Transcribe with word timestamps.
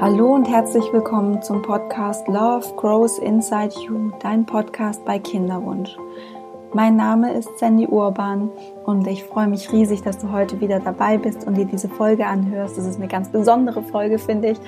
Hallo 0.00 0.32
und 0.32 0.48
herzlich 0.48 0.92
willkommen 0.92 1.42
zum 1.42 1.60
Podcast 1.60 2.28
Love 2.28 2.64
Grows 2.76 3.18
Inside 3.18 3.74
You, 3.80 4.12
dein 4.20 4.46
Podcast 4.46 5.04
bei 5.04 5.18
Kinderwunsch. 5.18 5.96
Mein 6.72 6.94
Name 6.94 7.32
ist 7.32 7.58
Sandy 7.58 7.88
Urban 7.88 8.48
und 8.84 9.08
ich 9.08 9.24
freue 9.24 9.48
mich 9.48 9.72
riesig, 9.72 10.02
dass 10.02 10.18
du 10.18 10.30
heute 10.30 10.60
wieder 10.60 10.78
dabei 10.78 11.18
bist 11.18 11.48
und 11.48 11.56
dir 11.56 11.64
diese 11.64 11.88
Folge 11.88 12.26
anhörst. 12.26 12.78
Das 12.78 12.86
ist 12.86 12.98
eine 12.98 13.08
ganz 13.08 13.28
besondere 13.28 13.82
Folge, 13.82 14.20
finde 14.20 14.50
ich, 14.50 14.58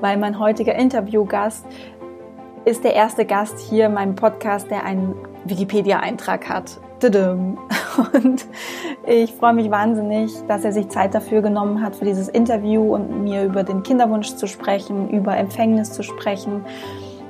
weil 0.00 0.16
mein 0.16 0.40
heutiger 0.40 0.74
Interviewgast 0.74 1.64
ist 2.64 2.82
der 2.82 2.94
erste 2.94 3.24
Gast 3.24 3.60
hier 3.60 3.86
in 3.86 3.94
meinem 3.94 4.16
Podcast, 4.16 4.72
der 4.72 4.84
einen 4.84 5.14
Wikipedia-Eintrag 5.44 6.48
hat. 6.48 6.80
Und 8.12 8.44
ich 9.06 9.34
freue 9.34 9.54
mich 9.54 9.70
wahnsinnig, 9.70 10.32
dass 10.46 10.64
er 10.64 10.72
sich 10.72 10.88
Zeit 10.88 11.14
dafür 11.14 11.42
genommen 11.42 11.82
hat 11.82 11.96
für 11.96 12.04
dieses 12.04 12.28
Interview 12.28 12.94
und 12.94 13.24
mir 13.24 13.44
über 13.44 13.64
den 13.64 13.82
Kinderwunsch 13.82 14.34
zu 14.34 14.46
sprechen, 14.46 15.08
über 15.10 15.36
Empfängnis 15.36 15.92
zu 15.92 16.02
sprechen. 16.02 16.64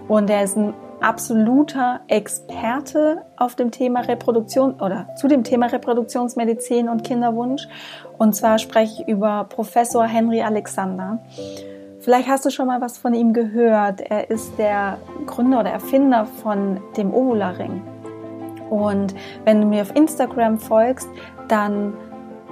Und 0.08 0.28
er 0.28 0.42
ist 0.42 0.56
ein 0.56 0.74
absoluter 1.00 2.00
Experte 2.08 3.22
auf 3.36 3.54
dem 3.54 3.70
Thema 3.70 4.00
Reproduktion 4.00 4.74
oder 4.80 5.14
zu 5.16 5.28
dem 5.28 5.44
Thema 5.44 5.66
Reproduktionsmedizin 5.66 6.88
und 6.88 7.04
Kinderwunsch. 7.04 7.66
Und 8.18 8.34
zwar 8.34 8.58
spreche 8.58 9.02
ich 9.02 9.08
über 9.08 9.44
Professor 9.44 10.04
Henry 10.04 10.42
Alexander. 10.42 11.18
Vielleicht 12.00 12.28
hast 12.28 12.44
du 12.44 12.50
schon 12.50 12.66
mal 12.66 12.80
was 12.80 12.98
von 12.98 13.14
ihm 13.14 13.32
gehört. 13.32 14.00
Er 14.00 14.30
ist 14.30 14.58
der 14.58 14.98
Gründer 15.26 15.60
oder 15.60 15.70
Erfinder 15.70 16.26
von 16.26 16.80
dem 16.96 17.14
Ovularing. 17.14 17.82
Und 18.70 19.14
wenn 19.44 19.60
du 19.60 19.66
mir 19.66 19.82
auf 19.82 19.94
Instagram 19.94 20.58
folgst, 20.58 21.08
dann 21.50 21.94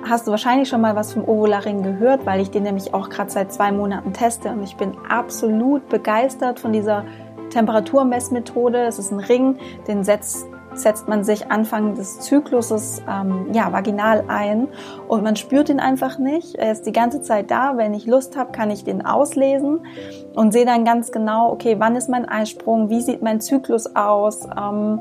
hast 0.03 0.27
du 0.27 0.31
wahrscheinlich 0.31 0.69
schon 0.69 0.81
mal 0.81 0.97
was 0.97 1.13
vom 1.13 1.25
Ovularing 1.27 1.83
gehört, 1.83 2.27
weil 2.27 2.41
ich 2.41 2.51
den 2.51 2.63
nämlich 2.63 2.95
auch 2.95 3.09
gerade 3.09 3.31
seit 3.31 3.53
zwei 3.53 3.73
Monaten 3.73 4.13
teste 4.13 4.51
und 4.51 4.63
ich 4.63 4.77
bin 4.77 4.97
absolut 5.09 5.89
begeistert 5.89 6.61
von 6.61 6.73
dieser 6.73 7.05
Temperaturmessmethode. 7.51 8.85
Es 8.85 8.99
ist 8.99 9.11
ein 9.11 9.21
Ring, 9.21 9.57
den 9.87 10.05
setzt, 10.05 10.47
setzt 10.75 11.09
man 11.09 11.25
sich 11.25 11.51
Anfang 11.51 11.95
des 11.95 12.21
Zykluses 12.21 13.03
ähm, 13.09 13.49
ja, 13.53 13.73
vaginal 13.73 14.25
ein 14.29 14.69
und 15.09 15.23
man 15.23 15.35
spürt 15.37 15.69
ihn 15.69 15.81
einfach 15.81 16.19
nicht. 16.19 16.55
Er 16.55 16.73
ist 16.73 16.83
die 16.83 16.93
ganze 16.93 17.23
Zeit 17.23 17.51
da. 17.51 17.77
Wenn 17.77 17.95
ich 17.95 18.07
Lust 18.07 18.37
habe, 18.37 18.53
kann 18.53 18.71
ich 18.71 18.85
den 18.85 19.05
auslesen 19.05 19.81
und 20.35 20.53
sehe 20.53 20.67
dann 20.67 20.85
ganz 20.85 21.11
genau, 21.11 21.51
okay, 21.51 21.77
wann 21.79 21.97
ist 21.97 22.09
mein 22.09 22.29
Eisprung, 22.29 22.91
wie 22.91 23.01
sieht 23.01 23.23
mein 23.23 23.41
Zyklus 23.41 23.97
aus. 23.97 24.47
Ähm, 24.57 25.01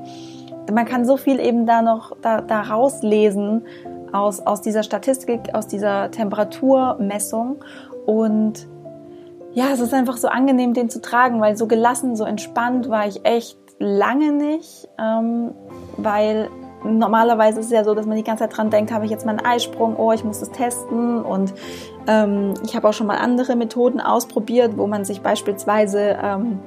man 0.71 0.85
kann 0.85 1.05
so 1.05 1.17
viel 1.17 1.39
eben 1.39 1.65
da 1.65 1.81
noch 1.81 2.15
da, 2.21 2.41
da 2.41 2.61
rauslesen 2.61 3.65
aus, 4.11 4.39
aus 4.39 4.61
dieser 4.61 4.83
Statistik, 4.83 5.53
aus 5.53 5.67
dieser 5.67 6.11
Temperaturmessung. 6.11 7.57
Und 8.05 8.67
ja, 9.53 9.65
es 9.73 9.79
ist 9.79 9.93
einfach 9.93 10.17
so 10.17 10.27
angenehm, 10.27 10.73
den 10.73 10.89
zu 10.89 11.01
tragen, 11.01 11.41
weil 11.41 11.57
so 11.57 11.67
gelassen, 11.67 12.15
so 12.15 12.23
entspannt 12.23 12.89
war 12.89 13.07
ich 13.07 13.25
echt 13.25 13.57
lange 13.79 14.31
nicht, 14.31 14.87
ähm, 14.99 15.51
weil 15.97 16.49
normalerweise 16.83 17.59
ist 17.59 17.67
es 17.67 17.71
ja 17.71 17.83
so, 17.83 17.93
dass 17.95 18.05
man 18.05 18.17
die 18.17 18.23
ganze 18.23 18.43
Zeit 18.43 18.57
dran 18.57 18.69
denkt, 18.69 18.91
habe 18.91 19.05
ich 19.05 19.11
jetzt 19.11 19.25
mal 19.25 19.31
einen 19.31 19.45
Eisprung, 19.45 19.95
oh, 19.97 20.11
ich 20.11 20.23
muss 20.23 20.39
das 20.39 20.51
testen 20.51 21.21
und 21.23 21.53
ähm, 22.07 22.53
ich 22.63 22.75
habe 22.75 22.87
auch 22.87 22.93
schon 22.93 23.07
mal 23.07 23.17
andere 23.17 23.55
Methoden 23.55 23.99
ausprobiert, 23.99 24.77
wo 24.77 24.87
man 24.87 25.05
sich 25.05 25.21
beispielsweise 25.21 26.17
ähm, 26.21 26.59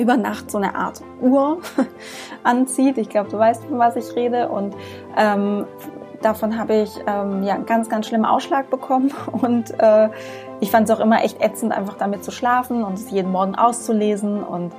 über 0.00 0.16
Nacht 0.16 0.50
so 0.50 0.58
eine 0.58 0.74
Art 0.74 1.02
Uhr 1.20 1.58
anzieht. 2.42 2.96
Ich 2.98 3.10
glaube, 3.10 3.30
du 3.30 3.38
weißt, 3.38 3.64
von 3.64 3.78
was 3.78 3.96
ich 3.96 4.16
rede. 4.16 4.48
Und 4.48 4.74
ähm, 5.16 5.66
davon 6.22 6.58
habe 6.58 6.74
ich 6.74 6.90
ähm, 7.06 7.42
ja 7.42 7.54
einen 7.54 7.66
ganz, 7.66 7.88
ganz 7.88 8.06
schlimmen 8.06 8.24
Ausschlag 8.24 8.70
bekommen. 8.70 9.12
Und 9.32 9.78
äh, 9.78 10.08
ich 10.60 10.70
fand 10.70 10.88
es 10.88 10.96
auch 10.96 11.00
immer 11.00 11.22
echt 11.22 11.40
ätzend, 11.42 11.72
einfach 11.72 11.96
damit 11.96 12.24
zu 12.24 12.30
schlafen 12.30 12.84
und 12.84 12.92
es 12.92 13.10
jeden 13.10 13.32
Morgen 13.32 13.54
auszulesen. 13.54 14.42
Und 14.42 14.74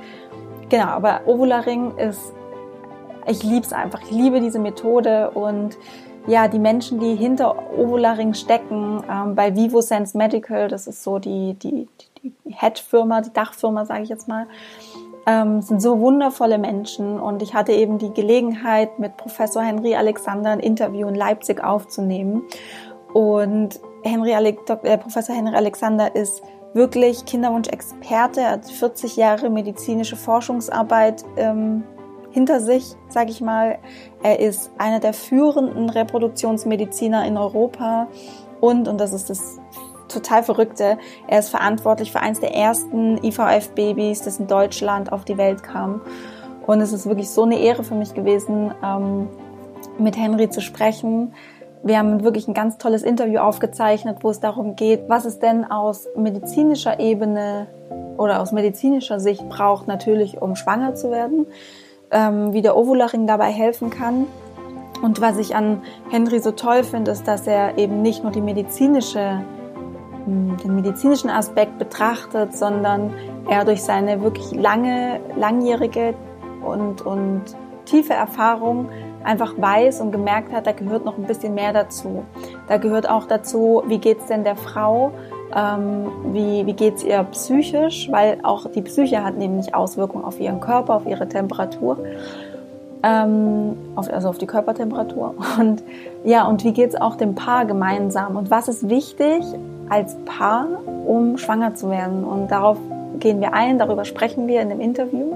genau, 0.68 0.86
aber 0.86 1.22
Ovularing 1.26 1.96
ist, 1.98 2.20
ich 3.26 3.42
liebe 3.42 3.66
es 3.66 3.72
einfach. 3.72 4.00
Ich 4.02 4.12
liebe 4.12 4.40
diese 4.40 4.60
Methode 4.60 5.30
und 5.30 5.76
ja, 6.28 6.46
die 6.46 6.60
Menschen, 6.60 7.00
die 7.00 7.16
hinter 7.16 7.56
Ovularing 7.76 8.34
stecken, 8.34 9.02
ähm, 9.10 9.34
bei 9.34 9.56
Vivo 9.56 9.80
Sense 9.80 10.16
Medical, 10.16 10.68
das 10.68 10.86
ist 10.86 11.02
so 11.02 11.18
die, 11.18 11.54
die, 11.54 11.88
die 12.22 12.32
Head-Firma, 12.48 13.22
die 13.22 13.32
Dachfirma, 13.32 13.84
sage 13.84 14.04
ich 14.04 14.08
jetzt 14.08 14.28
mal, 14.28 14.46
ähm, 15.26 15.62
sind 15.62 15.80
so 15.80 16.00
wundervolle 16.00 16.58
Menschen 16.58 17.20
und 17.20 17.42
ich 17.42 17.54
hatte 17.54 17.72
eben 17.72 17.98
die 17.98 18.12
Gelegenheit, 18.12 18.98
mit 18.98 19.16
Professor 19.16 19.62
Henry 19.62 19.94
Alexander 19.94 20.50
ein 20.50 20.60
Interview 20.60 21.08
in 21.08 21.14
Leipzig 21.14 21.62
aufzunehmen. 21.62 22.42
Und 23.12 23.80
Henry 24.02 24.34
Ale 24.34 24.56
äh, 24.82 24.98
Professor 24.98 25.34
Henry 25.34 25.54
Alexander 25.54 26.14
ist 26.14 26.42
wirklich 26.74 27.24
Kinderwunsch-Experte, 27.26 28.40
er 28.40 28.50
hat 28.52 28.70
40 28.70 29.16
Jahre 29.16 29.50
medizinische 29.50 30.16
Forschungsarbeit 30.16 31.24
ähm, 31.36 31.84
hinter 32.30 32.60
sich, 32.60 32.96
sage 33.08 33.30
ich 33.30 33.40
mal. 33.40 33.78
Er 34.22 34.40
ist 34.40 34.70
einer 34.78 34.98
der 34.98 35.12
führenden 35.12 35.90
Reproduktionsmediziner 35.90 37.26
in 37.26 37.36
Europa 37.36 38.08
und, 38.60 38.88
und 38.88 38.98
das 38.98 39.12
ist 39.12 39.28
das 39.28 39.60
total 40.12 40.42
Verrückte. 40.42 40.98
Er 41.26 41.38
ist 41.38 41.50
verantwortlich 41.50 42.12
für 42.12 42.20
eines 42.20 42.40
der 42.40 42.54
ersten 42.54 43.18
IVF-Babys, 43.22 44.22
das 44.22 44.38
in 44.38 44.46
Deutschland 44.46 45.12
auf 45.12 45.24
die 45.24 45.38
Welt 45.38 45.62
kam. 45.62 46.00
Und 46.66 46.80
es 46.80 46.92
ist 46.92 47.06
wirklich 47.06 47.30
so 47.30 47.42
eine 47.42 47.58
Ehre 47.58 47.84
für 47.84 47.94
mich 47.94 48.14
gewesen, 48.14 48.72
ähm, 48.84 49.28
mit 49.98 50.16
Henry 50.16 50.48
zu 50.48 50.60
sprechen. 50.60 51.34
Wir 51.82 51.98
haben 51.98 52.22
wirklich 52.22 52.46
ein 52.46 52.54
ganz 52.54 52.78
tolles 52.78 53.02
Interview 53.02 53.40
aufgezeichnet, 53.40 54.18
wo 54.22 54.30
es 54.30 54.38
darum 54.38 54.76
geht, 54.76 55.08
was 55.08 55.24
es 55.24 55.40
denn 55.40 55.64
aus 55.64 56.08
medizinischer 56.16 57.00
Ebene 57.00 57.66
oder 58.16 58.40
aus 58.40 58.52
medizinischer 58.52 59.18
Sicht 59.18 59.48
braucht, 59.48 59.88
natürlich 59.88 60.40
um 60.40 60.54
schwanger 60.54 60.94
zu 60.94 61.10
werden, 61.10 61.46
ähm, 62.12 62.52
wie 62.52 62.62
der 62.62 62.76
Ovularing 62.76 63.26
dabei 63.26 63.50
helfen 63.50 63.90
kann. 63.90 64.26
Und 65.02 65.20
was 65.20 65.36
ich 65.38 65.56
an 65.56 65.82
Henry 66.10 66.38
so 66.38 66.52
toll 66.52 66.84
finde, 66.84 67.10
ist, 67.10 67.26
dass 67.26 67.48
er 67.48 67.76
eben 67.76 68.02
nicht 68.02 68.22
nur 68.22 68.30
die 68.30 68.40
medizinische 68.40 69.44
den 70.26 70.74
medizinischen 70.74 71.30
Aspekt 71.30 71.78
betrachtet, 71.78 72.56
sondern 72.56 73.12
er 73.48 73.64
durch 73.64 73.82
seine 73.82 74.22
wirklich 74.22 74.52
lange, 74.52 75.20
langjährige 75.36 76.14
und, 76.64 77.02
und 77.02 77.42
tiefe 77.84 78.14
Erfahrung 78.14 78.88
einfach 79.24 79.54
weiß 79.56 80.00
und 80.00 80.12
gemerkt 80.12 80.52
hat, 80.52 80.66
da 80.66 80.72
gehört 80.72 81.04
noch 81.04 81.16
ein 81.18 81.24
bisschen 81.24 81.54
mehr 81.54 81.72
dazu. 81.72 82.24
Da 82.68 82.76
gehört 82.76 83.08
auch 83.08 83.26
dazu, 83.26 83.82
wie 83.86 83.98
geht's 83.98 84.26
denn 84.26 84.44
der 84.44 84.56
Frau, 84.56 85.12
ähm, 85.54 86.10
wie, 86.32 86.66
wie 86.66 86.72
geht's 86.72 87.04
ihr 87.04 87.22
psychisch, 87.24 88.10
weil 88.10 88.38
auch 88.42 88.66
die 88.70 88.82
Psyche 88.82 89.22
hat 89.24 89.36
nämlich 89.36 89.74
Auswirkungen 89.74 90.24
auf 90.24 90.40
ihren 90.40 90.60
Körper, 90.60 90.94
auf 90.94 91.06
ihre 91.06 91.28
Temperatur, 91.28 91.98
ähm, 93.02 93.76
auf, 93.96 94.12
also 94.12 94.28
auf 94.28 94.38
die 94.38 94.46
Körpertemperatur. 94.46 95.34
Und 95.58 95.82
ja, 96.24 96.46
und 96.46 96.62
wie 96.62 96.72
geht's 96.72 96.94
auch 96.94 97.16
dem 97.16 97.34
Paar 97.34 97.64
gemeinsam? 97.64 98.36
Und 98.36 98.48
was 98.50 98.68
ist 98.68 98.88
wichtig 98.88 99.42
als 99.88 100.16
Paar, 100.24 100.66
um 101.06 101.38
schwanger 101.38 101.74
zu 101.74 101.90
werden. 101.90 102.24
Und 102.24 102.50
darauf 102.50 102.78
gehen 103.18 103.40
wir 103.40 103.54
ein, 103.54 103.78
darüber 103.78 104.04
sprechen 104.04 104.46
wir 104.46 104.60
in 104.62 104.68
dem 104.68 104.80
Interview. 104.80 105.32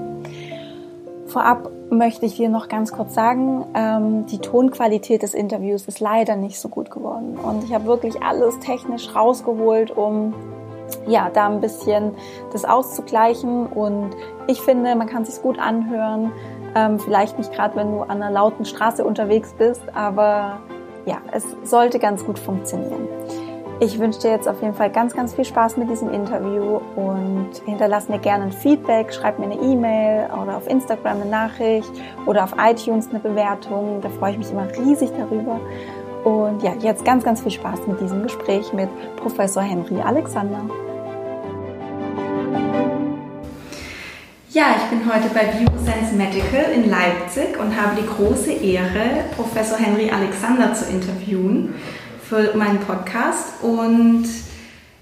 Vorab 1.26 1.70
möchte 1.90 2.26
ich 2.26 2.36
dir 2.36 2.48
noch 2.48 2.68
ganz 2.68 2.92
kurz 2.92 3.14
sagen, 3.14 3.64
ähm, 3.74 4.26
die 4.26 4.38
Tonqualität 4.38 5.22
des 5.22 5.34
Interviews 5.34 5.86
ist 5.86 6.00
leider 6.00 6.36
nicht 6.36 6.58
so 6.58 6.68
gut 6.68 6.90
geworden. 6.90 7.36
Und 7.36 7.64
ich 7.64 7.72
habe 7.72 7.84
wirklich 7.84 8.22
alles 8.22 8.58
technisch 8.58 9.14
rausgeholt, 9.14 9.90
um 9.96 10.34
ja, 11.06 11.30
da 11.32 11.46
ein 11.46 11.60
bisschen 11.60 12.12
das 12.52 12.64
auszugleichen. 12.64 13.66
Und 13.66 14.10
ich 14.46 14.60
finde, 14.60 14.94
man 14.94 15.06
kann 15.06 15.24
sich 15.24 15.40
gut 15.42 15.58
anhören. 15.58 16.32
Ähm, 16.74 16.98
vielleicht 16.98 17.38
nicht 17.38 17.52
gerade, 17.52 17.76
wenn 17.76 17.92
du 17.92 18.02
an 18.02 18.22
einer 18.22 18.30
lauten 18.30 18.64
Straße 18.64 19.04
unterwegs 19.04 19.54
bist, 19.56 19.82
aber 19.94 20.58
ja, 21.06 21.18
es 21.32 21.44
sollte 21.64 21.98
ganz 21.98 22.24
gut 22.24 22.38
funktionieren. 22.38 23.08
Ich 23.78 23.98
wünsche 23.98 24.20
dir 24.20 24.30
jetzt 24.30 24.48
auf 24.48 24.62
jeden 24.62 24.72
Fall 24.72 24.90
ganz, 24.90 25.14
ganz 25.14 25.34
viel 25.34 25.44
Spaß 25.44 25.76
mit 25.76 25.90
diesem 25.90 26.10
Interview 26.10 26.80
und 26.96 27.50
hinterlass 27.66 28.08
mir 28.08 28.18
gerne 28.18 28.44
ein 28.44 28.52
Feedback, 28.52 29.12
schreib 29.12 29.38
mir 29.38 29.44
eine 29.44 29.60
E-Mail 29.60 30.30
oder 30.42 30.56
auf 30.56 30.66
Instagram 30.66 31.20
eine 31.20 31.30
Nachricht 31.30 31.90
oder 32.24 32.44
auf 32.44 32.54
iTunes 32.58 33.10
eine 33.10 33.18
Bewertung. 33.18 34.00
Da 34.00 34.08
freue 34.08 34.32
ich 34.32 34.38
mich 34.38 34.50
immer 34.50 34.66
riesig 34.78 35.10
darüber. 35.18 35.60
Und 36.24 36.62
ja, 36.62 36.72
jetzt 36.80 37.04
ganz, 37.04 37.22
ganz 37.22 37.42
viel 37.42 37.50
Spaß 37.52 37.80
mit 37.86 38.00
diesem 38.00 38.22
Gespräch 38.22 38.72
mit 38.72 38.88
Professor 39.16 39.62
Henry 39.62 40.00
Alexander. 40.00 40.62
Ja, 44.52 44.74
ich 44.78 44.84
bin 44.88 45.02
heute 45.04 45.28
bei 45.34 45.44
BioSense 45.52 46.14
Medical 46.14 46.72
in 46.74 46.88
Leipzig 46.88 47.60
und 47.60 47.78
habe 47.78 47.94
die 48.00 48.06
große 48.06 48.52
Ehre, 48.52 49.24
Professor 49.36 49.76
Henry 49.76 50.10
Alexander 50.10 50.72
zu 50.72 50.86
interviewen 50.90 51.74
für 52.28 52.56
meinen 52.56 52.80
Podcast. 52.80 53.62
Und 53.62 54.24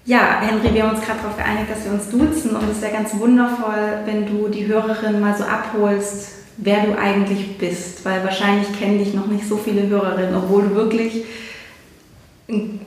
ja, 0.05 0.41
Henry, 0.41 0.75
wir 0.75 0.83
haben 0.83 0.97
uns 0.97 1.05
gerade 1.05 1.21
darauf 1.21 1.37
geeinigt, 1.37 1.71
dass 1.71 1.85
wir 1.85 1.93
uns 1.93 2.11
duzen 2.11 2.57
und 2.57 2.71
es 2.71 2.83
wäre 2.83 2.93
ganz 2.93 3.15
wundervoll, 3.19 4.01
wenn 4.05 4.27
du 4.27 4.49
die 4.49 4.67
Hörerin 4.67 5.21
mal 5.21 5.35
so 5.37 5.45
abholst, 5.45 6.29
wer 6.59 6.85
du 6.85 6.99
eigentlich 6.99 7.57
bist, 7.57 8.05
weil 8.05 8.23
wahrscheinlich 8.23 8.69
kennen 8.79 8.99
dich 8.99 9.15
noch 9.15 9.27
nicht 9.27 9.49
so 9.49 9.57
viele 9.57 9.89
Hörerinnen, 9.89 10.35
obwohl 10.35 10.65
du 10.65 10.75
wirklich, 10.75 11.25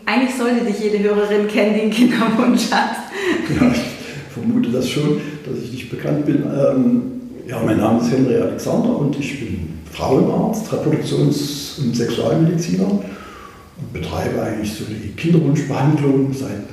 eigentlich 0.06 0.36
sollte 0.38 0.64
dich 0.64 0.80
jede 0.80 1.00
Hörerin 1.00 1.48
kennen, 1.48 1.74
die 1.74 1.82
einen 1.82 1.92
Kinderwunsch 1.92 2.72
hat. 2.72 2.98
Ja, 3.60 3.74
vermute 4.32 4.70
das 4.70 4.88
schon, 4.88 5.20
dass 5.44 5.64
ich 5.64 5.72
nicht 5.72 5.90
bekannt 5.90 6.26
bin. 6.26 6.44
Ähm, 6.44 7.02
ja, 7.48 7.60
mein 7.66 7.78
Name 7.78 8.00
ist 8.00 8.12
Henry 8.12 8.36
Alexander 8.36 8.96
und 9.00 9.20
ich 9.20 9.40
bin 9.40 9.80
Frauenarzt, 9.92 10.72
Reproduktions- 10.72 11.80
und 11.80 11.96
Sexualmediziner 11.96 13.00
und 13.80 13.94
betreibe 13.94 14.42
eigentlich 14.42 14.74
so 14.74 14.86
die 14.86 15.12
Kinderwunschbehandlung 15.16 16.34
seit 16.34 16.64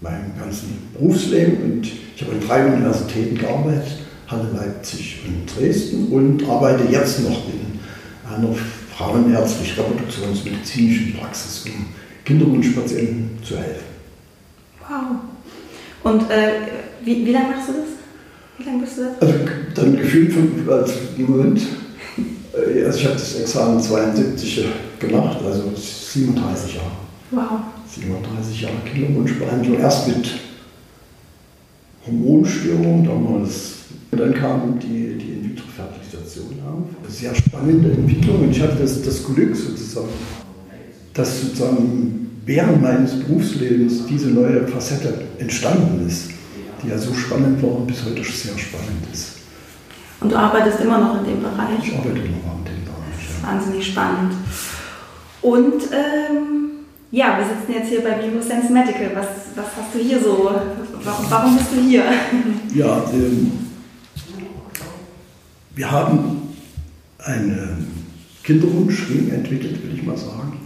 meinem 0.00 0.36
ganzen 0.38 0.76
Berufsleben. 0.92 1.62
Und 1.62 1.90
ich 2.14 2.22
habe 2.22 2.32
an 2.32 2.40
drei 2.46 2.66
Universitäten 2.66 3.38
gearbeitet, 3.38 3.96
Halle, 4.28 4.50
Leipzig 4.54 5.22
und 5.26 5.46
Dresden 5.54 6.08
und 6.08 6.46
arbeite 6.48 6.84
jetzt 6.90 7.20
noch 7.20 7.46
in 7.48 7.78
einer 8.30 8.54
frauenärztlich-reproduktionsmedizinischen 8.96 11.14
Praxis, 11.14 11.64
um 11.66 11.86
Kinderwunschpatienten 12.24 13.42
zu 13.44 13.56
helfen. 13.56 13.86
Wow. 14.88 15.16
Und 16.04 16.30
äh, 16.30 16.52
wie, 17.04 17.26
wie 17.26 17.32
lange 17.32 17.56
machst 17.56 17.68
du 17.68 17.72
das? 17.72 17.88
Wie 18.58 18.64
lange 18.64 18.82
bist 18.82 18.98
du 18.98 19.02
das? 19.02 19.20
Also 19.20 19.34
dann 19.74 19.96
gefühlt 19.96 20.32
fünf, 20.32 20.68
also 20.68 20.92
im 21.16 21.30
Moment, 21.30 21.60
also 22.54 22.98
ich 22.98 23.04
habe 23.04 23.14
das 23.14 23.40
Examen 23.40 23.80
72 23.80 24.64
gemacht, 24.98 25.38
also 25.44 25.72
37 25.74 26.74
Jahre. 26.74 26.90
Wow. 27.30 27.60
37 27.88 28.62
Jahre 28.62 28.74
Kinderwunschbehandlung, 28.90 29.78
erst 29.78 30.08
mit 30.08 30.30
Hormonstörungen 32.06 33.04
damals. 33.04 33.72
Und 34.10 34.20
dann 34.20 34.34
kam 34.34 34.78
die, 34.78 35.16
die 35.16 35.32
In-vitro-Fertilisation 35.32 36.58
auf. 36.66 37.10
Sehr 37.10 37.34
spannende 37.34 37.92
Entwicklung 37.92 38.42
und 38.42 38.50
ich 38.50 38.60
hatte 38.60 38.76
das, 38.80 39.02
das 39.02 39.24
Glück 39.24 39.56
sozusagen, 39.56 40.08
dass 41.14 41.40
sozusagen 41.40 42.30
während 42.44 42.82
meines 42.82 43.18
Berufslebens 43.20 44.06
diese 44.06 44.28
neue 44.28 44.66
Facette 44.66 45.14
entstanden 45.38 46.06
ist, 46.06 46.30
die 46.82 46.88
ja 46.88 46.98
so 46.98 47.14
spannend 47.14 47.62
war 47.62 47.76
und 47.76 47.86
bis 47.86 48.04
heute 48.04 48.22
sehr 48.22 48.58
spannend 48.58 49.06
ist. 49.12 49.41
Und 50.22 50.30
du 50.30 50.36
arbeitest 50.36 50.80
immer 50.80 50.98
noch 50.98 51.18
in 51.18 51.24
dem 51.24 51.42
Bereich? 51.42 51.78
Ich 51.82 51.96
arbeite 51.96 52.18
immer 52.18 52.36
noch 52.46 52.58
in 52.58 52.64
dem 52.64 52.84
Bereich. 52.84 53.16
Das 53.18 53.34
ist 53.34 53.42
ja. 53.42 53.48
wahnsinnig 53.48 53.86
spannend. 53.86 54.32
Und 55.42 55.82
ähm, 55.92 56.62
ja, 57.10 57.38
wir 57.38 57.44
sitzen 57.44 57.72
jetzt 57.72 57.88
hier 57.88 58.02
bei 58.02 58.12
Biosense 58.12 58.72
Medical. 58.72 59.10
Was, 59.14 59.26
was 59.56 59.66
hast 59.76 59.94
du 59.94 59.98
hier 59.98 60.20
so? 60.20 60.50
Warum, 61.02 61.26
warum 61.28 61.56
bist 61.56 61.70
du 61.74 61.80
hier? 61.80 62.04
Ja, 62.74 63.04
ähm, 63.12 63.52
wir 65.74 65.90
haben 65.90 66.54
einen 67.18 67.86
Kinderwunschring 68.42 69.30
entwickelt, 69.30 69.82
will 69.82 69.94
ich 69.94 70.02
mal 70.02 70.16
sagen, 70.16 70.58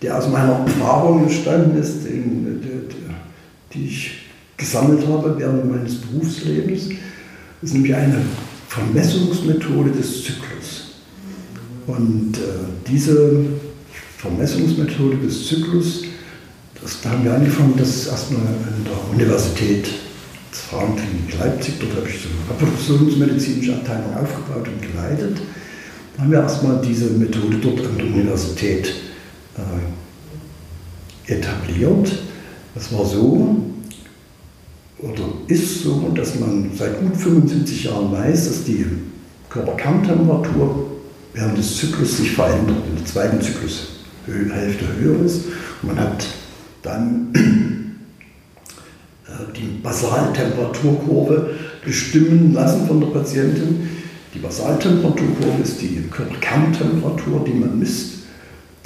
der 0.00 0.16
aus 0.16 0.28
meiner 0.28 0.60
Erfahrung 0.60 1.24
entstanden 1.24 1.76
ist, 1.76 2.04
den, 2.04 3.00
die 3.72 3.86
ich 3.86 4.26
gesammelt 4.56 5.06
habe 5.08 5.36
während 5.38 5.70
meines 5.70 6.00
Berufslebens. 6.00 6.88
Das 7.60 7.70
ist 7.70 7.74
nämlich 7.74 7.94
eine 7.94 8.22
Vermessungsmethode 8.70 9.90
des 9.90 10.24
Zyklus. 10.24 10.92
Und 11.88 12.36
äh, 12.36 12.68
diese 12.88 13.46
Vermessungsmethode 14.18 15.16
des 15.16 15.48
Zyklus, 15.48 16.04
das, 16.80 17.00
da 17.02 17.10
haben 17.10 17.24
wir 17.24 17.34
angefangen, 17.34 17.74
das 17.76 17.88
ist 17.88 18.06
erstmal 18.06 18.42
an 18.42 18.84
der 18.84 19.10
Universität 19.12 19.86
des 20.52 20.60
Frauenklinik 20.70 21.36
Leipzig, 21.38 21.74
dort 21.80 21.96
habe 21.96 22.08
ich 22.08 22.20
so 22.22 22.28
eine 22.28 22.38
reproduktionsmedizinische 22.48 23.74
Abteilung 23.74 24.16
aufgebaut 24.16 24.68
und 24.68 24.80
geleitet. 24.80 25.38
Da 26.16 26.22
haben 26.22 26.30
wir 26.30 26.38
erstmal 26.38 26.80
diese 26.80 27.10
Methode 27.10 27.56
dort 27.60 27.80
an 27.80 27.98
der 27.98 28.06
Universität 28.06 28.94
äh, 31.26 31.32
etabliert. 31.32 32.12
Das 32.76 32.92
war 32.92 33.04
so, 33.04 33.64
oder 35.02 35.24
ist 35.46 35.82
so, 35.82 36.12
dass 36.14 36.38
man 36.38 36.70
seit 36.76 37.00
gut 37.00 37.16
75 37.16 37.84
Jahren 37.84 38.12
weiß, 38.12 38.48
dass 38.48 38.64
die 38.64 38.84
Körperkerntemperatur 39.48 40.90
während 41.32 41.56
des 41.58 41.76
Zyklus 41.76 42.18
sich 42.18 42.32
verändert, 42.32 42.82
in 42.88 42.96
der 42.96 43.04
zweiten 43.06 43.40
Zyklushälfte 43.40 44.84
höher 45.00 45.24
ist. 45.24 45.46
Und 45.82 45.94
man 45.94 46.00
hat 46.00 46.26
dann 46.82 47.32
äh, 49.26 49.30
die 49.56 49.80
Basaltemperaturkurve 49.82 51.50
bestimmen 51.84 52.52
lassen 52.52 52.86
von 52.86 53.00
der 53.00 53.08
Patientin. 53.08 53.88
Die 54.34 54.38
Basaltemperaturkurve 54.38 55.62
ist 55.62 55.80
die 55.80 56.04
Körperkerntemperatur, 56.10 57.44
die 57.46 57.54
man 57.54 57.78
misst, 57.78 58.18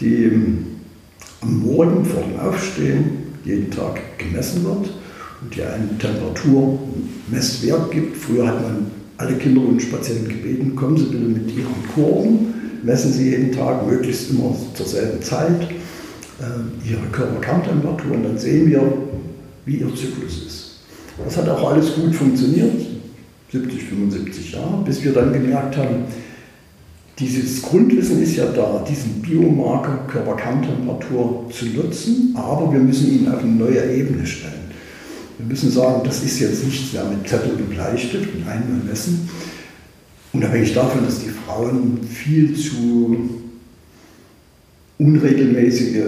die 0.01 0.31
am 1.41 1.61
Morgen 1.61 2.05
vor 2.05 2.23
dem 2.23 2.39
Aufstehen 2.39 3.25
jeden 3.45 3.71
Tag 3.71 4.01
gemessen 4.19 4.65
wird 4.65 4.91
und 5.45 5.55
die 5.55 5.63
einen 5.63 5.99
Temperaturmesswert 5.99 7.91
gibt. 7.91 8.17
Früher 8.17 8.47
hat 8.47 8.63
man 8.63 8.87
alle 9.17 9.35
Kinderwunschpatienten 9.37 10.29
gebeten, 10.29 10.75
kommen 10.75 10.97
Sie 10.97 11.05
bitte 11.05 11.25
mit 11.25 11.51
Ihren 11.55 11.89
Kurven, 11.95 12.55
messen 12.83 13.13
Sie 13.13 13.31
jeden 13.31 13.53
Tag, 13.53 13.87
möglichst 13.87 14.31
immer 14.31 14.57
zur 14.75 14.87
selben 14.87 15.23
Zeit, 15.23 15.63
äh, 16.41 16.91
Ihre 16.91 17.07
Körperkerntemperatur 17.13 18.17
und 18.17 18.25
dann 18.25 18.39
sehen 18.39 18.69
wir, 18.69 18.83
wie 19.67 19.77
Ihr 19.77 19.95
Zyklus 19.95 20.45
ist. 20.47 20.71
Das 21.25 21.37
hat 21.37 21.49
auch 21.49 21.71
alles 21.71 21.95
gut 21.95 22.15
funktioniert, 22.15 22.73
70, 23.53 23.85
75 23.85 24.53
Jahre, 24.53 24.83
bis 24.85 25.05
wir 25.05 25.13
dann 25.13 25.33
gemerkt 25.33 25.77
haben, 25.77 26.05
dieses 27.21 27.63
Grundwissen 27.63 28.21
ist 28.21 28.35
ja 28.35 28.47
da, 28.47 28.85
diesen 28.89 29.23
Biomarker 29.23 29.99
Körperkerntemperatur 30.09 31.49
zu 31.49 31.67
nutzen, 31.67 32.35
aber 32.37 32.73
wir 32.73 32.81
müssen 32.81 33.13
ihn 33.13 33.29
auf 33.29 33.39
eine 33.39 33.53
neue 33.53 33.95
Ebene 33.95 34.27
stellen. 34.27 34.64
Wir 35.39 35.47
müssen 35.47 35.71
sagen, 35.71 36.03
das 36.05 36.23
ist 36.23 36.39
jetzt 36.39 36.65
nichts 36.65 36.93
mehr 36.93 37.05
mit 37.05 37.29
Zettel 37.29 37.53
und 37.53 37.71
Bleistift 37.71 38.35
und 38.35 38.47
einmal 38.47 38.79
messen. 38.89 39.29
Unabhängig 40.33 40.75
davon, 40.75 41.05
dass 41.05 41.21
die 41.21 41.31
Frauen 41.31 42.01
viel 42.03 42.57
zu 42.57 43.43
unregelmäßige 44.99 46.05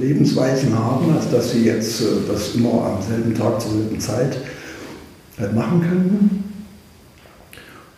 Lebensweisen 0.00 0.76
haben, 0.76 1.12
als 1.12 1.30
dass 1.30 1.52
sie 1.52 1.64
jetzt 1.64 2.00
äh, 2.00 2.04
das 2.28 2.54
immer 2.54 2.84
am 2.84 3.02
selben 3.02 3.34
Tag 3.34 3.60
zur 3.60 3.72
selben 3.72 4.00
Zeit 4.00 4.38
äh, 5.38 5.52
machen 5.54 5.80
können. 5.80 6.44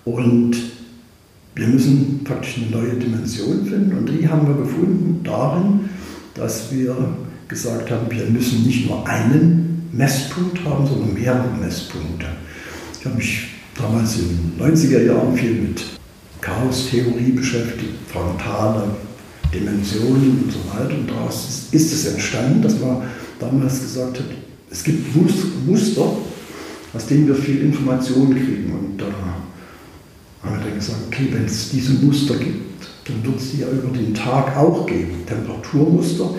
Und 0.05 0.56
wir 1.55 1.69
müssen 1.69 2.20
praktisch 2.25 2.58
eine 2.58 2.70
neue 2.70 2.94
Dimension 2.94 3.65
finden 3.65 3.97
und 3.97 4.06
die 4.06 4.29
haben 4.29 4.47
wir 4.47 4.62
gefunden 4.62 5.20
darin, 5.23 5.88
dass 6.35 6.73
wir 6.73 6.97
gesagt 7.49 7.91
haben, 7.91 8.11
wir 8.11 8.25
müssen 8.26 8.65
nicht 8.65 8.88
nur 8.88 9.06
einen 9.06 9.62
Messpunkt 9.93 10.65
haben, 10.65 10.87
sondern 10.87 11.15
mehrere 11.15 11.49
Messpunkte. 11.61 12.27
Ich 12.99 13.05
habe 13.05 13.17
mich 13.17 13.49
damals 13.77 14.19
in 14.19 14.29
den 14.29 14.75
90er 14.75 15.03
Jahren 15.03 15.37
viel 15.37 15.53
mit 15.53 15.82
Chaostheorie 16.41 17.32
beschäftigt, 17.32 17.94
frontale 18.11 18.84
Dimensionen 19.53 20.44
und 20.44 20.53
so 20.53 20.58
weiter. 20.75 20.94
Und 20.94 21.11
daraus 21.11 21.69
ist 21.70 21.93
es 21.93 22.06
entstanden, 22.06 22.63
dass 22.63 22.81
man 22.81 23.03
damals 23.39 23.81
gesagt 23.81 24.19
hat, 24.19 24.27
es 24.70 24.82
gibt 24.82 25.15
Muster, 25.67 26.17
aus 26.94 27.06
denen 27.06 27.29
wir 27.29 27.34
viel 27.34 27.61
Information 27.61 28.31
kriegen. 28.34 28.72
Und 28.72 28.99
da 28.99 29.06
haben 30.43 30.56
wir 30.58 30.65
dann 30.65 30.75
gesagt, 30.75 31.01
okay, 31.08 31.29
wenn 31.31 31.44
es 31.44 31.70
diese 31.70 31.93
Muster 31.94 32.37
gibt, 32.37 32.89
dann 33.05 33.22
wird 33.25 33.37
es 33.41 33.51
die 33.51 33.61
ja 33.61 33.69
über 33.69 33.96
den 33.96 34.15
Tag 34.15 34.56
auch 34.56 34.87
geben. 34.87 35.27
Temperaturmuster, 35.27 36.34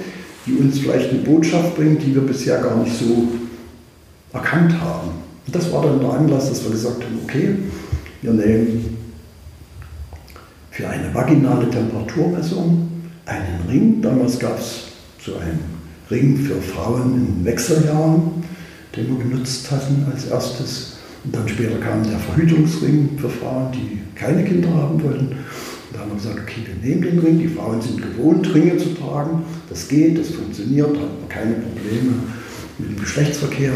die 0.45 0.53
uns 0.53 0.79
vielleicht 0.79 1.09
eine 1.09 1.19
Botschaft 1.19 1.75
bringen, 1.75 1.97
die 1.97 2.13
wir 2.13 2.21
bisher 2.21 2.59
gar 2.59 2.77
nicht 2.77 2.97
so 2.97 3.29
erkannt 4.33 4.79
haben. 4.79 5.09
Und 5.45 5.55
das 5.55 5.71
war 5.71 5.83
dann 5.83 5.99
der 5.99 6.09
Anlass, 6.09 6.49
dass 6.49 6.63
wir 6.63 6.71
gesagt 6.71 7.03
haben, 7.03 7.19
okay, 7.23 7.55
wir 8.21 8.33
nehmen 8.33 8.97
für 10.71 10.87
eine 10.89 11.13
vaginale 11.13 11.69
Temperaturmessung 11.69 12.89
einen 13.25 13.69
Ring. 13.69 14.01
Damals 14.01 14.39
gab 14.39 14.59
es 14.59 14.85
so 15.23 15.35
einen 15.35 15.59
Ring 16.09 16.37
für 16.37 16.61
Frauen 16.61 17.37
in 17.39 17.45
Wechseljahren, 17.45 18.43
den 18.95 19.07
wir 19.07 19.23
genutzt 19.23 19.69
hatten 19.71 20.05
als 20.11 20.25
erstes. 20.25 20.97
Und 21.23 21.35
dann 21.35 21.47
später 21.47 21.77
kam 21.77 22.03
der 22.03 22.19
Verhütungsring 22.19 23.17
für 23.17 23.29
Frauen, 23.29 23.71
die 23.71 23.99
keine 24.15 24.43
Kinder 24.43 24.69
haben 24.73 25.01
wollten. 25.01 25.35
Da 26.03 26.09
haben 26.09 26.17
wir 26.17 26.21
gesagt, 26.21 26.49
okay, 26.49 26.61
wir 26.65 26.89
nehmen 26.89 27.01
den 27.01 27.19
Ring. 27.19 27.39
Die 27.39 27.47
Frauen 27.47 27.81
sind 27.81 28.01
gewohnt, 28.01 28.53
Ringe 28.53 28.75
zu 28.77 28.93
tragen. 28.93 29.43
Das 29.69 29.87
geht, 29.87 30.19
das 30.19 30.31
funktioniert, 30.31 30.89
hat 30.89 31.19
man 31.19 31.29
keine 31.29 31.53
Probleme 31.53 32.11
mit 32.77 32.89
dem 32.89 32.99
Geschlechtsverkehr. 32.99 33.73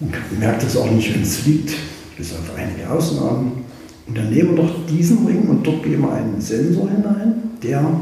Und 0.00 0.12
merkt 0.40 0.64
es 0.64 0.76
auch 0.76 0.90
nicht, 0.90 1.14
wenn 1.14 1.22
es 1.22 1.46
liegt, 1.46 1.76
bis 2.16 2.32
auf 2.32 2.52
einige 2.56 2.90
Ausnahmen. 2.90 3.64
Und 4.08 4.18
dann 4.18 4.30
nehmen 4.30 4.56
wir 4.56 4.64
doch 4.64 4.86
diesen 4.86 5.24
Ring 5.24 5.42
und 5.42 5.64
dort 5.64 5.84
geben 5.84 6.02
wir 6.02 6.12
einen 6.14 6.40
Sensor 6.40 6.90
hinein, 6.90 7.42
der 7.62 8.00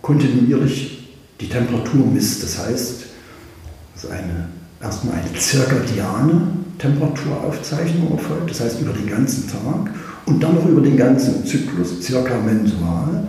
kontinuierlich 0.00 1.08
die 1.40 1.48
Temperatur 1.48 2.04
misst. 2.04 2.42
Das 2.42 2.58
heißt, 2.58 3.04
dass 3.94 4.10
eine, 4.10 4.48
erstmal 4.80 5.14
eine 5.14 5.32
zirkadiane 5.38 6.48
Temperaturaufzeichnung 6.78 8.10
erfolgt, 8.10 8.50
das 8.50 8.60
heißt 8.60 8.80
über 8.80 8.92
den 8.92 9.06
ganzen 9.06 9.48
Tag 9.48 9.88
und 10.26 10.42
dann 10.42 10.54
noch 10.54 10.66
über 10.68 10.80
den 10.80 10.96
ganzen 10.96 11.44
Zyklus, 11.44 12.00
circa 12.00 12.38
mensual. 12.40 13.26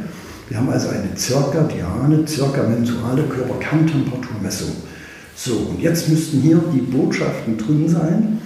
Wir 0.50 0.58
haben 0.58 0.70
also 0.70 0.90
eine 0.90 1.16
zirkadiane, 1.16 2.28
circa 2.28 2.64
mensuale 2.64 3.24
Körperkerntemperaturmessung 3.24 4.70
So, 5.36 5.54
und 5.72 5.82
jetzt 5.82 6.10
müssten 6.10 6.42
hier 6.42 6.62
die 6.74 6.82
Botschaften 6.82 7.58
drin 7.58 7.90
sein, 7.90 8.40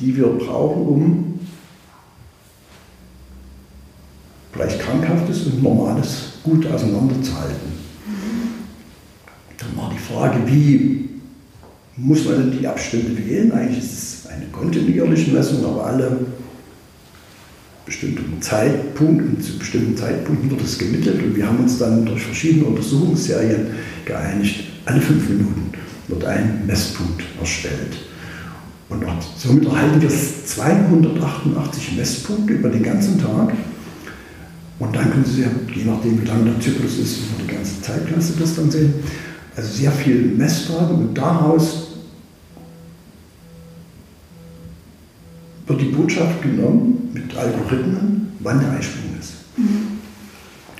die 0.00 0.16
wir 0.16 0.26
brauchen, 0.26 0.86
um 0.86 1.40
vielleicht 4.52 4.80
Krankhaftes 4.80 5.46
und 5.46 5.62
Normales 5.62 6.32
gut 6.42 6.66
auseinanderzuhalten. 6.66 7.72
Dann 9.58 9.76
war 9.76 9.92
die 9.92 9.98
Frage, 9.98 10.38
wie 10.46 11.08
muss 11.96 12.24
man 12.24 12.50
denn 12.50 12.58
die 12.58 12.66
Abstände 12.66 13.16
wählen? 13.16 13.52
Eigentlich 13.52 13.84
ist 13.84 13.92
es 13.92 14.26
eine 14.26 14.46
kontinuierliche 14.46 15.30
Messung, 15.30 15.64
aber 15.64 15.86
alle 15.86 16.18
bestimmten 17.84 18.40
Zeitpunkten, 18.40 19.40
zu 19.40 19.58
bestimmten 19.58 19.96
Zeitpunkten 19.96 20.50
wird 20.50 20.62
es 20.62 20.78
gemittelt 20.78 21.22
und 21.22 21.36
wir 21.36 21.46
haben 21.46 21.58
uns 21.58 21.78
dann 21.78 22.06
durch 22.06 22.22
verschiedene 22.22 22.66
Untersuchungsserien 22.66 23.66
geeinigt, 24.04 24.64
alle 24.84 25.00
fünf 25.00 25.28
Minuten 25.28 25.72
wird 26.08 26.24
ein 26.24 26.62
Messpunkt 26.66 27.22
erstellt. 27.40 27.96
Und 28.88 29.04
somit 29.38 29.64
erhalten 29.64 30.02
wir 30.02 30.10
288 30.10 31.96
Messpunkte 31.96 32.54
über 32.54 32.68
den 32.68 32.82
ganzen 32.82 33.18
Tag. 33.18 33.52
Und 34.78 34.94
dann 34.94 35.10
können 35.10 35.24
Sie, 35.24 35.42
je 35.42 35.84
nachdem 35.84 36.20
wie 36.20 36.26
lang 36.26 36.44
der 36.44 36.60
Zyklus 36.60 36.98
ist, 36.98 37.18
über 37.18 37.42
die 37.42 37.54
ganze 37.54 37.80
Zeitklasse 37.80 38.34
das 38.38 38.56
dann 38.56 38.70
sehen. 38.70 38.94
Also 39.56 39.68
sehr 39.72 39.92
viel 39.92 40.34
Messdaten 40.36 40.96
und 40.96 41.16
daraus 41.16 41.91
wird 45.66 45.80
die 45.80 45.86
Botschaft 45.86 46.42
genommen 46.42 47.10
mit 47.12 47.36
Algorithmen, 47.36 48.32
wann 48.40 48.60
der 48.60 48.72
Eisprung 48.72 49.16
ist. 49.18 49.34
Mhm. 49.56 49.98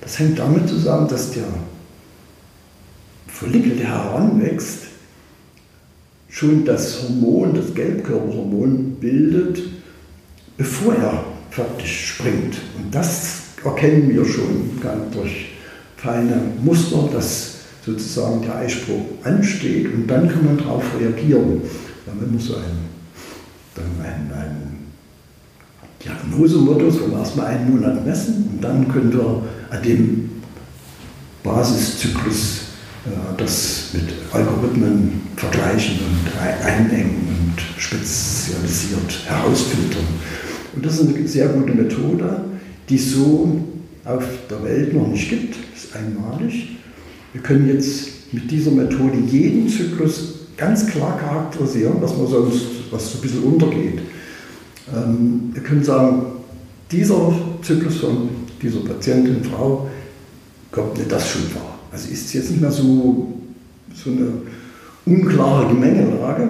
Das 0.00 0.18
hängt 0.18 0.38
damit 0.38 0.68
zusammen, 0.68 1.08
dass 1.08 1.32
der 1.32 1.44
Follikel, 3.26 3.76
der 3.76 3.88
heranwächst, 3.88 4.84
schon 6.28 6.64
das 6.64 7.02
Hormon, 7.02 7.54
das 7.54 7.74
Gelbkörperhormon 7.74 8.96
bildet, 9.00 9.60
bevor 10.56 10.94
er 10.94 11.24
faktisch 11.50 12.10
springt. 12.10 12.58
Und 12.76 12.94
das 12.94 13.37
erkennen 13.68 14.08
wir 14.10 14.24
schon 14.24 14.70
durch 15.12 15.52
feine 15.96 16.40
Muster, 16.62 17.08
dass 17.12 17.58
sozusagen 17.84 18.42
der 18.42 18.56
Eisprung 18.56 19.06
ansteht 19.24 19.92
und 19.92 20.06
dann 20.06 20.28
kann 20.28 20.44
man 20.44 20.58
darauf 20.58 20.84
reagieren. 20.98 21.62
Dann 22.06 22.32
wir 22.32 22.40
so 22.40 22.56
einen, 22.56 22.88
dann 23.74 24.04
einen, 24.04 24.32
einen 24.32 24.78
Diagnosemodus, 26.04 27.00
wo 27.00 27.10
wir 27.10 27.18
erstmal 27.18 27.46
einen 27.46 27.70
Monat 27.70 28.04
messen 28.06 28.50
und 28.52 28.62
dann 28.62 28.88
können 28.88 29.12
wir 29.12 29.42
an 29.70 29.82
dem 29.82 30.30
Basiszyklus 31.42 32.60
äh, 33.06 33.36
das 33.36 33.90
mit 33.92 34.04
Algorithmen 34.32 35.22
vergleichen 35.36 35.98
und 35.98 36.66
einengen 36.66 37.28
und 37.28 37.80
spezialisiert 37.80 39.24
herausfiltern. 39.26 40.06
Und 40.74 40.84
das 40.84 41.00
ist 41.00 41.14
eine 41.14 41.26
sehr 41.26 41.48
gute 41.48 41.74
Methode, 41.74 42.44
die 42.88 42.98
so 42.98 43.60
auf 44.04 44.24
der 44.48 44.62
Welt 44.64 44.94
noch 44.94 45.06
nicht 45.08 45.28
gibt. 45.28 45.56
Das 45.74 45.84
ist 45.84 45.96
einmalig. 45.96 46.76
Wir 47.32 47.42
können 47.42 47.68
jetzt 47.68 48.32
mit 48.32 48.50
dieser 48.50 48.70
Methode 48.70 49.18
jeden 49.30 49.68
Zyklus 49.68 50.34
ganz 50.56 50.86
klar 50.86 51.18
charakterisieren, 51.18 51.96
was 52.00 52.16
man 52.16 52.26
sonst, 52.26 52.62
was 52.90 53.12
so 53.12 53.18
ein 53.18 53.22
bisschen 53.22 53.42
untergeht. 53.42 54.00
Ähm, 54.94 55.50
wir 55.52 55.62
können 55.62 55.84
sagen, 55.84 56.22
dieser 56.90 57.32
Zyklus 57.62 57.98
von 57.98 58.28
dieser 58.60 58.80
Patientin, 58.80 59.44
Frau, 59.44 59.88
kommt 60.70 60.98
nicht 60.98 61.10
das 61.12 61.28
schon 61.28 61.42
vor. 61.42 61.78
Also 61.92 62.10
ist 62.10 62.26
es 62.26 62.32
jetzt 62.32 62.50
nicht 62.50 62.60
mehr 62.60 62.72
so, 62.72 63.34
so 63.94 64.10
eine 64.10 64.28
unklare 65.06 65.68
Gemengelage. 65.68 66.48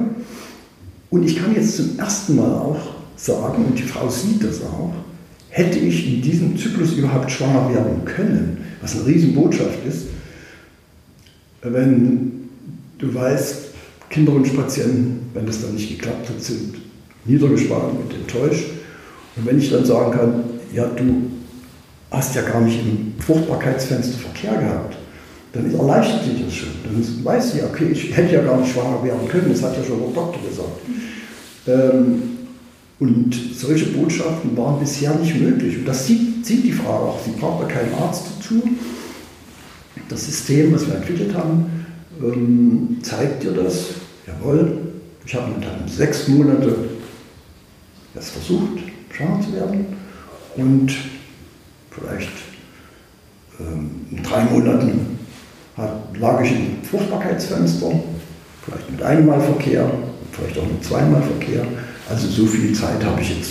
Und 1.11 1.25
ich 1.25 1.37
kann 1.37 1.55
jetzt 1.55 1.77
zum 1.77 1.99
ersten 1.99 2.37
Mal 2.37 2.53
auch 2.53 2.81
sagen, 3.17 3.65
und 3.67 3.79
die 3.79 3.83
Frau 3.83 4.09
sieht 4.09 4.43
das 4.45 4.63
auch, 4.63 4.93
hätte 5.59 5.79
ich 5.81 6.07
in 6.07 6.23
diesem 6.23 6.57
Zyklus 6.57 6.93
überhaupt 6.93 7.31
schwanger 7.31 7.75
werden 7.75 8.05
können, 8.05 8.59
was 8.81 8.95
eine 8.95 9.07
Riesenbotschaft 9.07 9.85
ist, 9.89 10.07
wenn 11.63 12.49
du 12.99 13.13
weißt, 13.13 13.65
Kinderwunschpatienten, 14.09 15.19
wenn 15.35 15.47
das 15.47 15.61
dann 15.61 15.75
nicht 15.75 15.89
geklappt 15.89 16.29
hat, 16.29 16.41
sind 16.41 16.77
niedergeschlagen 17.25 17.91
und 17.91 18.15
enttäuscht. 18.15 18.69
Und 19.37 19.47
wenn 19.47 19.59
ich 19.59 19.71
dann 19.71 19.85
sagen 19.85 20.13
kann, 20.13 20.45
ja, 20.73 20.87
du 20.87 21.23
hast 22.11 22.37
ja 22.37 22.43
gar 22.43 22.61
nicht 22.61 22.79
im 22.81 23.15
Fruchtbarkeitsfenster 23.19 24.19
Verkehr 24.19 24.61
gehabt, 24.61 24.97
dann 25.53 25.75
erleichtert 25.75 26.25
sich 26.25 26.45
das 26.45 26.55
schon. 26.55 26.69
Dann 26.85 27.25
weiß 27.25 27.53
sie, 27.53 27.63
okay, 27.63 27.89
ich 27.91 28.17
hätte 28.17 28.35
ja 28.35 28.43
gar 28.43 28.61
nicht 28.61 28.73
schwanger 28.73 29.03
werden 29.03 29.29
können, 29.29 29.51
das 29.51 29.63
hat 29.63 29.77
ja 29.77 29.83
schon 29.83 29.99
der 29.99 30.11
Doktor 30.11 30.41
gesagt. 30.49 30.79
Ähm, 31.67 32.38
und 33.01 33.33
solche 33.55 33.87
Botschaften 33.87 34.57
waren 34.57 34.81
bisher 34.81 35.15
nicht 35.15 35.39
möglich. 35.41 35.79
Und 35.79 35.87
das 35.87 36.07
sieht, 36.07 36.45
sieht 36.45 36.65
die 36.65 36.73
Frau 36.73 37.11
auch. 37.11 37.21
Sie 37.25 37.31
braucht 37.39 37.63
da 37.63 37.67
keinen 37.67 37.95
Arzt 37.95 38.25
dazu. 38.37 38.63
Das 40.09 40.27
System, 40.27 40.75
was 40.75 40.87
wir 40.87 40.97
entwickelt 40.97 41.35
haben, 41.35 41.87
ähm, 42.23 42.99
zeigt 43.03 43.43
dir 43.43 43.53
das. 43.53 43.91
Jawohl, 44.27 44.79
ich 45.25 45.35
habe 45.35 45.53
dann 45.61 45.89
sechs 45.89 46.27
Monate 46.29 46.77
das 48.15 48.31
versucht, 48.31 48.79
schwanger 49.13 49.41
zu 49.43 49.53
werden. 49.53 49.87
Und 50.57 50.93
vielleicht 51.91 52.33
ähm, 53.61 53.91
in 54.11 54.23
drei 54.23 54.45
Monaten 54.45 55.19
lag 56.19 56.43
ich 56.43 56.51
im 56.51 56.83
Fruchtbarkeitsfenster, 56.83 57.93
vielleicht 58.65 58.91
mit 58.91 59.03
einmal 59.03 59.41
Verkehr, 59.41 59.89
vielleicht 60.33 60.59
auch 60.59 60.67
mit 60.67 60.85
zweimal 60.85 61.23
Verkehr. 61.23 61.65
Also 62.09 62.27
so 62.29 62.47
viel 62.47 62.73
Zeit 62.73 63.05
habe 63.05 63.21
ich 63.21 63.37
jetzt 63.37 63.51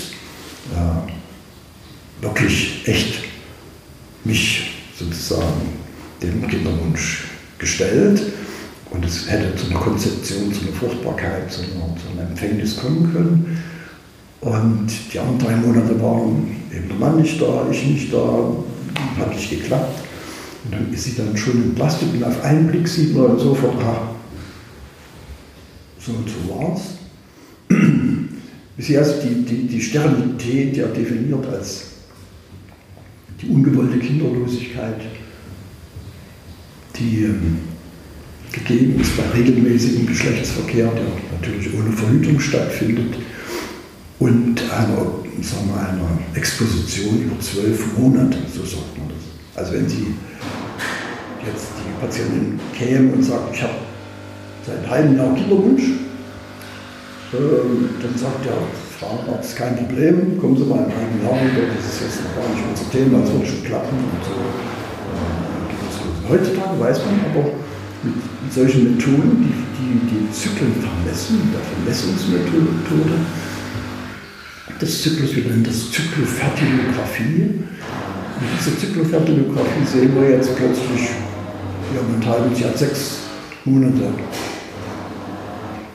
äh, 0.74 2.24
wirklich 2.24 2.82
echt 2.86 3.20
mich 4.24 4.72
sozusagen 4.98 5.62
dem 6.22 6.48
Kinderwunsch 6.48 7.26
gestellt. 7.60 8.22
Und 8.90 9.06
es 9.06 9.30
hätte 9.30 9.56
zu 9.56 9.70
einer 9.70 9.80
Konzeption, 9.80 10.52
zu 10.52 10.62
einer 10.62 10.76
Fruchtbarkeit, 10.76 11.52
zu, 11.52 11.62
einer, 11.62 11.96
zu 11.98 12.10
einem 12.10 12.32
Empfängnis 12.32 12.78
kommen 12.78 13.12
können. 13.14 13.64
Und 14.42 14.88
die 15.14 15.20
anderen 15.20 15.40
drei 15.40 15.56
Monate 15.58 16.02
waren 16.02 16.56
eben 16.74 16.88
der 16.88 16.98
Mann 16.98 17.22
nicht 17.22 17.40
da, 17.42 17.68
ich 17.70 17.86
nicht 17.86 18.14
da, 18.14 18.54
hat 19.20 19.36
nicht 19.36 19.50
geklappt. 19.50 20.00
Und 20.64 20.74
dann 20.74 20.94
ist 20.94 21.04
sie 21.04 21.16
dann 21.16 21.36
schon 21.38 21.64
entlastet 21.64 22.10
und 22.14 22.24
auf 22.24 22.44
einen 22.44 22.68
Blick 22.68 22.88
sieht 22.88 23.16
man 23.16 23.38
sofort, 23.38 23.82
ah, 23.84 24.16
so 26.00 26.12
und 26.14 26.28
so 26.28 26.50
war 26.50 26.80
Bisher 28.78 29.02
ist 29.02 29.22
die, 29.24 29.44
die, 29.44 29.68
die 29.68 29.82
Sterilität 29.82 30.78
ja 30.78 30.88
definiert 30.88 31.46
als 31.48 31.86
die 33.42 33.48
ungewollte 33.48 33.98
Kinderlosigkeit, 33.98 35.02
die 36.96 37.24
ähm, 37.24 37.58
gegeben 38.52 39.00
ist 39.02 39.18
bei 39.18 39.24
regelmäßigem 39.40 40.06
Geschlechtsverkehr, 40.06 40.92
der 40.92 41.38
natürlich 41.40 41.74
ohne 41.74 41.92
Verhütung 41.92 42.40
stattfindet, 42.40 43.16
und 44.20 44.62
einer, 44.72 45.06
sagen 45.42 45.68
wir, 45.68 45.90
einer 45.90 46.20
Exposition 46.34 47.22
über 47.22 47.40
zwölf 47.40 47.98
Monate, 47.98 48.38
so 48.52 48.62
sagt 48.62 48.98
man 48.98 49.10
das. 49.10 49.62
Also 49.62 49.74
wenn 49.74 49.88
Sie 49.88 50.08
jetzt 51.46 51.68
die 51.78 52.06
Patientin 52.06 52.60
käme 52.76 53.14
und 53.14 53.24
sagt, 53.24 53.56
ich 53.56 53.62
habe 53.62 53.74
seit 54.66 54.78
einem 54.78 54.90
halben 54.90 55.18
Jahr 55.18 55.36
Kinderwunsch, 55.36 55.84
dann 57.32 58.16
sagt 58.16 58.46
der 58.46 58.56
Frauenarzt, 59.00 59.56
kein 59.58 59.76
Problem, 59.76 60.40
kommen 60.40 60.56
Sie 60.56 60.64
mal 60.64 60.88
in 60.88 61.24
Jahr 61.24 61.36
wieder, 61.36 61.68
das 61.76 61.84
ist 61.84 62.02
jetzt 62.02 62.24
noch 62.24 62.36
gar 62.40 62.48
nicht 62.56 62.64
unser 62.64 62.90
Thema, 62.90 63.20
das 63.20 63.34
wird 63.34 63.48
schon 63.48 63.64
klappen. 63.64 63.98
Und 64.00 64.24
so. 64.24 64.32
Äh, 64.32 65.28
Heutzutage 66.30 66.80
weiß 66.80 67.00
man 67.06 67.20
aber 67.32 67.52
mit, 68.04 68.16
mit 68.16 68.54
solchen 68.54 68.96
Methoden, 68.96 69.44
die, 69.44 69.52
die 69.76 70.00
die 70.08 70.32
Zyklen 70.32 70.74
vermessen, 70.80 71.52
der 71.52 71.62
Vermessungsmethode 71.62 73.20
des 74.80 75.02
Zyklus, 75.02 75.36
wir 75.36 75.44
nennen 75.44 75.64
das 75.64 75.92
Zyklofertilographie. 75.92 77.60
Mit 78.40 78.50
dieser 78.60 78.78
Zyklofertilographie 78.78 79.86
sehen 79.86 80.16
wir 80.16 80.30
jetzt 80.32 80.56
plötzlich, 80.56 81.10
wir 81.92 82.02
haben 82.02 82.16
ein 82.16 82.26
halbes 82.26 82.60
Jahr, 82.60 82.78
sechs 82.78 83.20
Monate 83.66 84.14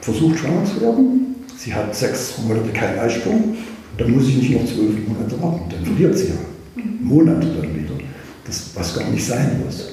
versucht, 0.03 0.39
schwanger 0.39 0.65
zu 0.65 0.81
werden. 0.81 1.37
Sie 1.57 1.73
hat 1.73 1.95
sechs 1.95 2.35
Monate 2.47 2.69
keinen 2.71 2.99
Eisprung. 2.99 3.57
Dann 3.97 4.11
muss 4.11 4.29
ich 4.29 4.37
nicht 4.37 4.51
noch 4.51 4.65
zwölf 4.67 4.97
Monate 5.07 5.41
warten. 5.41 5.63
Dann 5.71 5.85
verliert 5.85 6.19
sie 6.19 6.29
ja 6.29 6.83
Monate 7.01 7.47
dann 7.47 7.75
wieder. 7.75 7.95
Das, 8.45 8.71
was 8.75 8.99
gar 8.99 9.09
nicht 9.09 9.25
sein 9.25 9.63
muss. 9.65 9.93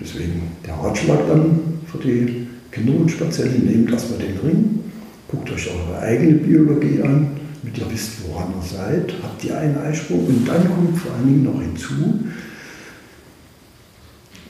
Deswegen 0.00 0.42
der 0.66 0.74
Ratschlag 0.74 1.20
dann 1.28 1.60
für 1.86 1.98
die 1.98 2.46
Kinderwunschpatienten, 2.72 3.66
nehmt 3.66 3.90
erstmal 3.92 4.18
den 4.18 4.36
Ring, 4.38 4.80
guckt 5.28 5.50
euch 5.52 5.70
eure 5.70 6.00
eigene 6.00 6.32
Biologie 6.34 7.00
an, 7.02 7.28
damit 7.62 7.78
ihr 7.78 7.90
wisst, 7.90 8.28
woran 8.28 8.48
ihr 8.60 8.76
seid, 8.76 9.14
habt 9.22 9.44
ihr 9.44 9.56
einen 9.56 9.78
Eisprung 9.78 10.26
und 10.26 10.48
dann 10.48 10.68
kommt 10.68 10.98
vor 10.98 11.14
allen 11.14 11.28
Dingen 11.28 11.44
noch 11.44 11.60
hinzu, 11.60 11.94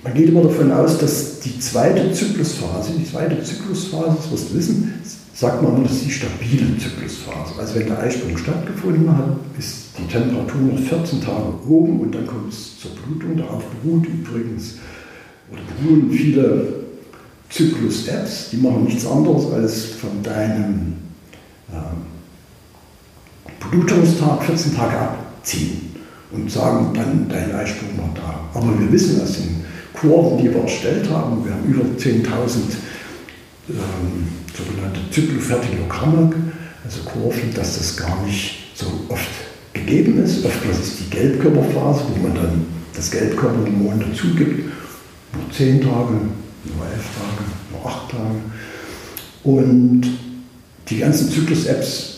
man 0.04 0.12
geht 0.12 0.28
immer 0.28 0.42
davon 0.42 0.70
aus, 0.70 0.99
dass 0.99 1.40
die 1.40 1.58
zweite 1.58 2.12
Zyklusphase, 2.12 2.92
die 2.99 3.11
zweite 3.11 3.42
Zyklusphase, 3.42 4.16
das 4.16 4.30
wirst 4.30 4.50
du 4.50 4.54
wissen, 4.54 4.94
sagt 5.32 5.62
man 5.62 5.76
immer, 5.76 5.84
das 5.84 5.96
ist 5.96 6.04
die 6.04 6.11
stabile 6.11 6.76
Zyklusphase. 6.78 7.58
Also 7.58 7.75
wenn 7.76 7.87
der 7.87 8.00
Eisprung 8.00 8.37
stattgefunden 8.37 9.16
hat, 9.16 9.37
ist 9.58 9.87
die 9.99 10.06
Temperatur 10.06 10.61
noch 10.61 10.78
14 10.78 11.23
Tage 11.23 11.54
oben 11.66 12.00
und 12.00 12.14
dann 12.14 12.26
kommt 12.26 12.52
es 12.52 12.78
zur 12.78 12.90
Blutung. 12.90 13.38
Darauf 13.38 13.64
beruht 13.82 14.06
übrigens 14.06 14.75
oder 15.50 15.62
beruhen 15.80 16.11
viele 16.11 16.84
Zyklus-Apps, 17.49 18.50
die 18.50 18.58
machen 18.58 18.84
nichts 18.84 19.06
anderes 19.06 19.50
als 19.52 19.84
von 19.87 20.23
deinem 20.23 20.94
äh, 21.73 21.94
Blutungstag 23.70 24.42
14 24.44 24.76
Tage 24.76 24.99
abziehen 24.99 25.94
und 26.30 26.50
sagen 26.50 26.90
dann, 26.94 27.26
dein 27.28 27.54
Eisprung 27.54 27.96
war 27.96 28.11
da. 28.14 28.58
Aber 28.58 28.78
wir 28.78 28.92
wissen 28.92 29.20
aus 29.23 29.34
den 29.34 29.63
Kurven, 30.04 30.38
die 30.38 30.52
wir 30.52 30.62
erstellt 30.62 31.08
haben, 31.11 31.44
wir 31.44 31.52
haben 31.52 31.64
über 31.64 31.84
10.000 31.99 32.25
ähm, 33.70 34.28
sogenannte 34.56 35.00
Zyklofertilogramme, 35.11 36.30
also 36.84 37.00
Kurven, 37.04 37.54
dass 37.54 37.78
das 37.78 37.96
gar 37.96 38.23
nicht 38.25 38.73
so 38.75 38.87
oft 39.08 39.28
gegeben 39.73 40.23
ist. 40.23 40.44
Oftmals 40.44 40.78
ist 40.80 41.00
die 41.00 41.11
Gelbkörperphase, 41.11 42.02
wo 42.14 42.23
man 42.23 42.34
dann 42.34 42.66
das 42.94 43.11
Gelbkörperhormon 43.11 44.00
dazugibt, 44.00 44.70
nur 45.32 45.50
10 45.50 45.80
Tage, 45.80 46.12
nur 46.64 46.87
11 46.87 47.04
Tage, 47.16 47.44
nur 47.73 47.87
8 47.87 48.11
Tage. 48.11 48.40
Und 49.42 50.02
die 50.88 50.99
ganzen 50.99 51.30
Zyklus-Apps 51.30 52.14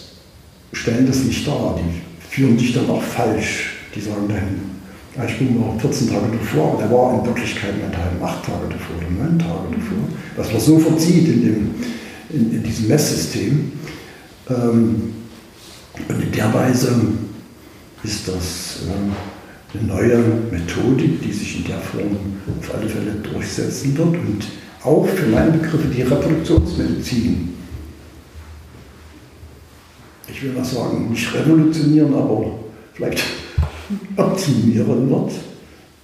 stellen 0.73 1.07
das 1.07 1.21
nicht 1.21 1.47
dar, 1.47 1.78
die 1.78 2.02
führen 2.28 2.57
dich 2.57 2.75
dann 2.75 2.90
auch 2.90 3.02
falsch. 3.02 3.71
Die 3.95 4.00
sagen 4.00 4.28
dann, 4.28 4.65
ich 5.25 5.38
bin 5.38 5.58
noch 5.58 5.80
14 5.80 6.08
Tage 6.11 6.26
davor, 6.38 6.73
aber 6.73 6.82
der 6.82 6.90
war 6.90 7.18
in 7.18 7.26
Wirklichkeit 7.26 7.73
meinethalben 7.80 8.23
8 8.23 8.44
Tage 8.44 8.68
davor 8.68 8.96
oder 8.99 9.28
9 9.30 9.38
Tage 9.38 9.70
davor. 9.70 9.99
Was 10.37 10.52
man 10.52 10.61
so 10.61 10.78
verzieht 10.78 11.28
in, 11.28 11.42
dem, 11.42 11.75
in, 12.30 12.52
in 12.52 12.62
diesem 12.62 12.88
Messsystem. 12.88 13.73
Ähm, 14.50 15.12
und 16.08 16.23
in 16.23 16.32
der 16.32 16.52
Weise 16.52 16.94
ist 18.02 18.28
das 18.28 18.80
äh, 18.87 19.78
eine 19.78 19.87
neue 19.87 20.18
Methodik, 20.50 21.23
die 21.23 21.32
sich 21.32 21.58
in 21.58 21.64
der 21.64 21.78
Form 21.78 22.16
auf 22.61 22.75
alle 22.75 22.88
Fälle 22.88 23.12
durchsetzen 23.23 23.96
wird 23.96 24.08
und 24.08 24.46
auch 24.85 25.06
für 25.08 25.26
meine 25.26 25.52
Begriffe 25.52 25.88
die 25.88 26.02
Reproduktionsmedizin 26.02 27.56
ich 30.37 30.42
will 30.42 30.52
mal 30.52 30.64
sagen, 30.64 31.11
nicht 31.11 31.32
revolutionieren, 31.32 32.12
aber 32.12 32.58
vielleicht 32.92 33.23
optimieren 34.16 35.11
wird. 35.11 35.33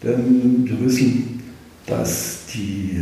Denn 0.03 0.65
wir 0.65 0.81
wissen, 0.85 1.41
dass 1.87 2.47
die 2.55 3.01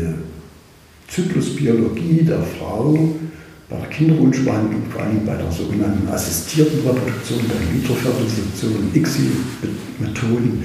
Zyklusbiologie 1.09 2.23
der 2.23 2.41
Frau 2.43 2.97
bei 3.69 3.77
der 3.77 3.89
Kinderwunschbehandlung, 3.89 4.83
vor 4.91 5.03
allem 5.03 5.25
bei 5.25 5.37
der 5.37 5.51
sogenannten 5.51 6.09
assistierten 6.09 6.81
Reproduktion, 6.81 7.41
der 7.49 7.75
Vitrofertilisation, 7.75 8.91
ICSI-Methoden, 8.95 10.65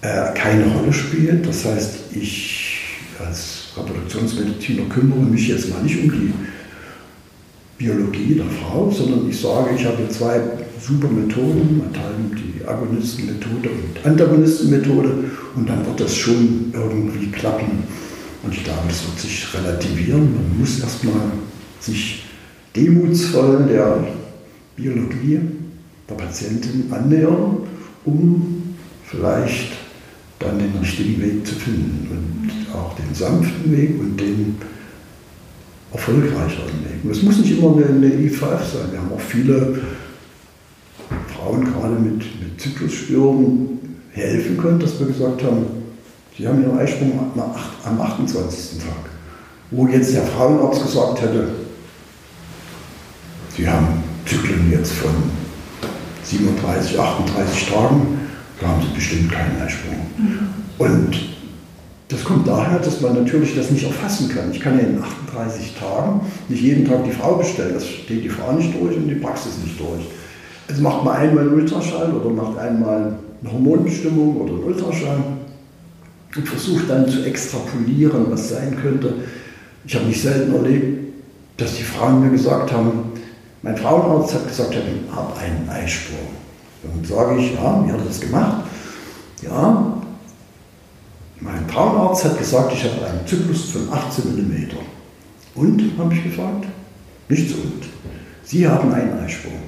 äh, 0.00 0.32
keine 0.34 0.66
Rolle 0.72 0.92
spielt. 0.92 1.46
Das 1.46 1.64
heißt, 1.66 1.96
ich 2.14 2.78
als 3.18 3.72
Reproduktionsmediziner 3.76 4.88
kümmere 4.88 5.20
mich 5.20 5.48
jetzt 5.48 5.68
mal 5.70 5.82
nicht 5.82 6.02
um 6.02 6.10
die 6.10 6.32
Biologie 7.76 8.34
der 8.36 8.46
Frau, 8.46 8.90
sondern 8.90 9.28
ich 9.28 9.40
sage, 9.40 9.70
ich 9.76 9.84
habe 9.84 10.08
zwei 10.08 10.40
super 10.80 11.08
Methoden, 11.08 11.82
die 12.36 12.66
Agonistenmethode 12.66 13.70
und 13.70 14.06
Antagonistenmethode 14.06 15.24
und 15.54 15.68
dann 15.68 15.84
wird 15.86 16.00
das 16.00 16.16
schon 16.16 16.72
irgendwie 16.72 17.30
klappen. 17.30 17.84
Und 18.42 18.54
ich 18.54 18.64
glaube, 18.64 18.82
das 18.88 19.04
wird 19.06 19.18
sich 19.18 19.46
relativieren. 19.54 20.32
Man 20.34 20.60
muss 20.60 20.80
erstmal 20.80 21.32
sich 21.80 22.24
demutsvoll 22.74 23.66
der 23.68 24.06
Biologie 24.76 25.40
der 26.08 26.14
Patientin 26.14 26.84
annähern, 26.90 27.58
um 28.04 28.76
vielleicht 29.04 29.72
dann 30.38 30.58
den 30.58 30.72
richtigen 30.80 31.20
Weg 31.20 31.46
zu 31.46 31.54
finden 31.56 32.08
und 32.10 32.74
auch 32.74 32.94
den 32.94 33.12
sanften 33.12 33.76
Weg 33.76 33.98
und 33.98 34.18
den 34.18 34.56
erfolgreicheren 35.92 36.84
Weg. 36.84 37.02
Und 37.02 37.10
es 37.10 37.22
muss 37.22 37.38
nicht 37.38 37.58
immer 37.58 37.76
eine, 37.76 37.86
eine 37.86 38.06
I5 38.06 38.40
sein. 38.40 38.92
Wir 38.92 39.00
haben 39.00 39.12
auch 39.12 39.20
viele 39.20 39.80
Frauen 41.38 41.64
gerade 41.64 41.94
mit, 41.94 42.18
mit 42.40 42.60
Zyklusstörungen 42.60 43.78
helfen 44.12 44.58
können, 44.58 44.80
dass 44.80 44.98
wir 44.98 45.06
gesagt 45.06 45.42
haben, 45.44 45.66
sie 46.36 46.46
haben 46.46 46.62
ihren 46.62 46.78
Eisprung 46.78 47.12
am 47.84 48.00
28. 48.00 48.78
Tag. 48.78 49.10
Wo 49.70 49.86
jetzt 49.86 50.14
der 50.14 50.22
Frauenarzt 50.22 50.82
gesagt 50.82 51.20
hätte, 51.20 51.48
sie 53.56 53.68
haben 53.68 54.02
Zyklen 54.26 54.72
jetzt 54.72 54.92
von 54.92 55.10
37, 56.24 56.98
38 56.98 57.68
Tagen, 57.70 58.18
da 58.60 58.68
haben 58.68 58.82
sie 58.82 58.94
bestimmt 58.94 59.30
keinen 59.30 59.60
Eisprung. 59.62 60.06
Mhm. 60.16 60.48
Und 60.78 61.28
das 62.08 62.24
kommt 62.24 62.48
daher, 62.48 62.78
dass 62.78 63.00
man 63.00 63.14
natürlich 63.14 63.54
das 63.54 63.70
nicht 63.70 63.84
erfassen 63.84 64.28
kann. 64.30 64.50
Ich 64.50 64.60
kann 64.60 64.78
ja 64.78 64.86
in 64.86 65.02
38 65.02 65.76
Tagen 65.78 66.22
nicht 66.48 66.62
jeden 66.62 66.88
Tag 66.88 67.04
die 67.04 67.12
Frau 67.12 67.34
bestellen. 67.34 67.74
Das 67.74 67.86
steht 67.86 68.24
die 68.24 68.28
Frau 68.30 68.52
nicht 68.52 68.74
durch 68.74 68.96
und 68.96 69.08
die 69.08 69.14
Praxis 69.14 69.58
nicht 69.62 69.78
durch. 69.78 70.04
Also 70.68 70.82
macht 70.82 71.04
man 71.04 71.16
einmal 71.16 71.44
einen 71.44 71.54
Ultraschall 71.54 72.12
oder 72.12 72.30
macht 72.30 72.58
einmal 72.58 73.18
eine 73.42 73.52
Hormonbestimmung 73.52 74.36
oder 74.36 74.52
einen 74.52 74.64
Ultraschall 74.64 75.22
und 76.36 76.48
versucht 76.48 76.90
dann 76.90 77.08
zu 77.08 77.24
extrapolieren, 77.24 78.26
was 78.30 78.50
sein 78.50 78.76
könnte. 78.80 79.14
Ich 79.86 79.94
habe 79.94 80.04
nicht 80.04 80.20
selten 80.20 80.54
erlebt, 80.54 81.14
dass 81.56 81.76
die 81.76 81.82
Frauen 81.82 82.22
mir 82.22 82.30
gesagt 82.30 82.70
haben, 82.72 83.12
mein 83.62 83.76
Frauenarzt 83.76 84.34
hat 84.34 84.46
gesagt, 84.46 84.74
ich 84.74 85.14
habe 85.16 85.36
einen 85.38 85.68
Eisprung. 85.68 86.18
Dann 86.82 87.04
sage 87.04 87.40
ich, 87.40 87.54
ja, 87.54 87.84
wie 87.84 87.90
hat 87.90 87.98
er 87.98 88.04
das 88.04 88.20
gemacht? 88.20 88.64
Ja, 89.42 89.94
mein 91.40 91.68
Frauenarzt 91.68 92.24
hat 92.24 92.38
gesagt, 92.38 92.72
ich 92.72 92.84
habe 92.84 93.06
einen 93.06 93.26
Zyklus 93.26 93.70
von 93.70 93.92
18 93.92 94.36
mm. 94.36 94.68
Und, 95.54 95.82
habe 95.98 96.14
ich 96.14 96.22
gefragt, 96.22 96.66
nichts 97.28 97.52
und. 97.54 97.84
Sie 98.44 98.66
haben 98.66 98.92
einen 98.92 99.18
Eisprung. 99.18 99.67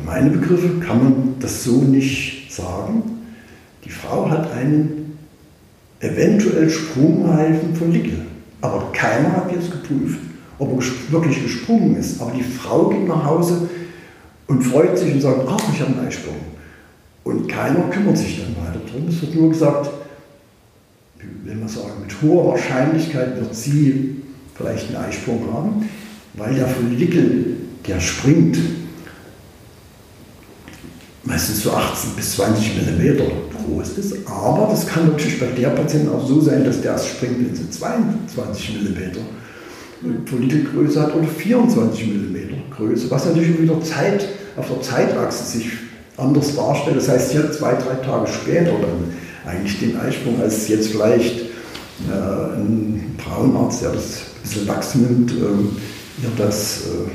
Für 0.00 0.10
meine 0.10 0.30
Begriffe 0.30 0.80
kann 0.80 1.02
man 1.02 1.34
das 1.40 1.64
so 1.64 1.82
nicht 1.82 2.52
sagen. 2.52 3.02
Die 3.84 3.90
Frau 3.90 4.28
hat 4.30 4.52
einen 4.52 5.18
eventuell 6.00 6.70
sprungreifen 6.70 7.74
Follikel. 7.74 8.26
Aber 8.60 8.90
keiner 8.92 9.32
hat 9.36 9.52
jetzt 9.52 9.70
geprüft, 9.70 10.18
ob 10.58 10.72
er 10.72 11.12
wirklich 11.12 11.42
gesprungen 11.42 11.96
ist. 11.96 12.20
Aber 12.20 12.32
die 12.32 12.42
Frau 12.42 12.88
geht 12.88 13.06
nach 13.08 13.24
Hause 13.24 13.68
und 14.46 14.62
freut 14.62 14.98
sich 14.98 15.14
und 15.14 15.20
sagt, 15.20 15.40
ach, 15.48 15.62
ich 15.72 15.80
habe 15.80 15.92
einen 15.96 16.06
Eisprung. 16.06 16.36
Und 17.24 17.48
keiner 17.48 17.88
kümmert 17.90 18.18
sich 18.18 18.40
dann 18.40 18.56
weiter 18.64 18.80
drum. 18.90 19.08
Es 19.08 19.20
wird 19.20 19.34
nur 19.34 19.50
gesagt, 19.50 19.90
will 21.44 21.54
man 21.54 21.68
sagen, 21.68 22.00
mit 22.02 22.22
hoher 22.22 22.52
Wahrscheinlichkeit 22.52 23.36
wird 23.36 23.54
sie 23.54 24.16
vielleicht 24.54 24.88
einen 24.88 25.04
Eisprung 25.04 25.52
haben, 25.52 25.88
weil 26.34 26.54
der 26.54 26.66
Follikel, 26.66 27.56
der 27.86 28.00
springt, 28.00 28.58
meistens 31.24 31.62
so 31.62 31.72
18 31.72 32.10
bis 32.16 32.36
20 32.36 32.76
mm 32.76 33.18
groß 33.56 33.98
ist. 33.98 34.14
Aber 34.26 34.68
das 34.70 34.86
kann 34.86 35.08
natürlich 35.08 35.38
bei 35.38 35.46
der 35.46 35.68
Patientin 35.70 36.10
auch 36.10 36.26
so 36.26 36.40
sein, 36.40 36.64
dass 36.64 36.80
der 36.80 36.92
erst 36.92 37.08
springt, 37.08 37.38
wenn 37.40 37.54
sie 37.54 37.70
22 37.70 38.80
mm 38.80 40.26
Follikelgröße 40.26 41.02
hat 41.02 41.14
oder 41.14 41.26
24 41.26 42.06
mm 42.06 42.36
Größe, 42.74 43.10
was 43.10 43.26
natürlich 43.26 43.60
wieder 43.60 43.82
Zeit, 43.82 44.26
auf 44.56 44.66
der 44.68 44.80
Zeitachse 44.80 45.44
sich 45.44 45.68
anders 46.16 46.56
darstellt. 46.56 46.96
Das 46.96 47.08
heißt, 47.08 47.32
hier 47.32 47.52
zwei, 47.52 47.74
drei 47.74 47.94
Tage 48.04 48.26
später 48.26 48.72
dann 48.72 49.12
eigentlich 49.46 49.78
den 49.78 49.98
Eisprung, 49.98 50.40
als 50.40 50.68
jetzt 50.68 50.88
vielleicht 50.88 51.40
äh, 52.08 52.56
ein 52.56 53.16
Frauenarzt, 53.18 53.82
der 53.82 53.92
das 53.92 54.04
ein 54.04 54.42
bisschen 54.42 54.66
lax 54.66 54.94
nimmt, 54.94 55.32
äh, 55.32 55.34
ihr 55.34 56.30
das 56.38 56.82
äh, 56.86 57.10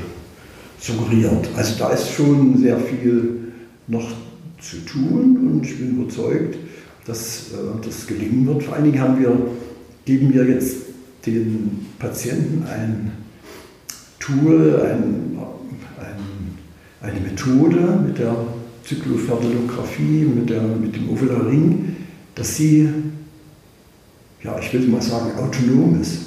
suggeriert. 0.80 1.48
Also 1.56 1.74
da 1.78 1.90
ist 1.90 2.10
schon 2.12 2.58
sehr 2.58 2.78
viel 2.78 3.45
noch 3.88 4.08
zu 4.60 4.78
tun 4.84 5.36
und 5.50 5.64
ich 5.64 5.78
bin 5.78 6.00
überzeugt, 6.00 6.56
dass 7.06 7.52
äh, 7.52 7.84
das 7.84 8.06
gelingen 8.06 8.46
wird. 8.46 8.62
Vor 8.62 8.74
allen 8.74 8.84
Dingen 8.84 9.00
haben 9.00 9.20
wir, 9.20 9.36
geben 10.04 10.32
wir 10.32 10.44
jetzt 10.44 10.76
den 11.26 11.86
Patienten 11.98 12.64
ein 12.66 13.12
Tool, 14.18 14.80
ein, 14.82 15.38
ein, 16.00 17.08
eine 17.08 17.20
Methode 17.20 18.00
mit 18.04 18.18
der 18.18 18.34
Zyklofertilographie, 18.84 20.24
mit, 20.24 20.50
mit 20.80 20.96
dem 20.96 21.10
Ovular 21.10 21.46
Ring, 21.46 21.96
dass 22.34 22.56
sie, 22.56 22.88
ja, 24.42 24.58
ich 24.60 24.72
will 24.72 24.86
mal 24.88 25.02
sagen, 25.02 25.32
autonom 25.38 26.00
ist. 26.00 26.22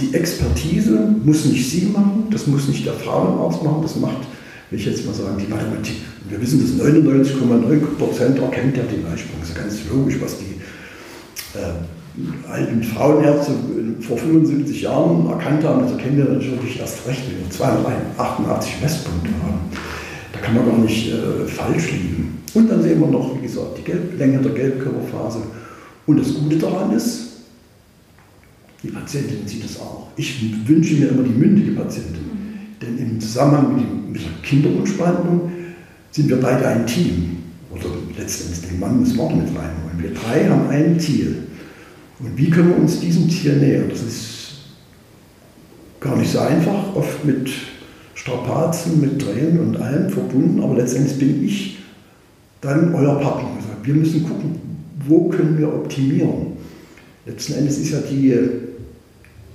Die 0.00 0.14
Expertise 0.14 1.14
muss 1.24 1.44
nicht 1.44 1.68
sie 1.68 1.86
machen, 1.86 2.28
das 2.30 2.46
muss 2.46 2.68
nicht 2.68 2.86
der 2.86 2.94
Frauenarzt 2.94 3.62
machen, 3.62 3.82
das 3.82 3.96
macht 3.96 4.26
will 4.70 4.78
ich 4.78 4.86
jetzt 4.86 5.06
mal 5.06 5.14
sagen, 5.14 5.36
die 5.38 5.46
Mathematik. 5.46 5.96
Wir 6.28 6.40
wissen, 6.40 6.60
dass 6.60 6.86
99,9% 6.86 8.42
erkennt 8.42 8.76
ja 8.76 8.82
den 8.82 9.06
Eisprung. 9.06 9.40
Das 9.40 9.50
ist 9.50 9.54
ganz 9.54 9.76
logisch, 9.90 10.16
was 10.20 10.38
die 10.38 10.56
äh, 11.56 12.50
alten 12.50 12.82
Frauenärzte 12.82 13.52
vor 14.00 14.16
75 14.16 14.82
Jahren 14.82 15.28
erkannt 15.28 15.62
haben. 15.64 15.82
Das 15.82 15.92
erkennen 15.92 16.18
wir 16.18 16.24
natürlich 16.24 16.80
erst 16.80 17.06
recht, 17.06 17.22
wenn 17.28 17.44
wir 17.44 17.50
288 17.50 18.80
Messpunkte 18.82 19.30
haben. 19.42 19.60
Da 20.32 20.38
kann 20.40 20.54
man 20.54 20.66
gar 20.66 20.78
nicht 20.78 21.12
äh, 21.12 21.46
falsch 21.46 21.92
liegen. 21.92 22.42
Und 22.54 22.70
dann 22.70 22.82
sehen 22.82 23.00
wir 23.00 23.06
noch, 23.06 23.36
wie 23.36 23.42
gesagt, 23.42 23.78
die 23.78 23.82
Gelb 23.82 24.18
Länge 24.18 24.38
der 24.38 24.52
Gelbkörperphase. 24.52 25.42
Und 26.06 26.18
das 26.18 26.34
Gute 26.34 26.56
daran 26.56 26.92
ist, 26.92 27.26
die 28.82 28.88
Patientin 28.88 29.46
sieht 29.46 29.64
es 29.64 29.80
auch. 29.80 30.08
Ich 30.16 30.68
wünsche 30.68 30.94
mir 30.94 31.08
immer 31.08 31.22
die 31.22 31.30
mündige 31.30 31.72
Patientin. 31.72 32.24
Denn 32.80 32.98
im 32.98 33.20
Zusammenhang 33.20 33.74
mit, 33.74 33.84
der 33.84 34.05
Kinderwunschbehandlung 34.42 35.50
sind 36.10 36.28
wir 36.28 36.40
beide 36.40 36.66
ein 36.66 36.86
Team. 36.86 37.38
Oder 37.70 37.84
letztendlich 38.18 38.68
den 38.70 38.80
Mann 38.80 39.04
wir 39.04 39.22
auch 39.22 39.34
mit 39.34 39.48
reinholen. 39.48 39.98
Wir 39.98 40.14
drei 40.14 40.48
haben 40.48 40.68
ein 40.68 40.98
Ziel. 40.98 41.44
Und 42.18 42.36
wie 42.36 42.48
können 42.48 42.70
wir 42.70 42.78
uns 42.78 43.00
diesem 43.00 43.28
Ziel 43.28 43.56
nähern? 43.56 43.88
Das 43.90 44.02
ist 44.02 44.36
gar 46.00 46.16
nicht 46.16 46.30
so 46.30 46.38
einfach, 46.38 46.94
oft 46.94 47.24
mit 47.24 47.50
Strapazen, 48.14 49.00
mit 49.00 49.20
Tränen 49.20 49.60
und 49.60 49.76
allem 49.76 50.08
verbunden, 50.08 50.62
aber 50.62 50.76
letztendlich 50.76 51.18
bin 51.18 51.44
ich 51.44 51.78
dann 52.60 52.94
euer 52.94 53.20
Partner. 53.20 53.50
Wir 53.82 53.94
müssen 53.94 54.24
gucken, 54.24 54.58
wo 55.06 55.28
können 55.28 55.58
wir 55.58 55.68
optimieren. 55.68 56.56
Letzten 57.26 57.54
Endes 57.54 57.78
ist 57.78 57.90
ja 57.90 58.00
die 58.00 58.36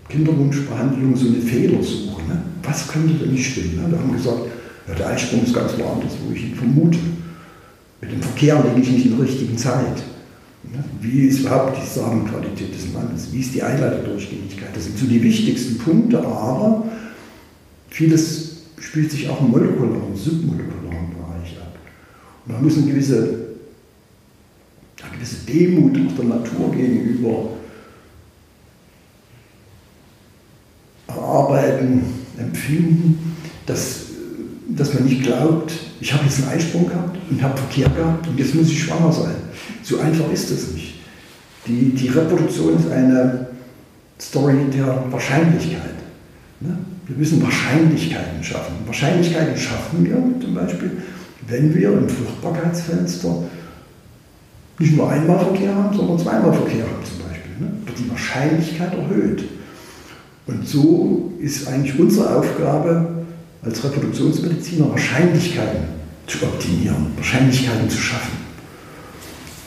Kinderwunschbehandlung 0.08 1.16
so 1.16 1.28
eine 1.28 1.38
Fehlersuche. 1.38 2.22
Ne? 2.28 2.42
Was 2.64 2.88
könnte 2.88 3.14
denn 3.16 3.34
nicht 3.34 3.52
stimmen? 3.52 3.82
Ne? 3.82 3.92
Wir 3.92 4.00
haben 4.00 4.14
gesagt, 4.14 4.42
ja, 4.88 4.96
der 4.96 5.10
Einsprung 5.10 5.44
ist 5.44 5.54
ganz 5.54 5.78
woanders, 5.78 6.14
wo 6.26 6.34
ich 6.34 6.44
ihn 6.44 6.56
vermute. 6.56 6.98
Mit 8.02 8.12
dem 8.12 8.22
Verkehr 8.22 8.64
lege 8.64 8.82
ich 8.82 8.92
nicht 8.92 9.06
in 9.06 9.18
der 9.18 9.26
richtigen 9.28 9.58
Zeit. 9.58 10.04
Wie 11.00 11.28
ist 11.28 11.40
überhaupt 11.40 11.78
die 11.82 11.88
Samenqualität 11.88 12.74
des 12.74 12.94
Mannes? 12.94 13.32
Wie 13.32 13.40
ist 13.40 13.54
die 13.54 13.64
Eileiterdurchgängigkeit? 13.64 14.76
Das 14.76 14.86
sind 14.86 14.98
so 14.98 15.06
die 15.06 15.22
wichtigsten 15.22 15.78
Punkte, 15.78 16.20
aber 16.20 16.86
vieles 17.90 18.52
spielt 18.80 19.12
sich 19.12 19.28
auch 19.30 19.40
im 19.42 19.50
molekularen, 19.50 20.16
submolekularen 20.16 21.10
Bereich 21.10 21.58
ab. 21.60 21.78
Und 22.46 22.54
man 22.54 22.64
muss 22.64 22.78
eine 22.78 22.88
gewisse, 22.88 23.40
eine 25.04 25.16
gewisse 25.16 25.46
Demut 25.48 25.98
auch 25.98 26.16
der 26.16 26.26
Natur 26.26 26.72
gegenüber 26.72 27.50
erarbeiten, 31.08 32.04
empfinden, 32.38 33.36
dass, 33.66 34.11
dass 34.82 34.96
man 34.96 35.04
nicht 35.04 35.22
glaubt, 35.22 35.74
ich 36.00 36.12
habe 36.12 36.26
jetzt 36.26 36.42
einen 36.42 36.58
Eisprung 36.58 36.88
gehabt 36.88 37.16
und 37.30 37.42
habe 37.44 37.56
Verkehr 37.56 37.88
gehabt 37.88 38.28
und 38.28 38.40
jetzt 38.40 38.56
muss 38.56 38.68
ich 38.68 38.84
schwanger 38.84 39.12
sein. 39.12 39.36
So 39.84 40.00
einfach 40.00 40.32
ist 40.32 40.50
das 40.50 40.72
nicht. 40.72 40.96
Die, 41.68 41.92
die 41.92 42.08
Reproduktion 42.08 42.80
ist 42.80 42.92
eine 42.92 43.48
Story 44.20 44.56
der 44.76 45.04
Wahrscheinlichkeit. 45.12 45.94
Ne? 46.62 46.80
Wir 47.06 47.16
müssen 47.16 47.44
Wahrscheinlichkeiten 47.44 48.44
schaffen. 48.44 48.74
Wahrscheinlichkeiten 48.88 49.56
schaffen 49.56 50.04
wir 50.04 50.16
zum 50.44 50.56
Beispiel, 50.56 50.92
wenn 51.48 51.76
wir 51.76 51.94
im 51.94 52.10
Fruchtbarkeitsfenster 52.10 53.44
nicht 54.80 54.98
nur 54.98 55.12
einmal 55.12 55.46
Verkehr 55.46 55.76
haben, 55.76 55.96
sondern 55.96 56.18
zweimal 56.18 56.54
Verkehr 56.54 56.86
haben 56.86 57.06
zum 57.06 57.28
Beispiel. 57.28 57.52
Ne? 57.60 57.72
Die 58.00 58.10
Wahrscheinlichkeit 58.10 58.94
erhöht. 58.96 59.44
Und 60.48 60.68
so 60.68 61.34
ist 61.40 61.68
eigentlich 61.68 62.00
unsere 62.00 62.36
Aufgabe 62.36 63.21
als 63.64 63.84
Reproduktionsmediziner, 63.84 64.90
Wahrscheinlichkeiten 64.90 65.84
zu 66.28 66.44
optimieren, 66.44 67.14
Wahrscheinlichkeiten 67.16 67.90
zu 67.90 67.98
schaffen. 67.98 68.38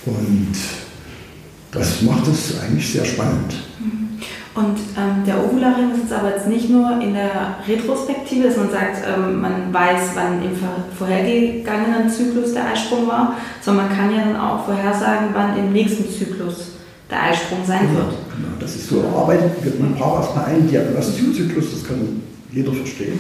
Und 0.06 0.54
das 1.70 2.02
macht 2.02 2.26
es 2.28 2.60
eigentlich 2.60 2.92
sehr 2.92 3.04
spannend. 3.04 3.54
Und 4.54 4.78
ähm, 4.96 5.24
der 5.26 5.44
Ovularing 5.44 5.90
ist 5.92 6.02
jetzt 6.02 6.12
aber 6.12 6.30
jetzt 6.30 6.46
nicht 6.46 6.70
nur 6.70 7.00
in 7.00 7.12
der 7.14 7.56
Retrospektive, 7.66 8.46
dass 8.46 8.56
man 8.56 8.70
sagt, 8.70 8.98
ähm, 9.04 9.40
man 9.40 9.74
weiß, 9.74 10.10
wann 10.14 10.44
im 10.44 10.52
vorhergegangenen 10.96 12.08
Zyklus 12.08 12.54
der 12.54 12.70
Eisprung 12.70 13.08
war, 13.08 13.36
sondern 13.60 13.88
man 13.88 13.96
kann 13.96 14.14
ja 14.14 14.24
dann 14.24 14.36
auch 14.36 14.64
vorhersagen, 14.64 15.30
wann 15.32 15.58
im 15.58 15.72
nächsten 15.72 16.08
Zyklus 16.08 16.74
der 17.10 17.24
Eisprung 17.24 17.64
sein 17.66 17.80
genau, 17.80 17.94
wird. 17.94 18.10
Genau, 18.36 18.48
das 18.60 18.76
ist 18.76 18.88
so 18.88 19.00
erarbeitet. 19.00 19.80
Man 19.80 19.94
braucht 19.96 20.22
erstmal 20.22 20.44
einen 20.44 20.68
Diagnostikzyklus, 20.68 21.72
das 21.72 21.88
kann 21.88 22.22
jeder 22.52 22.72
verstehen. 22.72 23.18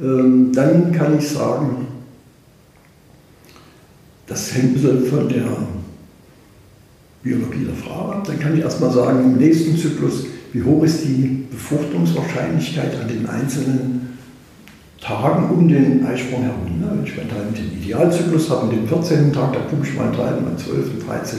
Ähm, 0.00 0.52
dann 0.52 0.92
kann 0.92 1.18
ich 1.18 1.28
sagen, 1.28 1.86
das 4.26 4.54
hängt 4.54 4.64
ein 4.64 4.74
bisschen 4.74 5.06
von 5.06 5.28
der 5.28 5.44
Biologie 7.22 7.64
der 7.64 7.74
Frau 7.74 8.10
ab. 8.10 8.24
Dann 8.26 8.38
kann 8.38 8.54
ich 8.54 8.60
erstmal 8.60 8.90
sagen, 8.90 9.24
im 9.24 9.36
nächsten 9.36 9.76
Zyklus, 9.76 10.26
wie 10.52 10.62
hoch 10.62 10.82
ist 10.84 11.04
die 11.04 11.46
Befruchtungswahrscheinlichkeit 11.50 13.00
an 13.00 13.08
den 13.08 13.26
einzelnen 13.26 14.18
Tagen 15.00 15.50
um 15.50 15.68
den 15.68 16.04
Eisprung 16.06 16.42
herum. 16.42 16.80
Ne? 16.80 16.90
Wenn 16.90 17.04
ich 17.04 17.16
meinen 17.16 17.54
den 17.54 17.82
Idealzyklus 17.82 18.48
habe, 18.50 18.74
den 18.74 18.88
14. 18.88 19.32
Tag, 19.32 19.52
da 19.52 19.60
gucke 19.60 19.86
ich 19.86 19.94
mal 19.94 20.08
rein, 20.08 20.42
meinen 20.42 20.58
12., 20.58 21.04
13., 21.06 21.38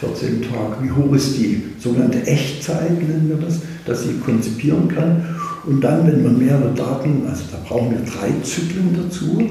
14 0.00 0.42
Tag, 0.42 0.82
wie 0.82 0.90
hoch 0.90 1.12
ist 1.14 1.36
die 1.36 1.62
sogenannte 1.78 2.26
Echtzeit, 2.26 2.90
nennen 2.90 3.28
wir 3.28 3.36
das, 3.36 3.60
dass 3.86 4.02
sie 4.02 4.14
konzipieren 4.24 4.88
kann. 4.88 5.33
Und 5.66 5.80
dann, 5.80 6.06
wenn 6.06 6.22
man 6.22 6.38
mehrere 6.38 6.74
Daten, 6.74 7.22
also 7.28 7.44
da 7.50 7.58
brauchen 7.66 7.90
wir 7.90 8.00
drei 8.00 8.30
Zyklen 8.42 8.96
dazu, 8.96 9.42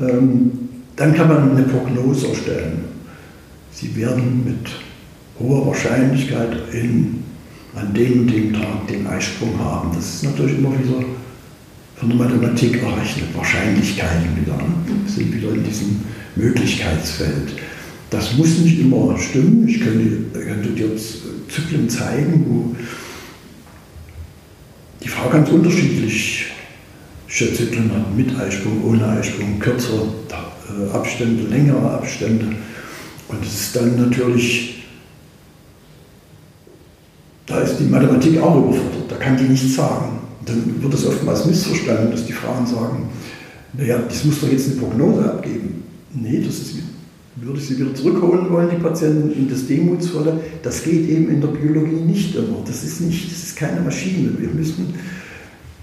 ähm, 0.00 0.52
dann 0.96 1.14
kann 1.14 1.28
man 1.28 1.50
eine 1.56 1.66
Prognose 1.66 2.28
erstellen. 2.28 2.84
Sie 3.72 3.96
werden 3.96 4.44
mit 4.44 4.70
hoher 5.40 5.66
Wahrscheinlichkeit 5.66 6.56
in, 6.72 7.24
an 7.74 7.92
dem 7.94 8.20
und 8.20 8.30
dem 8.30 8.52
Tag 8.52 8.86
den 8.88 9.06
Eisprung 9.06 9.58
haben. 9.58 9.90
Das 9.94 10.14
ist 10.14 10.24
natürlich 10.24 10.58
immer 10.58 10.70
wieder 10.70 11.04
von 11.96 12.08
der 12.08 12.18
Mathematik 12.18 12.82
errechnet. 12.82 13.34
Wahrscheinlichkeiten 13.34 14.36
wieder. 14.40 14.56
Ne? 14.56 14.74
Wir 14.86 15.10
sind 15.10 15.34
wieder 15.34 15.54
in 15.54 15.64
diesem 15.64 16.00
Möglichkeitsfeld. 16.36 17.54
Das 18.10 18.36
muss 18.36 18.58
nicht 18.58 18.78
immer 18.80 19.18
stimmen. 19.18 19.66
Ich 19.66 19.80
könnte, 19.80 20.38
könnte 20.38 20.68
dir 20.70 20.90
Zyklen 21.48 21.88
zeigen, 21.88 22.44
wo 22.46 22.76
die 25.02 25.08
Frau 25.08 25.28
ganz 25.28 25.48
unterschiedlich 25.48 26.46
Zyklen 27.28 27.90
hat, 27.92 28.14
mit 28.14 28.38
Eisprung, 28.38 28.84
ohne 28.84 29.06
Eisprung, 29.08 29.58
kürzere 29.58 30.06
äh, 30.30 30.92
Abstände, 30.92 31.44
längere 31.44 31.90
Abstände. 31.90 32.54
Und 33.28 33.42
es 33.42 33.54
ist 33.54 33.76
dann 33.76 33.96
natürlich, 33.96 34.84
da 37.46 37.60
ist 37.60 37.78
die 37.78 37.84
Mathematik 37.84 38.38
auch 38.38 38.56
überfordert, 38.56 39.10
da 39.10 39.16
kann 39.16 39.38
die 39.38 39.44
nichts 39.44 39.74
sagen. 39.74 40.18
Dann 40.44 40.82
wird 40.82 40.92
es 40.92 41.06
oftmals 41.06 41.46
missverstanden, 41.46 42.10
dass 42.10 42.26
die 42.26 42.32
Frauen 42.32 42.66
sagen, 42.66 43.08
naja, 43.72 43.98
das 44.06 44.24
muss 44.24 44.40
doch 44.40 44.50
jetzt 44.50 44.70
eine 44.70 44.80
Prognose 44.80 45.24
abgeben. 45.24 45.84
Nee, 46.12 46.42
das 46.44 46.54
ist 46.56 46.74
würde 47.36 47.58
ich 47.58 47.66
sie 47.66 47.78
wieder 47.78 47.94
zurückholen 47.94 48.50
wollen, 48.50 48.68
die 48.70 48.82
Patienten, 48.82 49.32
in 49.32 49.48
das 49.48 49.66
Demutsvolle. 49.66 50.40
Das 50.62 50.82
geht 50.82 51.08
eben 51.08 51.30
in 51.30 51.40
der 51.40 51.48
Biologie 51.48 52.02
nicht 52.04 52.34
immer. 52.34 52.58
Das 52.66 52.84
ist 52.84 53.00
nicht, 53.00 53.30
das 53.30 53.42
ist 53.42 53.56
keine 53.56 53.80
Maschine. 53.80 54.30
Wir 54.38 54.48
müssen 54.48 54.94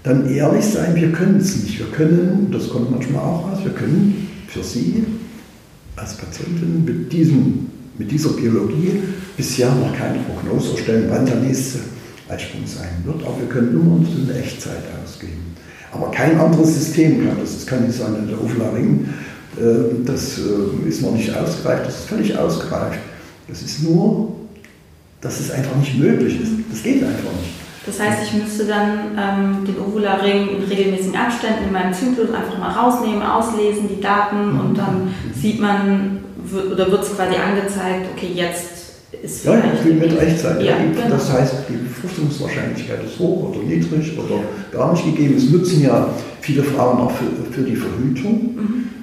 dann 0.02 0.30
ehrlich 0.30 0.64
sein, 0.64 0.94
wir 0.94 1.10
können 1.12 1.38
es 1.38 1.62
nicht. 1.62 1.78
Wir 1.78 1.86
können, 1.86 2.48
das 2.52 2.68
kommt 2.68 2.90
manchmal 2.90 3.22
auch 3.22 3.50
raus, 3.50 3.58
wir 3.64 3.72
können 3.72 4.28
für 4.46 4.62
Sie 4.62 5.04
als 5.96 6.16
Patientin 6.16 6.84
mit, 6.84 7.12
diesem, 7.12 7.66
mit 7.98 8.10
dieser 8.10 8.30
Biologie 8.30 8.92
bisher 9.36 9.74
noch 9.74 9.94
keine 9.96 10.20
Prognose 10.20 10.72
erstellen, 10.72 11.06
wann 11.10 11.26
der 11.26 11.36
nächste 11.36 11.80
Eisprung 12.28 12.62
sein 12.64 13.04
wird. 13.04 13.22
Aber 13.24 13.38
wir 13.40 13.48
können 13.48 13.72
immer 13.72 13.96
uns 13.96 14.08
eine 14.08 14.38
Echtzeit 14.38 14.84
ausgeben. 15.02 15.56
Aber 15.92 16.10
kein 16.12 16.38
anderes 16.38 16.74
System 16.74 17.26
kann 17.26 17.36
das. 17.40 17.54
Das 17.54 17.66
kann 17.66 17.84
nicht 17.84 17.98
sein, 17.98 18.28
der 18.28 18.42
Oflaring 18.42 19.08
das 20.04 20.38
äh, 20.38 20.88
ist 20.88 21.02
noch 21.02 21.12
nicht 21.12 21.34
ausgereift, 21.34 21.86
das 21.86 22.00
ist 22.00 22.08
völlig 22.08 22.36
ausgereift. 22.36 22.98
Das 23.48 23.62
ist 23.62 23.82
nur, 23.82 24.32
dass 25.20 25.40
es 25.40 25.50
einfach 25.50 25.74
nicht 25.76 25.98
möglich 25.98 26.40
ist. 26.40 26.52
Das 26.70 26.82
geht 26.82 27.02
einfach 27.02 27.32
nicht. 27.32 27.50
Das 27.86 27.98
heißt, 27.98 28.22
ich 28.24 28.42
müsste 28.42 28.66
dann 28.66 29.18
ähm, 29.18 29.64
den 29.64 29.78
Ovula-Ring 29.78 30.48
in 30.58 30.64
regelmäßigen 30.64 31.16
Abständen 31.16 31.64
in 31.66 31.72
meinem 31.72 31.94
Zyklus 31.94 32.28
einfach 32.30 32.58
mal 32.58 32.70
rausnehmen, 32.70 33.22
auslesen, 33.22 33.88
die 33.88 34.00
Daten 34.00 34.52
mhm. 34.52 34.60
und 34.60 34.78
dann 34.78 35.14
sieht 35.34 35.60
man, 35.60 36.20
oder 36.72 36.90
wird 36.90 37.02
es 37.02 37.16
quasi 37.16 37.36
angezeigt, 37.36 38.06
okay, 38.14 38.30
jetzt 38.34 38.80
ist 39.22 39.42
vielleicht... 39.42 39.64
Ja, 39.64 39.82
viel 39.82 39.94
mit 39.94 40.20
Echtzeit. 40.20 40.62
Ja, 40.62 40.76
genau. 40.76 41.08
Das 41.08 41.32
heißt, 41.32 41.54
die 41.68 41.76
Befruchtungswahrscheinlichkeit 41.76 43.04
ist 43.04 43.18
hoch 43.18 43.50
oder 43.50 43.62
niedrig 43.62 44.16
oder 44.18 44.36
ja. 44.36 44.42
gar 44.72 44.92
nicht 44.92 45.04
gegeben. 45.04 45.36
Es 45.36 45.50
nutzen 45.50 45.82
ja 45.82 46.08
viele 46.42 46.62
Frauen 46.62 46.98
auch 46.98 47.12
für, 47.12 47.52
für 47.52 47.62
die 47.62 47.76
Verhütung. 47.76 48.54
Mhm. 48.54 48.99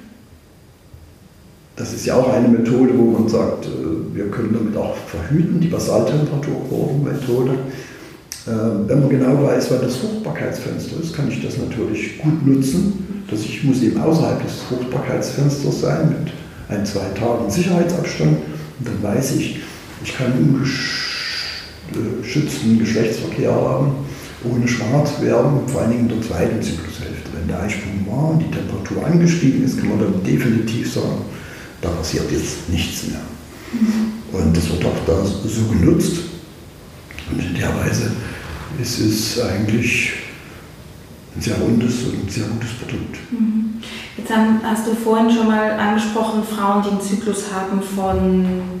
Das 1.78 1.92
ist 1.92 2.04
ja 2.06 2.16
auch 2.16 2.32
eine 2.32 2.48
Methode, 2.48 2.90
wo 2.96 3.12
man 3.12 3.28
sagt, 3.28 3.66
äh, 3.66 4.16
wir 4.16 4.26
können 4.30 4.52
damit 4.52 4.76
auch 4.76 4.96
verhüten, 4.96 5.60
die 5.60 5.68
Basaltemperaturkurvenmethode. 5.68 7.52
äh, 7.52 8.50
wenn 8.88 9.00
man 9.00 9.08
genau 9.08 9.44
weiß, 9.44 9.70
wann 9.70 9.82
das 9.82 9.98
Fruchtbarkeitsfenster 9.98 11.00
ist, 11.00 11.14
kann 11.14 11.28
ich 11.28 11.40
das 11.40 11.56
natürlich 11.56 12.18
gut 12.18 12.44
nutzen. 12.44 13.24
Dass 13.30 13.40
ich 13.40 13.62
muss 13.62 13.80
eben 13.82 14.00
außerhalb 14.00 14.42
des 14.42 14.62
Fruchtbarkeitsfensters 14.62 15.80
sein 15.82 16.08
mit 16.08 16.32
ein, 16.68 16.84
zwei 16.84 17.06
Tagen 17.14 17.48
Sicherheitsabstand. 17.48 18.38
Und 18.78 18.88
dann 18.88 19.00
weiß 19.00 19.36
ich, 19.36 19.60
ich 20.02 20.16
kann 20.16 20.32
ungeschützten 22.22 22.78
Geschlechtsverkehr 22.80 23.52
haben, 23.54 23.92
ohne 24.50 24.66
schwanger 24.66 25.04
zu 25.04 25.22
werden, 25.22 25.60
vor 25.68 25.82
allen 25.82 25.90
Dingen 25.90 26.08
in 26.08 26.16
der 26.18 26.22
zweiten 26.22 26.60
Zyklushälfte. 26.60 27.30
Wenn 27.38 27.46
der 27.48 27.60
Eisprung 27.62 28.06
war 28.06 28.30
und 28.32 28.40
die 28.40 28.50
Temperatur 28.50 29.06
angestiegen 29.06 29.62
ist, 29.64 29.78
kann 29.78 29.90
man 29.90 30.00
dann 30.00 30.24
definitiv 30.24 30.92
sagen, 30.92 31.22
da 31.80 31.88
passiert 31.90 32.30
jetzt 32.30 32.68
nichts 32.68 33.08
mehr. 33.08 33.20
Und 34.32 34.56
das 34.56 34.68
wird 34.70 34.84
auch 34.84 35.04
da 35.06 35.24
so 35.24 35.62
genutzt. 35.68 36.18
Und 37.30 37.40
in 37.40 37.54
der 37.54 37.68
Weise 37.76 38.12
ist 38.80 38.98
es 38.98 39.40
eigentlich 39.40 40.12
ein 41.36 41.42
sehr 41.42 41.56
rundes 41.56 42.04
und 42.04 42.24
ein 42.24 42.28
sehr 42.28 42.44
gutes 42.46 42.70
Produkt. 42.80 43.18
Mhm. 43.30 43.80
Jetzt 44.16 44.30
hast 44.64 44.86
du 44.86 44.94
vorhin 44.94 45.30
schon 45.30 45.46
mal 45.46 45.70
angesprochen, 45.72 46.42
Frauen, 46.42 46.82
die 46.82 46.90
einen 46.90 47.00
Zyklus 47.00 47.44
haben 47.52 47.80
von 47.80 48.80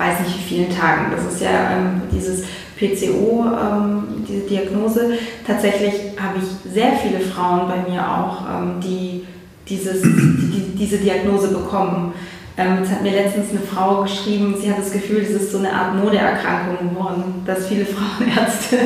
weiß 0.00 0.20
nicht 0.20 0.38
wie 0.38 0.54
vielen 0.54 0.70
Tagen. 0.74 1.12
Das 1.14 1.30
ist 1.30 1.42
ja 1.42 1.72
ähm, 1.76 2.02
dieses 2.10 2.44
PCO, 2.78 3.44
ähm, 3.44 4.24
diese 4.26 4.46
Diagnose. 4.46 5.12
Tatsächlich 5.46 5.92
habe 6.18 6.38
ich 6.38 6.72
sehr 6.72 6.92
viele 6.92 7.20
Frauen 7.20 7.68
bei 7.68 7.90
mir 7.90 8.00
auch, 8.00 8.40
ähm, 8.48 8.80
die, 8.82 9.26
dieses, 9.68 10.00
die, 10.02 10.74
diese 10.78 10.96
Diagnose 10.96 11.48
bekommen. 11.48 12.14
Ähm, 12.56 12.78
jetzt 12.80 12.90
hat 12.90 13.02
mir 13.02 13.12
letztens 13.12 13.50
eine 13.50 13.60
Frau 13.60 14.02
geschrieben, 14.02 14.54
sie 14.60 14.70
hat 14.70 14.78
das 14.78 14.92
Gefühl, 14.92 15.18
es 15.18 15.30
ist 15.30 15.52
so 15.52 15.58
eine 15.58 15.72
Art 15.72 15.94
Modeerkrankung 15.94 16.90
geworden, 16.90 17.42
dass 17.46 17.68
viele 17.68 17.86
Frauenärzte 17.86 18.76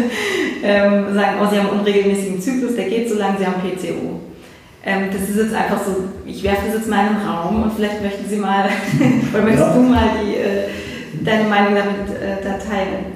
ähm, 0.62 1.14
sagen, 1.14 1.38
oh, 1.42 1.46
sie 1.50 1.58
haben 1.58 1.70
einen 1.70 1.80
unregelmäßigen 1.80 2.40
Zyklus, 2.40 2.76
der 2.76 2.88
geht 2.88 3.08
so 3.08 3.16
lang, 3.16 3.36
sie 3.38 3.46
haben 3.46 3.60
PCO. 3.60 4.20
Ähm, 4.86 5.08
das 5.10 5.30
ist 5.30 5.36
jetzt 5.36 5.54
einfach 5.54 5.82
so, 5.84 6.04
ich 6.26 6.42
werfe 6.42 6.66
das 6.66 6.76
jetzt 6.76 6.90
mal 6.90 7.06
in 7.06 7.14
den 7.14 7.26
Raum 7.26 7.62
und 7.62 7.72
vielleicht 7.72 8.02
möchten 8.02 8.28
Sie 8.28 8.36
mal, 8.36 8.68
oder 9.32 9.42
möchtest 9.42 9.66
ja. 9.66 9.74
du 9.74 9.80
mal 9.80 10.10
die, 10.22 10.34
äh, 10.36 11.24
deine 11.24 11.48
Meinung 11.48 11.74
damit 11.74 12.20
äh, 12.20 12.44
da 12.44 12.58
teilen? 12.58 13.14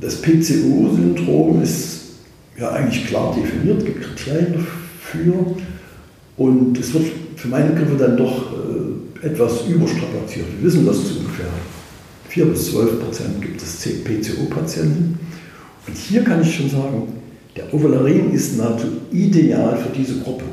Das 0.00 0.20
PCO-Syndrom 0.22 1.62
ist 1.62 2.04
ja 2.58 2.70
eigentlich 2.70 3.06
klar 3.06 3.34
definiert, 3.34 3.78
es 3.78 3.84
gibt 3.84 4.02
Kriterien 4.02 4.54
dafür 4.54 5.56
und 6.36 6.78
es 6.78 6.94
wird 6.94 7.06
für 7.44 7.50
meine 7.50 7.70
Begriffe 7.70 7.96
dann 7.98 8.16
doch 8.16 8.52
äh, 8.52 9.26
etwas 9.26 9.66
überstrapaziert. 9.68 10.46
Wir 10.56 10.66
wissen, 10.66 10.86
dass 10.86 10.96
es 10.96 11.12
ungefähr 11.18 11.50
4 12.30 12.46
bis 12.46 12.70
12 12.70 13.04
Prozent 13.04 13.42
gibt 13.42 13.60
es 13.60 13.82
PCO-Patienten. 13.82 15.18
Und 15.86 15.94
hier 15.94 16.24
kann 16.24 16.40
ich 16.40 16.56
schon 16.56 16.70
sagen, 16.70 17.02
der 17.54 17.72
Ovalarin 17.74 18.32
ist 18.32 18.56
nahezu 18.56 18.86
ideal 19.12 19.76
für 19.76 19.90
diese 19.94 20.20
Gruppe, 20.20 20.46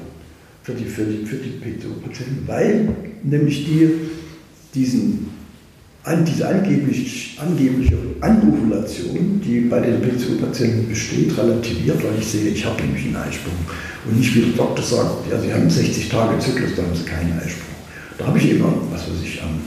für 0.63 0.73
die, 0.73 0.83
für 0.83 1.05
die, 1.05 1.25
für 1.25 1.37
die 1.37 1.51
PCO-Patienten, 1.51 2.43
weil 2.45 2.89
nämlich 3.23 3.63
die 3.63 3.91
diesen, 4.75 5.29
diese 6.25 6.47
angeblich, 6.47 7.37
angebliche 7.39 7.95
Anovulation, 8.21 9.39
die 9.45 9.61
bei 9.61 9.79
den 9.79 10.01
PCO-Patienten 10.01 10.89
besteht, 10.89 11.37
relativiert, 11.37 12.03
weil 12.03 12.19
ich 12.19 12.25
sehe, 12.25 12.49
ich 12.49 12.65
habe 12.65 12.81
nämlich 12.81 13.05
einen 13.05 13.17
Eisprung. 13.17 13.53
Und 14.05 14.17
nicht 14.17 14.35
wie 14.35 14.41
der 14.41 14.57
Doktor 14.57 14.83
sagt, 14.83 15.31
ja, 15.31 15.39
Sie 15.39 15.53
haben 15.53 15.69
60 15.69 16.09
Tage 16.09 16.39
Zyklus, 16.39 16.71
da 16.75 16.81
haben 16.81 16.95
Sie 16.95 17.03
keinen 17.03 17.37
Eisprung. 17.37 17.75
Da 18.17 18.27
habe 18.27 18.37
ich 18.39 18.49
immer, 18.49 18.73
was 18.91 19.01
weiß 19.01 19.21
ich, 19.23 19.41
am 19.43 19.59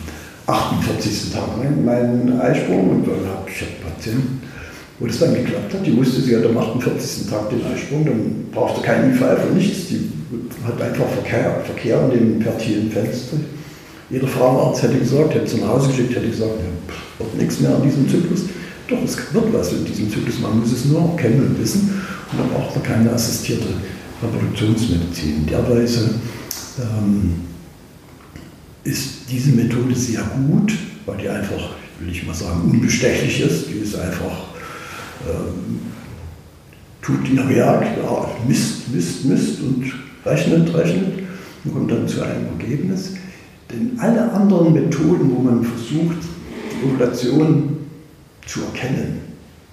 48. 0.47 1.33
Tag 1.33 1.57
meinen 1.85 2.41
Eisprung 2.41 2.91
und 2.91 3.07
dann 3.07 3.27
habe 3.31 3.49
ich 3.49 3.65
Patienten, 3.83 4.43
wo 4.99 5.07
das 5.07 5.19
dann 5.19 5.35
geklappt 5.35 5.73
hat. 5.73 5.87
Die 5.87 5.97
wusste, 5.97 6.21
sie 6.21 6.37
hat 6.37 6.45
am 6.45 6.59
48. 6.59 7.31
Tag 7.31 7.49
den 7.51 7.65
Eisprung, 7.65 8.05
dann 8.05 8.47
brauchte 8.53 8.83
kein 8.83 9.15
IVF 9.15 9.39
und 9.49 9.57
nichts. 9.57 9.89
Die 9.89 10.11
hat 10.67 10.81
einfach 10.83 11.09
Verkehr, 11.09 11.63
Verkehr 11.65 12.11
in 12.13 12.19
dem 12.19 12.43
fertilen 12.43 12.91
Fenster. 12.91 13.37
Jeder 14.11 14.29
Frauenarzt 14.29 14.83
hätte 14.83 14.99
gesagt, 14.99 15.35
hätte 15.35 15.47
sie 15.47 15.61
nach 15.61 15.69
Hause 15.69 15.89
geschickt, 15.89 16.15
hätte 16.15 16.29
gesagt, 16.29 16.53
ja, 16.59 17.25
wird 17.25 17.37
nichts 17.37 17.61
mehr 17.61 17.75
an 17.75 17.83
diesem 17.83 18.09
Zyklus. 18.09 18.43
Doch, 18.89 19.03
es 19.03 19.17
wird 19.33 19.53
was 19.53 19.73
in 19.73 19.85
diesem 19.85 20.11
Zyklus, 20.11 20.41
man 20.41 20.61
muss 20.61 20.73
es 20.73 20.85
nur 20.85 21.01
auch 21.01 21.17
kennen 21.17 21.41
und 21.41 21.61
wissen. 21.61 22.03
Und 22.31 22.39
dann 22.39 22.49
braucht 22.51 22.75
man 22.75 22.85
keine 22.85 23.13
assistierte 23.13 23.69
Reproduktionsmedizin. 24.23 25.39
In 25.39 25.47
der 25.47 25.69
Weise 25.69 26.11
ähm, 26.79 27.41
ist 28.85 29.31
diese 29.31 29.53
Methode 29.53 29.95
sehr 29.95 30.23
gut, 30.49 30.75
weil 31.07 31.17
die 31.17 31.29
einfach, 31.29 31.71
will 31.99 32.11
ich 32.11 32.27
mal 32.27 32.35
sagen, 32.35 32.71
unbestechlich 32.71 33.41
ist. 33.41 33.69
Die 33.69 33.79
ist 33.79 33.97
einfach, 33.97 34.49
ähm, 35.27 35.81
tut 37.01 37.29
ihr 37.31 37.49
Werk, 37.49 37.87
ja, 38.03 38.31
misst, 38.47 38.93
misst, 38.93 39.25
misst 39.25 39.61
und 39.61 39.93
rechnet, 40.27 40.75
rechnet 40.75 41.21
und 41.65 41.73
kommt 41.73 41.91
dann 41.91 42.07
zu 42.07 42.23
einem 42.23 42.47
Ergebnis. 42.59 43.13
Denn 43.71 43.99
alle 43.99 44.31
anderen 44.33 44.73
Methoden, 44.73 45.31
wo 45.35 45.41
man 45.41 45.65
versucht, 45.65 46.19
die 46.73 46.87
Ovulation 46.87 47.77
zu 48.47 48.61
erkennen, 48.63 49.21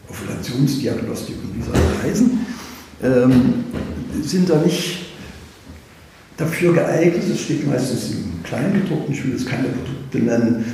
Ovulationsdiagnostik 0.10 1.36
und 1.44 1.58
wie 1.58 1.64
sie 1.64 1.70
alle 1.70 2.04
heißen, 2.04 2.40
ähm, 3.04 3.54
sind 4.24 4.50
da 4.50 4.62
nicht 4.62 5.06
dafür 6.38 6.74
geeignet. 6.74 7.24
Es 7.32 7.42
steht 7.42 7.68
meistens 7.68 8.12
im 8.12 8.44
Kleingedruckten, 8.44 9.14
ich 9.14 9.24
will 9.24 9.32
jetzt 9.34 9.48
keine 9.48 9.68
Produkte 9.70 10.20
nennen. 10.20 10.66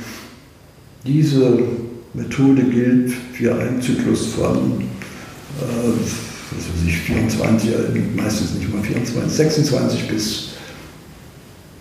Diese 1.06 1.58
Methode 2.14 2.62
gilt 2.64 3.12
für 3.32 3.54
einen 3.54 3.80
Zyklus 3.80 4.26
von 4.26 4.80
äh, 5.60 5.64
was 6.50 6.64
weiß 6.64 6.88
ich, 6.88 6.98
24, 6.98 7.70
meistens 8.16 8.54
nicht 8.54 8.72
mal 8.72 8.82
24, 8.82 9.32
26 9.32 10.08
bis 10.08 10.47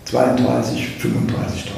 32, 0.09 0.87
35 0.99 1.65
Tage. 1.65 1.75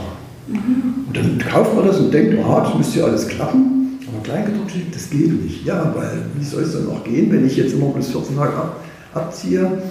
Mhm. 0.47 1.07
Und 1.07 1.17
dann 1.17 1.39
kauft 1.39 1.75
man 1.75 1.87
das 1.87 1.97
und 1.97 2.13
denkt, 2.13 2.37
aha, 2.39 2.61
das 2.61 2.75
müsste 2.75 2.99
ja 2.99 3.05
alles 3.05 3.27
klappen. 3.27 3.99
Aber 4.07 4.23
Kleingedruckt 4.23 4.71
steht, 4.71 4.95
das 4.95 5.09
geht 5.09 5.43
nicht. 5.43 5.65
Ja, 5.65 5.93
weil 5.95 6.25
wie 6.37 6.45
soll 6.45 6.63
es 6.63 6.73
dann 6.73 6.85
noch 6.85 7.03
gehen, 7.03 7.31
wenn 7.31 7.45
ich 7.45 7.57
jetzt 7.57 7.73
immer 7.73 7.87
bis 7.89 8.09
14 8.09 8.35
Tage 8.35 8.55
ab, 8.55 8.79
abziehe 9.13 9.81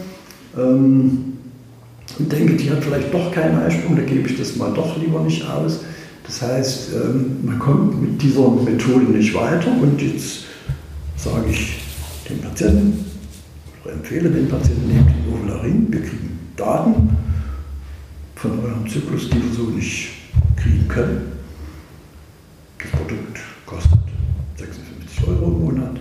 ähm, 0.56 1.24
und 2.18 2.32
denke, 2.32 2.54
die 2.54 2.70
hat 2.70 2.82
vielleicht 2.82 3.12
doch 3.12 3.32
keinen 3.32 3.58
Eisprung, 3.58 3.96
da 3.96 4.02
gebe 4.02 4.28
ich 4.28 4.38
das 4.38 4.56
mal 4.56 4.72
doch 4.72 4.96
lieber 4.96 5.20
nicht 5.20 5.48
aus. 5.48 5.80
Das 6.24 6.42
heißt, 6.42 6.90
ähm, 6.94 7.38
man 7.44 7.58
kommt 7.58 8.00
mit 8.00 8.22
dieser 8.22 8.48
Methode 8.50 9.04
nicht 9.06 9.34
weiter 9.34 9.70
und 9.80 10.00
jetzt 10.00 10.44
sage 11.16 11.50
ich 11.50 11.80
dem 12.28 12.38
Patienten 12.38 13.04
oder 13.82 13.94
empfehle 13.94 14.30
den 14.30 14.48
Patienten, 14.48 14.88
nehmt 14.88 15.08
die 15.08 15.32
Ovularin, 15.32 15.86
wir 15.90 16.00
kriegen 16.00 16.38
Daten 16.56 17.10
von 18.38 18.64
eurem 18.64 18.88
Zyklus, 18.88 19.28
die 19.28 19.42
wir 19.42 19.52
so 19.52 19.64
nicht 19.70 20.10
kriegen 20.56 20.86
können. 20.86 21.32
Das 22.78 22.90
Produkt 22.92 23.38
kostet 23.66 23.98
56 24.56 25.26
Euro 25.26 25.46
im 25.46 25.60
Monat. 25.64 25.96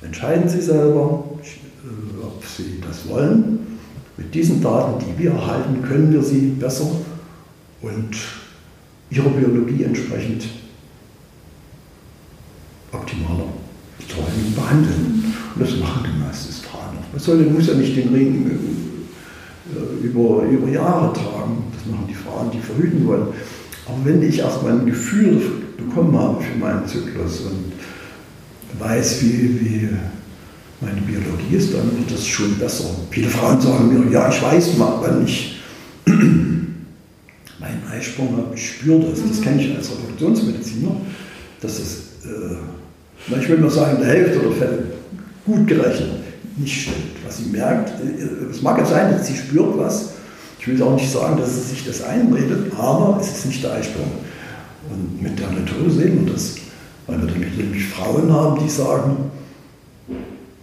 Entscheiden 0.00 0.48
Sie 0.48 0.62
selber, 0.62 1.24
äh, 1.42 2.24
ob 2.24 2.42
Sie 2.44 2.80
das 2.80 3.06
wollen. 3.08 3.78
Mit 4.16 4.34
diesen 4.34 4.62
Daten, 4.62 5.04
die 5.04 5.22
wir 5.22 5.32
erhalten, 5.32 5.82
können 5.82 6.12
wir 6.12 6.22
Sie 6.22 6.54
besser 6.58 6.90
und 7.82 8.16
Ihrer 9.10 9.28
Biologie 9.28 9.84
entsprechend 9.84 10.46
optimaler 12.92 13.44
betreuen 13.98 14.54
behandeln. 14.56 15.34
Und 15.54 15.62
das 15.62 15.76
machen 15.78 16.06
die 16.06 16.24
meisten 16.24 16.52
Frauen. 16.64 16.96
Man 17.12 17.20
soll, 17.20 17.36
muss 17.44 17.66
ja 17.66 17.74
nicht 17.74 17.96
den 17.96 18.14
Ring 18.14 18.50
äh, 18.50 18.97
über, 20.02 20.42
über 20.44 20.68
Jahre 20.68 21.12
tragen. 21.12 21.64
Das 21.72 21.86
machen 21.90 22.06
die 22.08 22.14
Frauen, 22.14 22.50
die 22.50 22.60
verhüten 22.60 23.06
wollen. 23.06 23.28
Aber 23.86 24.04
wenn 24.04 24.22
ich 24.22 24.38
erstmal 24.38 24.72
ein 24.72 24.86
Gefühl 24.86 25.40
bekommen 25.76 26.16
habe 26.18 26.42
für 26.42 26.58
meinen 26.58 26.86
Zyklus 26.86 27.40
und 27.40 27.72
weiß, 28.78 29.22
wie, 29.22 29.60
wie 29.60 29.88
meine 30.80 31.00
Biologie 31.00 31.56
ist, 31.56 31.74
dann 31.74 31.96
wird 31.96 32.10
das 32.10 32.26
schon 32.26 32.56
besser. 32.58 32.90
Viele 33.10 33.28
Frauen 33.28 33.60
sagen 33.60 33.88
mir, 33.88 34.12
ja, 34.12 34.28
ich 34.28 34.42
weiß 34.42 34.76
mal, 34.76 34.98
wann 35.00 35.24
ich 35.24 35.60
meinen 36.06 37.82
Eisprung 37.90 38.36
habe, 38.36 38.54
ich 38.54 38.68
spüre 38.68 39.00
das. 39.10 39.20
Das 39.26 39.40
kenne 39.40 39.62
ich 39.62 39.74
als 39.74 39.90
Reproduktionsmediziner, 39.90 40.96
dass 41.60 41.78
es, 41.78 41.96
äh, 42.24 43.36
ich 43.40 43.48
will 43.48 43.58
mal 43.58 43.70
sagen, 43.70 43.96
in 43.96 44.02
der 44.02 44.10
Hälfte 44.10 44.38
der 44.38 44.52
Fälle 44.52 44.84
gut 45.44 45.66
gerechnet 45.66 46.27
nicht 46.58 46.82
stimmt. 46.82 47.16
Was 47.24 47.38
sie 47.38 47.50
merkt, 47.50 47.90
äh, 48.00 48.50
es 48.50 48.62
mag 48.62 48.78
ja 48.78 48.84
sein, 48.84 49.12
dass 49.12 49.26
sie 49.26 49.36
spürt 49.36 49.76
was. 49.78 50.10
Ich 50.60 50.66
will 50.68 50.82
auch 50.82 50.94
nicht 50.94 51.10
sagen, 51.10 51.36
dass 51.38 51.54
sie 51.54 51.74
sich 51.74 51.86
das 51.86 52.02
einredet, 52.02 52.72
aber 52.76 53.18
es 53.20 53.28
ist 53.28 53.46
nicht 53.46 53.62
der 53.62 53.74
Eisprung. 53.74 54.10
Und 54.90 55.22
mit 55.22 55.38
der 55.38 55.48
Methode 55.48 55.90
sehen 55.90 56.24
wir 56.24 56.32
das, 56.32 56.56
weil 57.06 57.20
wir 57.20 57.34
nämlich 57.34 57.86
Frauen 57.86 58.32
haben, 58.32 58.62
die 58.62 58.70
sagen, 58.70 59.16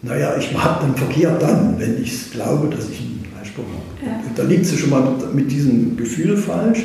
naja, 0.02 0.36
ich 0.38 0.56
habe 0.56 0.86
den 0.86 0.96
Verkehr 0.96 1.38
dann, 1.40 1.80
wenn 1.80 2.02
ich 2.02 2.32
glaube, 2.32 2.68
dass 2.76 2.90
ich 2.90 3.00
einen 3.00 3.26
Eisprung 3.42 3.66
habe. 3.66 4.06
Ja. 4.06 4.22
Da 4.36 4.44
liegt 4.44 4.66
sie 4.66 4.78
schon 4.78 4.92
mal 4.92 5.14
mit 5.34 5.52
diesem 5.52 5.98
Gefühl 5.98 6.38
falsch 6.38 6.84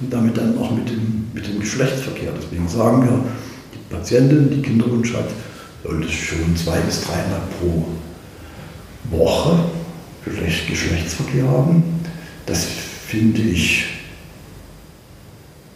und 0.00 0.12
damit 0.12 0.36
dann 0.36 0.58
auch 0.58 0.70
mit 0.72 0.88
dem, 0.88 1.26
mit 1.32 1.46
dem 1.46 1.60
Geschlechtsverkehr. 1.60 2.32
Deswegen 2.36 2.68
sagen 2.68 3.02
wir, 3.02 3.18
die 3.72 3.94
Patientin, 3.94 4.50
die 4.50 4.62
Kinderwunsch 4.62 5.14
hat, 5.14 5.28
sollte 5.84 6.08
schon 6.10 6.56
zwei 6.56 6.78
bis 6.80 7.02
dreimal 7.02 7.42
pro 7.60 7.86
Woche 9.10 9.58
Geschlechtsverkehr 10.24 11.48
haben. 11.48 11.82
Das 12.46 12.64
finde 12.64 13.42
ich 13.42 13.86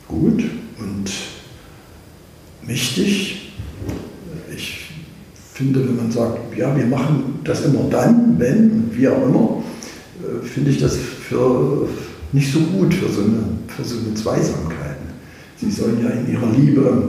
gut 0.09 0.43
und 0.79 1.11
wichtig. 2.67 3.53
Ich 4.55 4.91
finde, 5.53 5.87
wenn 5.89 5.97
man 5.97 6.11
sagt, 6.11 6.57
ja, 6.57 6.77
wir 6.77 6.87
machen 6.87 7.41
das 7.45 7.65
immer 7.65 7.85
dann, 7.91 8.39
wenn 8.39 8.91
wie 8.93 9.09
auch 9.09 9.23
immer, 9.23 9.63
äh, 10.23 10.45
finde 10.45 10.71
ich 10.71 10.79
das 10.79 10.97
für 10.97 11.89
nicht 12.33 12.53
so 12.53 12.61
gut 12.61 12.95
für 12.95 13.09
so 13.09 13.23
eine, 13.23 13.45
für 13.69 13.85
so 13.85 13.99
eine 13.99 14.15
Zweisamkeit. 14.15 14.97
Sie 15.57 15.71
sollen 15.71 16.03
ja 16.03 16.11
in 16.11 16.33
ihrer 16.33 16.51
Liebe 16.53 17.09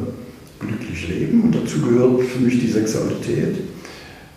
glücklich 0.59 1.07
leben 1.07 1.41
und 1.41 1.55
dazu 1.55 1.81
gehört 1.81 2.23
für 2.23 2.39
mich 2.39 2.59
die 2.59 2.67
Sexualität. 2.67 3.55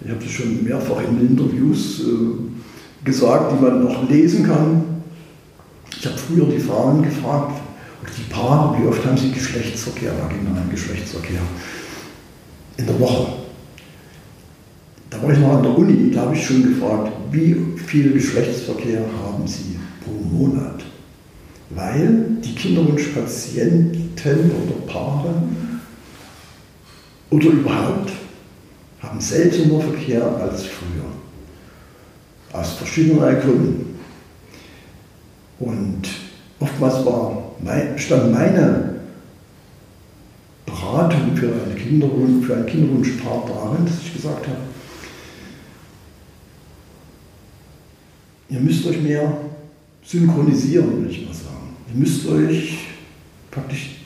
Ich 0.05 0.11
habe 0.11 0.23
das 0.23 0.33
schon 0.33 0.63
mehrfach 0.63 1.03
in 1.09 1.29
Interviews 1.29 2.01
äh, 2.01 3.05
gesagt, 3.05 3.53
die 3.53 3.65
man 3.65 3.85
noch 3.85 4.09
lesen 4.09 4.45
kann. 4.45 4.85
Ich 5.99 6.05
habe 6.05 6.19
früher 6.19 6.45
die 6.47 6.59
Frauen 6.59 7.03
gefragt, 7.03 7.61
oder 8.03 8.11
die 8.17 8.31
Paare, 8.31 8.79
wie 8.79 8.87
oft 8.87 9.05
haben 9.07 9.17
sie 9.17 9.33
Geschlechtsverkehr, 9.33 10.13
vaginalen 10.13 10.69
Geschlechtsverkehr 10.71 11.41
in 12.77 12.87
der 12.87 13.01
Woche. 13.01 13.33
Da 15.09 15.23
war 15.23 15.33
ich 15.33 15.39
noch 15.39 15.55
an 15.55 15.63
der 15.63 15.79
Uni, 15.79 16.11
da 16.11 16.23
habe 16.23 16.35
ich 16.35 16.45
schon 16.45 16.63
gefragt, 16.63 17.13
wie 17.31 17.57
viel 17.87 18.13
Geschlechtsverkehr 18.13 19.07
haben 19.25 19.47
sie 19.47 19.79
pro 20.05 20.13
Monat? 20.13 20.85
Weil 21.71 22.27
die 22.45 22.55
Kinderwunschpatienten 22.55 24.11
oder 24.19 24.93
Paare 24.93 25.35
oder 27.31 27.47
überhaupt 27.47 28.13
haben 29.05 29.21
seltener 29.21 29.81
Verkehr 29.81 30.25
als 30.25 30.65
früher. 30.65 31.05
Aus 32.53 32.75
verschiedenen 32.75 33.41
Gründen. 33.41 33.99
Und 35.59 36.03
oftmals 36.61 37.05
war, 37.05 37.53
stand 37.97 38.33
meine 38.33 38.95
Beratung 40.67 41.37
für, 41.37 41.53
eine 41.53 41.75
Kinderwunsch, 41.75 42.47
für 42.47 42.57
ein 42.57 42.67
Kinderwunschpaar 42.67 43.45
darin, 43.47 43.87
dass 43.87 44.03
ich 44.05 44.15
gesagt 44.15 44.47
habe, 44.47 44.59
ihr 48.49 48.61
müsst 48.61 48.87
euch 48.87 49.01
mehr 49.01 49.37
synchronisieren, 50.05 50.99
würde 50.99 51.11
ich 51.11 51.27
mal 51.27 51.35
sagen. 51.35 51.77
Ihr 51.93 52.01
müsst 52.01 52.27
euch 52.27 52.79
praktisch, 53.51 53.97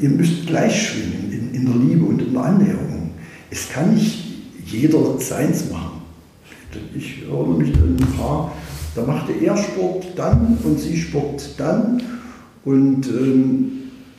ihr 0.00 0.10
müsst 0.10 0.46
gleich 0.46 0.88
schwingen 0.88 1.32
in, 1.32 1.54
in 1.54 1.66
der 1.66 1.76
Liebe 1.76 2.04
und 2.04 2.22
in 2.22 2.32
der 2.32 2.42
Annäherung. 2.42 2.97
Es 3.50 3.68
kann 3.70 3.94
nicht 3.94 4.24
jeder 4.66 5.18
seins 5.18 5.70
machen. 5.70 6.02
Ich 6.94 7.22
erinnere 7.22 7.58
mich 7.58 7.74
an 7.74 7.96
ein 7.98 8.16
Paar, 8.16 8.52
da 8.94 9.02
machte 9.02 9.32
er 9.32 9.56
Sport 9.56 10.06
dann 10.16 10.58
und 10.62 10.78
sie 10.78 10.96
Sport 10.96 11.50
dann. 11.56 12.02
Und 12.64 13.06
ähm, 13.06 13.72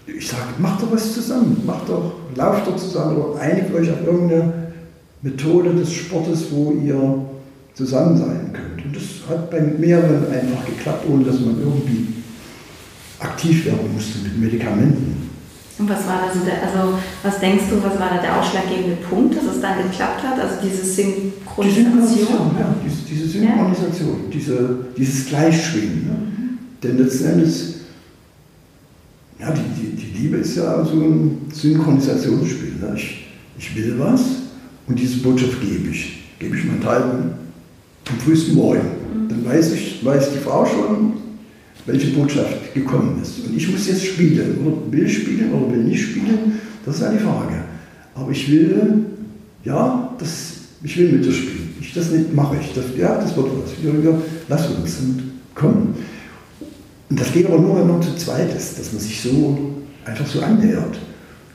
ich 0.08 0.28
sage, 0.28 0.44
macht 0.58 0.82
doch 0.82 0.92
was 0.92 1.14
zusammen, 1.14 1.62
macht 1.66 1.88
doch, 1.90 2.14
lauft 2.36 2.68
doch 2.68 2.76
zusammen 2.76 3.18
oder 3.18 3.40
einigt 3.40 3.74
euch 3.74 3.92
auf 3.92 4.04
irgendeine 4.06 4.70
Methode 5.22 5.74
des 5.74 5.94
Sportes, 5.94 6.46
wo 6.52 6.72
ihr 6.72 7.26
zusammen 7.76 8.18
sein 8.18 8.54
könnt. 8.54 8.86
Und 8.86 8.96
das 8.96 9.04
hat 9.30 9.52
bei 9.52 9.62
mehreren 9.62 10.26
einfach 10.32 10.66
geklappt, 10.66 11.06
ohne 11.10 11.26
dass 11.26 11.40
man 11.40 11.60
irgendwie 11.60 12.08
aktiv 13.20 13.66
werden 13.66 13.94
musste 13.94 14.20
mit 14.20 14.40
Medikamenten. 14.40 15.19
Und 15.80 15.90
was 15.90 16.06
war 16.06 16.28
da 16.28 16.34
so 16.38 16.44
der, 16.44 16.62
also 16.62 17.00
was 17.24 17.40
denkst 17.40 17.64
du, 17.70 17.82
was 17.82 17.98
war 17.98 18.10
da 18.10 18.22
der 18.22 18.38
ausschlaggebende 18.38 18.98
Punkt, 18.98 19.38
dass 19.38 19.46
es 19.46 19.62
dann 19.62 19.78
geklappt 19.82 20.22
hat? 20.24 20.38
Also 20.38 20.56
diese 20.62 20.84
Synchronisation? 20.84 21.64
Die 21.66 21.72
Synchronisation, 21.72 22.52
ja, 22.60 22.76
diese, 22.86 22.98
diese 23.10 23.28
Synchronisation, 23.28 24.10
ja. 24.10 24.30
diese, 24.32 24.78
dieses 24.98 25.26
Gleichschwingen. 25.28 26.06
Ne? 26.06 26.14
Mhm. 26.14 26.58
Denn 26.84 26.98
letzten 26.98 27.26
Endes, 27.28 27.76
ja, 29.40 29.54
die, 29.54 29.82
die, 29.82 29.96
die, 29.96 30.20
Liebe 30.20 30.38
ist 30.38 30.58
ja 30.58 30.84
so 30.84 31.00
ein 31.00 31.50
Synchronisationsspiel. 31.54 32.74
Ne? 32.82 32.94
Ich, 32.98 33.28
ich 33.58 33.76
will 33.78 33.96
was 33.98 34.22
und 34.86 35.00
diese 35.00 35.20
Botschaft 35.20 35.62
gebe 35.62 35.92
ich. 35.92 36.26
Gebe 36.40 36.58
ich 36.58 36.66
meinen 36.66 36.82
Teil 36.82 37.04
am 37.04 38.20
frühesten 38.20 38.56
Morgen. 38.56 38.82
Mhm. 38.82 39.30
Dann 39.30 39.46
weiß, 39.46 39.72
ich, 39.72 40.04
weiß 40.04 40.34
die 40.34 40.40
Frau 40.40 40.66
schon, 40.66 41.14
welche 41.92 42.08
Botschaft 42.08 42.74
gekommen 42.74 43.20
ist. 43.22 43.46
Und 43.46 43.56
ich 43.56 43.70
muss 43.70 43.88
jetzt 43.88 44.06
spielen, 44.06 44.58
oder 44.64 44.92
will 44.92 45.08
spielen 45.10 45.52
oder 45.52 45.72
will 45.72 45.84
nicht 45.84 46.02
spielen, 46.02 46.60
das 46.86 46.96
ist 46.96 47.04
eine 47.04 47.20
Frage. 47.20 47.56
Aber 48.16 48.32
ich 48.32 48.52
will, 48.52 49.06
ja, 49.64 50.16
das, 50.20 50.54
ich 50.84 50.98
will 50.98 51.12
mit 51.12 51.26
dir 51.26 51.32
spielen. 51.32 51.70
Ich, 51.82 51.94
das 51.94 52.12
nicht 52.12 52.34
mache 52.34 52.58
ich. 52.62 52.74
Das, 52.74 52.86
ja, 52.98 53.16
das 53.16 53.36
wird 53.36 53.48
was. 53.48 53.72
Jürgen, 53.84 54.22
lass 54.48 54.68
uns 54.68 55.00
und 55.00 55.24
komm. 55.56 55.96
Und 57.10 57.20
das 57.20 57.32
geht 57.34 57.48
aber 57.48 57.60
nur, 57.60 57.80
wenn 57.80 57.88
man 57.88 58.02
zu 58.02 58.16
zweit 58.16 58.56
ist, 58.56 58.78
dass 58.78 58.94
man 58.94 59.02
sich 59.02 59.22
so 59.22 59.76
einfach 60.06 60.28
so 60.28 60.42
annähert 60.42 61.00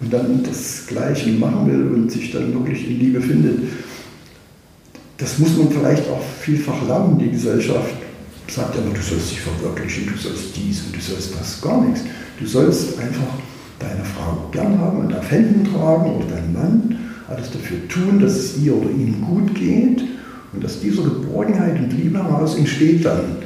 und 0.01 0.13
dann 0.13 0.43
das 0.43 0.87
Gleiche 0.87 1.31
machen 1.31 1.67
will 1.69 1.95
und 1.95 2.11
sich 2.11 2.33
dann 2.33 2.53
wirklich 2.53 2.89
in 2.89 2.99
Liebe 2.99 3.21
findet. 3.21 3.59
Das 5.17 5.39
muss 5.39 5.57
man 5.57 5.71
vielleicht 5.71 6.09
auch 6.09 6.21
vielfach 6.41 6.87
lernen, 6.87 7.19
die 7.19 7.31
Gesellschaft 7.31 7.95
sagt 8.49 8.77
aber, 8.77 8.91
du 8.91 9.01
sollst 9.01 9.31
dich 9.31 9.41
verwirklichen, 9.41 10.07
du 10.07 10.19
sollst 10.19 10.57
dies 10.57 10.83
und 10.83 10.97
du 10.97 11.01
sollst 11.01 11.35
das, 11.39 11.61
gar 11.61 11.83
nichts. 11.83 12.03
Du 12.39 12.47
sollst 12.47 12.99
einfach 12.99 13.39
deine 13.79 14.05
Frau 14.05 14.49
gern 14.53 14.79
haben 14.79 14.99
und 14.99 15.15
auf 15.15 15.31
Händen 15.31 15.65
tragen 15.65 16.17
oder 16.17 16.27
deinen 16.27 16.53
Mann, 16.53 16.99
alles 17.29 17.51
dafür 17.51 17.89
tun, 17.89 18.21
dass 18.21 18.37
es 18.37 18.59
ihr 18.59 18.75
oder 18.75 18.91
ihm 18.91 19.23
gut 19.23 19.55
geht 19.55 20.05
und 20.53 20.65
aus 20.65 20.81
dieser 20.81 21.03
Geborgenheit 21.03 21.79
und 21.79 21.91
Liebe 21.91 22.23
heraus 22.23 22.57
entsteht 22.57 23.05
dann 23.05 23.37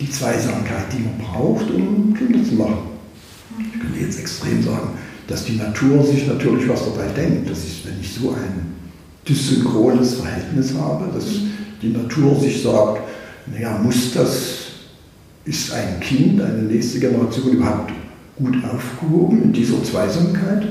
die 0.00 0.10
Zweisamkeit, 0.10 0.86
die 0.92 1.02
man 1.02 1.18
braucht, 1.18 1.70
um 1.70 2.14
Kinder 2.14 2.42
zu 2.44 2.54
machen. 2.54 2.78
Ich 3.58 3.80
könnte 3.80 4.00
jetzt 4.00 4.18
extrem 4.18 4.62
sagen, 4.62 4.90
dass 5.26 5.44
die 5.44 5.56
Natur 5.56 6.04
sich 6.04 6.26
natürlich 6.26 6.68
was 6.68 6.84
dabei 6.84 7.08
denkt. 7.08 7.50
Das 7.50 7.58
ist, 7.58 7.86
wenn 7.86 8.00
ich 8.00 8.12
so 8.12 8.30
ein 8.30 8.74
dysynchrones 9.28 10.14
Verhältnis 10.14 10.74
habe, 10.74 11.06
dass 11.14 11.24
die 11.82 11.88
Natur 11.88 12.38
sich 12.38 12.62
sagt, 12.62 13.00
naja, 13.52 13.78
muss 13.82 14.12
das, 14.14 14.66
ist 15.44 15.72
ein 15.72 16.00
Kind, 16.00 16.40
eine 16.40 16.62
nächste 16.62 16.98
Generation 16.98 17.52
überhaupt 17.52 17.92
gut 18.36 18.56
aufgehoben 18.64 19.44
in 19.44 19.52
dieser 19.52 19.82
Zweisamkeit? 19.84 20.66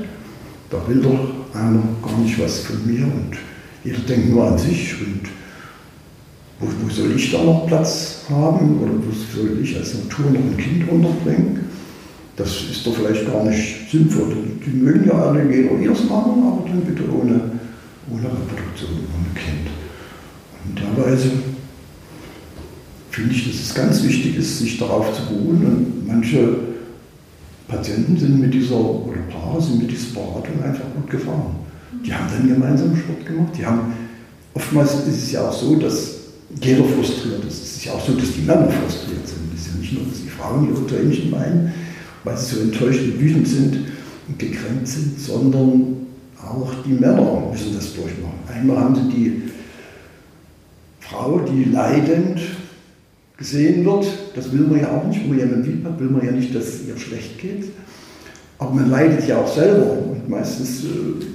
Da 0.70 0.78
will 0.86 1.00
doch 1.00 1.54
einer 1.54 1.82
gar 2.02 2.18
nicht 2.18 2.38
was 2.38 2.60
von 2.60 2.86
mir 2.86 3.04
und 3.04 3.36
jeder 3.84 4.00
denkt 4.00 4.30
nur 4.30 4.48
an 4.48 4.58
sich 4.58 4.94
und 5.00 5.22
wo, 6.60 6.66
wo 6.82 6.90
soll 6.90 7.12
ich 7.14 7.30
da 7.32 7.42
noch 7.42 7.66
Platz 7.66 8.22
haben 8.28 8.80
oder 8.80 8.92
wo 8.92 9.36
soll 9.36 9.58
ich 9.62 9.76
als 9.76 9.94
Natur 9.94 10.26
noch 10.30 10.40
ein 10.40 10.56
Kind 10.56 10.88
unterbringen? 10.90 11.60
Das 12.36 12.50
ist 12.70 12.86
doch 12.86 12.94
vielleicht 12.94 13.26
gar 13.26 13.44
nicht 13.44 13.90
sinnvoll. 13.90 14.36
Die 14.64 14.70
mögen 14.70 15.06
ja 15.06 15.14
alle 15.14 15.50
jeder 15.50 15.78
ihres 15.78 16.04
machen, 16.04 16.42
aber 16.42 16.68
dann 16.68 16.82
bitte 16.82 17.02
ohne, 17.10 17.40
ohne 18.10 18.24
Reproduktion, 18.24 18.90
ohne 18.90 19.32
Kind. 19.34 19.68
Und 20.64 20.78
derweise 20.78 21.30
finde 21.30 21.55
ich, 23.24 23.46
dass 23.46 23.60
es 23.60 23.74
ganz 23.74 24.02
wichtig 24.02 24.36
ist, 24.36 24.58
sich 24.58 24.78
darauf 24.78 25.12
zu 25.14 25.22
beruhen. 25.26 25.64
Und 25.66 26.06
manche 26.06 26.56
Patienten 27.68 28.16
sind 28.16 28.40
mit 28.40 28.54
dieser, 28.54 28.76
oder 28.76 29.20
Paare 29.30 29.60
sind 29.60 29.80
mit 29.80 29.90
dieser 29.90 30.14
Beratung 30.14 30.62
einfach 30.62 30.84
gut 30.94 31.10
gefahren. 31.10 31.56
Die 32.04 32.12
haben 32.12 32.26
dann 32.30 32.48
gemeinsam 32.48 32.96
Sport 32.96 33.26
gemacht. 33.26 33.52
Die 33.58 33.64
haben, 33.64 33.92
oftmals 34.54 34.94
ist 35.06 35.24
es 35.24 35.32
ja 35.32 35.48
auch 35.48 35.52
so, 35.52 35.76
dass 35.76 36.14
jeder 36.60 36.84
frustriert 36.84 37.44
ist. 37.44 37.62
Es 37.62 37.76
ist 37.76 37.84
ja 37.84 37.92
auch 37.92 38.06
so, 38.06 38.12
dass 38.14 38.32
die 38.32 38.42
Männer 38.42 38.68
frustriert 38.70 39.26
sind. 39.26 39.52
Es 39.54 39.62
ist 39.62 39.68
ja 39.68 39.80
nicht 39.80 39.92
nur, 39.94 40.02
dass 40.04 40.22
die 40.22 40.28
Frauen 40.28 40.68
ihre 40.68 40.86
Tränchen 40.86 41.30
meinen, 41.30 41.72
weil 42.24 42.36
sie 42.36 42.54
so 42.54 42.60
enttäuscht 42.60 43.00
und 43.00 43.20
wütend 43.20 43.48
sind 43.48 43.78
und 44.28 44.38
gekränkt 44.38 44.86
sind, 44.86 45.18
sondern 45.18 45.96
auch 46.40 46.72
die 46.86 46.92
Männer 46.92 47.48
müssen 47.50 47.74
das 47.74 47.94
durchmachen. 47.94 48.38
Einmal 48.52 48.76
haben 48.76 48.94
sie 48.94 49.16
die 49.16 49.42
Frau, 51.00 51.40
die 51.40 51.64
leidend 51.64 52.40
gesehen 53.36 53.84
wird. 53.84 54.06
Das 54.34 54.52
will 54.52 54.62
man 54.62 54.80
ja 54.80 54.90
auch 54.90 55.06
nicht, 55.06 55.24
wo 55.24 55.28
man 55.28 55.38
jemanden 55.38 55.64
lieb 55.64 55.84
hat, 55.84 56.00
will 56.00 56.08
man 56.08 56.24
ja 56.24 56.32
nicht, 56.32 56.54
dass 56.54 56.66
es 56.66 56.86
ihr 56.86 56.96
schlecht 56.96 57.38
geht. 57.38 57.64
Aber 58.58 58.70
man 58.72 58.90
leidet 58.90 59.28
ja 59.28 59.38
auch 59.38 59.52
selber 59.52 59.92
und 59.92 60.28
meistens 60.28 60.84
äh, 60.84 61.26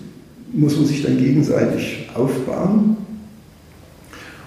muss 0.53 0.75
man 0.75 0.85
sich 0.85 1.03
dann 1.03 1.17
gegenseitig 1.17 2.09
aufbauen. 2.13 2.97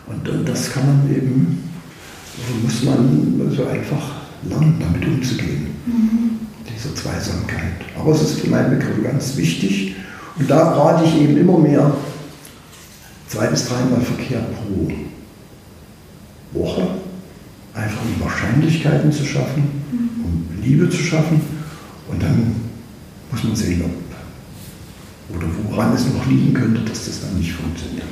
Und, 0.06 0.28
und 0.28 0.48
das 0.48 0.72
kann 0.72 0.86
man 0.86 1.14
eben, 1.14 1.62
also 2.36 2.60
muss 2.62 2.82
man 2.82 3.40
also 3.48 3.64
einfach 3.66 4.22
lernen, 4.48 4.76
damit 4.80 5.06
umzugehen, 5.06 5.68
mhm. 5.86 6.40
dieser 6.68 6.94
Zweisamkeit. 6.94 7.84
Aber 7.96 8.12
es 8.12 8.22
ist 8.22 8.40
für 8.40 8.50
meinen 8.50 8.78
Begriff 8.78 9.02
ganz 9.02 9.36
wichtig. 9.36 9.94
Und 10.36 10.50
da 10.50 10.72
rate 10.72 11.04
ich 11.04 11.22
eben 11.22 11.36
immer 11.36 11.58
mehr 11.58 11.94
zwei 13.28 13.46
bis 13.46 13.68
dreimal 13.68 14.00
Verkehr 14.00 14.40
pro 14.40 14.92
Woche 16.58 16.88
einfach 17.74 18.02
um 18.02 18.24
Wahrscheinlichkeiten 18.24 19.12
zu 19.12 19.24
schaffen, 19.24 19.64
um 20.22 20.62
Liebe 20.62 20.88
zu 20.88 20.98
schaffen. 20.98 21.40
Und 22.08 22.22
dann 22.22 22.54
muss 23.30 23.44
man 23.44 23.56
sehen, 23.56 23.82
ob 23.84 24.04
oder 25.30 25.46
woran 25.68 25.94
es 25.94 26.06
noch 26.12 26.26
liegen 26.26 26.52
könnte, 26.52 26.82
dass 26.82 27.06
das 27.06 27.22
dann 27.22 27.38
nicht 27.38 27.52
funktioniert. 27.52 28.06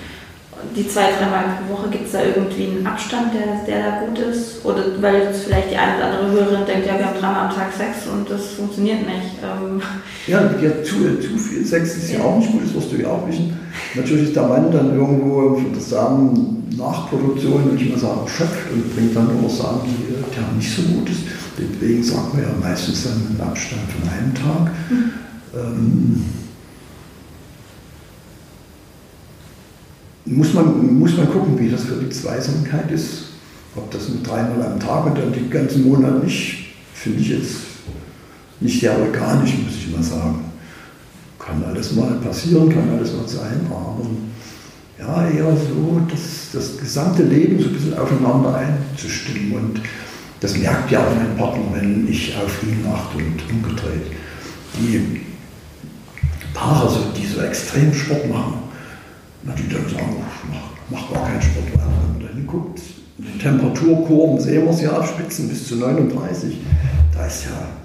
Die 0.77 0.89
zwei, 0.89 1.11
dreimal 1.19 1.59
pro 1.59 1.75
Woche 1.75 1.91
gibt 1.91 2.07
es 2.07 2.13
da 2.13 2.23
irgendwie 2.23 2.69
einen 2.69 2.87
Abstand, 2.87 3.35
der, 3.35 3.65
der 3.67 3.91
da 3.91 4.01
gut 4.07 4.19
ist? 4.19 4.65
Oder 4.65 4.85
weil 5.01 5.25
jetzt 5.25 5.45
vielleicht 5.45 5.73
die 5.73 5.77
eine 5.77 5.97
oder 5.97 6.07
andere 6.07 6.31
Hörerin 6.31 6.67
denkt, 6.67 6.87
ja, 6.87 6.99
wir 6.99 7.07
haben 7.07 7.19
dreimal 7.19 7.49
am 7.49 7.55
Tag 7.55 7.73
Sex 7.73 8.07
und 8.07 8.31
das 8.31 8.53
funktioniert 8.53 9.01
nicht. 9.01 9.43
Ähm. 9.43 9.83
Ja, 10.27 10.43
ja 10.63 10.83
zu, 10.85 11.19
zu 11.21 11.37
viel 11.37 11.67
Sex 11.67 11.97
ist 11.97 12.13
ja, 12.13 12.21
ja 12.21 12.25
auch 12.25 12.39
nicht 12.39 12.53
gut, 12.53 12.65
das 12.65 12.75
wirst 12.75 12.93
du 12.93 12.97
ja 12.97 13.09
auch 13.09 13.27
wissen. 13.27 13.59
Natürlich 13.95 14.29
ist 14.29 14.37
der 14.37 14.47
Mann 14.47 14.73
dann 14.73 14.95
irgendwo 14.95 15.55
für 15.57 15.75
das 15.75 15.91
Samen 15.91 16.63
Nachproduktion, 16.77 17.71
wenn 17.71 17.77
ich 17.77 17.91
mal 17.91 17.99
sagen, 17.99 18.27
schöpft 18.27 18.73
und 18.73 18.95
bringt 18.95 19.15
dann 19.15 19.41
nur 19.41 19.51
Samen, 19.51 19.81
die 19.85 20.13
ja 20.35 20.43
nicht 20.57 20.75
so 20.75 20.83
gut 20.83 21.09
ist. 21.11 21.21
Deswegen 21.59 22.03
sagt 22.03 22.35
man 22.35 22.43
ja 22.43 22.49
meistens 22.61 23.05
dann 23.05 23.13
einen 23.13 23.41
Abstand 23.41 23.83
von 23.91 24.09
einem 24.09 24.35
Tag. 24.35 24.73
Mhm. 24.91 25.11
Ähm, 25.55 26.25
muss 30.25 30.55
man, 30.55 30.99
muss 30.99 31.17
man 31.17 31.31
gucken, 31.31 31.59
wie 31.59 31.69
das 31.69 31.85
für 31.85 31.97
die 31.97 32.09
Zweisamkeit 32.09 32.91
ist. 32.91 33.25
Ob 33.75 33.91
das 33.91 34.09
nur 34.09 34.23
dreimal 34.23 34.63
am 34.63 34.81
Tag 34.81 35.07
und 35.07 35.19
dann 35.19 35.33
den 35.33 35.51
ganzen 35.51 35.89
Monat 35.89 36.23
nicht, 36.23 36.75
finde 36.95 37.21
ich 37.21 37.31
jetzt 37.31 37.57
nicht 38.61 38.81
sehr 38.81 38.99
organisch, 38.99 39.55
muss 39.65 39.75
ich 39.77 39.91
mal 39.91 40.03
sagen. 40.03 40.52
Kann 41.45 41.65
alles 41.65 41.93
mal 41.93 42.15
passieren, 42.25 42.69
kann 42.69 42.89
alles 42.91 43.13
mal 43.15 43.27
sein, 43.27 43.67
aber 43.69 44.07
ja, 44.99 45.29
eher 45.29 45.57
so 45.57 46.01
das, 46.09 46.51
das 46.53 46.79
gesamte 46.79 47.25
Leben 47.25 47.61
so 47.61 47.69
ein 47.69 47.75
bisschen 47.75 47.99
aufeinander 47.99 48.55
einzustimmen. 48.55 49.53
Und 49.53 49.81
das 50.41 50.57
merkt 50.57 50.91
ja 50.91 51.01
auch 51.01 51.15
mein 51.17 51.37
Partner, 51.37 51.65
wenn 51.75 52.07
ich 52.09 52.37
auf 52.37 52.63
ihn 52.63 52.85
achte 52.87 53.19
und 53.19 53.43
umgedreht. 53.51 54.13
Die 54.79 55.21
Paare, 56.55 56.89
so, 56.89 56.99
die 57.17 57.27
so 57.27 57.41
extrem 57.41 57.93
Sport 57.93 58.29
machen, 58.29 58.55
die 59.43 59.69
dann 59.69 59.89
sagen, 59.89 60.17
mach, 60.51 61.01
mach 61.01 61.13
gar 61.13 61.29
keinen 61.29 61.43
Sport. 61.43 61.67
Wenn 61.73 61.81
man 61.81 62.35
dann 62.35 62.47
guckt, 62.47 62.81
die 63.19 63.39
Temperaturkurven 63.39 64.41
sehen 64.41 64.65
wir 64.65 64.73
sie 64.73 64.85
ja 64.85 64.93
abspitzen 64.93 65.49
bis 65.49 65.67
zu 65.67 65.77
39. 65.77 66.59
Da 67.15 67.27
ist 67.27 67.45
ja, 67.45 67.82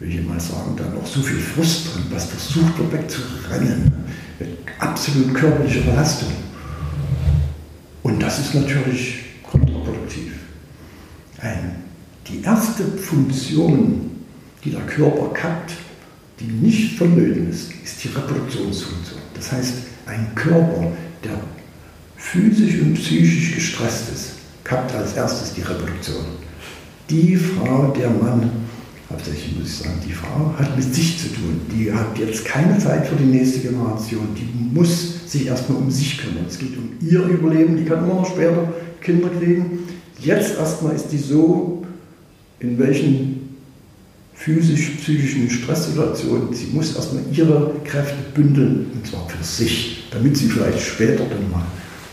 will 0.00 0.18
ich 0.18 0.26
mal 0.26 0.40
sagen, 0.40 0.74
da 0.76 0.84
noch 0.88 1.06
so 1.06 1.20
viel 1.20 1.38
Frust 1.38 1.94
drin, 1.94 2.04
was 2.10 2.24
versucht 2.24 2.78
wird 2.78 2.92
wegzurennen. 2.92 3.92
Absolut 4.78 5.34
körperliche 5.34 5.82
Belastung. 5.82 6.30
Und 8.02 8.20
das 8.20 8.38
ist 8.38 8.54
natürlich 8.54 9.20
kontraproduktiv. 9.42 10.32
Ein, 11.38 11.76
die 12.26 12.42
erste 12.42 12.84
Funktion, 12.84 14.10
die 14.64 14.70
der 14.70 14.80
Körper 14.82 15.32
hat, 15.42 15.72
die 16.40 16.46
nicht 16.46 16.98
vonnöten 16.98 17.50
ist, 17.50 17.70
ist 17.84 18.02
die 18.02 18.08
Reproduktionsfunktion. 18.08 19.20
Das 19.34 19.52
heißt, 19.52 19.74
ein 20.06 20.34
Körper, 20.34 20.92
der 21.22 21.38
physisch 22.16 22.80
und 22.80 22.94
psychisch 22.94 23.54
gestresst 23.54 24.10
ist, 24.14 24.30
kappt 24.64 24.94
als 24.94 25.12
erstes 25.14 25.52
die 25.52 25.62
Reproduktion. 25.62 26.24
Die 27.10 27.36
Frau, 27.36 27.92
der 27.96 28.08
Mann, 28.08 28.50
hauptsächlich 29.10 29.58
muss 29.58 29.68
ich 29.68 29.76
sagen, 29.76 30.00
die 30.06 30.12
Frau 30.12 30.54
hat 30.58 30.76
mit 30.76 30.94
sich 30.94 31.18
zu 31.18 31.28
tun. 31.28 31.60
Die 31.72 31.92
hat 31.92 32.18
jetzt 32.18 32.44
keine 32.44 32.78
Zeit 32.78 33.06
für 33.06 33.16
die 33.16 33.24
nächste 33.24 33.60
Generation. 33.60 34.28
Die 34.36 34.74
muss 34.74 35.30
sich 35.30 35.46
erstmal 35.46 35.78
um 35.78 35.90
sich 35.90 36.18
kümmern. 36.18 36.44
Es 36.48 36.58
geht 36.58 36.76
um 36.76 36.90
ihr 37.00 37.22
Überleben. 37.22 37.76
Die 37.76 37.84
kann 37.84 38.04
immer 38.04 38.14
noch 38.14 38.26
später 38.26 38.72
Kinder 39.00 39.28
kriegen. 39.38 39.80
Jetzt 40.20 40.56
erstmal 40.56 40.94
ist 40.94 41.08
die 41.08 41.18
so, 41.18 41.84
in 42.60 42.78
welchen 42.78 43.40
physisch-psychischen 44.34 45.50
Stresssituationen, 45.50 46.52
sie 46.54 46.68
muss 46.72 46.96
erstmal 46.96 47.22
ihre 47.30 47.74
Kräfte 47.84 48.16
bündeln, 48.34 48.90
und 48.94 49.06
zwar 49.06 49.28
für 49.28 49.44
sich, 49.44 50.08
damit 50.10 50.34
sie 50.34 50.48
vielleicht 50.48 50.80
später 50.80 51.24
dann 51.24 51.50
mal 51.50 51.66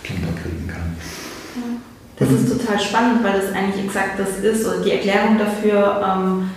Kinder 0.03 0.27
kriegen 0.41 0.67
kann. 0.67 0.97
Das 2.19 2.29
ist 2.29 2.49
total 2.49 2.79
spannend, 2.79 3.23
weil 3.23 3.39
das 3.39 3.53
eigentlich 3.53 3.85
exakt 3.85 4.19
das 4.19 4.43
ist, 4.43 4.65
oder 4.65 4.83
die 4.83 4.91
Erklärung 4.91 5.37
dafür, 5.37 6.01
ähm, 6.03 6.49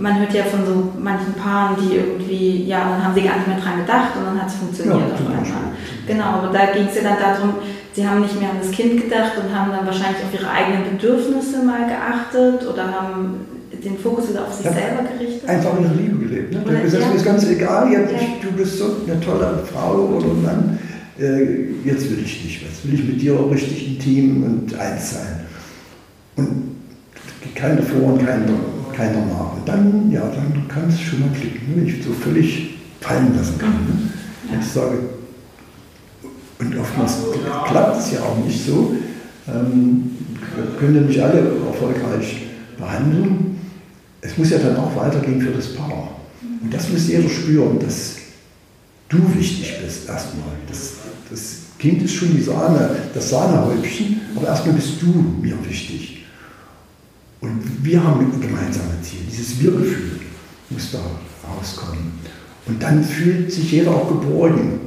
man 0.00 0.18
hört 0.20 0.32
ja 0.34 0.44
von 0.44 0.64
so 0.64 0.92
manchen 0.98 1.34
Paaren, 1.34 1.76
die 1.80 1.96
irgendwie, 1.96 2.64
ja, 2.64 2.88
dann 2.88 3.04
haben 3.04 3.14
sie 3.14 3.22
gar 3.22 3.36
nicht 3.36 3.48
mehr 3.48 3.58
dran 3.58 3.78
gedacht 3.78 4.16
und 4.16 4.24
dann 4.24 4.40
hat 4.40 4.48
es 4.48 4.54
funktioniert 4.54 4.98
ja, 4.98 5.14
auf 5.14 5.20
einmal. 5.20 5.72
Genau, 6.06 6.24
aber 6.24 6.52
da 6.52 6.72
ging 6.72 6.86
es 6.86 6.94
ja 6.94 7.02
dann 7.02 7.18
darum, 7.18 7.54
sie 7.92 8.06
haben 8.06 8.20
nicht 8.20 8.38
mehr 8.40 8.50
an 8.50 8.58
das 8.62 8.70
Kind 8.70 9.02
gedacht 9.02 9.32
und 9.36 9.54
haben 9.54 9.70
dann 9.72 9.86
wahrscheinlich 9.86 10.22
auf 10.22 10.32
ihre 10.32 10.50
eigenen 10.50 10.96
Bedürfnisse 10.96 11.64
mal 11.64 11.86
geachtet 11.86 12.66
oder 12.66 12.84
haben 12.84 13.46
den 13.72 13.98
Fokus 13.98 14.30
wieder 14.30 14.46
auf 14.46 14.54
sich 14.54 14.66
ja, 14.66 14.72
selber 14.72 15.02
gerichtet. 15.02 15.48
Einfach 15.48 15.76
in 15.76 15.82
der 15.84 15.92
Liebe 15.92 16.18
gelebt. 16.18 16.52
Ne? 16.52 16.62
Du 16.64 16.72
hast 16.72 16.82
gesagt, 16.82 17.04
ja. 17.04 17.12
ist 17.12 17.24
ganz 17.24 17.46
egal, 17.46 17.92
ja. 17.92 18.00
du 18.00 18.52
bist 18.56 18.78
so 18.78 18.96
eine 19.06 19.20
tolle 19.20 19.62
Frau 19.70 19.94
oder 20.16 20.28
Mann, 20.28 20.78
äh, 21.18 21.42
jetzt 21.84 22.10
will 22.10 22.20
ich 22.24 22.44
nicht, 22.44 22.62
jetzt 22.62 22.86
will 22.86 22.94
ich 22.94 23.04
mit 23.04 23.20
dir 23.20 23.38
richtig 23.50 23.88
intim 23.88 24.42
und 24.44 24.78
eins 24.78 25.14
sein. 25.14 25.40
Und 26.36 26.68
keine 27.54 27.82
Vor- 27.82 28.12
und 28.12 28.24
keine, 28.24 28.46
keiner. 28.98 29.54
Und 29.56 29.66
dann, 29.66 30.10
ja, 30.10 30.22
dann 30.22 30.68
kann 30.68 30.88
es 30.88 31.00
schon 31.00 31.20
mal 31.20 31.30
klicken, 31.30 31.74
wenn 31.74 31.86
ich 31.86 32.04
so 32.04 32.12
völlig 32.12 32.78
fallen 33.00 33.34
lassen 33.36 33.58
kann. 33.58 33.70
Ne? 33.70 34.52
Und 34.52 34.60
ich 34.60 34.66
sage, 34.66 34.98
und 36.58 36.78
oftmals 36.78 37.16
klappt 37.66 38.00
es 38.00 38.12
ja 38.12 38.20
auch 38.20 38.44
nicht 38.44 38.66
so. 38.66 38.96
Ähm, 39.46 40.10
können 40.78 40.96
ja 40.96 41.00
nicht 41.02 41.20
alle 41.20 41.38
erfolgreich 41.38 42.46
behandeln 42.76 43.48
es 44.20 44.36
muss 44.36 44.50
ja 44.50 44.58
dann 44.58 44.76
auch 44.76 44.94
weitergehen 44.96 45.40
für 45.40 45.52
das 45.52 45.74
Paar. 45.74 46.10
Und 46.62 46.72
das 46.72 46.88
muss 46.88 47.08
jeder 47.08 47.28
spüren, 47.28 47.78
dass 47.78 48.16
du 49.08 49.18
wichtig 49.34 49.76
bist 49.82 50.08
erstmal. 50.08 50.54
Das, 50.68 50.94
das 51.30 51.56
Kind 51.78 52.02
ist 52.02 52.14
schon 52.14 52.34
die 52.34 52.42
Sahne, 52.42 52.90
das 53.14 53.30
Sahnehäubchen, 53.30 54.20
aber 54.36 54.48
erstmal 54.48 54.74
bist 54.74 55.00
du 55.00 55.06
mir 55.40 55.56
wichtig. 55.68 56.17
Und 57.40 57.84
wir 57.84 58.02
haben 58.02 58.20
ein 58.20 58.40
gemeinsames 58.40 59.02
Ziel. 59.02 59.20
Dieses 59.30 59.60
Wir-Gefühl 59.60 60.20
muss 60.70 60.90
da 60.92 60.98
rauskommen. 61.48 62.12
Und 62.66 62.82
dann 62.82 63.02
fühlt 63.02 63.52
sich 63.52 63.72
jeder 63.72 63.92
auch 63.92 64.08
geborgen 64.08 64.80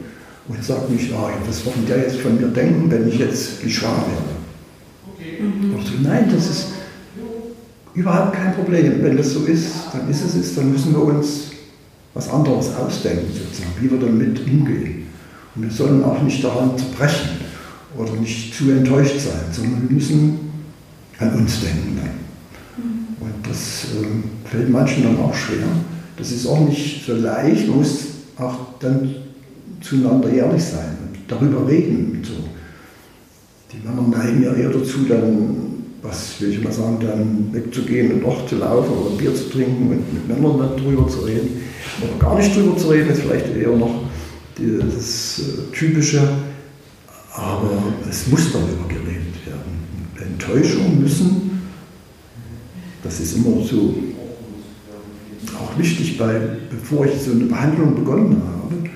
und 0.47 0.64
sagt 0.64 0.89
nicht, 0.89 1.14
ah, 1.14 1.32
was 1.47 1.66
wird 1.66 1.76
der 1.88 1.97
jetzt 1.99 2.18
von 2.18 2.39
mir 2.39 2.47
denken, 2.47 2.91
wenn 2.91 3.08
ich 3.08 3.18
jetzt 3.20 3.64
nicht 3.64 3.76
schwanger 3.76 4.06
werde. 4.08 5.43
Mhm. 5.43 5.72
So, 5.84 5.93
nein, 6.04 6.30
das 6.34 6.49
ist, 6.49 6.68
überhaupt 7.93 8.34
kein 8.34 8.54
Problem. 8.54 9.04
Wenn 9.04 9.18
das 9.18 9.32
so 9.32 9.45
ist, 9.45 9.68
dann 9.93 10.10
ist 10.10 10.24
es 10.24 10.36
ist, 10.36 10.58
dann 10.58 10.72
müssen 10.72 10.93
wir 10.93 11.04
uns 11.04 11.52
was 12.14 12.30
anderes 12.30 12.76
ausdenken, 12.76 13.28
sozusagen, 13.28 13.74
wie 13.80 13.89
wir 13.89 13.99
damit 13.99 14.39
umgehen. 14.45 15.08
Und 15.56 15.64
wir 15.64 15.72
sollen 15.72 16.04
auch 16.04 16.22
nicht 16.22 16.43
daran 16.43 16.78
zerbrechen 16.78 17.30
oder 17.97 18.14
nicht 18.14 18.54
zu 18.54 18.70
enttäuscht 18.72 19.20
sein, 19.20 19.45
sondern 19.52 19.84
wir 19.84 19.95
müssen 19.95 20.52
an 21.20 21.34
uns 21.36 21.62
denken 21.62 21.97
dann. 21.97 22.20
Das 23.48 23.86
äh, 23.86 24.48
fällt 24.48 24.70
manchen 24.70 25.04
dann 25.04 25.20
auch 25.20 25.34
schwer. 25.34 25.68
Das 26.18 26.32
ist 26.32 26.46
auch 26.48 26.68
nicht 26.68 27.06
so 27.06 27.16
leicht, 27.16 27.68
man 27.68 27.78
muss 27.78 28.00
auch 28.38 28.58
dann 28.80 29.16
zueinander 29.82 30.30
ehrlich 30.30 30.64
sein 30.64 30.98
und 31.08 31.20
darüber 31.28 31.68
reden. 31.68 32.18
Und 32.18 32.26
so. 32.26 32.34
Die 33.72 33.88
Männer 33.88 34.08
neigen 34.08 34.44
ja 34.44 34.54
eher 34.54 34.70
dazu, 34.70 35.06
dann 35.08 35.72
was 36.02 36.42
will 36.42 36.52
ich 36.52 36.64
mal 36.64 36.72
sagen, 36.72 36.98
dann 37.00 37.54
wegzugehen 37.54 38.12
und 38.14 38.24
noch 38.24 38.46
zu 38.48 38.58
laufen 38.58 38.92
oder 38.92 39.16
Bier 39.18 39.36
zu 39.36 39.50
trinken 39.50 39.89
und 39.89 40.14
mit 40.14 40.28
Männern 40.28 40.58
darüber 40.58 41.08
zu 41.08 41.20
reden. 41.20 41.62
Oder 42.02 42.18
gar 42.20 42.38
nicht 42.38 42.56
drüber 42.56 42.76
zu 42.78 42.89
reden, 42.89 43.10
ist 43.12 43.22
vielleicht 43.22 43.56
eher 43.56 43.76
noch 43.76 44.04
das 44.56 45.39
äh, 45.39 45.76
Typische. 45.76 46.22
Aber 47.34 47.72
es 48.10 48.28
muss 48.28 48.52
darüber 48.52 48.88
geredet 48.88 49.46
werden. 49.46 50.32
Enttäuschungen 50.34 51.02
müssen, 51.02 51.51
das 53.04 53.20
ist 53.20 53.38
immer 53.38 53.64
so 53.64 53.95
auch 55.58 55.78
wichtig, 55.78 56.20
weil 56.20 56.60
bevor 56.70 57.06
ich 57.06 57.22
so 57.22 57.32
eine 57.32 57.45
Behandlung 57.45 57.95
begonnen 57.95 58.41
habe, 58.45 58.89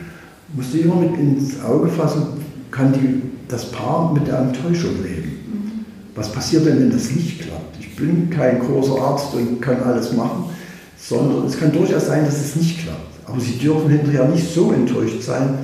musste 0.54 0.78
ich 0.78 0.86
immer 0.86 0.96
mit 0.96 1.18
ins 1.18 1.62
Auge 1.64 1.88
fassen, 1.88 2.24
kann 2.72 2.94
die, 2.94 3.22
das 3.48 3.72
Paar 3.72 4.14
mit 4.14 4.28
der 4.28 4.40
Enttäuschung 4.40 4.92
leben. 5.04 5.86
Was 6.16 6.32
passiert 6.32 6.66
denn, 6.66 6.80
wenn 6.80 6.92
das 6.92 7.12
nicht 7.12 7.42
klappt? 7.42 7.78
Ich 7.80 7.96
bin 7.96 8.30
kein 8.30 8.60
großer 8.60 9.00
Arzt 9.02 9.34
und 9.34 9.62
kann 9.62 9.84
alles 9.84 10.14
machen, 10.14 10.46
sondern 10.98 11.46
es 11.46 11.60
kann 11.60 11.72
durchaus 11.72 12.08
sein, 12.08 12.26
dass 12.26 12.40
es 12.40 12.56
nicht 12.56 12.80
klappt. 12.80 13.28
Aber 13.28 13.40
Sie 13.40 13.58
dürfen 13.58 13.90
hinterher 13.90 14.28
nicht 14.28 14.54
so 14.54 14.72
enttäuscht 14.72 15.22
sein, 15.22 15.56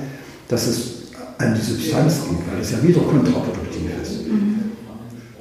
dass 0.48 0.66
es 0.66 1.02
an 1.38 1.54
die 1.54 1.60
Substanz 1.60 2.20
geht, 2.28 2.52
weil 2.52 2.60
es 2.60 2.70
ja 2.70 2.82
wieder 2.82 3.00
kontraproduktiv 3.00 3.90
ist. 4.02 4.20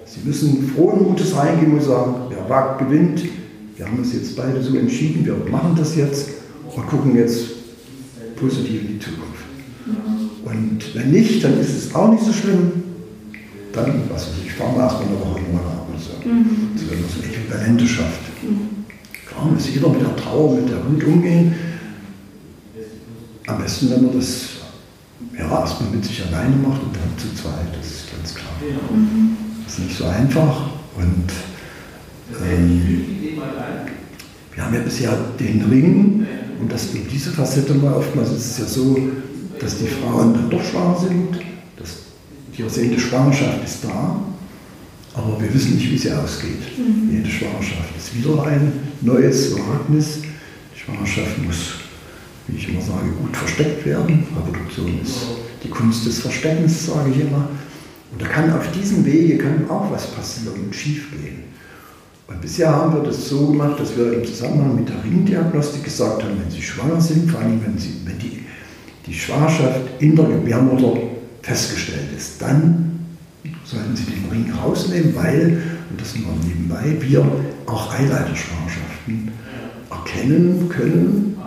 Sie 0.05 0.27
müssen 0.27 0.71
frohen 0.75 1.03
Mutes 1.03 1.35
reingehen 1.35 1.73
und 1.73 1.83
sagen, 1.83 2.30
wagt, 2.51 2.79
gewinnt. 2.79 3.23
Wir 3.75 3.85
haben 3.87 3.97
uns 3.97 4.13
jetzt 4.13 4.35
beide 4.35 4.61
so 4.61 4.77
entschieden, 4.77 5.25
wir 5.25 5.35
machen 5.49 5.73
das 5.75 5.95
jetzt 5.95 6.29
und 6.75 6.87
gucken 6.87 7.15
jetzt 7.15 7.47
positiv 8.35 8.81
in 8.81 8.87
die 8.87 8.99
Zukunft. 8.99 9.43
Und 10.45 10.95
wenn 10.95 11.11
nicht, 11.11 11.43
dann 11.43 11.59
ist 11.59 11.75
es 11.75 11.95
auch 11.95 12.11
nicht 12.11 12.23
so 12.23 12.31
schlimm 12.31 12.81
dann, 13.73 14.09
was 14.09 14.27
weiß 14.27 14.33
ich, 14.45 14.53
fahren 14.53 14.75
wir 14.75 14.83
erstmal 14.83 15.07
eine 15.07 15.19
Woche 15.19 15.39
in 15.39 15.53
Urlaub 15.53 15.87
oder 15.89 15.99
so. 15.99 16.27
Mhm. 16.27 16.71
Das 16.75 16.89
wird 16.89 16.99
so 17.09 17.21
Äquivalente 17.21 17.87
schafft. 17.87 18.21
Mhm. 18.43 18.85
Klar 19.25 19.45
muss 19.45 19.73
jeder 19.73 19.89
mit 19.89 20.01
der 20.01 20.15
Trauer, 20.15 20.55
mit 20.55 20.69
der 20.69 20.85
Wut 20.85 21.03
umgehen. 21.03 21.55
am 23.47 23.57
besten, 23.61 23.89
wenn 23.89 24.05
man 24.05 24.19
das 24.19 24.49
ja, 25.37 25.59
erstmal 25.59 25.89
mit 25.91 26.05
sich 26.05 26.23
alleine 26.25 26.55
macht 26.55 26.81
und 26.83 26.95
dann 26.95 27.17
zu 27.17 27.33
zweit, 27.33 27.67
das 27.77 27.87
ist 27.87 28.11
ganz 28.11 28.35
klar. 28.35 28.51
Mhm. 28.91 29.37
Das 29.65 29.73
ist 29.73 29.85
nicht 29.85 29.97
so 29.97 30.05
einfach 30.05 30.69
und 30.97 31.31
ähm, 32.43 33.07
wir 34.53 34.65
haben 34.65 34.75
ja 34.75 34.81
bisher 34.81 35.17
den 35.39 35.61
Ring 35.69 36.25
und 36.59 36.71
das 36.71 36.93
eben 36.93 37.07
diese 37.11 37.31
Facette 37.31 37.73
mal 37.73 37.93
oftmals 37.93 38.31
ist 38.31 38.51
es 38.51 38.57
ja 38.59 38.65
so, 38.65 38.99
dass 39.59 39.77
die 39.77 39.87
Frauen 39.87 40.33
dann 40.33 40.49
doch 40.49 40.63
schwanger 40.63 40.97
sind, 40.99 41.39
dass 41.77 41.89
die 42.55 42.61
ersehnte 42.61 42.99
Schwangerschaft 42.99 43.63
ist 43.63 43.83
da, 43.83 44.21
aber 45.13 45.41
wir 45.41 45.53
wissen 45.53 45.75
nicht, 45.75 45.91
wie 45.91 45.97
sie 45.97 46.11
ausgeht. 46.11 46.77
Mhm. 46.77 47.17
Jede 47.17 47.29
Schwangerschaft 47.29 47.95
ist 47.97 48.15
wieder 48.15 48.43
ein 48.43 48.71
neues 49.01 49.55
Wagnis. 49.57 50.19
Die 50.75 50.79
Schwangerschaft 50.79 51.37
muss, 51.43 51.75
wie 52.47 52.57
ich 52.57 52.69
immer 52.69 52.81
sage, 52.81 53.09
gut 53.21 53.35
versteckt 53.35 53.85
werden. 53.85 54.25
Reproduktion 54.35 54.99
ist 55.01 55.17
die 55.63 55.69
Kunst 55.69 56.05
des 56.05 56.19
Versteckens, 56.19 56.87
sage 56.87 57.11
ich 57.11 57.21
immer. 57.21 57.49
Und 58.11 58.21
da 58.21 58.27
kann 58.27 58.51
auf 58.53 58.71
diesem 58.71 59.05
Wege 59.05 59.37
kann 59.37 59.69
auch 59.69 59.91
was 59.91 60.07
passieren 60.07 60.55
und 60.65 60.75
schief 60.75 61.11
gehen. 61.11 61.50
Und 62.31 62.41
bisher 62.41 62.73
haben 62.73 62.93
wir 62.93 63.03
das 63.03 63.27
so 63.27 63.47
gemacht, 63.47 63.79
dass 63.79 63.95
wir 63.97 64.13
im 64.13 64.25
Zusammenhang 64.25 64.75
mit 64.75 64.87
der 64.87 65.03
Ringdiagnostik 65.03 65.83
gesagt 65.83 66.23
haben, 66.23 66.39
wenn 66.41 66.49
Sie 66.49 66.61
schwanger 66.61 67.01
sind, 67.01 67.29
vor 67.29 67.41
allem 67.41 67.59
wenn, 67.65 67.77
Sie, 67.77 67.93
wenn 68.05 68.17
die, 68.19 68.43
die 69.05 69.13
Schwangerschaft 69.13 69.81
in 69.99 70.15
der 70.15 70.25
Gebärmutter 70.25 71.01
festgestellt 71.41 72.07
ist, 72.15 72.41
dann 72.41 72.99
sollten 73.65 73.95
Sie 73.95 74.05
den 74.05 74.29
Ring 74.31 74.53
rausnehmen, 74.53 75.13
weil, 75.15 75.61
und 75.89 75.99
das 75.99 76.15
nur 76.15 76.33
nebenbei, 76.45 76.95
wir 77.01 77.25
auch 77.65 77.93
Eileiterschwangerschaften 77.93 79.31
erkennen 79.89 80.69
können. 80.69 81.37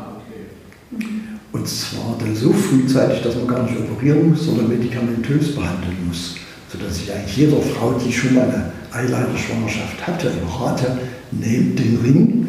Und 1.53 1.69
zwar 1.69 2.17
dann 2.19 2.35
so 2.37 2.53
frühzeitig, 2.53 3.23
dass 3.23 3.37
man 3.37 3.47
gar 3.47 3.63
nicht 3.63 3.79
operieren 3.79 4.31
muss, 4.31 4.45
sondern 4.45 4.69
medikamentös 4.69 5.55
behandeln 5.55 5.97
muss. 6.07 6.37
Sodass 6.71 6.99
ich 7.01 7.13
eigentlich 7.13 7.37
jeder 7.37 7.61
Frau, 7.63 7.93
die 7.93 8.13
schon 8.13 8.35
mal 8.35 8.43
eine 8.43 8.73
Eileiterschwangerschaft 8.95 10.07
hatte, 10.07 10.31
rate, 10.59 10.99
nehmt 11.31 11.79
den 11.79 11.99
Ring. 12.05 12.49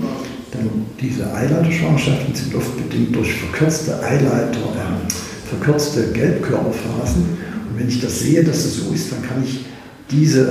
Denn 0.54 0.70
diese 1.02 1.34
Eileiterschwangerschaften 1.34 2.34
sind 2.34 2.56
oft 2.56 2.78
bedingt 2.78 3.16
durch 3.16 3.34
verkürzte 3.34 4.02
Eileiter, 4.02 4.60
äh, 4.60 5.50
verkürzte 5.50 6.12
Gelbkörperphasen 6.14 7.46
wenn 7.78 7.90
ich 7.90 8.02
das 8.02 8.20
sehe, 8.20 8.44
dass 8.44 8.58
es 8.58 8.78
so 8.78 8.94
ist, 8.94 9.12
dann 9.12 9.22
kann 9.22 9.44
ich 9.44 9.66
diese 10.10 10.42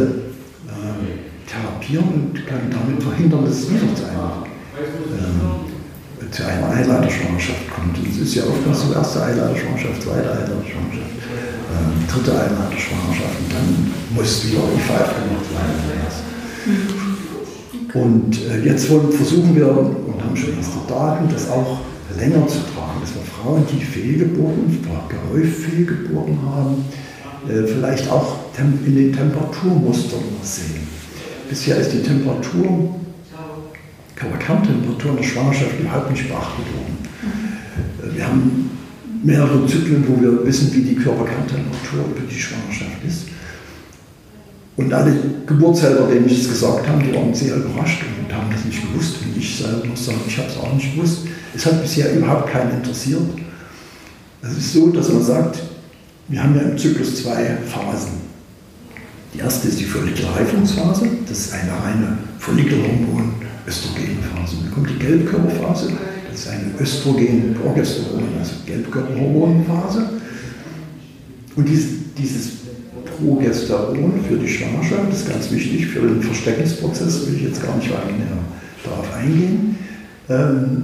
äh, 0.68 1.48
therapieren 1.48 2.08
und 2.08 2.46
kann 2.46 2.70
damit 2.70 3.02
verhindern, 3.02 3.44
dass 3.44 3.60
es 3.60 3.70
wieder 3.70 3.94
zu 3.94 4.04
einer, 4.04 4.46
äh, 6.20 6.30
zu 6.30 6.46
einer 6.46 6.70
Eileiterschwangerschaft 6.70 7.70
kommt. 7.70 7.98
Und 7.98 8.08
es 8.08 8.18
ist 8.18 8.34
ja 8.34 8.44
oftmals 8.44 8.82
so, 8.82 8.92
erste 8.92 9.22
Eileiterschwangerschaft, 9.22 10.02
zweite 10.02 10.30
Eileiterschwangerschaft, 10.30 11.14
äh, 11.74 12.12
dritte 12.12 12.32
Eileiterschwangerschaft 12.32 13.38
und 13.42 13.52
dann 13.52 13.92
muss 14.14 14.46
wieder 14.46 14.60
IVF 14.60 15.10
gemacht 15.18 15.48
werden. 15.50 15.94
Und 17.94 18.30
äh, 18.50 18.64
jetzt 18.64 18.86
versuchen 18.86 19.54
wir 19.54 19.68
und 19.68 20.22
haben 20.22 20.36
schon 20.36 20.56
erste 20.56 20.78
Daten, 20.88 21.28
das 21.32 21.48
auch 21.50 21.78
länger 22.18 22.46
zu 22.46 22.58
tragen, 22.74 23.00
dass 23.00 23.14
wir 23.14 23.22
Frauen, 23.22 23.64
die 23.70 23.84
fehlgeboren, 23.84 24.78
gehäuft 25.08 25.56
fehlgeboren 25.58 26.38
haben, 26.42 26.84
äh, 27.48 27.66
vielleicht 27.66 28.10
auch 28.10 28.36
in 28.58 28.94
den 28.94 29.12
Temperaturmustern 29.12 30.20
sehen. 30.42 30.88
Bisher 31.48 31.76
ist 31.76 31.92
die 31.92 32.02
Temperatur, 32.02 32.94
Kerntemperatur 34.16 35.10
in 35.10 35.16
der 35.18 35.24
Schwangerschaft 35.24 35.78
überhaupt 35.78 36.10
nicht 36.10 36.28
beachtet 36.28 36.66
worden. 36.74 36.98
Äh, 38.02 38.16
wir 38.16 38.26
haben 38.26 38.70
mehrere 39.24 39.66
Zyklen, 39.66 40.04
wo 40.06 40.20
wir 40.20 40.46
wissen, 40.46 40.72
wie 40.74 40.82
die 40.82 40.94
Körperkerntemperatur 40.94 42.04
über 42.14 42.30
die 42.30 42.38
Schwangerschaft 42.38 43.02
ist. 43.06 43.24
Und 44.76 44.92
alle 44.92 45.16
Geburtshelfer, 45.46 46.08
denen 46.08 46.26
ich 46.26 46.42
es 46.42 46.48
gesagt 46.48 46.86
habe, 46.86 47.02
die 47.02 47.14
waren 47.14 47.32
sehr 47.32 47.56
überrascht 47.56 48.02
und 48.02 48.30
haben 48.34 48.50
das 48.50 48.62
nicht 48.64 48.82
gewusst. 48.82 49.18
Und 49.24 49.34
ich 49.36 49.56
selber 49.56 49.86
muss 49.86 50.04
sagen, 50.04 50.18
ich 50.26 50.36
habe 50.36 50.48
es 50.48 50.56
auch 50.56 50.74
nicht 50.74 50.92
gewusst. 50.94 51.18
Es 51.54 51.64
hat 51.64 51.80
bisher 51.80 52.12
überhaupt 52.14 52.50
keinen 52.50 52.72
interessiert. 52.72 53.22
Es 54.42 54.58
ist 54.58 54.72
so, 54.72 54.90
dass 54.90 55.10
man 55.10 55.22
sagt, 55.22 55.62
wir 56.28 56.42
haben 56.42 56.56
ja 56.56 56.62
im 56.62 56.76
Zyklus 56.76 57.22
zwei 57.22 57.56
Phasen. 57.66 58.24
Die 59.32 59.38
erste 59.38 59.68
ist 59.68 59.78
die 59.80 59.84
Follikelreifungsphase, 59.84 61.08
das 61.28 61.38
ist 61.38 61.54
eine 61.54 61.70
reine 61.72 62.18
Follikelhormon-Östrogenphase. 62.38 64.56
Dann 64.62 64.72
kommt 64.72 64.90
die 64.90 64.98
Gelbkörperphase, 64.98 65.92
das 66.34 66.46
ist 66.46 66.50
eine 66.50 66.72
Östrogen-Progesteron, 66.80 68.24
also 68.40 68.54
Gelbkörperhormonphase. 68.66 70.10
Und 71.54 71.68
dieses, 71.68 71.86
dieses 72.18 72.52
Progesteron 73.16 74.14
für 74.26 74.36
die 74.36 74.48
Schwangerschaft 74.48 75.12
ist 75.12 75.28
ganz 75.28 75.52
wichtig 75.52 75.86
für 75.86 76.00
den 76.00 76.20
Versteckungsprozess, 76.20 77.28
will 77.28 77.36
ich 77.36 77.42
jetzt 77.42 77.62
gar 77.62 77.76
nicht 77.76 77.88
weiter 77.88 78.08
darauf 78.82 79.14
eingehen. 79.14 79.78
Ähm, 80.28 80.82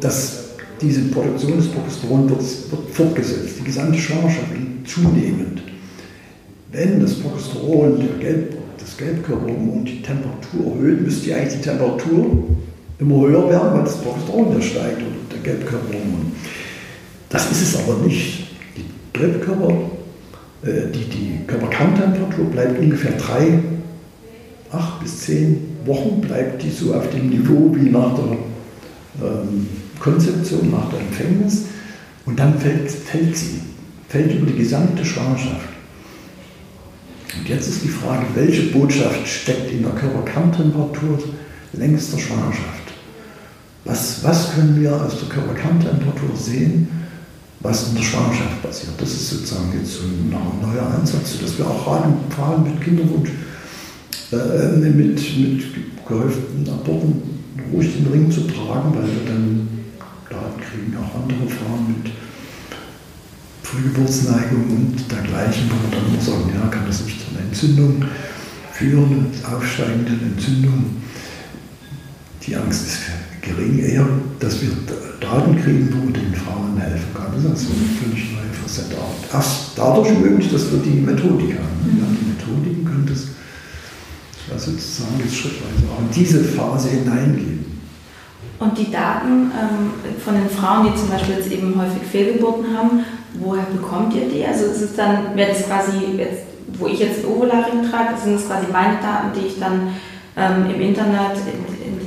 das 0.00 0.38
diese 0.80 1.02
Produktion 1.02 1.58
des 1.58 1.68
Progesteron 1.68 2.30
wird, 2.30 2.40
wird 2.40 2.90
fortgesetzt, 2.90 3.56
die 3.60 3.64
gesamte 3.64 3.98
Schwangerschaft 3.98 4.48
zunehmend. 4.86 5.62
Wenn 6.72 7.00
das 7.00 7.14
Progesteron, 7.16 8.18
Gelb, 8.18 8.56
das 8.78 8.96
Gelbkörperhormon, 8.96 9.84
die 9.84 10.00
Temperatur 10.00 10.74
erhöht, 10.74 11.02
müsste 11.02 11.36
eigentlich 11.36 11.60
die 11.60 11.68
Temperatur 11.68 12.48
immer 13.02 13.26
höher 13.26 13.48
werden, 13.50 13.74
weil 13.74 13.84
das 13.84 13.98
Progesteron 13.98 14.54
ja 14.54 14.60
steigt 14.62 14.98
oder 14.98 15.16
der 15.32 15.38
Gelbkörperhormon. 15.42 16.32
Das 17.28 17.50
ist 17.50 17.62
es 17.62 17.76
aber 17.82 17.98
nicht. 17.98 18.46
Die 18.76 18.84
Gelbkörper, 19.12 19.72
äh, 20.62 20.90
die, 20.92 21.04
die 21.04 21.40
Körperkerntemperatur 21.46 22.46
bleibt 22.46 22.78
ungefähr 22.78 23.12
drei, 23.12 23.58
acht 24.70 25.00
bis 25.00 25.18
zehn 25.20 25.76
Wochen, 25.84 26.20
bleibt 26.20 26.62
die 26.62 26.70
so 26.70 26.94
auf 26.94 27.10
dem 27.10 27.28
Niveau 27.28 27.74
wie 27.74 27.90
nach 27.90 28.14
der 28.14 28.36
ähm, 29.26 29.66
Konzeption, 29.98 30.70
nach 30.70 30.90
der 30.90 31.00
Empfängnis 31.00 31.64
und 32.24 32.38
dann 32.38 32.58
fällt, 32.58 32.90
fällt 32.90 33.36
sie, 33.36 33.60
fällt 34.08 34.32
über 34.34 34.46
die 34.46 34.58
gesamte 34.58 35.04
Schwangerschaft. 35.04 35.68
Und 37.38 37.48
jetzt 37.48 37.68
ist 37.68 37.82
die 37.82 37.88
Frage, 37.88 38.26
welche 38.34 38.64
Botschaft 38.64 39.26
steckt 39.26 39.72
in 39.72 39.82
der 39.82 39.92
Körperkerntemperatur 39.92 41.18
längs 41.72 42.10
der 42.10 42.18
Schwangerschaft? 42.18 42.81
Was, 43.84 44.22
was 44.22 44.54
können 44.54 44.80
wir 44.80 44.94
aus 44.94 45.18
der 45.18 45.28
Körperkerntemperatur 45.28 46.36
sehen, 46.36 46.88
was 47.60 47.88
in 47.88 47.96
der 47.96 48.02
Schwangerschaft 48.02 48.62
passiert? 48.62 48.92
Das 48.98 49.10
ist 49.10 49.30
sozusagen 49.30 49.72
jetzt 49.78 49.94
so 49.94 50.02
ein 50.04 50.30
neuer 50.30 50.86
Ansatz, 50.86 51.38
dass 51.40 51.58
wir 51.58 51.66
auch 51.66 51.86
raten, 51.86 52.14
vor 52.30 52.46
allem 52.46 52.64
mit 52.64 52.80
Kinderwunsch, 52.80 53.30
äh, 54.32 54.76
mit, 54.78 54.96
mit 54.96 55.64
gehäuften 56.06 56.68
Aborten 56.68 57.22
ruhig 57.72 57.92
den 57.94 58.06
Ring 58.12 58.30
zu 58.30 58.42
tragen, 58.42 58.94
weil 58.94 59.06
wir 59.06 59.24
dann 59.26 59.68
Daten 60.30 60.60
kriegen 60.60 60.96
auch 60.96 61.22
andere 61.22 61.48
Frauen 61.48 61.88
mit 61.88 62.12
Frühgeburtsneigung 63.62 64.70
und 64.70 65.10
dergleichen, 65.10 65.70
wo 65.70 65.90
wir 65.90 66.00
dann 66.00 66.20
sagen, 66.20 66.50
ja, 66.54 66.68
kann 66.68 66.86
das 66.86 67.04
nicht 67.04 67.20
zu 67.20 67.34
einer 67.34 67.46
Entzündung 67.46 68.04
führen, 68.72 69.26
aufsteigenden 69.50 70.34
Entzündung. 70.34 71.02
Die 72.46 72.56
Angst 72.56 72.86
ist 72.86 72.98
gering, 73.42 73.78
eher, 73.78 74.06
dass 74.40 74.62
wir 74.62 74.70
Daten 75.20 75.60
kriegen, 75.62 75.88
wo 75.92 76.06
wir 76.06 76.14
den 76.14 76.34
Frauen 76.34 76.76
helfen 76.78 77.12
können. 77.12 77.32
Das 77.34 77.44
ist 77.44 77.50
also 77.50 77.66
eine 77.74 77.88
völlig 78.00 78.32
neue 78.32 78.52
Facette. 78.62 78.96
Erst 79.32 79.72
dadurch 79.76 80.18
möglich, 80.18 80.50
dass 80.50 80.70
wir 80.72 80.78
die 80.78 81.00
Methodik 81.00 81.58
haben. 81.58 81.78
Wir 81.84 82.02
haben 82.02 82.16
die 82.18 82.30
Methodiken, 82.30 82.84
können 82.84 83.06
das 83.06 83.26
sozusagen 84.60 85.18
jetzt 85.24 85.36
schrittweise 85.36 85.82
auch 85.90 86.00
in 86.00 86.10
diese 86.14 86.44
Phase 86.44 86.90
hineingehen. 86.90 87.64
Und 88.58 88.78
die 88.78 88.90
Daten 88.90 89.50
ähm, 89.50 90.18
von 90.24 90.34
den 90.34 90.48
Frauen, 90.48 90.86
die 90.86 90.98
zum 90.98 91.08
Beispiel 91.08 91.36
jetzt 91.36 91.50
eben 91.50 91.74
häufig 91.80 92.02
Fehlgeburten 92.08 92.76
haben, 92.76 93.04
woher 93.34 93.64
bekommt 93.64 94.14
ihr 94.14 94.28
die? 94.28 94.44
Also 94.44 94.66
ist 94.66 94.82
es 94.82 94.94
dann, 94.94 95.34
wäre 95.34 95.52
das 95.52 95.66
quasi 95.66 96.16
jetzt, 96.16 96.44
wo 96.78 96.86
ich 96.86 97.00
jetzt 97.00 97.24
Ovularing 97.24 97.90
trage, 97.90 98.14
sind 98.22 98.34
das 98.34 98.46
quasi 98.46 98.66
meine 98.70 99.00
Daten, 99.00 99.32
die 99.34 99.46
ich 99.46 99.58
dann 99.58 99.94
ähm, 100.36 100.70
im 100.72 100.80
Internet 100.80 101.38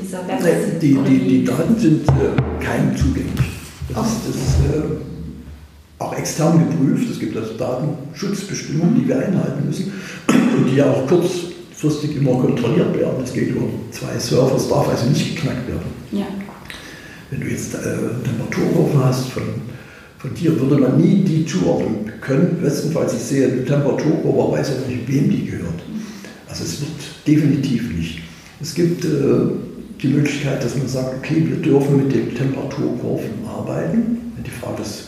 dieser 0.06 0.28
Website... 0.28 0.82
Die, 0.82 0.94
die, 0.94 1.20
die, 1.20 1.46
Daten 1.46 1.78
sind 1.78 2.08
äh, 2.08 2.64
keinem 2.64 2.96
zugänglich. 2.96 3.46
Das 3.90 3.98
okay. 3.98 4.08
ist, 4.08 4.28
das 4.28 4.36
ist 4.36 4.76
äh, 4.76 6.04
auch 6.04 6.18
extern 6.18 6.70
geprüft. 6.70 7.10
Es 7.10 7.20
gibt 7.20 7.36
also 7.38 7.54
Datenschutzbestimmungen, 7.54 8.96
die 8.96 9.08
wir 9.08 9.20
einhalten 9.20 9.66
müssen 9.66 9.94
und 10.28 10.70
die 10.70 10.76
ja 10.76 10.92
auch 10.92 11.08
kurzfristig 11.08 12.18
immer 12.18 12.34
kontrolliert 12.34 12.98
werden. 12.98 13.24
Es 13.24 13.34
geht 13.34 13.50
über 13.50 13.68
zwei 13.92 14.18
Server, 14.20 14.56
es 14.56 14.68
darf 14.68 14.88
also 14.90 15.08
nicht 15.08 15.36
geknackt 15.36 15.68
werden. 15.68 15.88
Ja. 16.12 16.26
Wenn 17.32 17.42
du 17.42 17.48
jetzt 17.48 17.74
äh, 17.74 17.80
Temperaturkurven 18.24 19.04
hast 19.04 19.30
von, 19.30 19.44
von 20.20 20.34
dir, 20.34 20.60
würde 20.60 20.78
man 20.78 21.00
nie 21.00 21.24
die 21.24 21.46
zuordnen 21.46 22.12
können. 22.22 22.60
Bestenfalls, 22.62 23.14
ich 23.14 23.22
sehe 23.22 23.48
eine 23.48 23.66
Temperaturkurve, 23.66 24.42
aber 24.42 24.52
weiß 24.54 24.70
ja 24.70 24.88
nicht, 24.88 25.08
wem 25.08 25.30
die 25.30 25.46
gehört. 25.46 25.82
Also 26.48 26.64
es 26.64 26.82
wird 26.82 26.92
definitiv 27.28 27.92
nicht. 27.96 28.22
Es 28.62 28.74
gibt 28.74 29.04
äh, 29.04 29.08
die 30.02 30.08
Möglichkeit, 30.08 30.64
dass 30.64 30.76
man 30.76 30.88
sagt, 30.88 31.16
okay, 31.18 31.44
wir 31.48 31.58
dürfen 31.58 31.98
mit 31.98 32.14
den 32.14 32.36
Temperaturkurven 32.36 33.46
arbeiten. 33.48 34.34
Wenn 34.36 34.44
die 34.44 34.52
Frau 34.52 34.76
das 34.78 35.06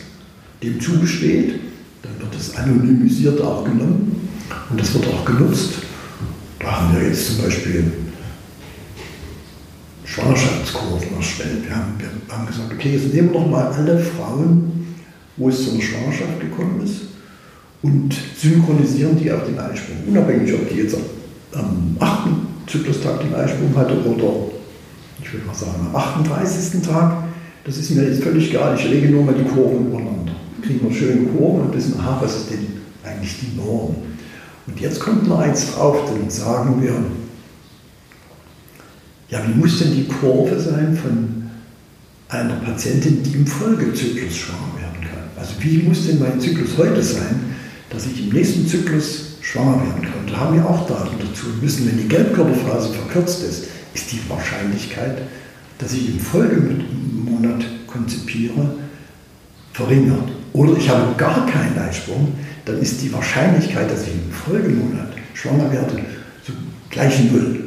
dem 0.63 0.79
zugesteht, 0.79 1.59
dann 2.01 2.19
wird 2.19 2.33
das 2.33 2.55
anonymisiert 2.55 3.39
auch 3.41 3.63
genommen 3.63 4.29
und 4.69 4.79
das 4.79 4.93
wird 4.93 5.07
auch 5.07 5.25
genutzt. 5.25 5.73
Da 6.59 6.81
haben 6.81 6.95
wir 6.97 7.07
jetzt 7.07 7.27
zum 7.27 7.45
Beispiel 7.45 7.91
Schwangerschaftskurven 10.03 11.15
erstellt. 11.15 11.65
Wir 11.67 11.75
haben, 11.75 11.93
wir 11.99 12.35
haben 12.35 12.47
gesagt, 12.47 12.73
okay, 12.73 12.93
jetzt 12.93 13.13
nehmen 13.13 13.31
wir 13.31 13.39
doch 13.39 13.47
mal 13.47 13.67
alle 13.67 13.99
Frauen, 13.99 14.95
wo 15.35 15.49
es 15.49 15.63
zu 15.63 15.71
einer 15.71 15.81
Schwangerschaft 15.81 16.39
gekommen 16.39 16.81
ist, 16.83 17.01
und 17.83 18.15
synchronisieren 18.35 19.19
die 19.19 19.31
auf 19.31 19.45
den 19.45 19.59
Eisprung. 19.59 19.97
Unabhängig, 20.07 20.51
ob 20.53 20.67
die 20.69 20.77
jetzt 20.77 20.97
am 21.53 21.95
8. 21.99 22.29
Zyklustag 22.65 23.21
den 23.21 23.35
Eisprung 23.35 23.75
hatte 23.75 24.03
oder, 24.03 24.56
ich 25.21 25.33
würde 25.33 25.45
mal 25.45 25.55
sagen, 25.55 25.87
am 25.91 25.95
38. 25.95 26.81
Tag. 26.81 27.23
Das 27.63 27.77
ist 27.77 27.91
mir 27.91 28.07
jetzt 28.07 28.23
völlig 28.23 28.49
egal. 28.49 28.75
Ich 28.77 28.87
lege 28.89 29.09
nur 29.09 29.25
mal 29.25 29.35
die 29.35 29.43
Kurven 29.43 29.87
übereinander. 29.87 30.33
Kriegen 30.61 30.87
wir 30.87 30.95
schöne 30.95 31.27
Kurven 31.27 31.67
und 31.67 31.75
wissen, 31.75 31.99
aha, 31.99 32.19
was 32.21 32.35
ist 32.35 32.51
denn 32.51 32.67
eigentlich 33.03 33.39
die 33.41 33.57
Norm? 33.57 33.95
Und 34.67 34.79
jetzt 34.79 34.99
kommt 34.99 35.27
noch 35.27 35.39
eins 35.39 35.73
drauf, 35.73 35.97
dann 36.05 36.29
sagen 36.29 36.81
wir, 36.81 36.93
ja, 39.29 39.41
wie 39.45 39.59
muss 39.59 39.79
denn 39.79 39.93
die 39.93 40.07
Kurve 40.07 40.59
sein 40.59 40.97
von 40.97 41.49
einer 42.29 42.55
Patientin, 42.55 43.23
die 43.23 43.33
im 43.33 43.47
Folgezyklus 43.47 44.35
schwanger 44.35 44.75
werden 44.79 45.01
kann? 45.01 45.23
Also 45.37 45.53
wie 45.59 45.83
muss 45.83 46.07
denn 46.07 46.19
mein 46.19 46.39
Zyklus 46.39 46.77
heute 46.77 47.03
sein, 47.03 47.55
dass 47.89 48.05
ich 48.05 48.27
im 48.27 48.33
nächsten 48.33 48.67
Zyklus 48.67 49.37
schwanger 49.41 49.81
werden 49.81 50.01
kann? 50.01 50.27
Da 50.27 50.37
haben 50.37 50.55
wir 50.55 50.65
auch 50.65 50.87
Daten 50.87 51.17
dazu 51.19 51.47
und 51.47 51.61
wissen, 51.61 51.87
wenn 51.87 51.97
die 51.97 52.07
Gelbkörperphase 52.07 52.93
verkürzt 52.93 53.43
ist, 53.43 53.65
ist 53.97 54.11
die 54.11 54.29
Wahrscheinlichkeit, 54.29 55.17
dass 55.79 55.93
ich 55.93 56.09
im 56.09 56.19
Folgemonat 56.19 57.65
konzipiere, 57.87 58.75
verringert. 59.73 60.29
Oder 60.53 60.77
ich 60.77 60.87
habe 60.87 61.15
gar 61.17 61.45
keinen 61.47 61.77
Eisprung, 61.77 62.33
dann 62.65 62.79
ist 62.79 63.01
die 63.01 63.11
Wahrscheinlichkeit, 63.11 63.91
dass 63.91 64.03
ich 64.03 64.13
im 64.13 64.31
Folgemonat 64.31 65.13
schwanger 65.33 65.71
werde, 65.71 65.99
so 66.45 66.53
gleich 66.89 67.31
null. 67.31 67.63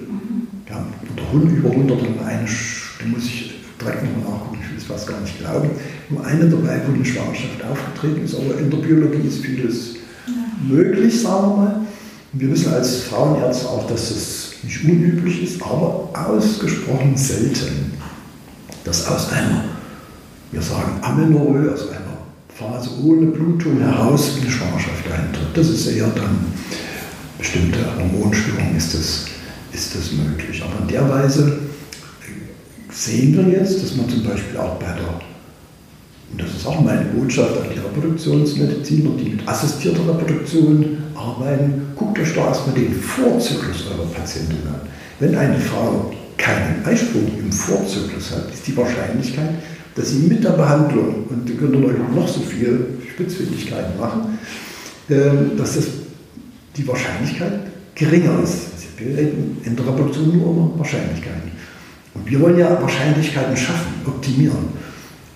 Ja, 0.69 0.87
unter 1.09 1.53
über 1.53 1.71
100 1.71 2.01
und 2.01 2.19
eine, 2.25 2.47
da 2.47 3.07
muss 3.07 3.25
ich 3.25 3.55
direkt 3.81 4.05
nochmal 4.05 4.33
nachgucken, 4.33 4.59
ich 4.63 4.71
will 4.71 4.79
es 4.79 4.85
fast 4.85 5.09
gar 5.09 5.21
nicht 5.21 5.39
glauben. 5.39 5.71
Nur 6.11 6.25
eine 6.25 6.49
dabei, 6.49 6.81
wo 6.87 6.95
eine 6.95 7.05
Schwangerschaft 7.05 7.65
aufgetreten 7.69 8.25
ist, 8.25 8.37
aber 8.37 8.57
in 8.59 8.71
der 8.71 8.79
Biologie 8.79 9.27
ist 9.27 9.45
vieles 9.45 9.95
ja. 10.27 10.33
möglich, 10.69 11.21
sagen 11.21 11.43
wir 11.43 11.57
mal. 11.57 11.81
Und 12.33 12.41
wir 12.41 12.53
wissen 12.53 12.73
als 12.73 13.03
Frauenärzte 13.03 13.69
auch, 13.69 13.89
dass 13.89 14.11
es 14.13 14.50
nicht 14.63 14.85
unüblich 14.85 15.43
ist, 15.43 15.63
aber 15.63 16.11
ausgesprochen 16.13 17.17
selten, 17.17 17.93
dass 18.85 19.07
aus 19.07 19.31
einer, 19.33 19.65
wir 20.53 20.63
sagen 20.63 21.03
Amenorrhoe, 21.03 21.73
aus 21.73 21.89
einer 21.89 22.01
Phase 22.55 22.91
ohne 23.03 23.27
Blutung 23.27 23.81
heraus 23.81 24.37
in 24.37 24.45
die 24.45 24.51
Schwangerschaft 24.51 25.05
eintritt. 25.07 25.49
Das 25.55 25.69
ist 25.69 25.87
eher 25.87 26.09
dann 26.09 26.47
bestimmte 27.39 27.79
Hormonstörungen 27.97 28.77
ist 28.77 28.95
das, 28.95 29.27
ist 29.73 29.95
das 29.95 30.13
möglich. 30.13 30.63
Aber 30.63 30.83
in 30.83 30.89
der 30.89 31.09
Weise 31.09 31.59
sehen 32.91 33.37
wir 33.37 33.59
jetzt, 33.59 33.83
dass 33.83 33.97
man 33.97 34.09
zum 34.09 34.23
Beispiel 34.25 34.59
auch 34.59 34.79
bei 34.79 34.93
der, 34.93 35.21
und 36.33 36.41
das 36.41 36.51
ist 36.51 36.67
auch 36.67 36.81
meine 36.81 37.07
Botschaft 37.07 37.57
an 37.61 37.67
die 37.75 37.79
Reproduktionsmediziner, 37.79 39.11
die 39.19 39.31
mit 39.31 39.49
assistierter 39.49 40.07
Reproduktion 40.09 40.99
arbeiten, 41.15 41.89
guckt 41.97 42.19
euch 42.19 42.35
doch 42.35 42.47
erstmal 42.47 42.77
den 42.77 42.95
Vorzyklus 42.95 43.87
eurer 43.91 44.07
Patientin 44.11 44.59
an. 44.67 44.81
Wenn 45.19 45.35
eine 45.35 45.59
Frau 45.59 46.13
keinen 46.37 46.85
Eisprung 46.85 47.31
im 47.39 47.53
Vorzyklus 47.53 48.31
hat, 48.31 48.53
ist 48.53 48.67
die 48.67 48.77
Wahrscheinlichkeit, 48.77 49.51
dass 49.95 50.11
sie 50.11 50.21
mit 50.29 50.43
der 50.45 50.51
Behandlung, 50.51 51.25
und 51.29 51.49
die 51.49 51.55
können 51.55 51.85
euch 51.85 51.97
noch 52.15 52.29
so 52.29 52.41
viele 52.41 52.87
Spitzfindigkeiten 53.13 53.99
machen, 53.99 54.39
ähm, 55.11 55.57
dass 55.59 55.75
das 55.75 55.87
die 56.77 56.87
Wahrscheinlichkeit 56.87 57.53
geringer 57.95 58.43
ist. 58.43 58.69
Wir 58.97 59.17
reden 59.17 59.59
in 59.65 59.77
der 59.77 59.87
Reproduktion 59.87 60.37
nur 60.39 60.53
über 60.53 60.79
Wahrscheinlichkeiten. 60.79 61.51
Und 62.15 62.31
wir 62.31 62.41
wollen 62.41 62.59
ja 62.59 62.81
Wahrscheinlichkeiten 62.81 63.57
schaffen, 63.57 63.95
optimieren. 64.07 64.69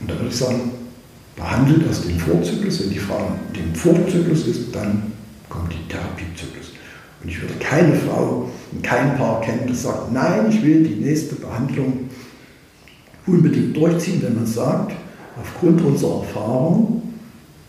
Und 0.01 0.11
da 0.11 0.15
würde 0.15 0.29
ich 0.29 0.37
sagen, 0.37 0.71
behandelt 1.37 1.89
aus 1.89 2.03
dem 2.03 2.19
Vorzyklus. 2.19 2.81
Wenn 2.81 2.91
die 2.91 2.99
Frau 2.99 3.33
im 3.55 3.75
Vorzyklus 3.75 4.47
ist, 4.47 4.75
dann 4.75 5.13
kommt 5.49 5.73
die 5.73 5.89
Therapiezyklus. 5.89 6.73
Und 7.23 7.31
ich 7.31 7.41
würde 7.41 7.55
keine 7.55 7.95
Frau 7.95 8.51
und 8.73 8.83
kein 8.83 9.17
Paar 9.17 9.41
kennen, 9.41 9.67
das 9.67 9.83
sagt, 9.83 10.13
nein, 10.13 10.47
ich 10.51 10.63
will 10.63 10.85
die 10.85 10.97
nächste 10.97 11.37
Behandlung 11.37 12.11
unbedingt 13.27 13.77
durchziehen, 13.77 14.23
wenn 14.23 14.35
man 14.35 14.47
sagt, 14.47 14.93
aufgrund 15.41 15.81
unserer 15.81 16.23
Erfahrung 16.23 17.03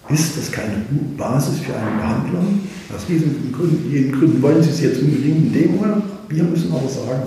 ist 0.09 0.38
das 0.38 0.51
keine 0.51 0.86
Basis 1.18 1.59
für 1.59 1.76
eine 1.76 1.97
Behandlung. 1.97 2.59
Aus 2.95 3.05
diesen 3.07 3.51
Gründen, 3.51 3.91
jenen 3.91 4.11
Gründen 4.11 4.41
wollen 4.41 4.61
Sie 4.61 4.70
es 4.70 4.82
jetzt 4.82 5.01
unbedingt 5.01 5.47
in 5.47 5.53
dem 5.53 5.76
Monat. 5.78 6.03
Wir 6.30 6.43
müssen 6.43 6.72
aber 6.72 6.88
sagen, 6.88 7.24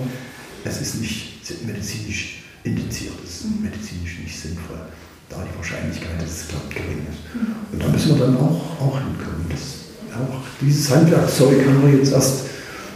es 0.63 0.81
ist 0.81 1.01
nicht 1.01 1.41
medizinisch 1.65 2.43
indiziert, 2.63 3.13
es 3.23 3.41
ist 3.41 3.61
medizinisch 3.61 4.19
nicht 4.23 4.39
sinnvoll, 4.39 4.79
da 5.29 5.37
die 5.45 5.57
Wahrscheinlichkeit, 5.57 6.21
dass 6.21 6.29
es 6.29 6.47
klappt, 6.47 6.75
gering 6.75 7.05
ist. 7.09 7.21
Und 7.71 7.83
da 7.83 7.87
müssen 7.87 8.17
wir 8.17 8.25
dann 8.25 8.37
auch, 8.37 8.61
auch 8.81 8.97
hinkommen. 8.97 9.45
Das, 9.49 9.87
auch 10.13 10.41
dieses 10.59 10.89
Handwerkzeug 10.89 11.65
haben 11.65 11.85
wir 11.85 11.99
jetzt 11.99 12.11
erst 12.11 12.45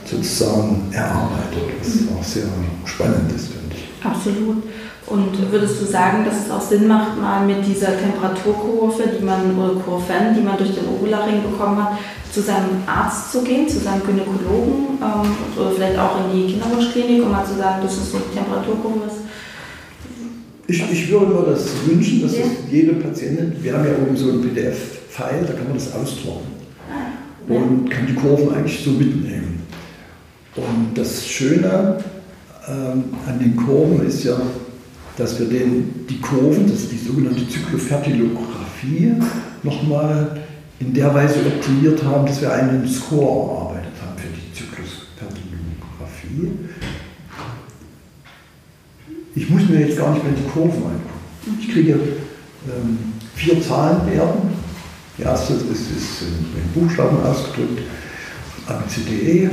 sozusagen 0.05 0.91
erarbeitet, 0.91 1.63
was 1.79 2.17
auch 2.17 2.23
sehr 2.23 2.47
spannend 2.85 3.31
ist, 3.31 3.53
finde 3.53 3.75
ich. 3.75 4.05
Absolut. 4.05 4.63
Und 5.05 5.51
würdest 5.51 5.81
du 5.81 5.85
sagen, 5.85 6.25
dass 6.25 6.45
es 6.45 6.51
auch 6.51 6.61
Sinn 6.61 6.87
macht, 6.87 7.19
mal 7.19 7.45
mit 7.45 7.65
dieser 7.65 7.97
Temperaturkurve, 7.97 9.03
die 9.19 9.23
man, 9.23 9.57
oder 9.57 9.79
Kurven, 9.81 10.33
die 10.35 10.41
man 10.41 10.57
durch 10.57 10.73
den 10.73 10.87
Ovularing 10.87 11.43
bekommen 11.43 11.83
hat, 11.83 11.97
zu 12.31 12.41
seinem 12.41 12.81
Arzt 12.87 13.31
zu 13.31 13.43
gehen, 13.43 13.67
zu 13.67 13.79
seinem 13.79 14.01
Gynäkologen 14.03 14.97
ähm, 15.01 15.35
oder 15.55 15.71
vielleicht 15.71 15.99
auch 15.99 16.17
in 16.25 16.35
die 16.35 16.53
Kinderwunschklinik, 16.53 17.23
um 17.23 17.31
mal 17.31 17.45
zu 17.45 17.55
sagen, 17.55 17.83
das 17.83 17.93
ist 17.93 18.11
so 18.11 18.17
die 18.17 18.35
Temperaturkurve 18.35 19.05
ist? 19.07 19.22
Ich, 20.67 20.81
ich 20.91 21.11
würde 21.11 21.25
mir 21.27 21.45
das 21.45 21.65
wünschen, 21.85 22.21
dass 22.21 22.37
ja. 22.37 22.43
das 22.43 22.71
jede 22.71 22.93
Patientin, 22.93 23.53
wir 23.61 23.73
haben 23.73 23.85
ja 23.85 23.91
oben 24.01 24.15
so 24.15 24.31
ein 24.31 24.41
PDF-File, 24.41 25.45
da 25.45 25.53
kann 25.53 25.65
man 25.65 25.73
das 25.73 25.93
ausdrucken 25.93 26.47
ah, 26.89 27.51
ja. 27.51 27.55
und 27.55 27.89
kann 27.89 28.07
die 28.07 28.13
Kurven 28.13 28.53
eigentlich 28.53 28.81
so 28.83 28.91
mitnehmen. 28.91 29.61
Und 30.55 30.91
das 30.95 31.27
Schöne 31.27 31.97
ähm, 32.67 33.03
an 33.27 33.39
den 33.39 33.55
Kurven 33.57 34.05
ist 34.07 34.23
ja, 34.23 34.39
dass 35.17 35.37
wir 35.39 35.47
den, 35.47 36.05
die 36.09 36.19
Kurven, 36.19 36.65
das 36.69 36.81
ist 36.81 36.91
die 36.93 36.97
sogenannte 36.97 37.47
Zyklofertilographie, 37.47 39.13
nochmal 39.63 40.39
in 40.79 40.93
der 40.93 41.13
Weise 41.13 41.39
optimiert 41.45 42.01
haben, 42.03 42.25
dass 42.25 42.41
wir 42.41 42.53
einen 42.53 42.87
Score 42.87 43.51
erarbeitet 43.51 43.93
haben 44.01 44.17
für 44.17 44.29
die 44.29 44.53
Zyklusfertilographie. 44.53 46.51
Ich 49.35 49.49
muss 49.49 49.67
mir 49.67 49.79
jetzt 49.79 49.97
gar 49.97 50.13
nicht 50.13 50.23
mehr 50.23 50.33
die 50.33 50.49
Kurven 50.49 50.83
angucken. 50.83 51.59
Ich 51.59 51.71
kriege 51.71 51.93
ähm, 51.93 52.97
vier 53.35 53.61
Zahlenwerten. 53.61 54.49
Die 55.17 55.23
erste 55.23 55.53
ist, 55.53 55.63
ist 55.63 56.21
in 56.21 56.81
Buchstaben 56.81 57.17
ausgedrückt, 57.21 57.81
ABCDE. 58.67 59.49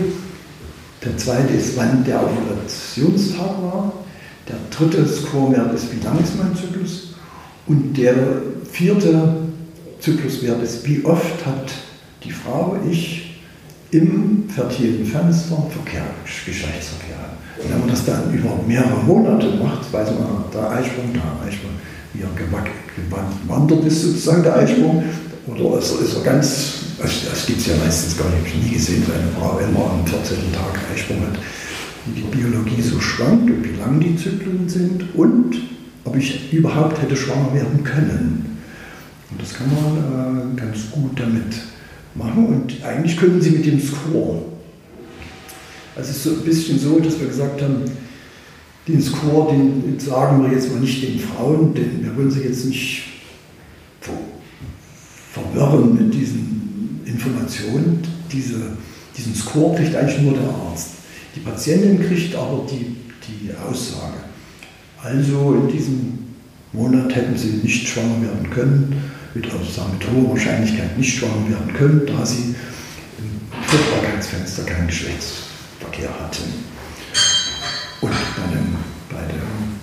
Der 1.05 1.17
zweite 1.17 1.55
ist, 1.55 1.77
wann 1.77 2.05
der 2.05 2.23
Ovulationstag 2.23 3.63
war. 3.63 3.93
Der 4.49 4.57
dritte 4.71 5.07
Scorewert 5.07 5.75
ist, 5.75 5.93
wie 5.93 6.05
lang 6.05 6.19
ist 6.23 6.37
mein 6.37 6.55
Zyklus? 6.55 7.15
Und 7.67 7.97
der 7.97 8.15
vierte 8.71 9.35
Zykluswert 10.01 10.63
ist, 10.63 10.87
wie 10.87 11.05
oft 11.05 11.47
hat 11.47 11.73
die 12.25 12.33
Frau, 12.33 12.77
ich, 12.91 13.30
im 13.93 14.49
fertilen 14.49 15.05
Fenster 15.05 15.67
Verkehr, 15.71 16.05
Geschlechtsverkehr. 16.25 17.37
Und 17.63 17.71
wenn 17.71 17.81
man 17.81 17.89
das 17.89 18.05
dann 18.05 18.33
über 18.33 18.59
mehrere 18.67 19.03
Monate 19.05 19.49
macht, 19.63 19.93
weiß 19.93 20.09
man, 20.11 20.45
der 20.53 20.71
Eisprung, 20.71 21.13
der 21.13 21.47
Eisprung, 21.47 21.73
wie 22.15 22.23
er 22.23 22.29
gewandert 22.37 23.85
ist, 23.85 24.03
sozusagen 24.03 24.43
der 24.43 24.57
Eisprung, 24.57 25.03
oder 25.47 25.79
ist 25.79 25.93
er, 25.93 26.01
ist 26.05 26.17
er 26.17 26.23
ganz, 26.23 26.75
das 26.99 27.47
gibt 27.47 27.61
es 27.61 27.67
ja 27.67 27.75
meistens 27.85 28.17
gar 28.17 28.29
nicht, 28.31 28.39
habe 28.39 28.49
ich 28.49 28.65
nie 28.65 28.75
gesehen, 28.75 29.05
dass 29.07 29.17
eine 29.17 29.31
Frau 29.33 29.59
immer 29.59 29.91
am 29.93 30.07
14. 30.07 30.37
Tag 30.53 30.81
Eisprung 30.95 31.21
hat 31.23 31.39
wie 32.07 32.21
die 32.21 32.37
Biologie 32.37 32.81
so 32.81 33.01
schwankt 33.01 33.51
und 33.51 33.65
wie 33.65 33.79
lang 33.79 34.01
die 34.01 34.17
Zyklen 34.17 34.69
sind 34.69 35.05
und 35.15 35.57
ob 36.05 36.17
ich 36.17 36.53
überhaupt 36.53 37.01
hätte 37.01 37.17
schwanger 37.17 37.53
werden 37.53 37.85
können. 37.85 38.59
Und 39.31 39.41
das 39.41 39.55
kann 39.55 39.69
man 39.69 40.57
äh, 40.57 40.61
ganz 40.61 40.91
gut 40.91 41.19
damit 41.19 41.55
machen 42.15 42.47
und 42.47 42.85
eigentlich 42.85 43.17
können 43.17 43.41
Sie 43.41 43.51
mit 43.51 43.67
dem 43.67 43.81
Score. 43.81 44.43
Also 45.97 46.11
es 46.11 46.17
ist 46.17 46.25
so 46.25 46.31
ein 46.31 46.45
bisschen 46.45 46.79
so, 46.79 46.99
dass 46.99 47.19
wir 47.19 47.27
gesagt 47.27 47.61
haben, 47.63 47.85
den 48.89 49.03
Score, 49.03 49.53
den 49.53 49.99
sagen 49.99 50.43
wir 50.43 50.53
jetzt 50.53 50.73
mal 50.73 50.81
nicht 50.81 51.03
den 51.03 51.19
Frauen, 51.19 51.75
denn 51.75 52.03
wir 52.03 52.17
wollen 52.17 52.31
sie 52.31 52.41
jetzt 52.41 52.65
nicht 52.65 53.03
verwirren 55.33 55.95
mit 55.95 56.15
diesen 56.15 57.01
Informationen. 57.05 58.03
Diese, 58.33 58.57
diesen 59.17 59.35
Score 59.35 59.77
kriegt 59.77 59.95
eigentlich 59.95 60.21
nur 60.23 60.35
der 60.35 60.49
Arzt. 60.49 60.91
Die 61.37 61.41
Patientin 61.41 62.01
kriegt 62.01 62.35
aber 62.35 62.67
die, 62.71 62.97
die 63.27 63.51
Aussage. 63.55 64.15
Also 65.03 65.55
in 65.55 65.69
diesem 65.69 66.19
Monat 66.73 67.15
hätten 67.15 67.37
sie 67.37 67.61
nicht 67.63 67.89
schwanger 67.89 68.23
werden 68.23 68.51
können, 68.51 69.10
mit, 69.35 69.45
also 69.47 69.83
mit 69.93 70.11
hoher 70.11 70.31
Wahrscheinlichkeit 70.31 70.97
nicht 70.99 71.19
schwanger 71.19 71.49
werden 71.49 71.73
können, 71.75 72.03
da 72.07 72.25
sie 72.25 72.55
im 73.19 73.41
Fruchtbarkeitsfenster 73.67 74.65
keinen 74.65 74.89
Geschlechtsverkehr 74.89 76.11
hatten. 76.21 76.71
Und 78.01 78.11
bei 78.11 78.55
dem, 78.55 78.77
bei 79.11 79.33
dem 79.33 79.79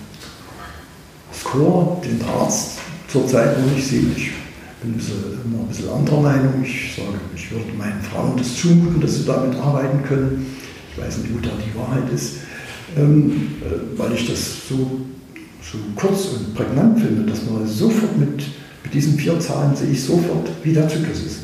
Score, 1.32 2.00
den 2.04 2.20
Arzt 2.26 2.78
zurzeit 3.08 3.58
noch 3.58 3.72
nicht 3.72 3.86
sieht, 3.86 4.16
ich 4.16 4.30
bin 4.82 4.94
immer 5.44 5.62
ein 5.62 5.68
bisschen 5.68 5.88
anderer 5.90 6.20
Meinung. 6.20 6.62
Ich 6.62 6.94
sage, 6.96 7.18
ich 7.34 7.50
würde 7.50 7.72
meinen 7.76 8.00
Frauen 8.02 8.36
das 8.36 8.56
zumuten, 8.56 9.00
dass 9.00 9.16
sie 9.16 9.24
damit 9.24 9.56
arbeiten 9.56 10.02
können. 10.04 10.46
Ich 10.92 11.02
weiß 11.02 11.18
nicht, 11.18 11.34
wo 11.34 11.38
da 11.38 11.50
die 11.64 11.78
Wahrheit 11.78 12.12
ist, 12.12 12.38
ähm, 12.96 13.52
äh, 13.62 13.98
weil 13.98 14.12
ich 14.12 14.28
das 14.28 14.68
so, 14.68 15.00
so 15.62 15.78
kurz 15.94 16.26
und 16.26 16.54
prägnant 16.54 17.00
finde, 17.00 17.30
dass 17.30 17.44
man 17.44 17.66
sofort 17.66 18.16
mit, 18.18 18.42
mit 18.84 18.94
diesen 18.94 19.18
vier 19.18 19.38
Zahlen 19.40 19.74
sehe 19.74 19.90
ich 19.90 20.02
sofort, 20.02 20.48
wie 20.62 20.72
der 20.72 20.88
Zyklus 20.88 21.18
ist 21.24 21.40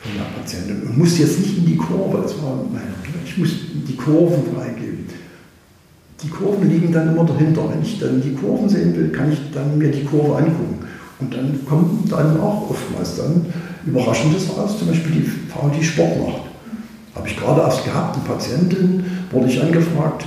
von 0.00 0.12
der 0.16 0.40
Patientin. 0.40 0.82
Und 0.82 0.98
muss 0.98 1.18
jetzt 1.18 1.40
nicht 1.40 1.58
in 1.58 1.66
die 1.66 1.76
Kurve, 1.76 2.22
das 2.22 2.34
war 2.42 2.56
meine, 2.72 2.94
ich 3.24 3.36
muss 3.36 3.50
die 3.86 3.96
Kurven 3.96 4.54
freigeben. 4.54 5.06
Die 6.22 6.28
Kurven 6.28 6.68
liegen 6.68 6.92
dann 6.92 7.08
immer 7.08 7.24
dahinter. 7.24 7.70
Wenn 7.70 7.82
ich 7.82 7.98
dann 8.00 8.20
die 8.20 8.34
Kurven 8.34 8.68
sehen 8.68 8.96
will, 8.96 9.10
kann 9.10 9.32
ich 9.32 9.38
dann 9.52 9.78
mir 9.78 9.90
die 9.90 10.04
Kurve 10.04 10.36
angucken. 10.36 10.78
Und 11.20 11.34
dann 11.34 11.60
kommt 11.66 12.10
dann 12.10 12.40
auch 12.40 12.70
oftmals 12.70 13.16
dann 13.16 13.46
Überraschendes 13.86 14.48
raus, 14.56 14.78
zum 14.78 14.88
Beispiel 14.88 15.22
die 15.22 15.30
Frau, 15.50 15.68
die 15.68 15.84
Sport 15.84 16.18
macht. 16.18 16.42
Habe 17.14 17.28
ich 17.28 17.36
gerade 17.36 17.60
erst 17.60 17.84
gehabt, 17.84 18.16
eine 18.16 18.24
Patientin, 18.24 19.04
wurde 19.30 19.48
ich 19.48 19.60
angefragt, 19.60 20.24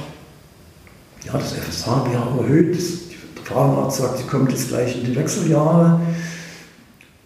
ja, 1.26 1.34
das 1.34 1.54
FSH 1.54 1.88
wäre 2.12 2.44
erhöht, 2.44 2.76
der 2.76 3.46
Frauenarzt 3.46 4.00
sagt, 4.00 4.18
sie 4.18 4.24
kommt 4.26 4.52
jetzt 4.52 4.70
gleich 4.70 4.98
in 4.98 5.06
die 5.06 5.16
Wechseljahre 5.16 6.02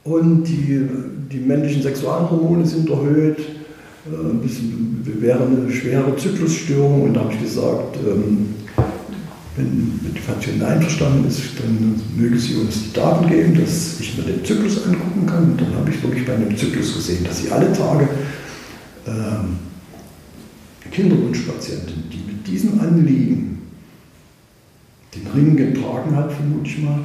und 0.06 0.44
die, 0.44 0.88
die 1.32 1.40
männlichen 1.40 1.82
Sexualhormone 1.82 2.66
sind 2.66 2.90
erhöht, 2.90 3.40
äh, 3.40 4.34
bisschen, 4.42 5.02
wäre 5.20 5.46
eine 5.46 5.72
schwere 5.72 6.16
Zyklusstörung 6.16 7.04
und 7.04 7.16
da 7.16 7.22
habe 7.22 7.34
ich 7.34 7.42
gesagt, 7.42 7.98
ähm, 8.08 8.54
wenn 9.58 10.00
die 10.14 10.20
Patientin 10.20 10.64
einverstanden 10.64 11.28
ist, 11.28 11.42
dann 11.60 12.00
möge 12.16 12.38
sie 12.38 12.56
uns 12.56 12.84
die 12.84 12.94
Daten 12.94 13.28
geben, 13.28 13.60
dass 13.60 14.00
ich 14.00 14.18
mir 14.18 14.24
den 14.26 14.46
Zyklus 14.46 14.86
angucken 14.86 15.26
kann. 15.26 15.52
Und 15.52 15.62
dann 15.62 15.74
habe 15.76 15.90
ich 15.90 16.04
wirklich 16.04 16.26
bei 16.26 16.36
einem 16.36 16.56
Zyklus 16.56 16.94
gesehen, 16.94 17.24
dass 17.24 17.42
sie 17.42 17.50
alle 17.50 17.72
Tage 17.72 18.08
ähm, 19.08 19.58
Kinderwunschpatientin, 20.92 22.04
die 22.12 22.32
mit 22.32 22.46
diesem 22.46 22.80
Anliegen 22.80 23.62
den 25.16 25.28
Ring 25.34 25.56
getragen 25.56 26.16
hat, 26.16 26.34
vermute 26.34 26.70
ich 26.70 26.80
mal, 26.80 27.00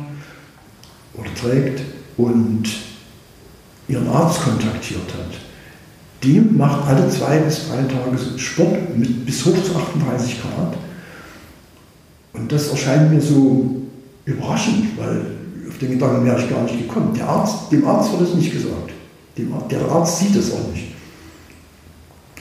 oder 1.15 1.33
trägt 1.35 1.83
und 2.17 2.69
ihren 3.91 4.09
Arzt 4.09 4.43
kontaktiert 4.43 5.09
hat, 5.15 5.35
die 6.23 6.41
macht 6.41 6.87
alle 6.87 7.09
zwei 7.09 7.39
bis 7.39 7.69
drei 7.69 7.83
Tage 7.83 8.39
Sport 8.39 8.97
mit 8.97 9.25
bis 9.27 9.45
hoch 9.45 9.55
zu 9.63 9.75
38 9.75 10.41
Grad 10.43 10.77
und 12.33 12.53
das 12.53 12.69
erscheint 12.69 13.13
mir 13.13 13.21
so 13.21 13.83
überraschend, 14.25 14.99
weil 14.99 15.23
auf 15.69 15.79
den 15.79 15.93
Gedanken 15.93 16.25
wäre 16.25 16.41
ich 16.41 16.51
gar 16.51 16.63
nicht 16.63 16.79
gekommen. 16.79 17.15
Der 17.15 17.29
Arzt, 17.29 17.73
dem 17.73 17.87
Arzt 17.87 18.13
wird 18.13 18.23
es 18.23 18.35
nicht 18.35 18.53
gesagt. 18.53 18.93
Dem, 19.37 19.53
der 19.71 19.83
Arzt 19.91 20.19
sieht 20.19 20.37
es 20.37 20.53
auch 20.53 20.73
nicht. 20.73 20.89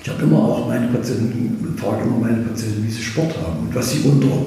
Ich 0.02 0.10
habe 0.10 0.24
immer 0.24 0.40
auch 0.40 0.68
meine 0.68 0.88
Patienten, 0.88 1.76
frage 1.78 2.04
immer 2.04 2.18
meine 2.18 2.44
Patienten, 2.44 2.86
wie 2.86 2.92
sie 2.92 3.02
Sport 3.02 3.36
haben 3.38 3.68
und 3.68 3.76
was 3.76 3.92
sie 3.92 4.08
unter 4.08 4.46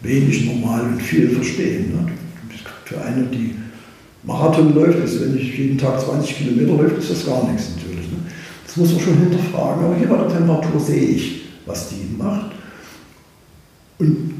wenig, 0.00 0.46
normal 0.46 0.82
und 0.82 1.00
viel 1.00 1.30
verstehen. 1.30 1.92
Ne? 1.92 2.12
Für 2.84 3.00
eine, 3.00 3.22
die 3.24 3.54
Marathon 4.24 4.74
läuft, 4.74 5.04
ist, 5.04 5.20
wenn 5.20 5.36
ich 5.36 5.58
jeden 5.58 5.78
Tag 5.78 6.00
20 6.00 6.36
Kilometer 6.36 6.80
läuft, 6.80 6.98
ist 6.98 7.10
das 7.10 7.26
gar 7.26 7.48
nichts 7.50 7.70
natürlich. 7.76 8.06
Ne? 8.10 8.18
Das 8.66 8.76
muss 8.76 8.92
man 8.92 9.00
schon 9.00 9.18
hinterfragen. 9.18 9.84
Aber 9.84 9.96
hier 9.96 10.08
bei 10.08 10.16
der 10.16 10.28
Temperatur 10.28 10.80
sehe 10.80 11.02
ich, 11.02 11.42
was 11.66 11.88
die 11.88 12.16
macht. 12.16 12.52
Und 13.98 14.34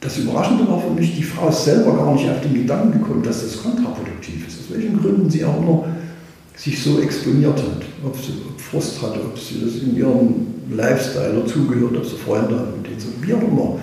das 0.00 0.18
Überraschende 0.18 0.68
war 0.68 0.80
für 0.80 0.90
mich, 0.90 1.16
die 1.16 1.22
Frau 1.22 1.48
ist 1.48 1.64
selber 1.64 1.96
gar 1.96 2.14
nicht 2.14 2.28
auf 2.28 2.40
den 2.42 2.54
Gedanken 2.54 3.00
gekommen, 3.00 3.22
dass 3.22 3.42
das 3.42 3.62
kontraproduktiv 3.62 4.46
ist. 4.46 4.60
Aus 4.60 4.76
welchen 4.76 5.00
Gründen 5.00 5.28
sie 5.28 5.44
auch 5.44 5.56
immer 5.58 5.84
sich 6.56 6.80
so 6.80 7.00
exponiert 7.00 7.58
hat. 7.58 7.82
Ob 8.04 8.16
sie 8.16 8.34
Frust 8.58 9.02
hatte, 9.02 9.20
ob 9.20 9.38
sie 9.38 9.62
das 9.64 9.82
in 9.82 9.96
ihrem 9.96 10.46
Lifestyle 10.70 11.40
dazugehört, 11.40 11.96
ob 11.96 12.04
sie 12.04 12.16
Freunde 12.16 12.58
hat, 12.58 12.76
mit 12.76 12.86
denen 12.86 13.00
sie, 13.00 13.26
wie 13.26 13.34
auch 13.34 13.42
immer. 13.42 13.78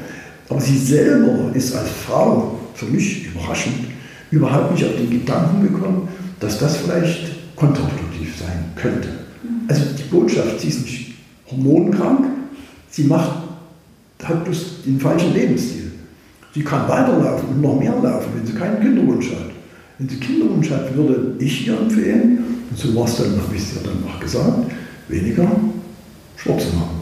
Aber 0.48 0.62
sie 0.62 0.78
selber 0.78 1.54
ist 1.54 1.76
als 1.76 1.90
Frau, 1.90 2.56
für 2.74 2.86
mich 2.86 3.26
überraschend, 3.28 3.88
überhaupt 4.32 4.72
nicht 4.72 4.86
auf 4.86 4.96
den 4.96 5.10
Gedanken 5.10 5.62
gekommen, 5.62 6.08
dass 6.40 6.58
das 6.58 6.78
vielleicht 6.78 7.56
kontraproduktiv 7.56 8.36
sein 8.38 8.66
könnte. 8.76 9.10
Also 9.68 9.84
die 9.98 10.04
Botschaft, 10.04 10.60
sie 10.60 10.70
ist 10.70 10.82
nicht 10.82 11.14
hormonkrank, 11.50 12.26
sie 12.90 13.04
macht, 13.04 13.32
hat 14.24 14.44
bloß 14.44 14.84
den 14.86 15.00
falschen 15.00 15.34
Lebensstil. 15.34 15.92
Sie 16.54 16.64
kann 16.64 16.88
weiterlaufen 16.90 17.50
und 17.50 17.62
noch 17.62 17.80
mehr 17.80 17.96
laufen, 18.02 18.32
wenn 18.36 18.46
sie 18.46 18.54
keinen 18.54 18.82
Kinderwunsch 18.82 19.30
hat. 19.32 19.52
Wenn 19.98 20.10
sie 20.10 20.18
Kinderwunsch 20.18 20.70
hat, 20.72 20.96
würde 20.96 21.36
ich 21.40 21.68
ihr 21.68 21.78
empfehlen, 21.78 22.40
und 22.70 22.78
so 22.78 22.96
war 22.96 23.06
es 23.06 23.18
dann, 23.18 23.32
habe 23.42 23.56
ich 23.56 23.62
es 23.62 23.76
ja 23.76 23.82
dann 23.84 24.04
auch 24.10 24.20
gesagt, 24.20 24.72
weniger 25.08 25.50
Sport 26.38 26.62
zu 26.62 26.68
machen. 26.76 27.01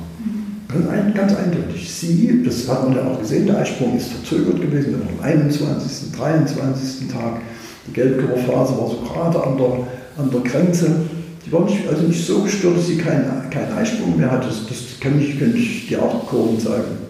Ganz, 0.71 0.87
ein, 0.87 1.13
ganz 1.15 1.35
eindeutig. 1.35 1.91
Sie, 1.91 2.43
das 2.45 2.69
hat 2.69 2.87
man 2.87 2.95
ja 2.95 3.03
auch 3.03 3.19
gesehen, 3.19 3.47
der 3.47 3.57
Eisprung 3.57 3.97
ist 3.97 4.09
verzögert 4.09 4.61
gewesen, 4.61 5.01
am 5.01 5.25
21., 5.25 6.11
23. 6.15 7.07
Tag. 7.11 7.41
Die 7.87 7.93
Gelbkörperphase 7.93 8.77
war 8.77 8.87
so 8.87 9.01
gerade 9.01 9.43
an 9.43 9.57
der, 9.57 9.87
an 10.17 10.29
der 10.29 10.41
Grenze. 10.41 10.91
Die 11.43 11.51
war 11.51 11.65
nicht, 11.65 11.87
also 11.89 12.03
nicht 12.03 12.23
so 12.23 12.43
gestört, 12.43 12.77
dass 12.77 12.85
sie 12.85 12.97
keinen 12.97 13.49
kein 13.49 13.73
Eisprung 13.75 14.15
mehr 14.15 14.29
hatte. 14.29 14.47
Das, 14.47 14.67
das 14.67 14.99
kann 14.99 15.19
ich, 15.19 15.39
kann 15.39 15.55
ich 15.55 15.87
die 15.87 15.97
Artkurven 15.97 16.59
zeigen. 16.59 17.09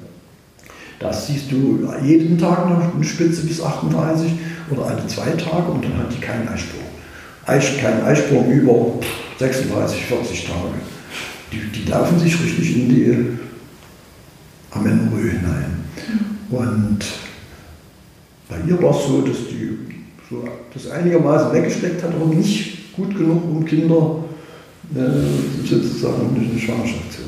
Das 0.99 1.28
siehst 1.28 1.51
du 1.51 1.86
jeden 2.01 2.38
Tag 2.38 2.70
noch 2.70 2.95
eine 2.95 3.03
Spitze 3.03 3.45
bis 3.45 3.62
38 3.62 4.32
oder 4.70 4.86
alle 4.86 5.05
zwei 5.07 5.32
Tage 5.32 5.72
und 5.72 5.84
dann 5.84 5.97
hat 5.97 6.14
die 6.14 6.22
keinen 6.22 6.47
Eisprung. 6.47 6.84
Eis, 7.45 7.66
kein 7.82 8.03
Eisprung 8.05 8.49
über 8.49 8.93
36, 9.38 10.05
40 10.05 10.45
Tage. 10.45 10.76
Die, 11.51 11.80
die 11.80 11.89
laufen 11.89 12.20
sich 12.20 12.41
richtig 12.41 12.78
in 12.78 12.89
die 12.89 13.39
Amenorrhoe 14.72 15.32
hinein. 15.32 15.86
Und 16.50 17.00
bei 18.48 18.58
ihr 18.68 18.82
war 18.82 18.92
es 18.92 19.08
so, 19.08 19.22
dass 19.22 19.38
die 19.50 19.78
so 20.30 20.44
das 20.74 20.90
einigermaßen 20.92 21.54
weggesteckt 21.54 22.04
hat, 22.04 22.14
aber 22.14 22.34
nicht 22.34 22.94
gut 22.94 23.16
genug, 23.16 23.44
um 23.46 23.66
Kinder 23.66 24.24
äh, 24.96 25.68
sozusagen 25.68 26.36
eine 26.36 26.60
Schwangerschaft 26.60 27.14
zu 27.14 27.22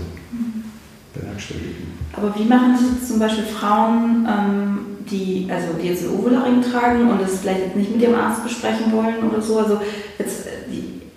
bewerkstelligen. 1.14 1.92
Aber 2.14 2.34
wie 2.38 2.46
machen 2.46 2.74
das 2.74 2.82
jetzt 2.92 3.08
zum 3.08 3.20
Beispiel 3.20 3.46
Frauen, 3.46 4.28
ähm, 4.28 4.80
die, 5.10 5.48
also 5.50 5.74
die 5.82 5.88
jetzt 5.88 6.04
einen 6.04 6.20
Ovularing 6.20 6.62
tragen 6.62 7.10
und 7.10 7.22
das 7.22 7.39
vielleicht 7.39 7.66
jetzt 7.66 7.76
nicht 7.76 7.92
mit 7.92 8.02
ihrem 8.02 8.16
Arzt 8.16 8.44
besprechen 8.44 8.92
wollen 8.92 9.30
oder 9.30 9.42
so? 9.42 9.60
Also 9.60 9.80
jetzt, 10.18 10.48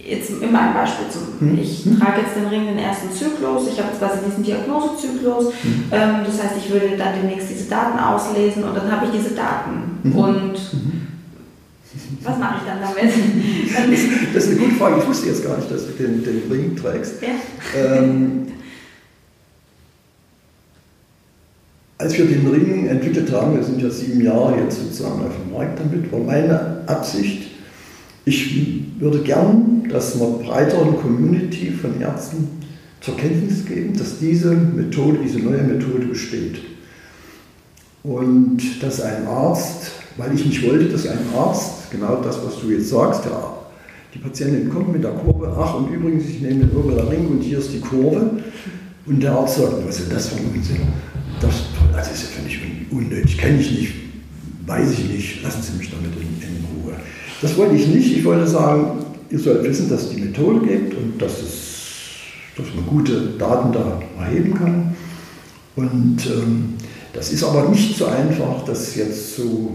jetzt 0.07 0.31
immer 0.31 0.61
ein 0.61 0.75
Beispiel 0.75 1.07
zum, 1.11 1.49
mhm. 1.49 1.59
ich 1.59 1.85
trage 1.99 2.21
jetzt 2.23 2.37
den 2.37 2.47
Ring 2.47 2.67
den 2.67 2.79
ersten 2.79 3.11
Zyklus, 3.11 3.69
ich 3.73 3.79
habe 3.79 3.89
jetzt 3.91 3.99
quasi 3.99 4.19
diesen 4.27 4.45
Diagnosezyklus, 4.45 5.47
mhm. 5.63 5.85
ähm, 5.91 6.15
das 6.27 6.43
heißt, 6.43 6.55
ich 6.59 6.71
würde 6.71 6.97
dann 6.97 7.15
demnächst 7.21 7.51
diese 7.51 7.69
Daten 7.69 7.99
auslesen 7.99 8.65
und 8.65 8.77
dann 8.77 8.91
habe 8.91 9.07
ich 9.07 9.13
diese 9.13 9.35
Daten. 9.35 9.99
Mhm. 10.03 10.17
Und 10.17 10.53
mhm. 10.53 11.07
was 12.23 12.39
mache 12.39 12.57
ich 12.61 12.71
dann 12.71 12.81
damit? 12.81 13.13
das 14.35 14.45
ist 14.45 14.51
eine 14.51 14.61
gute 14.61 14.75
Frage. 14.77 15.01
Ich 15.01 15.09
wusste 15.09 15.29
jetzt 15.29 15.45
gar 15.45 15.57
nicht, 15.57 15.71
dass 15.71 15.87
du 15.87 15.93
den, 15.93 16.23
den 16.23 16.43
Ring 16.51 16.77
trägst. 16.77 17.15
Ja. 17.23 17.29
Ähm, 17.81 18.49
Als 21.97 22.19
wir 22.19 22.27
den 22.27 22.47
Ring 22.49 22.87
entwickelt 22.87 23.31
haben, 23.33 23.57
wir 23.57 23.63
sind 23.63 23.81
ja 23.81 23.89
sieben 23.89 24.21
Jahre 24.21 24.59
jetzt 24.59 24.79
sozusagen 24.79 25.21
auf 25.25 25.33
dem 25.43 25.53
Markt 25.53 25.79
damit, 25.79 26.11
war 26.13 26.19
meine 26.19 26.83
Absicht, 26.87 27.51
ich 28.25 28.99
würde 28.99 29.21
gern, 29.21 29.74
dass 29.91 30.19
wir 30.19 30.27
breiteren 30.27 30.97
Community 30.97 31.71
von 31.71 32.01
Ärzten 32.01 32.49
zur 33.01 33.17
Kenntnis 33.17 33.65
geben, 33.67 33.97
dass 33.97 34.19
diese 34.19 34.53
Methode, 34.53 35.19
diese 35.25 35.39
neue 35.39 35.63
Methode 35.63 36.07
besteht. 36.07 36.59
Und 38.03 38.61
dass 38.81 39.01
ein 39.01 39.27
Arzt, 39.27 39.93
weil 40.17 40.35
ich 40.35 40.45
nicht 40.45 40.67
wollte, 40.67 40.87
dass 40.87 41.07
ein 41.07 41.19
Arzt, 41.37 41.91
genau 41.91 42.21
das, 42.23 42.39
was 42.45 42.61
du 42.61 42.71
jetzt 42.71 42.91
sagst, 42.91 43.25
ja, 43.25 43.55
die 44.13 44.19
Patientin 44.19 44.71
kommt 44.71 44.93
mit 44.93 45.03
der 45.03 45.13
Kurve, 45.13 45.55
ach 45.59 45.75
und 45.75 45.93
übrigens, 45.93 46.29
ich 46.29 46.41
nehme 46.41 46.67
den 46.67 46.77
Oberer 46.77 47.11
Ring 47.11 47.27
und 47.27 47.41
hier 47.41 47.59
ist 47.59 47.73
die 47.73 47.81
Kurve. 47.81 48.31
Und 49.07 49.23
der 49.23 49.33
Arzt 49.33 49.57
sagt, 49.57 49.73
was 49.87 50.01
ist 50.01 50.13
das 50.13 50.29
für 50.29 50.37
ein 50.37 50.51
Unsinn? 50.55 50.77
Das, 51.41 51.55
das 51.93 52.13
ist 52.13 52.23
ja 52.23 52.29
völlig 52.41 52.61
unnötig, 52.91 53.37
kenne 53.37 53.61
ich 53.61 53.71
nicht, 53.71 53.95
weiß 54.67 54.93
ich 54.93 55.11
nicht, 55.11 55.43
lassen 55.43 55.63
Sie 55.63 55.77
mich 55.77 55.91
damit 55.91 56.13
in, 56.17 56.23
in, 56.23 56.65
Ruhe. 56.65 56.95
Das 57.43 57.57
wollte 57.57 57.75
ich 57.75 57.87
nicht, 57.89 58.17
ich 58.17 58.25
wollte 58.25 58.47
sagen, 58.47 59.05
ihr 59.31 59.39
sollt 59.39 59.65
wissen, 59.65 59.89
dass 59.89 60.03
es 60.03 60.11
die 60.11 60.21
Methode 60.23 60.67
gibt 60.67 60.95
und 60.95 61.21
dass, 61.21 61.43
es, 61.43 61.79
dass 62.57 62.67
man 62.75 62.87
gute 62.87 63.35
Daten 63.39 63.73
da 63.73 64.01
erheben 64.19 64.55
kann. 64.55 64.97
Und 65.77 66.27
ähm, 66.27 66.75
Das 67.15 67.33
ist 67.33 67.45
aber 67.45 67.69
nicht 67.69 67.97
so 67.97 68.07
einfach, 68.07 68.65
das 68.67 68.97
jetzt 68.97 69.37
so 69.37 69.73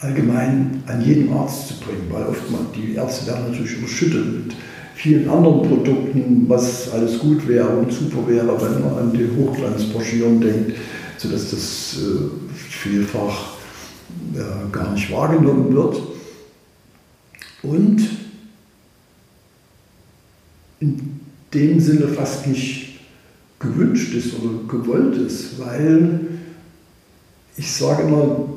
allgemein 0.00 0.82
an 0.86 1.00
jeden 1.02 1.32
Arzt 1.32 1.68
zu 1.68 1.74
bringen, 1.74 2.06
weil 2.10 2.26
oft 2.26 2.50
man, 2.50 2.66
die 2.74 2.94
Ärzte 2.94 3.28
werden 3.28 3.50
natürlich 3.50 3.78
überschüttet 3.78 4.26
mit 4.26 4.56
vielen 4.96 5.28
anderen 5.28 5.68
Produkten, 5.68 6.44
was 6.48 6.90
alles 6.92 7.18
gut 7.20 7.46
wäre 7.46 7.68
und 7.68 7.92
super 7.92 8.26
wäre, 8.26 8.60
wenn 8.60 8.82
man 8.82 8.98
an 8.98 9.12
die 9.12 9.28
Hochglanzbroschüren 9.36 10.40
denkt, 10.40 10.72
sodass 11.16 11.50
das 11.50 11.96
äh, 12.00 12.56
vielfach 12.56 13.54
äh, 14.34 14.72
gar 14.72 14.92
nicht 14.92 15.10
wahrgenommen 15.12 15.72
wird. 15.74 16.02
Und 17.62 18.00
in 20.80 21.20
dem 21.54 21.80
Sinne 21.80 22.08
fast 22.08 22.46
nicht 22.46 23.00
gewünscht 23.58 24.14
ist 24.14 24.34
oder 24.40 24.66
gewollt 24.68 25.16
ist, 25.16 25.58
weil 25.58 26.20
ich 27.56 27.70
sage 27.70 28.02
immer 28.02 28.48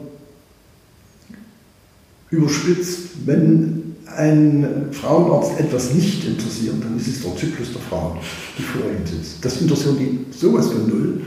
überspitzt, 2.29 3.09
wenn 3.25 3.95
ein 4.15 4.87
Frauenarzt 4.91 5.59
etwas 5.59 5.93
nicht 5.93 6.25
interessiert, 6.25 6.75
dann 6.81 6.97
ist 6.97 7.07
es 7.07 7.21
der 7.21 7.35
Zyklus 7.35 7.73
der 7.73 7.81
Frauen, 7.81 8.17
die 8.57 8.63
vor 8.63 8.81
ihm 8.83 9.05
sitzt. 9.05 9.43
Das 9.43 9.61
interessiert 9.61 9.99
ihn 9.99 10.25
sowas 10.31 10.67
von 10.67 10.87
null. 10.87 11.21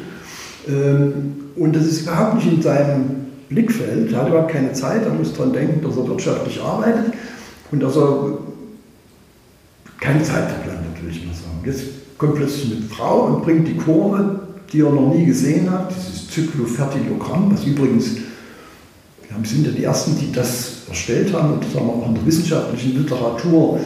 Ähm, 0.68 1.34
und 1.56 1.74
das 1.74 1.86
ist 1.86 2.02
überhaupt 2.02 2.36
nicht 2.36 2.52
in 2.52 2.62
seinem 2.62 3.04
Blickfeld. 3.48 4.12
Er 4.12 4.20
hat 4.20 4.28
überhaupt 4.28 4.52
keine 4.52 4.72
Zeit, 4.72 5.04
er 5.04 5.12
muss 5.12 5.32
daran 5.32 5.52
denken, 5.52 5.82
dass 5.82 5.96
er 5.96 6.08
wirtschaftlich 6.08 6.60
arbeitet 6.60 7.12
und 7.70 7.80
dass 7.82 7.96
er 7.96 8.38
keine 10.06 10.22
Zeit 10.22 10.48
verplant, 10.48 10.86
will 11.02 11.10
ich 11.10 11.26
mal 11.26 11.34
sagen. 11.34 11.60
Jetzt 11.64 11.82
kommt 12.16 12.36
plötzlich 12.36 12.76
eine 12.76 12.82
Frau 12.82 13.26
und 13.26 13.42
bringt 13.42 13.66
die 13.66 13.76
Kurve, 13.76 14.38
die 14.72 14.80
er 14.80 14.90
noch 14.90 15.12
nie 15.12 15.26
gesehen 15.26 15.68
hat, 15.70 15.90
dieses 15.90 16.30
Zyklofertilogramm, 16.30 17.52
was 17.52 17.64
übrigens, 17.64 18.18
wir 19.28 19.48
sind 19.48 19.66
ja 19.66 19.72
die 19.72 19.82
Ersten, 19.82 20.16
die 20.18 20.30
das 20.32 20.82
erstellt 20.88 21.32
haben 21.32 21.54
und 21.54 21.64
das 21.64 21.74
haben 21.74 21.88
wir 21.88 21.94
auch 21.94 22.06
in 22.08 22.14
der 22.14 22.24
wissenschaftlichen 22.24 23.02
Literatur 23.02 23.80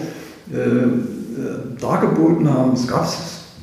äh, 0.53 0.59
äh, 0.59 0.91
dargeboten 1.81 2.47
haben. 2.49 2.75
Es 2.75 2.87
gab 2.87 3.05
es 3.05 3.17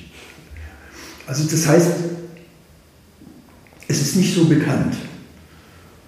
Also 1.31 1.45
das 1.49 1.65
heißt, 1.65 1.91
es 3.87 4.01
ist 4.01 4.17
nicht 4.17 4.35
so 4.35 4.49
bekannt. 4.49 4.97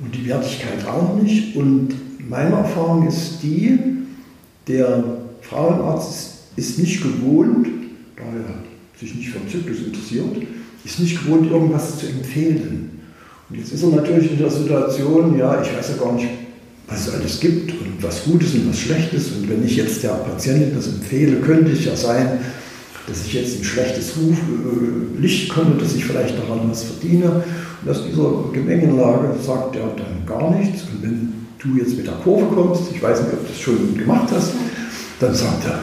Und 0.01 0.13
die 0.13 0.28
Wertigkeit 0.28 0.86
auch 0.86 1.15
nicht. 1.15 1.55
Und 1.55 1.95
meine 2.30 2.53
Erfahrung 2.57 3.07
ist 3.07 3.41
die, 3.41 3.80
der 4.67 5.01
Frauenarzt 5.39 6.32
ist 6.57 6.78
nicht 6.78 7.01
gewohnt, 7.01 7.67
da 8.17 8.24
er 8.24 8.99
sich 8.99 9.15
nicht 9.15 9.30
für 9.30 9.39
den 9.39 9.47
Zyklus 9.47 9.78
interessiert, 9.86 10.45
ist 10.84 10.99
nicht 10.99 11.24
gewohnt, 11.24 11.49
irgendwas 11.49 11.99
zu 11.99 12.07
empfehlen. 12.07 12.99
Und 13.49 13.57
jetzt 13.57 13.71
ist 13.71 13.82
er 13.82 13.91
natürlich 13.91 14.30
in 14.30 14.39
der 14.39 14.51
Situation, 14.51 15.39
ja, 15.39 15.61
ich 15.61 15.74
weiß 15.74 15.91
ja 15.95 16.03
gar 16.03 16.15
nicht, 16.15 16.28
was 16.86 17.07
es 17.07 17.13
alles 17.13 17.39
gibt 17.39 17.71
und 17.71 18.03
was 18.03 18.26
Gutes 18.26 18.55
und 18.55 18.69
was 18.69 18.78
Schlechtes. 18.78 19.32
Und 19.32 19.49
wenn 19.49 19.65
ich 19.65 19.78
jetzt 19.78 20.03
der 20.03 20.09
Patientin 20.09 20.76
das 20.76 20.88
empfehle, 20.88 21.38
könnte 21.38 21.71
es 21.71 21.86
ja 21.86 21.95
sein, 21.95 22.39
dass 23.08 23.26
ich 23.26 23.34
jetzt 23.34 23.58
in 23.58 23.64
schlechtes 23.64 24.14
Ruf, 24.18 24.38
äh, 24.38 25.22
Licht 25.22 25.49
komme, 25.49 25.76
dass 25.80 25.95
ich 25.95 26.06
vielleicht 26.06 26.38
daran 26.38 26.70
was 26.70 26.84
verdiene. 26.84 27.43
Und 27.82 27.91
aus 27.91 28.06
dieser 28.06 28.51
Gemengelage 28.54 29.36
sagt 29.41 29.76
er 29.76 29.88
dann 29.97 30.26
gar 30.26 30.51
nichts. 30.51 30.84
Und 30.84 31.04
wenn 31.04 31.34
du 31.60 31.78
jetzt 31.78 31.97
mit 31.97 32.08
der 32.08 32.14
Kurve 32.16 32.45
kommst, 32.54 32.84
ich 32.93 33.01
weiß 33.01 33.22
nicht, 33.22 33.34
ob 33.34 33.41
du 33.41 33.47
das 33.47 33.60
schon 33.60 33.97
gemacht 33.97 34.30
hast, 34.34 34.54
dann 35.20 35.36
sagt 35.36 35.66
er, 35.66 35.80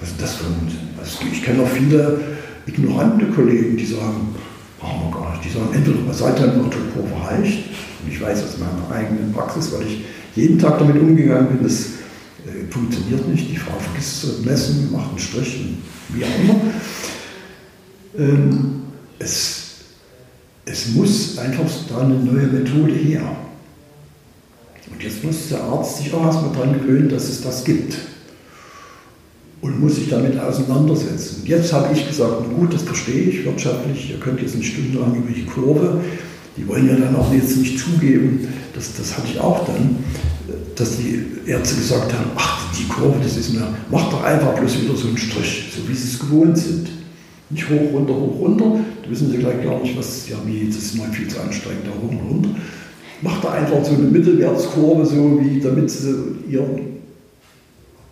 was 0.00 0.10
ist 0.10 0.22
das 0.22 0.34
für 0.34 0.46
ein? 0.46 0.68
Also 0.98 1.18
ich 1.32 1.44
kenne 1.44 1.62
auch 1.62 1.68
viele 1.68 2.20
ignorante 2.66 3.26
Kollegen, 3.26 3.76
die 3.76 3.86
sagen, 3.86 4.34
brauchen 4.80 5.10
wir 5.10 5.20
gar 5.20 5.32
nicht. 5.32 5.44
Die 5.44 5.50
sagen, 5.50 5.68
entweder 5.72 6.12
seid 6.12 6.38
dann 6.38 6.58
noch 6.58 6.70
Kurve 6.70 7.26
reicht. 7.26 7.64
Und 8.02 8.12
ich 8.12 8.20
weiß 8.20 8.44
aus 8.44 8.58
meiner 8.58 8.96
eigenen 8.96 9.32
Praxis, 9.32 9.72
weil 9.72 9.86
ich 9.86 10.04
jeden 10.34 10.58
Tag 10.58 10.78
damit 10.78 11.00
umgegangen 11.00 11.48
bin, 11.48 11.62
das 11.62 11.80
äh, 11.80 11.88
funktioniert 12.70 13.28
nicht. 13.28 13.50
Die 13.50 13.56
Frau 13.56 13.78
vergisst 13.78 14.20
zu 14.20 14.26
messen, 14.44 14.92
macht 14.92 15.10
einen 15.10 15.18
Strich, 15.18 15.60
wie 16.10 16.24
auch 16.24 16.40
immer. 16.42 16.60
Ähm, 18.18 18.82
es, 19.18 19.74
es 20.64 20.88
muss 20.94 21.38
einfach 21.38 21.66
da 21.88 22.00
eine 22.00 22.14
neue 22.14 22.46
Methode 22.46 22.92
her. 22.92 23.36
Und 24.90 25.02
jetzt 25.02 25.22
muss 25.22 25.48
der 25.48 25.62
Arzt 25.62 25.98
sich 25.98 26.12
auch 26.12 26.24
erstmal 26.24 26.52
daran 26.52 26.72
gewöhnen, 26.72 27.08
dass 27.08 27.28
es 27.28 27.42
das 27.42 27.64
gibt 27.64 27.96
und 29.60 29.80
muss 29.80 29.96
sich 29.96 30.08
damit 30.08 30.38
auseinandersetzen. 30.38 31.42
Jetzt 31.44 31.72
habe 31.72 31.92
ich 31.92 32.06
gesagt, 32.06 32.48
gut, 32.54 32.72
das 32.72 32.82
verstehe 32.82 33.22
ich 33.22 33.44
wirtschaftlich, 33.44 34.10
ihr 34.10 34.18
könnt 34.18 34.40
jetzt 34.40 34.54
eine 34.54 34.64
Stunde 34.64 34.98
lang 34.98 35.14
über 35.14 35.30
die 35.30 35.44
Kurve, 35.44 36.00
die 36.56 36.66
wollen 36.66 36.88
ja 36.88 36.96
dann 36.96 37.16
auch 37.16 37.32
jetzt 37.32 37.56
nicht 37.56 37.78
zugeben, 37.78 38.48
das, 38.74 38.94
das 38.96 39.16
hatte 39.16 39.28
ich 39.32 39.40
auch 39.40 39.66
dann, 39.66 39.96
dass 40.74 40.96
die 40.96 41.24
Ärzte 41.46 41.76
gesagt 41.76 42.12
haben, 42.12 42.30
ach, 42.36 42.72
die 42.78 42.88
Kurve, 42.88 43.16
das 43.22 43.36
ist 43.36 43.52
mir, 43.52 43.66
mach 43.90 44.10
doch 44.10 44.22
einfach 44.22 44.54
bloß 44.54 44.82
wieder 44.82 44.96
so 44.96 45.08
einen 45.08 45.18
Strich, 45.18 45.72
so 45.74 45.88
wie 45.88 45.94
sie 45.94 46.08
es 46.08 46.18
gewohnt 46.18 46.56
sind. 46.56 46.88
Nicht 47.50 47.68
hoch, 47.68 47.92
runter, 47.92 48.14
hoch, 48.14 48.40
runter, 48.40 48.80
da 49.02 49.10
wissen 49.10 49.30
sie 49.30 49.38
gleich 49.38 49.62
gar 49.64 49.80
nicht, 49.80 49.96
was, 49.96 50.28
ja, 50.28 50.36
wie, 50.44 50.66
das 50.66 50.76
ist 50.76 50.98
mal 50.98 51.10
viel 51.10 51.28
zu 51.28 51.40
anstrengend, 51.40 51.86
da 51.86 51.90
hoch 51.90 52.10
und 52.10 52.30
runter. 52.30 52.50
Macht 53.22 53.42
da 53.42 53.52
einfach 53.52 53.84
so 53.84 53.94
eine 53.94 54.04
Mittelwertskurve, 54.04 55.06
so 55.06 55.40
wie, 55.40 55.60
damit 55.60 55.90
sie 55.90 56.14
ihren 56.48 56.98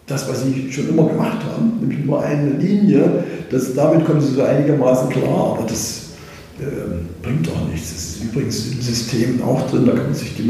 das, 0.06 0.28
was 0.28 0.44
sie 0.44 0.72
schon 0.72 0.88
immer 0.88 1.08
gemacht 1.08 1.38
haben, 1.44 1.80
nämlich 1.80 2.04
nur 2.04 2.22
eine 2.22 2.50
Linie, 2.50 3.24
das, 3.50 3.74
damit 3.74 4.04
kommen 4.04 4.20
sie 4.20 4.34
so 4.34 4.42
einigermaßen 4.42 5.08
klar, 5.08 5.56
aber 5.56 5.66
das 5.68 6.10
äh, 6.60 7.22
bringt 7.22 7.46
doch 7.46 7.68
nichts. 7.68 7.92
Das 7.92 8.02
ist 8.04 8.24
übrigens 8.24 8.66
im 8.72 8.80
System 8.80 9.42
auch 9.42 9.68
drin, 9.68 9.84
da 9.84 9.92
kann 9.92 10.04
man 10.04 10.14
sich 10.14 10.36
die 10.36 10.44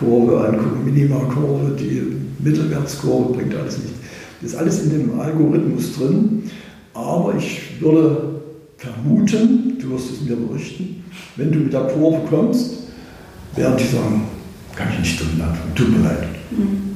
Maximalkurve 0.00 0.48
angucken, 0.48 0.84
Minimalkurve, 0.84 1.76
die 1.76 2.02
Mittelwertskurve, 2.38 3.34
bringt 3.34 3.54
alles 3.54 3.78
nichts. 3.78 3.98
Das 4.40 4.52
ist 4.52 4.56
alles 4.56 4.82
in 4.84 4.90
dem 4.90 5.20
Algorithmus 5.20 5.94
drin, 5.96 6.50
aber 6.94 7.34
ich 7.36 7.80
würde 7.80 8.40
vermuten, 8.78 9.76
du 9.78 9.90
wirst 9.90 10.12
es 10.12 10.20
mir 10.22 10.36
berichten, 10.36 11.04
wenn 11.36 11.52
du 11.52 11.58
mit 11.60 11.72
der 11.72 11.82
Kurve 11.82 12.26
kommst, 12.28 12.78
werden 13.54 13.76
die 13.76 13.84
sagen, 13.84 14.22
kann 14.74 14.88
ich 14.92 15.00
nicht 15.00 15.20
drin 15.20 15.40
anfangen, 15.40 15.74
tut 15.74 15.90
mir 15.90 16.04
leid. 16.04 16.28
Mhm 16.50 16.90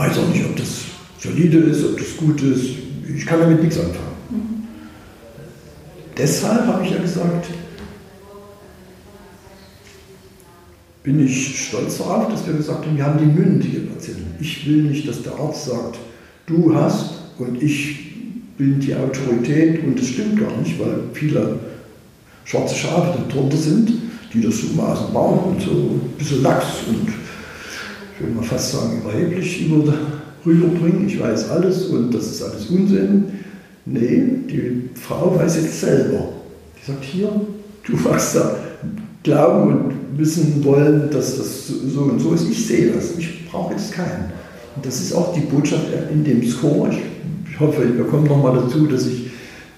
weiß 0.00 0.18
auch 0.18 0.28
nicht, 0.28 0.44
ob 0.44 0.56
das 0.56 0.84
solide 1.18 1.58
ist, 1.58 1.84
ob 1.84 1.98
das 1.98 2.16
gut 2.16 2.40
ist. 2.42 2.70
Ich 3.14 3.26
kann 3.26 3.40
damit 3.40 3.62
nichts 3.62 3.78
anfangen. 3.78 4.16
Mhm. 4.30 4.68
Deshalb 6.16 6.66
habe 6.66 6.84
ich 6.84 6.90
ja 6.90 6.98
gesagt, 6.98 7.46
bin 11.10 11.26
ich 11.26 11.66
stolz 11.68 11.98
darauf, 11.98 12.28
dass 12.28 12.46
wir 12.46 12.54
gesagt 12.54 12.86
haben, 12.86 12.96
wir 12.96 13.04
haben 13.04 13.18
die 13.18 13.40
mündige 13.40 13.80
Patienten. 13.80 14.34
Ich 14.40 14.68
will 14.68 14.82
nicht, 14.82 15.08
dass 15.08 15.22
der 15.22 15.32
Arzt 15.34 15.66
sagt, 15.66 15.98
du 16.46 16.72
hast 16.74 17.14
und 17.38 17.60
ich 17.60 18.12
bin 18.56 18.78
die 18.78 18.94
Autorität 18.94 19.82
und 19.82 19.98
das 19.98 20.06
stimmt 20.06 20.38
gar 20.38 20.56
nicht, 20.58 20.78
weil 20.78 21.00
viele 21.12 21.58
schwarze 22.44 22.76
Schafe 22.76 23.18
darunter 23.28 23.56
sind, 23.56 23.90
die 24.32 24.40
das 24.40 24.58
so 24.58 24.68
maßen 24.74 25.12
bauen 25.12 25.54
und 25.54 25.62
so 25.62 25.70
ein 25.70 26.00
bisschen 26.16 26.42
Lachs 26.42 26.66
und 26.88 27.08
ich 27.08 28.26
will 28.26 28.34
mal 28.34 28.44
fast 28.44 28.72
sagen, 28.72 29.00
überheblich 29.02 29.66
über, 29.66 29.94
rüberbringen. 30.46 31.08
Ich 31.08 31.18
weiß 31.18 31.50
alles 31.50 31.86
und 31.86 32.14
das 32.14 32.26
ist 32.26 32.42
alles 32.42 32.66
Unsinn. 32.66 33.24
Nee, 33.84 34.24
die 34.48 34.90
Frau 34.94 35.34
weiß 35.36 35.56
jetzt 35.56 35.80
selber. 35.80 36.28
Die 36.76 36.90
sagt, 36.92 37.02
hier, 37.02 37.30
du 37.84 37.96
machst 37.96 38.36
da 38.36 38.56
glauben 39.22 39.72
und 39.72 39.99
wissen 40.20 40.62
wollen, 40.64 41.10
dass 41.10 41.38
das 41.38 41.68
so 41.68 42.02
und 42.02 42.20
so 42.20 42.34
ist. 42.34 42.48
Ich 42.48 42.66
sehe 42.66 42.92
das. 42.92 43.16
Ich 43.18 43.50
brauche 43.50 43.72
jetzt 43.72 43.92
keinen. 43.92 44.30
Und 44.76 44.86
das 44.86 45.00
ist 45.00 45.12
auch 45.12 45.34
die 45.34 45.40
Botschaft 45.40 45.86
in 46.12 46.22
dem 46.22 46.46
Score. 46.46 46.90
Ich, 47.50 47.58
hoffe, 47.58 47.96
wir 47.96 48.04
kommen 48.04 48.24
nochmal 48.24 48.54
dazu, 48.54 48.86
dass 48.86 49.06
ich 49.06 49.30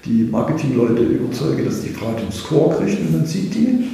die 0.05 0.23
Marketingleute 0.23 1.01
überzeuge, 1.01 1.63
dass 1.63 1.81
die 1.81 1.89
Frau 1.89 2.11
den 2.11 2.31
Score 2.31 2.75
kriegt 2.75 2.99
und 2.99 3.13
dann 3.13 3.25
sieht 3.25 3.53
die, 3.53 3.87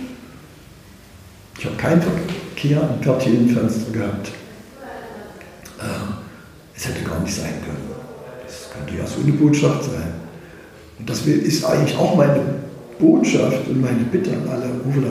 ich 1.58 1.66
habe 1.66 1.76
keinen 1.76 2.02
Verkehr 2.02 2.82
am 2.82 3.02
Quartierenfenster 3.02 3.92
gehabt. 3.92 4.32
Es 6.76 6.88
hätte 6.88 7.04
gar 7.04 7.20
nicht 7.22 7.36
sein 7.36 7.54
können. 7.66 7.90
Das 8.46 8.70
könnte 8.74 8.98
ja 8.98 9.06
so 9.06 9.22
eine 9.22 9.34
Botschaft 9.34 9.84
sein. 9.84 10.14
Und 10.98 11.10
das 11.10 11.26
ist 11.26 11.66
eigentlich 11.66 11.98
auch 11.98 12.16
meine 12.16 12.42
Botschaft 12.98 13.68
und 13.68 13.82
meine 13.82 14.04
Bitte 14.12 14.32
an 14.32 14.48
alle 14.50 14.70
Uwe 14.86 15.02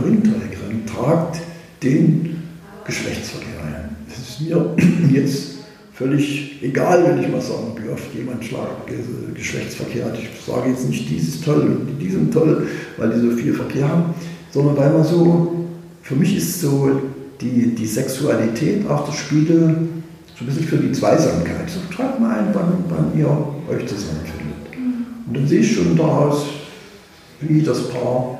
Ringträgerinnen. 0.68 0.86
Tragt 0.86 1.40
den 1.82 2.42
Geschlechtsverkehr 2.84 3.62
ein. 3.64 3.96
Es 4.10 4.18
ist 4.18 4.40
mir 4.40 4.74
jetzt 5.12 5.58
völlig 5.94 6.62
egal, 6.62 7.04
wenn 7.06 7.22
ich 7.22 7.28
mal 7.28 7.40
sagen, 7.40 7.74
wie 7.82 7.88
oft 7.88 8.14
jemand 8.14 8.44
schlagt, 8.44 8.90
Geschlechtsverkehr 9.34 10.06
hat. 10.06 10.18
Ich 10.18 10.28
sage 10.46 10.70
jetzt 10.70 10.88
nicht, 10.88 11.08
dieses 11.10 11.40
toll 11.40 11.60
und 11.60 11.98
die 12.00 12.10
sind 12.10 12.32
toll, 12.32 12.66
weil 12.96 13.10
die 13.10 13.20
so 13.20 13.36
viel 13.36 13.52
Verkehr 13.52 13.88
haben, 13.88 14.14
sondern 14.52 14.76
weil 14.76 14.92
man 14.92 15.04
so 15.04 15.66
für 16.02 16.16
mich 16.16 16.36
ist 16.36 16.60
so 16.60 17.00
die, 17.40 17.74
die 17.74 17.86
Sexualität 17.86 18.88
auch 18.88 19.06
das 19.06 19.16
Spiegel 19.16 19.88
so 20.38 20.44
ein 20.44 20.46
bisschen 20.46 20.64
für 20.64 20.76
die 20.78 20.92
Zweisamkeit. 20.92 21.68
So, 21.68 21.80
schreibt 21.92 22.20
mal 22.20 22.38
ein, 22.38 22.46
wann, 22.52 22.84
wann 22.88 23.18
ihr 23.18 23.28
euch 23.28 23.86
zusammenfindet. 23.86 24.56
Und 25.26 25.36
dann 25.36 25.46
sehe 25.46 25.60
ich 25.60 25.74
schon 25.74 25.96
daraus, 25.96 26.46
wie 27.40 27.60
das 27.60 27.88
Paar 27.90 28.38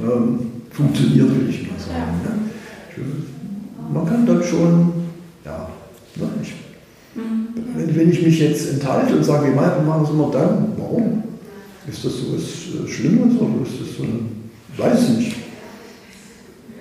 ähm, 0.00 0.53
funktioniert, 0.74 1.30
will 1.30 1.48
ich 1.48 1.62
mal 1.70 1.78
sagen. 1.78 2.20
Ja. 2.24 2.30
Ne? 2.30 3.12
Man 3.92 4.06
kann 4.06 4.26
dann 4.26 4.42
schon, 4.42 4.92
ja, 5.44 5.68
ne, 6.16 6.28
ich, 6.42 6.54
mhm. 7.14 7.48
wenn, 7.76 7.96
wenn, 7.96 8.10
ich 8.10 8.22
mich 8.22 8.40
jetzt 8.40 8.72
enthalte 8.72 9.16
und 9.16 9.24
sage, 9.24 9.46
wir 9.46 9.54
machen 9.54 10.04
es 10.04 10.10
immer 10.10 10.30
dann, 10.30 10.72
warum? 10.76 11.22
Ist 11.86 12.04
das 12.04 12.12
so 12.12 12.34
was 12.34 12.42
äh, 12.42 12.90
Schlimmes 12.90 13.36
oder 13.36 13.62
ist 13.62 13.80
das 13.80 13.96
so 13.98 14.04
ein, 14.04 14.50
ich 14.72 14.78
weiß 14.78 15.08
nicht. 15.10 15.36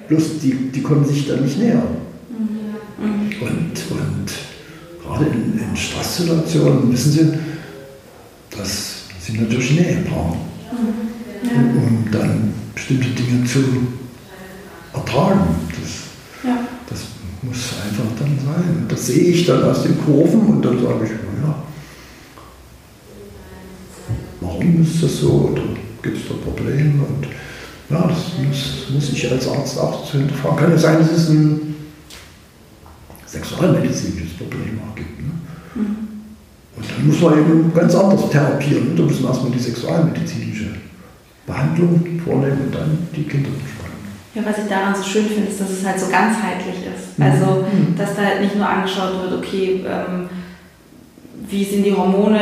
Bloß 0.07 0.39
die, 0.41 0.71
die 0.71 0.81
konnten 0.81 1.05
sich 1.05 1.27
dann 1.27 1.43
nicht 1.43 1.59
nähern. 1.59 1.97
Mhm. 2.29 3.41
Und, 3.41 3.91
und 3.91 5.03
gerade 5.03 5.25
in, 5.25 5.59
in 5.59 5.75
Stresssituationen, 5.75 6.91
wissen 6.91 7.11
Sie, 7.11 7.33
das 8.57 8.93
sind 9.19 9.41
natürlich 9.41 9.71
Nähepaare. 9.71 10.35
Mhm. 10.71 11.12
Ja. 11.43 11.59
Um 11.59 12.05
dann 12.11 12.53
bestimmte 12.73 13.09
Dinge 13.09 13.45
zu 13.45 13.59
ertragen. 14.93 15.55
Das, 15.69 16.49
ja. 16.49 16.59
das 16.89 16.99
muss 17.41 17.73
einfach 17.83 18.05
dann 18.19 18.37
sein. 18.39 18.85
Das 18.87 19.07
sehe 19.07 19.33
ich 19.33 19.45
dann 19.45 19.63
aus 19.63 19.83
den 19.83 19.99
Kurven 20.03 20.41
und 20.41 20.61
dann 20.63 20.81
sage 20.81 21.05
ich, 21.05 21.11
naja, 21.11 21.55
warum 24.41 24.81
ist 24.81 25.03
das 25.03 25.19
so? 25.19 25.49
Oder 25.51 25.63
gibt 26.01 26.17
es 26.17 26.23
da 26.27 26.35
Probleme? 26.35 27.03
Und 27.03 27.27
ja, 27.89 28.07
das 28.07 28.45
muss, 28.45 28.89
muss 28.93 29.09
ich 29.11 29.31
als 29.31 29.47
Arzt 29.47 29.77
auch 29.79 30.09
zu 30.09 30.17
hinterfragen. 30.19 30.57
Kann 30.57 30.71
ja 30.71 30.77
sein, 30.77 30.99
dass 30.99 31.11
es 31.11 31.29
ein 31.29 31.75
sexualmedizinisches 33.25 34.33
Problem 34.37 34.79
auch 34.79 34.95
gibt. 34.95 35.19
Ne? 35.19 35.31
Mhm. 35.75 35.95
Und 36.75 36.85
dann 36.89 37.07
muss 37.07 37.21
man 37.21 37.39
eben 37.39 37.73
ganz 37.73 37.93
anders 37.95 38.29
therapieren. 38.29 38.95
Da 38.95 39.03
müssen 39.03 39.23
wir 39.23 39.29
erstmal 39.29 39.51
die 39.51 39.59
sexualmedizinische 39.59 40.69
Behandlung 41.45 42.21
vornehmen 42.23 42.61
und 42.65 42.75
dann 42.75 43.07
die 43.15 43.23
Kinder 43.23 43.49
besprechen. 43.49 43.83
Ja, 44.35 44.41
was 44.45 44.57
ich 44.57 44.69
daran 44.69 44.95
so 44.95 45.03
schön 45.03 45.25
finde, 45.27 45.49
ist, 45.49 45.61
dass 45.61 45.69
es 45.69 45.85
halt 45.85 45.99
so 45.99 46.07
ganzheitlich 46.09 46.87
ist. 46.87 47.19
Mhm. 47.19 47.25
Also, 47.25 47.65
mhm. 47.71 47.95
dass 47.97 48.15
da 48.15 48.23
halt 48.23 48.41
nicht 48.41 48.55
nur 48.55 48.67
angeschaut 48.67 49.21
wird, 49.21 49.33
okay, 49.33 49.85
ähm, 49.85 50.29
wie 51.47 51.63
sind 51.63 51.85
die 51.85 51.93
Hormone, 51.93 52.39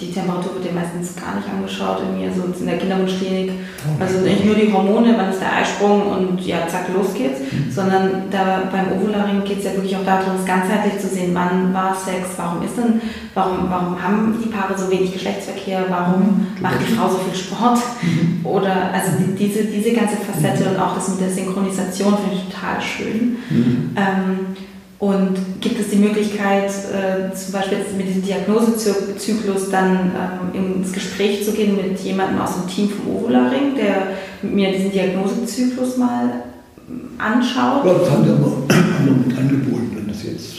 die 0.00 0.12
Temperatur 0.12 0.54
wird 0.54 0.66
ja 0.66 0.72
meistens 0.72 1.16
gar 1.16 1.36
nicht 1.36 1.48
angeschaut 1.48 2.02
in 2.02 2.18
mir, 2.18 2.30
so 2.32 2.44
in 2.44 2.66
der 2.66 2.78
Kinderwunschklinik. 2.78 3.52
Oh. 3.52 4.02
Also 4.02 4.20
nicht 4.20 4.44
nur 4.44 4.54
die 4.54 4.72
Hormone, 4.72 5.14
wann 5.16 5.30
ist 5.30 5.40
der 5.40 5.56
Eisprung 5.56 6.06
und 6.06 6.40
ja, 6.46 6.66
zack, 6.68 6.86
los 6.94 7.14
geht's, 7.14 7.40
mhm. 7.40 7.70
sondern 7.70 8.30
da 8.30 8.68
beim 8.70 8.92
Ovularing 8.92 9.44
geht 9.44 9.58
es 9.58 9.64
ja 9.64 9.74
wirklich 9.74 9.96
auch 9.96 10.04
darum, 10.04 10.36
es 10.38 10.46
ganzheitlich 10.46 10.98
zu 11.00 11.08
sehen, 11.08 11.30
wann 11.34 11.72
war 11.74 11.94
Sex, 11.94 12.30
warum 12.36 12.62
ist 12.62 12.76
denn, 12.76 13.00
warum, 13.34 13.70
warum 13.70 14.02
haben 14.02 14.38
die 14.42 14.48
Paare 14.48 14.78
so 14.78 14.90
wenig 14.90 15.12
Geschlechtsverkehr, 15.12 15.84
warum 15.88 16.20
mhm. 16.20 16.62
macht 16.62 16.76
die 16.80 16.92
Frau 16.92 17.08
so 17.08 17.18
viel 17.18 17.34
Sport 17.34 17.78
mhm. 18.02 18.46
oder 18.46 18.92
also 18.92 19.12
die, 19.18 19.34
diese, 19.34 19.64
diese 19.64 19.92
ganze 19.92 20.16
Facette 20.16 20.64
mhm. 20.64 20.76
und 20.76 20.80
auch 20.80 20.94
das 20.94 21.08
mit 21.08 21.20
der 21.20 21.30
Synchronisation 21.30 22.16
finde 22.18 22.36
ich 22.36 22.54
total 22.54 22.80
schön. 22.80 23.36
Mhm. 23.50 23.96
Ähm, 23.96 24.56
und 25.00 25.60
gibt 25.60 25.78
es 25.78 25.90
die 25.90 25.96
Möglichkeit, 25.96 26.70
äh, 26.70 27.32
zum 27.34 27.52
Beispiel 27.52 27.78
mit 27.96 28.08
diesem 28.08 28.22
Diagnosezyklus 28.22 29.70
dann 29.70 30.10
ähm, 30.54 30.80
ins 30.80 30.92
Gespräch 30.92 31.44
zu 31.44 31.52
gehen 31.52 31.76
mit 31.76 32.00
jemandem 32.00 32.40
aus 32.40 32.54
dem 32.54 32.68
Team 32.68 32.88
vom 32.90 33.14
Ovularing, 33.14 33.76
der 33.76 34.08
mir 34.42 34.72
diesen 34.72 34.90
Diagnosezyklus 34.90 35.98
mal 35.98 36.42
ähm, 36.88 37.10
anschaut? 37.16 37.86
Ja, 37.86 37.94
das 37.94 38.10
haben 38.10 38.26
wir 38.26 38.34
immer, 38.34 39.24
mit 39.24 39.38
angeboten, 39.38 39.92
wenn 39.94 40.08
das 40.08 40.24
jetzt 40.24 40.56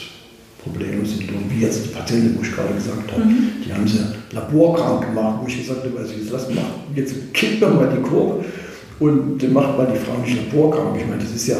Probleme 0.63 1.05
sind. 1.05 1.29
Und 1.33 1.51
wie 1.51 1.61
jetzt 1.61 1.85
die 1.85 1.89
Patientin, 1.89 2.37
wo 2.37 2.41
ich 2.41 2.55
gerade 2.55 2.73
gesagt 2.73 3.11
habe, 3.11 3.25
mhm. 3.25 3.51
die 3.65 3.73
haben 3.73 3.85
sie 3.85 3.99
laborkrank 4.31 5.07
gemacht, 5.07 5.39
wo 5.41 5.47
ich 5.47 5.57
gesagt 5.57 5.83
habe, 5.83 5.99
also 5.99 6.13
jetzt 6.13 6.31
lass 6.31 6.49
mal, 6.49 6.63
jetzt 6.95 7.33
kippt 7.33 7.61
doch 7.61 7.73
mal 7.75 7.89
die 7.93 8.01
Kurve 8.01 8.45
und 9.01 9.53
macht 9.53 9.77
mal 9.77 9.87
die 9.93 9.99
Frau 9.99 10.17
nicht 10.23 10.37
laborkrank. 10.37 10.97
Ich 10.97 11.07
meine, 11.07 11.21
das 11.21 11.31
ist 11.31 11.47
ja 11.47 11.57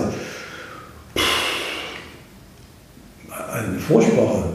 eine 3.52 3.80
furchtbare 3.80 4.54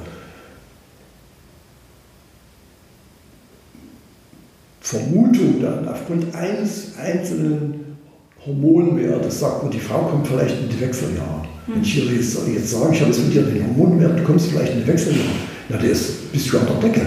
Vermutung 4.80 5.62
dann 5.62 5.88
aufgrund 5.88 6.34
eines 6.34 6.96
einzelnen 6.98 7.96
Hormonwertes 8.44 9.40
sagt 9.40 9.62
man, 9.62 9.72
die 9.72 9.80
Frau 9.80 10.02
kommt 10.02 10.26
vielleicht 10.26 10.60
in 10.60 10.68
die 10.68 10.80
Wechseljahre. 10.80 11.46
Wenn 11.66 11.82
ich 11.82 11.96
ihr 11.96 12.12
jetzt, 12.12 12.36
jetzt 12.46 12.70
sage, 12.70 12.94
ich 12.94 13.00
habe 13.00 13.10
jetzt 13.10 13.24
mit 13.24 13.34
dir 13.34 13.42
den 13.42 13.66
Hormonwert, 13.66 14.18
du 14.18 14.22
kommst 14.22 14.48
vielleicht 14.48 14.74
in 14.74 14.80
die 14.80 14.86
Wechseljahre, 14.86 15.30
na, 15.70 15.78
der 15.78 15.90
ist, 15.90 16.30
bist 16.30 16.52
du 16.52 16.58
an 16.58 16.66
der 16.66 16.90
Decke. 16.90 17.06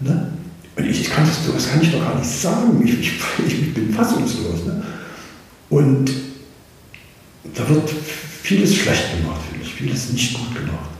Ne? 0.00 0.28
Und 0.76 0.84
ich, 0.84 1.00
ich 1.00 1.10
kann 1.10 1.24
das, 1.24 1.40
das 1.52 1.70
kann 1.70 1.82
ich 1.82 1.90
doch 1.90 2.00
gar 2.00 2.16
nicht 2.16 2.30
sagen. 2.30 2.80
Ich, 2.84 3.00
ich, 3.00 3.12
ich 3.46 3.74
bin 3.74 3.92
fassungslos. 3.92 4.66
Ne? 4.66 4.82
Und 5.70 6.12
da 7.54 7.68
wird 7.68 7.90
vieles 8.42 8.76
schlecht 8.76 9.18
gemacht, 9.18 9.40
finde 9.50 9.64
ich, 9.64 9.74
vieles 9.74 10.12
nicht 10.12 10.34
gut 10.34 10.54
gemacht. 10.54 10.90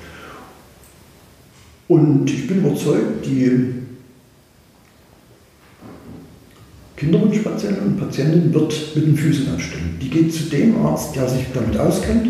Und 1.91 2.31
ich 2.31 2.47
bin 2.47 2.59
überzeugt, 2.59 3.27
die 3.27 3.51
Kinderwunschpatientin 6.97 7.83
und 7.83 7.99
Patientin 7.99 8.55
wird 8.55 8.73
mit 8.95 9.07
den 9.09 9.17
Füßen 9.17 9.53
anstellen. 9.53 9.99
Die 10.01 10.09
geht 10.09 10.33
zu 10.33 10.45
dem 10.45 10.87
Arzt, 10.87 11.17
der 11.17 11.29
sich 11.29 11.47
damit 11.53 11.77
auskennt, 11.77 12.29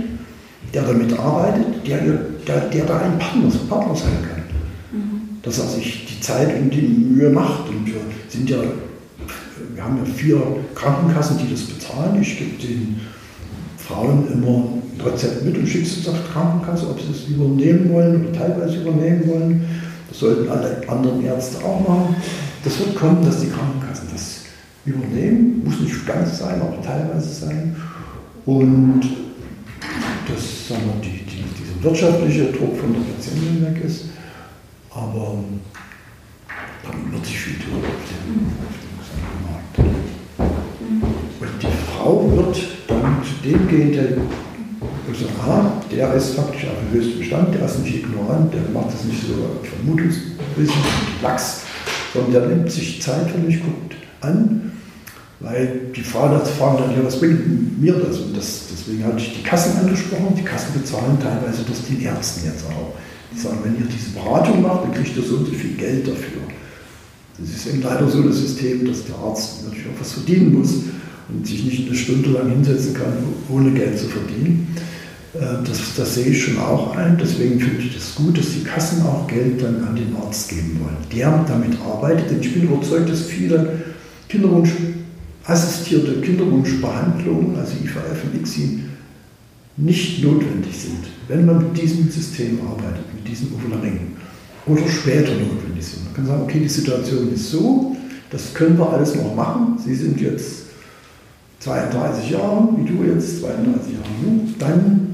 der 0.72 0.84
damit 0.84 1.12
arbeitet, 1.12 1.86
der, 1.86 1.98
der, 2.46 2.70
der 2.70 2.84
da 2.86 3.00
ein 3.00 3.18
Partner, 3.18 3.50
Partner 3.68 3.94
sein 3.94 4.16
kann. 4.22 4.98
Mhm. 4.98 5.20
Dass 5.42 5.58
er 5.58 5.66
sich 5.66 6.06
die 6.06 6.20
Zeit 6.22 6.58
und 6.58 6.70
die 6.70 6.80
Mühe 6.80 7.28
macht. 7.28 7.68
Und 7.68 7.84
wir 7.84 8.00
sind 8.28 8.48
ja, 8.48 8.62
wir 9.74 9.84
haben 9.84 9.98
ja 9.98 10.10
vier 10.10 10.40
Krankenkassen, 10.74 11.36
die 11.36 11.50
das 11.50 11.64
bezahlen. 11.64 12.18
Ich 12.22 12.38
gebe 12.38 12.66
den 12.66 12.98
Frauen 13.76 14.26
immer 14.32 14.72
Rezept 15.04 15.44
mit 15.44 15.56
und 15.56 15.66
schickst 15.66 15.98
es 15.98 16.04
zur 16.04 16.14
Krankenkasse, 16.32 16.88
ob 16.88 17.00
sie 17.00 17.12
es 17.12 17.28
übernehmen 17.28 17.92
wollen 17.92 18.26
oder 18.26 18.32
teilweise 18.32 18.80
übernehmen 18.80 19.26
wollen. 19.26 19.64
Das 20.08 20.18
sollten 20.18 20.48
alle 20.48 20.82
anderen 20.88 21.24
Ärzte 21.24 21.64
auch 21.64 21.86
machen. 21.86 22.16
Das 22.64 22.78
wird 22.78 22.94
kommen, 22.94 23.24
dass 23.24 23.40
die 23.40 23.48
Krankenkassen 23.48 24.08
das 24.12 24.40
übernehmen. 24.84 25.62
Muss 25.64 25.80
nicht 25.80 26.06
ganz 26.06 26.38
sein, 26.38 26.60
aber 26.60 26.82
teilweise 26.82 27.28
sein. 27.28 27.76
Und 28.46 29.02
dass 30.28 30.68
sagen 30.68 30.82
wir, 30.86 31.10
die, 31.10 31.24
die, 31.24 31.44
dieser 31.58 31.82
wirtschaftliche 31.82 32.52
Druck 32.52 32.76
von 32.76 32.92
der 32.92 33.00
Patientin 33.00 33.64
weg 33.64 33.84
ist. 33.84 34.06
Aber 34.90 35.38
dann 36.82 37.12
wird 37.12 37.24
sich 37.24 37.38
viel 37.38 37.58
tun 37.58 37.78
auf 37.78 38.00
dem, 38.10 38.46
auf 38.98 39.08
dem 39.16 39.34
Markt. 39.46 39.94
Und 41.40 41.62
die 41.62 41.92
Frau 41.92 42.30
wird 42.36 42.56
dann 42.88 43.22
zu 43.22 43.48
dem 43.48 43.68
gehen, 43.68 43.92
der 43.92 44.08
und 45.10 45.16
so, 45.16 45.26
aha, 45.40 45.72
der 45.90 46.14
ist 46.14 46.34
faktisch 46.34 46.64
auf 46.66 46.76
dem 46.78 46.98
höchsten 46.98 47.24
Stand, 47.24 47.54
der 47.54 47.66
ist 47.66 47.80
nicht 47.80 47.96
ignorant, 47.96 48.54
der 48.54 48.62
macht 48.72 48.94
das 48.94 49.04
nicht 49.04 49.20
so 49.22 49.34
vermutungswissen, 49.68 50.82
lax, 51.22 51.62
sondern 52.14 52.32
der 52.32 52.46
nimmt 52.46 52.70
sich 52.70 53.02
Zeit 53.02 53.30
für 53.30 53.38
mich, 53.38 53.60
guckt 53.60 53.94
an, 54.20 54.72
weil 55.40 55.90
die 55.96 56.02
Frauen 56.02 56.38
fragen 56.44 56.78
dann, 56.78 56.96
ja, 56.96 57.04
was 57.04 57.18
bringt 57.18 57.80
mir 57.80 57.94
das? 57.94 58.18
Und 58.18 58.36
das, 58.36 58.64
deswegen 58.70 59.04
hatte 59.04 59.18
ich 59.18 59.38
die 59.38 59.42
Kassen 59.42 59.78
angesprochen. 59.80 60.34
Die 60.36 60.42
Kassen 60.42 60.78
bezahlen 60.78 61.18
teilweise 61.20 61.64
das 61.66 61.82
den 61.86 62.02
Ärzten 62.02 62.46
jetzt 62.46 62.64
auch. 62.66 62.94
Die 63.34 63.38
sagen, 63.38 63.58
wenn 63.64 63.76
ihr 63.78 63.86
diese 63.86 64.10
Beratung 64.10 64.60
macht, 64.60 64.84
dann 64.84 64.92
kriegt 64.92 65.16
ihr 65.16 65.22
so 65.22 65.36
und 65.36 65.46
so 65.46 65.52
viel 65.52 65.76
Geld 65.76 66.06
dafür. 66.06 66.42
Das 67.38 67.48
ist 67.48 67.66
eben 67.68 67.82
leider 67.82 68.06
so 68.06 68.22
das 68.22 68.36
System, 68.36 68.86
dass 68.86 69.06
der 69.06 69.16
Arzt 69.16 69.64
natürlich 69.64 69.86
auch 69.86 70.00
was 70.00 70.12
verdienen 70.12 70.58
muss 70.58 70.74
und 71.30 71.46
sich 71.46 71.64
nicht 71.64 71.86
eine 71.86 71.96
Stunde 71.96 72.30
lang 72.30 72.50
hinsetzen 72.50 72.92
kann, 72.92 73.12
ohne 73.48 73.70
Geld 73.70 73.98
zu 73.98 74.08
verdienen. 74.08 74.76
Äh, 75.34 75.38
das, 75.64 75.94
das, 75.96 76.14
sehe 76.14 76.26
ich 76.26 76.44
schon 76.44 76.58
auch 76.58 76.96
ein. 76.96 77.18
Deswegen 77.20 77.60
finde 77.60 77.82
ich 77.82 77.94
das 77.94 78.14
gut, 78.14 78.38
dass 78.38 78.52
die 78.52 78.64
Kassen 78.64 79.02
auch 79.02 79.26
Geld 79.26 79.62
dann 79.62 79.84
an 79.84 79.96
den 79.96 80.14
Arzt 80.16 80.48
geben 80.48 80.80
wollen, 80.82 80.96
der 81.14 81.44
damit 81.46 81.78
arbeitet. 81.80 82.30
Denn 82.30 82.40
ich 82.40 82.52
bin 82.52 82.64
überzeugt, 82.64 83.08
dass 83.08 83.22
viele 83.22 83.80
Kinderwunsch, 84.28 84.70
assistierte 85.44 86.20
Kinderwunschbehandlungen, 86.20 87.56
also 87.56 87.72
IVF 87.82 88.24
und 88.24 88.40
ICSI, 88.40 88.80
nicht 89.76 90.22
notwendig 90.22 90.76
sind, 90.76 91.06
wenn 91.28 91.46
man 91.46 91.58
mit 91.58 91.80
diesem 91.80 92.10
System 92.10 92.60
arbeitet, 92.68 93.04
mit 93.14 93.26
diesem 93.26 93.54
Ovularing. 93.54 94.16
Oder 94.66 94.86
später 94.88 95.32
notwendig 95.32 95.84
sind. 95.84 96.04
Man 96.04 96.14
kann 96.14 96.26
sagen, 96.26 96.42
okay, 96.42 96.60
die 96.60 96.68
Situation 96.68 97.32
ist 97.32 97.50
so, 97.50 97.96
das 98.30 98.52
können 98.52 98.78
wir 98.78 98.92
alles 98.92 99.14
noch 99.14 99.34
machen. 99.34 99.78
Sie 99.82 99.94
sind 99.94 100.20
jetzt 100.20 100.66
32 101.60 102.30
Jahre, 102.30 102.68
wie 102.76 102.88
du 102.88 103.04
jetzt, 103.04 103.40
32 103.40 103.94
Jahre, 103.94 104.04
dann 104.58 105.09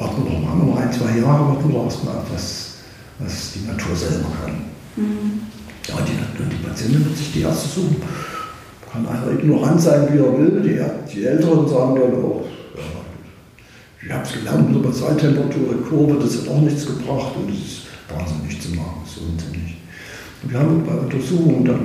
warten 0.00 0.24
wir 0.24 0.48
haben 0.48 0.60
wir 0.60 0.74
noch 0.74 0.80
ein, 0.80 0.92
zwei 0.92 1.18
Jahre, 1.18 1.48
warten 1.48 1.68
wir 1.68 1.78
doch 1.78 1.84
erstmal 1.84 2.16
ab, 2.16 2.26
was, 2.32 2.76
was 3.18 3.52
die 3.52 3.66
Natur 3.68 3.94
selber 3.94 4.28
kann. 4.42 4.64
Mhm. 4.96 5.42
Ja, 5.86 5.96
die, 6.00 6.44
die 6.44 6.66
Patientin 6.66 7.04
wird 7.04 7.16
sich 7.16 7.32
die 7.32 7.42
Ärzte 7.42 7.68
suchen. 7.68 7.96
kann 8.90 9.06
einer 9.06 9.30
ignorant 9.38 9.80
sein, 9.80 10.08
wie 10.10 10.18
er 10.18 10.38
will. 10.38 10.62
Die, 10.62 10.80
die 11.12 11.24
Älteren 11.24 11.68
sagen 11.68 11.94
dann 12.00 12.24
auch, 12.24 12.44
ja, 12.76 14.06
ich 14.06 14.12
habe 14.12 14.24
es 14.24 14.32
gelernt 14.32 14.72
mit 14.72 14.82
der 14.82 14.88
Basaltemperatur, 14.88 15.74
der 15.74 15.86
Kurve, 15.86 16.18
das 16.18 16.38
hat 16.38 16.48
auch 16.48 16.60
nichts 16.62 16.86
gebracht 16.86 17.32
und 17.36 17.52
es 17.52 17.60
ist 17.60 17.82
wahnsinnig 18.08 18.60
zu 18.60 18.70
machen, 18.70 19.02
so 19.04 19.20
unsinnig. 19.20 19.76
Und 20.42 20.50
wir 20.50 20.58
haben 20.58 20.82
bei 20.86 20.94
Untersuchungen 20.94 21.64
dann 21.64 21.80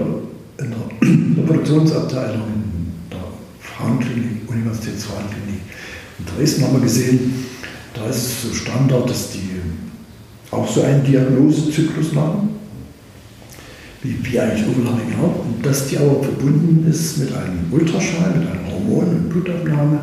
in 0.57 0.71
der 0.71 1.37
Reproduktionsabteilung 1.43 2.47
in 2.47 2.93
der 3.11 3.19
Frauenklinik, 3.59 4.49
Universitätsfrauenklinik 4.49 5.59
in 6.19 6.25
Dresden 6.25 6.63
haben 6.63 6.73
wir 6.75 6.81
gesehen, 6.81 7.45
da 7.95 8.09
ist 8.09 8.17
es 8.17 8.41
so 8.43 8.53
Standard, 8.53 9.09
dass 9.09 9.31
die 9.31 9.49
auch 10.51 10.67
so 10.69 10.83
einen 10.83 11.03
Diagnosezyklus 11.03 12.13
machen 12.13 12.49
wie, 14.03 14.17
wie 14.23 14.39
eigentlich 14.39 14.67
Overlapping 14.67 15.15
auch, 15.19 15.45
und 15.45 15.65
dass 15.65 15.87
die 15.87 15.97
aber 15.97 16.21
verbunden 16.21 16.85
ist 16.89 17.17
mit 17.17 17.33
einem 17.33 17.65
Ultraschall, 17.71 18.35
mit 18.37 18.47
einem 18.47 18.71
Hormon 18.71 19.07
und 19.07 19.29
Blutabnahme 19.29 19.99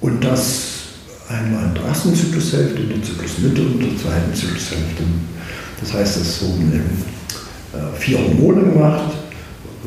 und 0.00 0.22
das 0.22 0.66
einmal 1.28 1.64
in 1.66 1.74
der 1.74 1.84
ersten 1.84 2.14
Zyklushälfte, 2.14 2.82
in 2.82 2.88
der 2.90 3.02
Zyklusmitte 3.02 3.62
und 3.62 3.80
in 3.80 3.90
der 3.90 3.98
zweiten 3.98 4.34
Zyklushälfte. 4.34 5.02
Das 5.80 5.92
heißt, 5.92 6.16
es 6.18 6.42
wurden 6.42 6.72
eben 6.72 7.04
äh, 7.74 7.98
vier 7.98 8.18
Hormone 8.18 8.62
gemacht, 8.62 9.12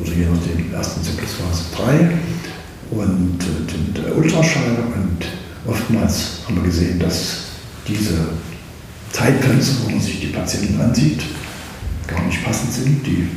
oder 0.01 0.11
je 0.11 0.25
nachdem, 0.25 0.73
ersten 0.73 1.01
Zyklusphase 1.01 1.63
drei 1.75 2.11
und 2.91 3.37
äh, 3.41 4.01
der 4.01 4.17
Ultraschall 4.17 4.77
und 4.95 5.25
oftmals 5.69 6.41
haben 6.45 6.55
wir 6.55 6.63
gesehen, 6.63 6.99
dass 6.99 7.43
diese 7.87 8.15
Zeitgrenze, 9.11 9.73
wo 9.83 9.91
man 9.91 9.99
sich 9.99 10.19
die 10.19 10.27
Patienten 10.27 10.79
ansieht, 10.81 11.21
gar 12.07 12.23
nicht 12.25 12.43
passend 12.43 12.73
sind, 12.73 13.05
die 13.05 13.29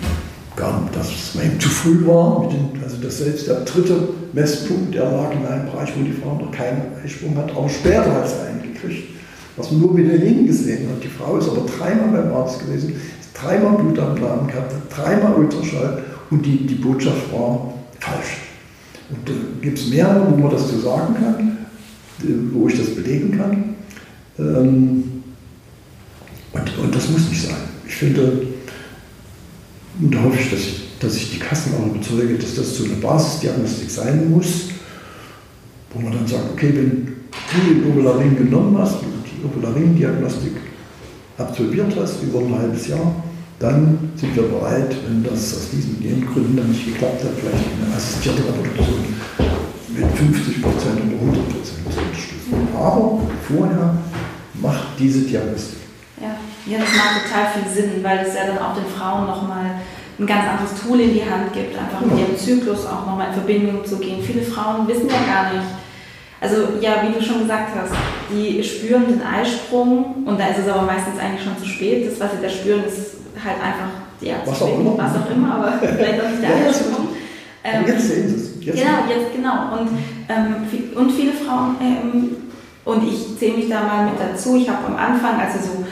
gar 0.57 0.89
dass 0.95 1.09
es 1.09 1.43
eben 1.43 1.59
zu 1.59 1.69
früh 1.69 2.07
war, 2.07 2.49
den, 2.49 2.83
also 2.83 2.97
dass 2.99 3.19
selbst 3.19 3.49
der 3.49 3.61
dritte 3.61 4.09
Messpunkt, 4.33 4.95
der 4.95 5.05
lag 5.05 5.33
in 5.33 5.47
einem 5.47 5.71
Bereich, 5.71 5.91
wo 5.97 6.05
die 6.05 6.13
Frau 6.13 6.35
noch 6.35 6.51
keinen 6.51 6.83
Eisprung 7.03 7.37
hat, 7.37 7.51
aber 7.57 7.69
später 7.69 8.13
hat 8.13 8.29
sie 8.29 8.35
einen 8.47 8.75
gekriegt, 8.75 9.09
was 9.57 9.71
man 9.71 9.81
nur 9.81 9.95
mit 9.95 10.11
den 10.11 10.21
Linken 10.21 10.47
gesehen 10.47 10.89
hat. 10.91 11.03
Die 11.03 11.09
Frau 11.09 11.39
ist 11.39 11.49
aber 11.49 11.67
dreimal 11.67 12.23
beim 12.23 12.35
Arzt 12.35 12.61
gewesen, 12.61 12.95
dreimal 13.35 13.83
Blutabnahmen 13.83 14.47
gehabt, 14.47 14.75
dreimal 14.95 15.35
Ultraschall 15.35 16.03
und 16.31 16.45
die, 16.45 16.67
die 16.67 16.75
Botschaft 16.75 17.33
war 17.33 17.73
falsch. 17.99 18.37
Und 19.11 19.29
da 19.29 19.33
gibt 19.61 19.79
es 19.79 19.89
mehrere, 19.89 20.31
wo 20.31 20.37
man 20.37 20.51
das 20.51 20.69
so 20.69 20.79
sagen 20.81 21.15
kann, 21.15 21.52
wo 22.53 22.69
ich 22.69 22.77
das 22.77 22.95
belegen 22.95 23.37
kann. 23.37 23.75
Ähm, 24.39 25.05
und, 26.53 26.79
und 26.79 26.95
das 26.95 27.09
muss 27.11 27.29
nicht 27.29 27.43
sein. 27.43 27.57
Ich 27.87 27.95
finde, 27.95 28.47
und 30.01 30.15
da 30.15 30.23
hoffe 30.23 30.39
ich, 30.41 30.51
dass 30.51 30.61
ich, 30.61 30.83
dass 31.01 31.17
ich 31.17 31.31
die 31.33 31.39
Kassen 31.39 31.73
auch 31.75 31.95
überzeuge, 31.95 32.35
dass 32.35 32.55
das 32.55 32.77
so 32.77 32.85
eine 32.85 32.95
Basisdiagnostik 32.95 33.91
sein 33.91 34.31
muss, 34.31 34.69
wo 35.93 36.01
man 36.01 36.13
dann 36.13 36.27
sagt, 36.27 36.53
okay, 36.53 36.73
wenn 36.75 37.07
du 37.07 37.75
den 37.75 37.91
Ovularin 37.91 38.37
genommen 38.37 38.77
hast, 38.79 38.97
die 39.03 39.45
Ovularin-Diagnostik 39.45 40.53
absolviert 41.39 41.95
hast 41.99 42.23
über 42.23 42.41
ein 42.41 42.59
halbes 42.59 42.89
Jahr, 42.89 43.15
dann 43.59 44.11
sind 44.17 44.35
wir 44.35 44.43
bereit, 44.45 44.95
wenn 45.07 45.23
das 45.23 45.55
aus 45.55 45.69
diesen 45.71 46.27
Gründen 46.27 46.57
dann 46.57 46.71
nicht 46.71 46.87
geklappt 46.87 47.23
hat, 47.23 47.31
vielleicht 47.39 47.65
eine 47.87 47.95
assistierte 47.95 48.43
Reproduktion 48.43 49.05
mit 49.95 50.07
50 50.11 50.63
Prozent 50.63 50.99
oder 51.07 51.21
100 51.21 51.49
Prozent 51.49 51.67
zu 51.67 52.01
unterstützen. 52.01 52.12
Aber 52.77 53.21
vorher 53.47 53.97
macht 54.55 54.99
diese 54.99 55.23
Diagnostik. 55.23 55.79
Ja. 56.21 56.37
ja, 56.67 56.79
das 56.79 56.95
macht 56.95 57.25
total 57.25 57.47
viel 57.53 57.73
Sinn, 57.73 58.05
weil 58.05 58.19
es 58.19 58.35
ja 58.35 58.47
dann 58.47 58.59
auch 58.59 58.75
den 58.75 58.87
Frauen 58.87 59.27
nochmal 59.27 59.83
ein 60.19 60.27
ganz 60.27 60.49
anderes 60.49 60.81
Tool 60.81 61.01
in 61.01 61.15
die 61.15 61.23
Hand 61.23 61.53
gibt, 61.53 61.77
einfach 61.77 62.01
mit 62.01 62.19
ihrem 62.19 62.37
Zyklus 62.37 62.87
auch 62.87 63.07
nochmal 63.07 63.29
in 63.29 63.35
Verbindung 63.35 63.85
zu 63.85 63.99
gehen. 63.99 64.23
Viele 64.23 64.43
Frauen 64.43 64.87
wissen 64.87 65.09
ja 65.09 65.33
gar 65.33 65.53
nicht, 65.53 65.67
also 66.41 66.79
ja, 66.81 67.03
wie 67.03 67.13
du 67.13 67.25
schon 67.25 67.41
gesagt 67.41 67.71
hast, 67.75 67.93
die 68.31 68.63
spüren 68.63 69.07
den 69.09 69.23
Eisprung 69.23 70.25
und 70.27 70.39
da 70.39 70.49
ist 70.49 70.59
es 70.59 70.69
aber 70.69 70.83
meistens 70.83 71.19
eigentlich 71.19 71.43
schon 71.43 71.59
zu 71.59 71.67
spät. 71.67 72.07
Das, 72.07 72.21
was 72.21 72.33
sie 72.33 72.43
da 72.43 72.49
spüren, 72.49 72.85
ist 72.85 73.17
halt 73.43 73.57
einfach, 73.57 73.91
ja, 74.21 74.35
was 74.45 74.63
auch 74.63 74.79
immer, 74.79 74.99
was 74.99 75.17
auch 75.17 75.31
immer 75.31 75.55
aber 75.55 75.79
vielleicht 75.81 76.21
auch 76.21 76.29
nicht 76.29 76.43
der 76.43 76.69
Eisprung. 76.69 77.09
Ähm, 77.65 77.85
jetzt 77.87 78.09
sehen 78.09 78.29
sie 78.29 78.37
es. 78.37 78.52
Jetzt 78.65 78.79
genau, 78.79 78.99
jetzt 79.09 79.35
genau. 79.35 79.79
Und, 79.79 79.89
ähm, 80.29 80.97
und 80.97 81.11
viele 81.11 81.33
Frauen, 81.33 81.77
ähm, 81.81 82.37
und 82.85 83.07
ich 83.07 83.39
zähle 83.39 83.59
mich 83.59 83.69
da 83.69 83.83
mal 83.83 84.07
mit 84.07 84.15
dazu, 84.19 84.57
ich 84.57 84.69
habe 84.69 84.87
am 84.87 84.97
Anfang, 84.97 85.41
also 85.41 85.59
so 85.59 85.85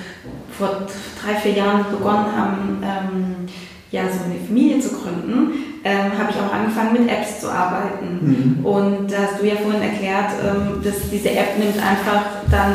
vor 0.58 0.86
drei, 1.22 1.34
vier 1.36 1.52
Jahren 1.52 1.84
begonnen 1.90 2.26
haben, 2.36 2.82
ähm, 2.82 3.46
ja, 3.90 4.02
so 4.02 4.24
eine 4.24 4.40
Familie 4.46 4.80
zu 4.80 4.90
gründen, 4.90 5.52
ähm, 5.82 6.12
habe 6.18 6.30
ich 6.30 6.36
auch 6.36 6.52
angefangen 6.52 6.92
mit 6.92 7.10
Apps 7.10 7.40
zu 7.40 7.50
arbeiten. 7.50 8.58
Mhm. 8.58 8.64
Und 8.64 9.12
da 9.12 9.16
hast 9.22 9.40
du 9.40 9.46
ja 9.46 9.56
vorhin 9.56 9.82
erklärt, 9.82 10.30
ähm, 10.44 10.82
dass 10.82 11.10
diese 11.10 11.30
App 11.30 11.58
nimmt 11.58 11.76
einfach 11.76 12.24
dann 12.50 12.74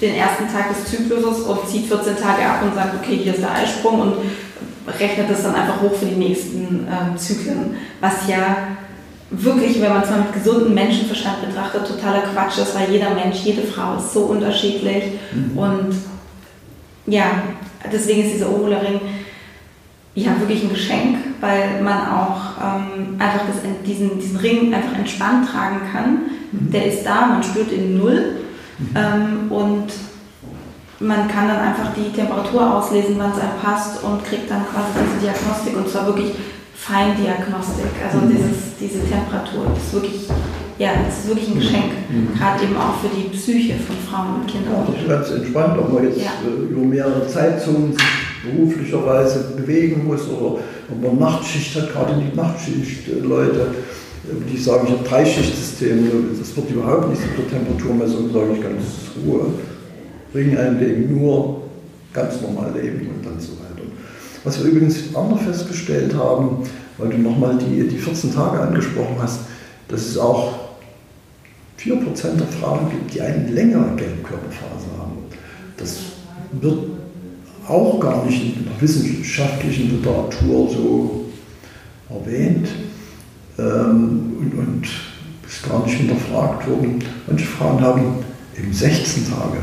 den 0.00 0.16
ersten 0.16 0.48
Tag 0.52 0.68
des 0.68 0.90
Zykluses 0.90 1.42
und 1.42 1.68
zieht 1.68 1.86
14 1.86 2.16
Tage 2.16 2.44
ab 2.44 2.62
und 2.64 2.74
sagt, 2.74 2.96
okay, 2.96 3.16
hier 3.16 3.34
ist 3.34 3.42
der 3.42 3.54
Eisprung 3.54 4.00
und 4.00 4.14
rechnet 4.98 5.30
das 5.30 5.44
dann 5.44 5.54
einfach 5.54 5.80
hoch 5.80 5.94
für 5.94 6.06
die 6.06 6.16
nächsten 6.16 6.86
ähm, 6.90 7.16
Zyklen. 7.16 7.76
Was 8.00 8.26
ja 8.26 8.56
wirklich, 9.32 9.80
wenn 9.80 9.92
man 9.92 10.02
es 10.02 10.10
mal 10.10 10.20
mit 10.20 10.32
gesundem 10.32 10.74
Menschenverstand 10.74 11.46
betrachtet, 11.46 11.86
totaler 11.86 12.22
Quatsch 12.22 12.58
ist, 12.58 12.74
weil 12.74 12.90
jeder 12.90 13.10
Mensch, 13.10 13.38
jede 13.38 13.62
Frau 13.62 13.96
ist 13.96 14.12
so 14.12 14.20
unterschiedlich. 14.20 15.04
Mhm. 15.32 15.58
Und 15.58 15.94
ja, 17.06 17.24
deswegen 17.90 18.24
ist 18.24 18.34
dieser 18.34 18.50
Ovularing 18.50 19.00
ja 20.14 20.38
wirklich 20.38 20.62
ein 20.62 20.68
Geschenk, 20.68 21.16
weil 21.40 21.82
man 21.82 22.08
auch 22.08 22.40
ähm, 22.62 23.16
einfach 23.18 23.46
das, 23.46 23.62
diesen, 23.86 24.18
diesen 24.20 24.36
Ring 24.36 24.74
einfach 24.74 24.98
entspannt 24.98 25.48
tragen 25.50 25.80
kann. 25.90 26.20
Mhm. 26.52 26.70
Der 26.70 26.86
ist 26.86 27.04
da, 27.04 27.26
man 27.26 27.42
spürt 27.42 27.72
ihn 27.72 27.98
null 27.98 28.36
mhm. 28.78 28.88
ähm, 28.94 29.52
und 29.52 29.86
man 31.00 31.26
kann 31.26 31.48
dann 31.48 31.58
einfach 31.58 31.92
die 31.96 32.12
Temperatur 32.14 32.76
auslesen, 32.76 33.16
wann 33.18 33.32
es 33.32 33.40
einem 33.40 33.58
passt 33.60 34.04
und 34.04 34.24
kriegt 34.24 34.48
dann 34.50 34.64
quasi 34.66 34.90
diese 35.04 35.26
Diagnostik 35.26 35.76
und 35.76 35.88
zwar 35.88 36.06
wirklich 36.06 36.32
Feindiagnostik. 36.82 37.94
Also 38.02 38.26
mhm. 38.26 38.30
dieses, 38.34 38.74
diese 38.80 39.06
Temperatur 39.06 39.70
das 39.72 39.84
ist 39.84 39.92
wirklich, 39.94 40.28
ja, 40.78 40.90
das 41.06 41.20
ist 41.20 41.28
wirklich 41.28 41.48
ein 41.50 41.60
Geschenk, 41.60 41.92
mhm. 42.10 42.36
gerade 42.36 42.64
eben 42.64 42.76
auch 42.76 42.98
für 42.98 43.08
die 43.14 43.28
Psyche 43.28 43.74
von 43.74 43.94
Frauen 44.02 44.40
und 44.40 44.46
Kindern. 44.48 44.82
Ja, 44.90 45.16
ganz 45.16 45.30
entspannt, 45.30 45.78
ob 45.78 45.92
man 45.92 46.04
jetzt 46.04 46.18
ja. 46.18 46.32
Äh, 46.42 46.72
über 46.72 46.82
mehrere 46.82 47.26
Zeitzonen 47.28 47.92
sich 47.92 48.02
beruflicherweise 48.42 49.54
bewegen 49.56 50.04
muss 50.08 50.28
oder 50.28 50.58
ob 50.90 51.02
man 51.02 51.18
Nachtschicht 51.20 51.76
hat, 51.76 51.92
gerade 51.92 52.14
die 52.20 52.36
Nachtschicht 52.36 53.08
äh, 53.08 53.20
Leute, 53.20 53.68
die 54.24 54.56
sagen, 54.56 54.86
ich 54.86 54.92
habe 54.92 55.08
drei 55.08 55.24
Schichtsysteme, 55.24 56.10
das 56.36 56.56
wird 56.56 56.70
überhaupt 56.70 57.10
nicht 57.10 57.22
mit 57.22 57.38
der 57.38 57.58
Temperaturmessung, 57.58 58.32
sage 58.32 58.54
ich 58.54 58.62
ganz 58.62 58.82
Ruhe, 59.24 59.46
Ring 60.34 60.56
einlegen, 60.56 61.16
nur 61.16 61.62
ganz 62.12 62.40
normal 62.40 62.72
leben 62.74 63.08
und 63.08 63.24
dann 63.24 63.38
so 63.38 63.52
weiter. 63.52 63.86
Was 64.44 64.62
wir 64.62 64.70
übrigens 64.70 65.14
auch 65.14 65.30
noch 65.30 65.40
festgestellt 65.40 66.14
haben, 66.14 66.64
weil 67.02 67.10
du 67.10 67.18
nochmal 67.18 67.58
die, 67.58 67.88
die 67.88 67.98
14 67.98 68.32
Tage 68.32 68.60
angesprochen 68.60 69.16
hast, 69.20 69.40
dass 69.88 70.06
es 70.06 70.18
auch 70.18 70.54
4% 71.80 72.36
der 72.36 72.46
Frauen 72.46 72.90
gibt, 72.90 73.14
die 73.14 73.20
eine 73.20 73.48
längere 73.48 73.96
Gelbkörperphase 73.96 74.86
haben. 74.98 75.18
Das 75.76 75.98
wird 76.52 76.78
auch 77.66 77.98
gar 77.98 78.24
nicht 78.24 78.56
in 78.56 78.64
der 78.64 78.80
wissenschaftlichen 78.80 79.96
Literatur 79.96 80.70
so 80.70 81.24
erwähnt 82.08 82.68
ähm, 83.58 84.36
und, 84.38 84.54
und 84.54 84.88
ist 85.46 85.68
gar 85.68 85.84
nicht 85.84 85.96
hinterfragt 85.96 86.68
worden. 86.68 87.02
Manche 87.26 87.46
Frauen 87.46 87.80
haben 87.80 88.02
eben 88.56 88.72
16 88.72 89.28
Tage 89.28 89.58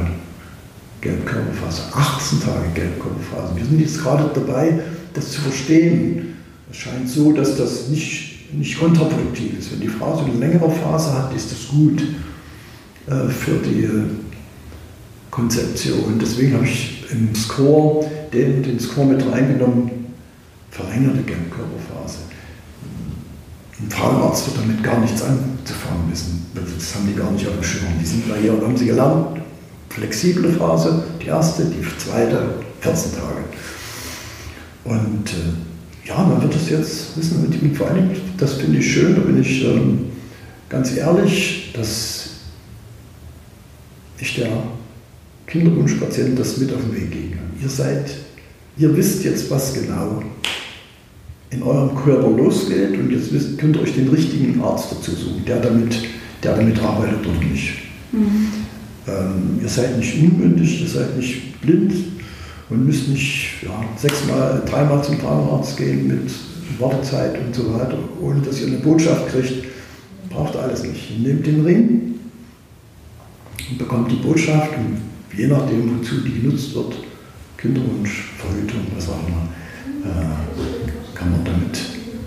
Gelbkörperphase, 1.00 1.84
18 1.94 2.42
Tage 2.42 2.70
Gelbkörperphase. 2.74 3.56
Wir 3.56 3.66
sind 3.66 3.80
jetzt 3.80 4.02
gerade 4.02 4.30
dabei, 4.34 4.80
das 5.14 5.32
zu 5.32 5.42
verstehen. 5.42 6.29
Es 6.72 6.78
scheint 6.78 7.10
so, 7.10 7.32
dass 7.32 7.58
das 7.58 7.88
nicht, 7.88 8.54
nicht 8.54 8.80
kontraproduktiv 8.80 9.58
ist. 9.58 9.72
Wenn 9.72 9.82
die 9.82 9.88
Frau 9.88 10.16
so 10.16 10.24
eine 10.24 10.34
längere 10.34 10.70
Phase 10.70 11.14
hat, 11.14 11.36
ist 11.36 11.52
das 11.52 11.68
gut 11.70 12.02
äh, 13.08 13.28
für 13.30 13.58
die 13.58 13.90
Konzeption. 15.32 16.20
Deswegen 16.22 16.54
habe 16.54 16.66
ich 16.66 17.06
im 17.12 17.34
Score 17.34 18.06
den, 18.32 18.62
den 18.62 18.80
Score 18.80 19.08
mit 19.08 19.26
reingenommen, 19.32 19.90
verlängerte 20.70 21.24
Gelbkörperphase. 21.24 22.20
Ein 23.82 23.90
Frauenarzt 23.90 24.48
wird 24.48 24.58
damit 24.58 24.84
gar 24.84 25.00
nichts 25.00 25.22
anzufangen 25.22 26.12
wissen. 26.12 26.46
Das 26.54 26.96
haben 26.96 27.08
die 27.08 27.16
gar 27.16 27.32
nicht 27.32 27.48
auf 27.48 27.54
dem 27.54 27.64
Schirm. 27.64 27.94
Die 28.00 28.06
sind 28.06 28.30
da 28.30 28.36
hier 28.36 28.54
und 28.54 28.62
haben 28.62 28.78
sie 28.78 28.88
gelernt, 28.88 29.40
flexible 29.90 30.52
Phase, 30.52 31.04
die 31.22 31.28
erste, 31.28 31.66
die 31.66 31.82
zweite, 31.98 32.56
14 32.82 33.12
Tage. 33.14 33.44
Und 34.84 35.30
äh, 35.30 35.69
ja, 36.10 36.24
man 36.24 36.42
wird 36.42 36.56
es 36.56 36.70
jetzt 36.70 37.18
wissen, 37.18 37.46
und 37.46 37.78
vor 37.78 37.88
allem, 37.88 38.10
das 38.38 38.54
finde 38.54 38.80
ich 38.80 38.92
schön, 38.92 39.16
da 39.16 39.22
bin 39.22 39.40
ich 39.40 39.64
ähm, 39.64 40.08
ganz 40.68 40.98
ehrlich, 40.98 41.72
dass 41.74 42.30
ich 44.20 44.36
der 44.36 44.50
Kinderwunschpatient 45.46 46.38
das 46.38 46.58
mit 46.58 46.74
auf 46.74 46.82
den 46.82 46.96
Weg 46.96 47.12
gehen 47.12 47.32
kann. 47.32 47.52
Ihr 47.62 47.70
seid, 47.70 48.10
ihr 48.78 48.96
wisst 48.98 49.24
jetzt, 49.24 49.50
was 49.52 49.74
genau 49.74 50.24
in 51.52 51.64
eurem 51.64 51.96
Körper 51.96 52.30
losgeht 52.30 52.98
und 52.98 53.12
jetzt 53.12 53.32
wisst, 53.32 53.58
könnt 53.58 53.76
ihr 53.76 53.84
euch 53.84 53.94
den 53.94 54.10
richtigen 54.10 54.62
Arzt 54.62 54.92
dazu 54.92 55.12
suchen, 55.12 55.46
der 55.46 55.60
damit, 55.60 55.96
der 56.44 56.56
damit 56.56 56.82
arbeitet 56.82 57.26
oder 57.26 57.50
nicht. 57.52 57.74
Mhm. 58.12 58.48
Ähm, 59.08 59.60
ihr 59.62 59.70
seid 59.70 59.98
nicht 59.98 60.16
unmündig, 60.16 60.82
ihr 60.82 60.88
seid 60.88 61.18
nicht 61.18 61.62
blind 61.62 61.94
und 62.70 62.86
müsst 62.86 63.08
nicht 63.08 63.64
ja, 63.64 63.84
sechsmal, 63.98 64.62
dreimal 64.66 65.04
zum 65.04 65.20
Zahnarzt 65.20 65.78
gehen 65.78 66.08
mit 66.08 66.32
Wartezeit 66.80 67.38
und 67.40 67.54
so 67.54 67.74
weiter, 67.74 67.98
ohne 68.22 68.42
dass 68.42 68.62
ihr 68.62 68.68
eine 68.68 68.78
Botschaft 68.78 69.30
kriegt. 69.30 69.66
Braucht 70.30 70.56
alles 70.56 70.84
nicht. 70.84 71.12
Ihr 71.12 71.28
nehmt 71.28 71.46
den 71.46 71.66
Ring 71.66 72.16
und 73.72 73.78
bekommt 73.78 74.12
die 74.12 74.18
Botschaft 74.18 74.70
und 74.78 75.02
je 75.36 75.48
nachdem, 75.48 76.00
wozu 76.00 76.22
die 76.22 76.42
genutzt 76.42 76.76
wird, 76.76 76.96
Kinderwunsch, 77.58 78.32
Verhütung, 78.38 78.82
was 78.96 79.10
auch 79.10 79.28
immer, 79.28 79.50
äh, 80.06 81.18
kann 81.18 81.32
man 81.32 81.44
damit 81.44 81.80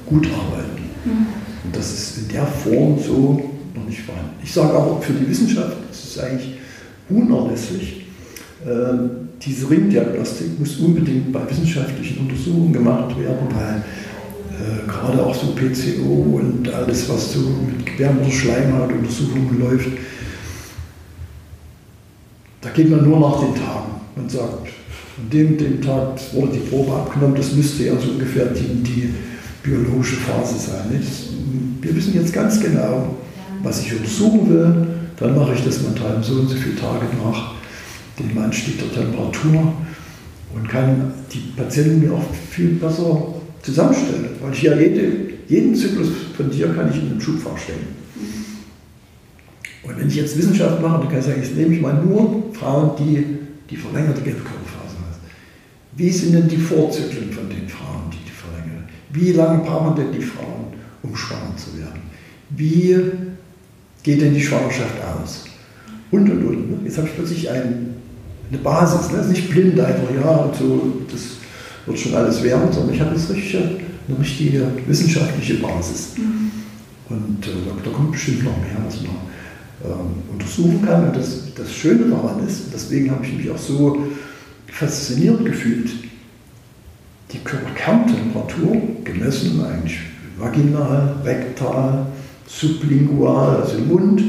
gut 0.05 0.27
arbeiten. 0.27 0.82
Mhm. 1.05 1.27
Und 1.64 1.77
das 1.77 1.93
ist 1.93 2.19
in 2.19 2.28
der 2.28 2.47
Form 2.47 2.98
so 2.98 3.51
noch 3.74 3.85
nicht 3.86 4.01
vorhanden. 4.01 4.35
Ich 4.43 4.52
sage 4.52 4.74
aber 4.74 5.01
für 5.01 5.12
die 5.12 5.28
Wissenschaft, 5.28 5.77
das 5.89 6.05
ist 6.05 6.19
eigentlich 6.19 6.55
unerlässlich. 7.09 8.06
Äh, 8.66 9.22
diese 9.44 9.69
Ringdiagnostik 9.69 10.59
muss 10.59 10.77
unbedingt 10.77 11.32
bei 11.32 11.40
wissenschaftlichen 11.48 12.19
Untersuchungen 12.19 12.73
gemacht 12.73 13.19
werden, 13.19 13.48
weil 13.51 13.82
äh, 14.51 14.86
gerade 14.86 15.24
auch 15.24 15.35
so 15.35 15.55
PCO 15.55 16.39
und 16.40 16.73
alles, 16.73 17.09
was 17.09 17.32
so 17.32 17.40
mit 17.40 17.85
Gebärmutterschleimhautuntersuchungen 17.85 19.59
läuft, 19.59 19.89
da 22.60 22.70
geht 22.70 22.90
man 22.90 23.09
nur 23.09 23.19
nach 23.19 23.40
den 23.40 23.55
Tagen. 23.55 24.01
Man 24.14 24.28
sagt, 24.28 24.69
an 25.19 25.31
dem, 25.31 25.59
dem 25.59 25.82
Tag 25.82 26.20
wurde 26.32 26.52
die 26.52 26.70
Probe 26.70 26.93
abgenommen, 26.93 27.35
das 27.35 27.52
müsste 27.52 27.85
ja 27.85 27.94
so 27.98 28.12
ungefähr 28.12 28.47
die, 28.47 28.82
die 28.82 29.14
biologische 29.64 30.16
Phase 30.16 30.56
sein. 30.59 30.85
Das, 30.93 31.31
wir 31.81 31.97
wissen 31.97 32.14
jetzt 32.14 32.32
ganz 32.32 32.60
genau, 32.60 33.16
was 33.62 33.85
ich 33.85 33.93
untersuchen 33.93 34.48
will. 34.48 34.86
Dann 35.19 35.36
mache 35.36 35.55
ich 35.55 35.64
das 35.64 35.82
mental 35.82 36.23
so 36.23 36.35
und 36.35 36.48
so 36.48 36.56
viele 36.56 36.77
Tage 36.77 37.06
nach 37.24 37.62
dem 38.31 38.39
Anstieg 38.39 38.78
der 38.78 38.93
Temperatur 38.93 39.74
und 40.55 40.69
kann 40.69 41.12
die 41.32 41.53
Patienten 41.57 42.01
mir 42.01 42.12
auch 42.12 42.24
viel 42.51 42.70
besser 42.70 43.35
zusammenstellen. 43.62 44.28
Weil 44.40 44.53
ich 44.53 44.62
ja 44.62 44.78
jede, 44.78 45.12
jeden 45.49 45.74
Zyklus 45.74 46.09
von 46.36 46.51
dir 46.51 46.69
kann 46.74 46.90
ich 46.90 46.97
in 46.97 47.11
einem 47.11 47.20
Schubfach 47.20 47.57
stellen. 47.59 48.03
Und 49.82 49.99
wenn 49.99 50.09
ich 50.09 50.16
jetzt 50.16 50.36
Wissenschaft 50.39 50.81
mache, 50.81 51.01
dann 51.01 51.09
kann 51.09 51.19
ich 51.19 51.24
sagen, 51.24 51.43
jetzt 51.43 51.57
nehme 51.57 51.74
ich 51.74 51.81
mal 51.81 51.94
nur 51.94 52.53
Frauen, 52.53 52.93
die 52.99 53.24
die 53.69 53.77
verlängerte 53.77 54.20
Gelbkörperphase 54.20 54.97
haben. 54.97 55.16
Wie 55.97 56.11
sind 56.11 56.35
denn 56.35 56.49
die 56.49 56.59
Vorzyklen 56.59 57.32
von 57.32 57.49
den 57.49 57.69
Frauen, 57.69 58.11
die 58.12 58.19
die 58.24 58.31
verlängern? 58.31 58.85
Wie 59.12 59.32
lange 59.32 59.65
brauchen 59.65 59.97
denn 59.97 60.12
die 60.12 60.24
Frauen, 60.24 60.66
um 61.03 61.16
schwanger 61.16 61.57
zu 61.57 61.78
werden? 61.78 62.03
Wie 62.51 62.97
geht 64.03 64.20
denn 64.20 64.35
die 64.35 64.43
Schwangerschaft 64.43 64.94
aus? 65.03 65.44
Und, 66.11 66.31
und, 66.31 66.44
und. 66.44 66.85
Jetzt 66.85 66.99
habe 66.99 67.09
ich 67.09 67.15
plötzlich 67.15 67.51
ein, 67.51 67.94
eine 68.53 68.62
Basis. 68.62 69.11
Ne? 69.11 69.24
Nicht 69.27 69.51
blind 69.51 69.81
einfach, 69.81 70.15
ja, 70.15 70.31
und 70.31 70.55
so, 70.55 70.93
das 71.11 71.23
wird 71.87 71.99
schon 71.99 72.15
alles 72.15 72.43
werden, 72.43 72.70
sondern 72.70 72.95
ich 72.95 73.01
habe 73.01 73.15
jetzt 73.15 73.31
richtig, 73.31 73.61
eine 74.09 74.19
richtige 74.19 74.66
wissenschaftliche 74.87 75.55
Basis. 75.55 76.15
Mhm. 76.16 76.51
Und 77.09 77.47
äh, 77.47 77.51
da, 77.66 77.91
da, 77.91 77.97
kommt 77.97 78.12
bestimmt 78.12 78.45
noch 78.45 78.57
mehr, 78.59 78.77
was 78.85 78.97
man 79.03 79.16
ähm, 79.85 80.23
untersuchen 80.33 80.83
kann. 80.85 81.09
Und 81.09 81.16
das, 81.16 81.55
das 81.55 81.73
Schöne 81.73 82.11
daran 82.11 82.47
ist, 82.47 82.65
deswegen 82.73 83.11
habe 83.11 83.24
ich 83.24 83.33
mich 83.35 83.51
auch 83.51 83.59
so 83.59 84.07
fasziniert 84.66 85.45
gefühlt, 85.45 85.91
die 87.33 87.39
Körperkerntemperatur 87.39 88.77
gemessen, 89.05 89.65
eigentlich 89.65 89.99
vaginal, 90.39 91.16
rektal, 91.24 92.07
sublingual, 92.47 93.62
also 93.62 93.79
im 93.79 93.89
Mund, 93.89 94.23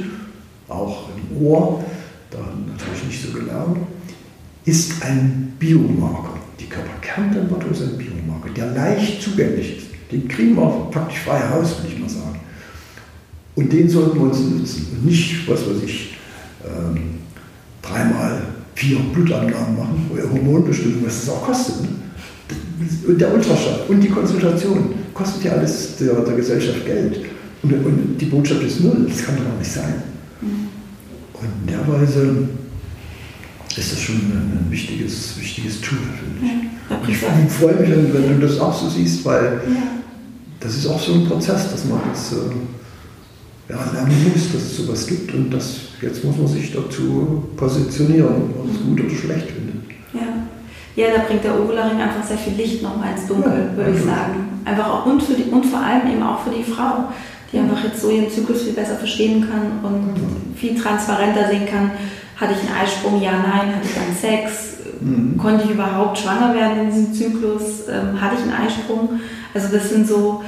auch 0.69 1.09
im 1.09 1.45
Ohr, 1.45 1.83
da 2.31 2.39
natürlich 2.39 3.05
nicht 3.07 3.25
so 3.25 3.37
gelernt, 3.37 3.77
ist 4.65 5.03
ein 5.03 5.53
Biomarker. 5.59 6.37
Die 6.59 6.65
Körperkerntemperatur 6.65 7.71
ist 7.71 7.81
ein 7.81 7.97
Biomarker, 7.97 8.49
der 8.55 8.71
leicht 8.71 9.21
zugänglich 9.21 9.77
ist. 9.77 9.87
Den 10.11 10.27
kriegen 10.27 10.55
wir 10.55 10.87
praktisch 10.91 11.19
frei 11.19 11.39
Haus, 11.49 11.77
würde 11.79 11.93
ich 11.93 11.99
mal 11.99 12.09
sagen. 12.09 12.39
Und 13.55 13.71
den 13.71 13.89
sollten 13.89 14.17
wir 14.17 14.25
uns 14.25 14.39
nutzen 14.39 14.87
und 14.91 15.05
nicht, 15.05 15.47
was 15.47 15.61
weiß 15.61 15.83
ich, 15.85 16.17
ähm, 16.65 17.15
dreimal 17.81 18.41
vier 18.75 18.97
Blutangaben 19.13 19.77
machen, 19.77 20.05
wo 20.09 20.17
ihr 20.17 20.29
Hormonbestimmung, 20.29 21.05
was 21.05 21.25
das 21.25 21.35
auch 21.35 21.45
kostet. 21.45 21.81
Ne? 21.81 21.89
Und 23.07 23.21
der 23.21 23.33
Ultraschall 23.33 23.81
und 23.87 24.01
die 24.01 24.09
Konsultation 24.09 24.95
kostet 25.13 25.43
ja 25.43 25.51
alles 25.53 25.97
der, 25.97 26.13
der 26.13 26.35
Gesellschaft 26.35 26.85
Geld. 26.85 27.19
Und, 27.61 27.73
und, 27.73 28.17
die 28.19 28.25
Botschaft 28.25 28.63
ist 28.63 28.81
null, 28.81 29.05
das 29.07 29.23
kann 29.23 29.37
doch 29.37 29.57
nicht 29.57 29.71
sein. 29.71 29.93
Mhm. 30.41 30.67
Und 31.33 31.47
in 31.61 31.67
der 31.67 31.87
Weise 31.87 32.49
ist 33.77 33.91
das 33.91 33.99
schon 34.01 34.15
ein, 34.15 34.65
ein 34.65 34.71
wichtiges, 34.71 35.39
wichtiges 35.39 35.81
Tool, 35.81 35.97
finde 35.97 36.45
ich. 36.45 37.21
Ja, 37.21 37.41
ich 37.43 37.51
freue 37.51 37.75
mich, 37.75 37.89
wenn, 38.13 38.39
du 38.39 38.47
das 38.47 38.59
auch 38.59 38.73
so 38.73 38.89
siehst, 38.89 39.25
weil 39.25 39.61
ja. 39.67 39.81
das 40.59 40.75
ist 40.75 40.87
auch 40.87 40.99
so 40.99 41.13
ein 41.13 41.25
Prozess, 41.25 41.71
dass 41.71 41.85
man 41.85 41.99
jetzt 42.07 42.33
äh, 42.33 43.73
ja, 43.73 43.79
lernen 43.91 44.31
muss, 44.31 44.51
dass 44.51 44.61
es 44.61 44.77
sowas 44.77 45.07
gibt 45.07 45.33
und 45.33 45.49
das, 45.49 45.79
jetzt 46.01 46.23
muss 46.23 46.37
man 46.37 46.47
sich 46.47 46.71
dazu 46.71 47.45
positionieren, 47.55 48.51
ob 48.59 48.65
man 48.65 48.75
es 48.75 48.81
gut 48.81 48.99
oder 48.99 49.15
schlecht 49.15 49.47
findet. 49.51 49.73
Ja. 50.13 51.03
ja, 51.03 51.15
da 51.15 51.23
bringt 51.23 51.43
der 51.43 51.59
Ovularing 51.59 51.99
einfach 51.99 52.23
sehr 52.23 52.37
viel 52.37 52.53
Licht 52.53 52.83
nochmal 52.83 53.13
ins 53.13 53.27
Dunkel, 53.27 53.69
ja, 53.71 53.77
würde 53.77 53.97
ich 53.97 54.03
sagen. 54.03 54.61
Einfach 54.65 54.87
auch 54.87 55.05
und, 55.05 55.23
für 55.23 55.33
die, 55.33 55.49
und 55.49 55.65
vor 55.65 55.79
allem 55.79 56.11
eben 56.11 56.21
auch 56.21 56.43
für 56.43 56.51
die 56.51 56.63
Frau, 56.63 57.05
die 57.51 57.57
einfach 57.57 57.83
jetzt 57.83 58.01
so 58.01 58.09
ihren 58.09 58.29
Zyklus 58.29 58.63
viel 58.63 58.73
besser 58.73 58.95
verstehen 58.95 59.47
kann 59.49 59.83
und 59.83 60.07
mhm. 60.07 60.55
viel 60.55 60.75
transparenter 60.75 61.47
sehen 61.49 61.65
kann 61.65 61.91
hatte 62.35 62.53
ich 62.53 62.69
einen 62.69 62.77
Eisprung? 62.77 63.21
Ja, 63.21 63.31
nein. 63.31 63.75
Hatte 63.75 63.85
ich 63.85 63.93
dann 63.93 64.15
Sex? 64.15 64.77
Mhm. 64.99 65.37
Konnte 65.37 65.65
ich 65.65 65.71
überhaupt 65.71 66.17
schwanger 66.17 66.53
werden 66.55 66.81
in 66.81 66.85
diesem 66.87 67.13
Zyklus? 67.13 67.87
Ähm, 67.89 68.19
hatte 68.19 68.35
ich 68.35 68.41
einen 68.41 68.67
Eisprung? 68.67 69.19
Also 69.53 69.67
das 69.71 69.89
sind 69.89 70.07
so, 70.07 70.43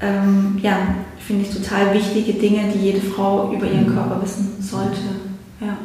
ähm, 0.00 0.58
ja, 0.62 0.76
finde 1.18 1.44
ich 1.44 1.54
total 1.54 1.94
wichtige 1.94 2.34
Dinge, 2.34 2.72
die 2.74 2.78
jede 2.78 3.00
Frau 3.00 3.52
über 3.52 3.66
ihren 3.66 3.88
mhm. 3.88 3.94
Körper 3.94 4.20
wissen 4.22 4.56
sollte. 4.60 5.00
Ja. 5.60 5.76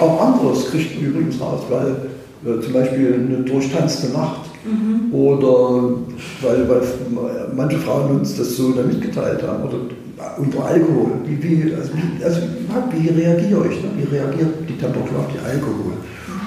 Auch 0.00 0.20
anderes 0.20 0.70
kriegt 0.70 0.96
man 0.96 1.10
übrigens 1.10 1.40
raus, 1.40 1.62
weil 1.68 1.96
äh, 2.44 2.60
zum 2.60 2.72
Beispiel 2.72 3.14
eine 3.14 3.42
durchtanzte 3.42 4.12
Nacht 4.12 4.42
mhm. 4.64 5.12
oder 5.12 5.96
weil, 6.42 6.68
weil 6.68 6.82
manche 7.56 7.78
Frauen 7.78 8.18
uns 8.18 8.36
das 8.36 8.56
so 8.56 8.72
dann 8.72 8.88
mitgeteilt 8.88 9.42
haben 9.42 9.64
oder 9.64 9.78
unter 10.38 10.64
Alkohol, 10.64 11.12
wie, 11.26 11.42
wie, 11.42 11.74
also, 11.74 11.90
wie, 11.94 12.24
also, 12.24 12.40
wie 12.92 13.08
reagiere 13.08 13.66
ich? 13.70 13.82
Ne? 13.82 13.90
Wie 13.96 14.14
reagiert 14.14 14.68
die 14.68 14.78
Temperatur 14.78 15.18
auf 15.20 15.32
die 15.32 15.38
Alkohol? 15.38 15.94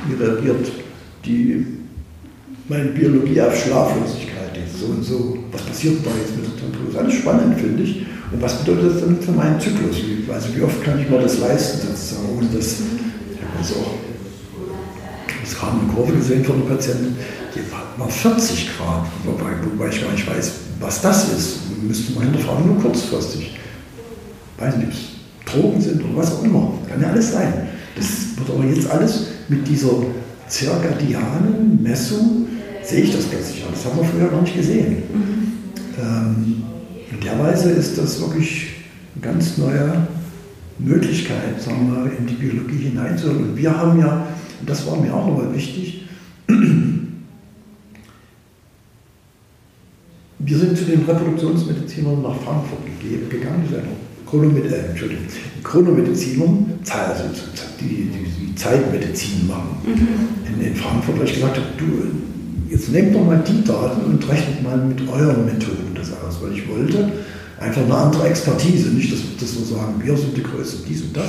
Wie 0.08 0.24
reagiert 0.24 0.72
die, 1.26 1.66
meine 2.68 2.90
Biologie 2.90 3.42
auf 3.42 3.56
Schlaflosigkeit? 3.56 4.38
So 4.80 4.88
und 4.88 5.04
so. 5.04 5.38
Was 5.52 5.62
passiert 5.64 6.06
da 6.06 6.12
jetzt 6.20 6.36
mit 6.36 6.46
der 6.46 6.56
Temperatur? 6.56 6.86
Das 6.86 6.94
ist 6.94 7.00
alles 7.00 7.14
spannend, 7.16 7.60
finde 7.60 7.84
ich. 7.84 8.06
Und 8.32 8.42
was 8.42 8.60
bedeutet 8.60 8.96
das 8.96 9.02
dann 9.02 9.20
für 9.20 9.32
meinen 9.32 9.60
Zyklus? 9.60 9.98
Also 10.32 10.56
wie 10.56 10.62
oft 10.62 10.84
kann 10.84 11.00
ich 11.00 11.10
mir 11.10 11.20
das 11.20 11.40
leisten, 11.40 11.88
sozusagen, 11.88 12.38
ohne 12.38 12.48
dass, 12.48 12.66
ich 12.66 13.42
habe 13.42 13.58
jetzt 13.60 13.74
auch 13.74 13.94
das 15.42 15.56
gerade 15.58 15.80
eine 15.80 15.94
Kurve 15.94 16.14
gesehen 16.14 16.44
von 16.44 16.56
einer 16.58 16.76
Patientin, 16.76 17.16
die 17.56 17.72
war 17.72 18.10
40 18.10 18.70
Grad, 18.78 19.06
wobei, 19.24 19.52
wobei 19.64 19.90
ich 19.90 20.02
gar 20.02 20.12
nicht 20.12 20.30
weiß, 20.30 20.52
was 20.80 21.02
das 21.02 21.32
ist. 21.34 21.60
Müsste 21.82 22.14
man 22.14 22.24
hinterfragen, 22.24 22.68
nur 22.68 22.82
kurzfristig 22.82 23.58
weiß 24.58 24.78
nicht, 24.78 24.88
ob 24.88 24.94
es 24.94 25.54
Drogen 25.54 25.82
sind 25.82 26.04
oder 26.04 26.18
was 26.18 26.34
auch 26.34 26.44
immer. 26.44 26.74
Kann 26.90 27.02
ja 27.02 27.10
alles 27.10 27.32
sein. 27.32 27.54
Das 27.96 28.38
wird 28.38 28.50
aber 28.50 28.66
jetzt 28.66 28.90
alles 28.90 29.28
mit 29.48 29.68
dieser 29.68 29.92
zirkadianen 30.48 31.82
Messung, 31.82 32.48
sehe 32.84 33.02
ich 33.04 33.12
das 33.12 33.26
plötzlich 33.26 33.64
an. 33.64 33.70
Das 33.74 33.86
haben 33.86 33.98
wir 33.98 34.06
früher 34.06 34.30
gar 34.30 34.42
nicht 34.42 34.56
gesehen. 34.56 35.04
Mhm. 35.14 35.52
Ähm, 36.00 36.64
in 37.12 37.20
der 37.22 37.40
Weise 37.40 37.72
ist 37.72 37.98
das 37.98 38.20
wirklich 38.20 38.68
eine 39.16 39.34
ganz 39.34 39.58
neue 39.58 40.08
Möglichkeit, 40.80 41.62
sagen 41.62 41.92
wir, 41.92 42.12
in 42.18 42.28
die 42.28 42.36
Biologie 42.36 42.90
hineinzuhören. 42.90 43.50
Und 43.50 43.58
wir 43.58 43.76
haben 43.76 44.00
ja, 44.00 44.28
und 44.60 44.70
das 44.70 44.86
war 44.86 44.98
mir 44.98 45.14
auch 45.14 45.28
nochmal 45.28 45.54
wichtig, 45.54 46.08
wir 50.40 50.58
sind 50.58 50.78
zu 50.78 50.86
den 50.86 51.04
Reproduktionsmedizinern 51.04 52.22
nach 52.22 52.36
Frankfurt 52.36 52.80
gegangen, 53.30 53.64
das 53.64 53.80
ist 53.80 53.84
eine 53.84 53.96
Chronomed 54.26 54.72
äh, 54.72 54.90
Entschuldigung, 54.90 55.26
Chronomedizinern, 55.64 56.66
also 56.90 57.24
die, 57.80 57.86
die, 57.86 58.46
die 58.48 58.56
Zeitmedizin 58.56 59.48
machen 59.48 59.78
mhm. 59.84 60.62
in, 60.62 60.68
in, 60.68 60.76
Frankfurt, 60.76 61.20
weil 61.20 61.26
ich 61.26 61.36
gesagt 61.36 61.58
habe, 61.58 61.68
du, 61.78 61.86
jetzt 62.70 62.92
nehmt 62.92 63.16
doch 63.16 63.26
mal 63.26 63.42
die 63.48 63.64
Daten 63.64 64.02
und 64.06 64.30
rechnet 64.30 64.62
mal 64.64 64.78
mit 64.78 65.02
euren 65.10 65.46
Methoden 65.46 65.96
das 65.96 66.12
aus, 66.12 66.42
weil 66.42 66.54
ich 66.54 66.68
wollte 66.70 67.12
einfach 67.60 67.84
eine 67.84 67.96
andere 67.96 68.28
Expertise, 68.28 68.90
nicht, 68.90 69.12
dass, 69.12 69.22
dass 69.40 69.58
wir 69.58 69.78
sagen, 69.78 69.96
wir 70.04 70.16
sind 70.16 70.38
die 70.38 70.44
Größte, 70.44 70.78
dies 70.88 71.02
und 71.02 71.18
das. 71.18 71.28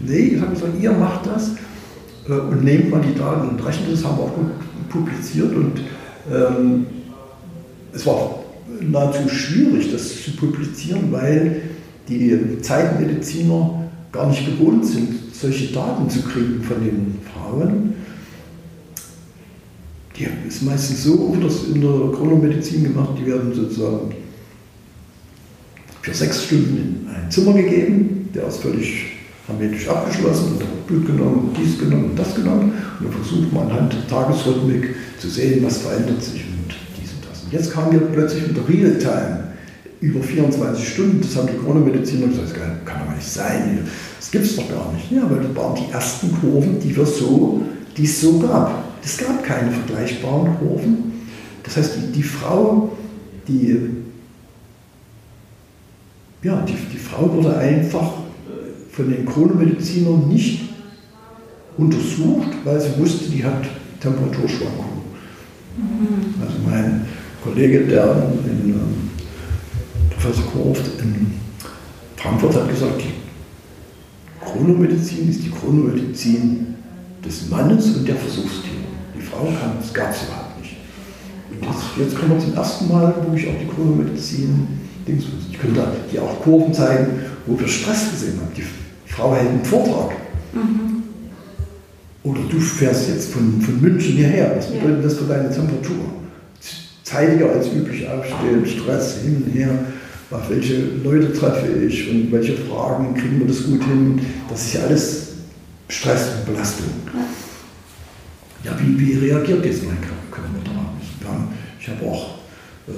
Nee, 0.00 0.34
ich 0.34 0.40
habe 0.40 0.52
gesagt, 0.52 0.72
ihr 0.80 0.92
macht 0.92 1.26
das 1.26 1.50
äh, 2.28 2.32
und 2.32 2.64
nehmt 2.64 2.90
mal 2.90 3.02
die 3.02 3.16
Daten 3.16 3.50
und 3.50 3.64
rechnet 3.64 3.92
das, 3.92 4.04
haben 4.04 4.16
wir 4.16 4.24
auch 4.24 4.34
gut 4.34 4.50
publiziert 4.88 5.54
und 5.54 5.82
ähm, 6.32 6.86
es 7.92 8.06
war 8.06 8.39
nahezu 8.80 9.28
schwierig, 9.28 9.90
das 9.92 10.22
zu 10.22 10.32
publizieren, 10.32 11.10
weil 11.10 11.62
die 12.08 12.60
Zeitmediziner 12.60 13.88
gar 14.12 14.28
nicht 14.28 14.44
gewohnt 14.46 14.84
sind, 14.84 15.14
solche 15.32 15.72
Daten 15.72 16.08
zu 16.10 16.22
kriegen 16.22 16.62
von 16.62 16.82
den 16.84 17.18
Frauen. 17.32 17.94
Die 20.16 20.26
ist 20.46 20.62
meistens 20.62 21.04
so 21.04 21.32
wird 21.32 21.44
das 21.44 21.64
in 21.64 21.80
der 21.80 21.90
Chronomedizin 21.90 22.84
gemacht, 22.84 23.10
die 23.18 23.26
werden 23.26 23.54
sozusagen 23.54 24.14
für 26.02 26.14
sechs 26.14 26.44
Stunden 26.44 27.06
in 27.06 27.14
ein 27.14 27.30
Zimmer 27.30 27.52
gegeben, 27.52 28.28
der 28.34 28.48
ist 28.48 28.58
völlig 28.58 29.06
hermetisch 29.46 29.88
abgeschlossen 29.88 30.54
und 30.54 30.62
hat 30.62 30.86
Blut 30.86 31.06
genommen, 31.06 31.54
dies 31.58 31.78
genommen 31.78 32.12
das 32.16 32.34
genommen. 32.34 32.72
Und 32.98 33.06
dann 33.06 33.12
versucht 33.12 33.52
man 33.52 33.70
anhand 33.70 33.92
der 33.92 34.06
Tagesrhythmik 34.08 34.94
zu 35.18 35.28
sehen, 35.28 35.64
was 35.64 35.78
verändert 35.78 36.22
sich 36.22 36.44
jetzt 37.50 37.72
kamen 37.72 37.92
wir 37.92 38.00
plötzlich 38.00 38.46
mit 38.46 38.56
der 38.56 38.68
Realtime 38.68 39.44
über 40.00 40.22
24 40.22 40.88
Stunden. 40.88 41.20
Das 41.20 41.36
haben 41.36 41.48
die 41.48 41.58
Chronomediziner 41.58 42.26
gesagt, 42.28 42.48
das 42.48 42.84
kann 42.84 43.06
doch 43.06 43.14
nicht 43.14 43.28
sein. 43.28 43.80
Das 44.18 44.30
gibt 44.30 44.44
es 44.44 44.56
doch 44.56 44.68
gar 44.68 44.92
nicht. 44.92 45.10
Ja, 45.10 45.28
weil 45.30 45.40
das 45.40 45.56
waren 45.56 45.74
die 45.76 45.92
ersten 45.92 46.32
Kurven, 46.40 46.80
die, 46.80 46.96
wir 46.96 47.06
so, 47.06 47.62
die 47.96 48.04
es 48.04 48.20
so 48.20 48.38
gab. 48.38 48.84
Es 49.02 49.18
gab 49.18 49.42
keine 49.44 49.70
vergleichbaren 49.70 50.58
Kurven. 50.58 51.12
Das 51.62 51.76
heißt, 51.76 51.96
die, 51.96 52.12
die 52.12 52.22
Frau, 52.22 52.92
die, 53.46 53.78
ja, 56.42 56.62
die, 56.62 56.74
die 56.92 56.98
Frau 56.98 57.32
wurde 57.32 57.56
einfach 57.56 58.12
von 58.92 59.10
den 59.10 59.24
Chronomedizinern 59.26 60.28
nicht 60.28 60.62
untersucht, 61.76 62.48
weil 62.64 62.80
sie 62.80 62.98
wusste, 62.98 63.30
die 63.30 63.44
hat 63.44 63.62
Temperaturschwankungen. 64.00 65.00
Also 66.40 66.56
mein 66.68 67.06
Kollege, 67.42 67.86
der 67.86 68.32
in, 68.44 68.70
ähm, 68.70 69.10
Professor 70.10 70.44
Korft 70.52 70.86
in 71.00 71.32
Frankfurt 72.16 72.54
hat 72.54 72.68
gesagt, 72.68 73.00
die 73.00 74.44
Chronomedizin 74.44 75.30
ist 75.30 75.42
die 75.44 75.50
Chronomedizin 75.50 76.74
des 77.24 77.48
Mannes 77.48 77.96
und 77.96 78.06
der 78.06 78.16
Versuchstiere. 78.16 78.76
Die 79.16 79.22
Frau 79.22 79.44
kann, 79.44 79.72
das 79.80 79.92
gab 79.92 80.10
es 80.10 80.24
überhaupt 80.24 80.60
nicht. 80.60 80.76
Und 81.50 81.64
jetzt, 81.64 81.84
jetzt 81.98 82.18
kommen 82.18 82.34
wir 82.34 82.38
zum 82.40 82.54
ersten 82.54 82.88
Mal, 82.88 83.14
wo 83.26 83.34
ich 83.34 83.48
auch 83.48 83.58
die 83.60 83.66
Chronomedizin, 83.66 84.68
ich 85.06 85.58
könnte 85.58 85.86
dir 86.12 86.22
auch 86.22 86.42
Kurven 86.42 86.74
zeigen, 86.74 87.06
wo 87.46 87.58
wir 87.58 87.66
Stress 87.66 88.10
gesehen 88.10 88.38
haben. 88.40 88.52
Die 88.54 89.10
Frau 89.10 89.34
hält 89.34 89.48
einen 89.48 89.64
Vortrag. 89.64 90.12
Mhm. 90.52 91.02
Oder 92.22 92.40
du 92.50 92.60
fährst 92.60 93.08
jetzt 93.08 93.32
von, 93.32 93.60
von 93.62 93.80
München 93.80 94.16
hierher. 94.16 94.54
Was 94.56 94.66
bedeutet 94.66 95.04
das 95.04 95.14
für 95.14 95.24
deine 95.24 95.50
Temperatur? 95.50 96.19
Zeitiger 97.10 97.50
als 97.50 97.66
üblich 97.68 98.06
aufstehen, 98.08 98.64
Stress 98.64 99.18
hin 99.22 99.42
und 99.44 99.52
her. 99.52 99.70
Auf 100.30 100.48
welche 100.48 100.76
Leute 101.02 101.32
treffe 101.32 101.66
ich 101.66 102.08
und 102.08 102.30
welche 102.30 102.56
Fragen 102.56 103.14
kriegen 103.14 103.40
wir 103.40 103.48
das 103.48 103.64
gut 103.64 103.82
hin? 103.82 104.20
Das 104.48 104.64
ist 104.66 104.74
ja 104.74 104.80
alles 104.82 105.28
Stress 105.88 106.28
und 106.36 106.54
Belastung. 106.54 106.86
Ja, 108.62 108.78
wie, 108.78 108.98
wie 108.98 109.26
reagiert 109.26 109.64
jetzt 109.64 109.84
mein 109.84 110.00
Körper 110.00 110.48
darauf? 110.64 110.90
Ich 111.80 111.88
habe 111.88 112.06
auch 112.06 112.34
äh, 112.86 112.92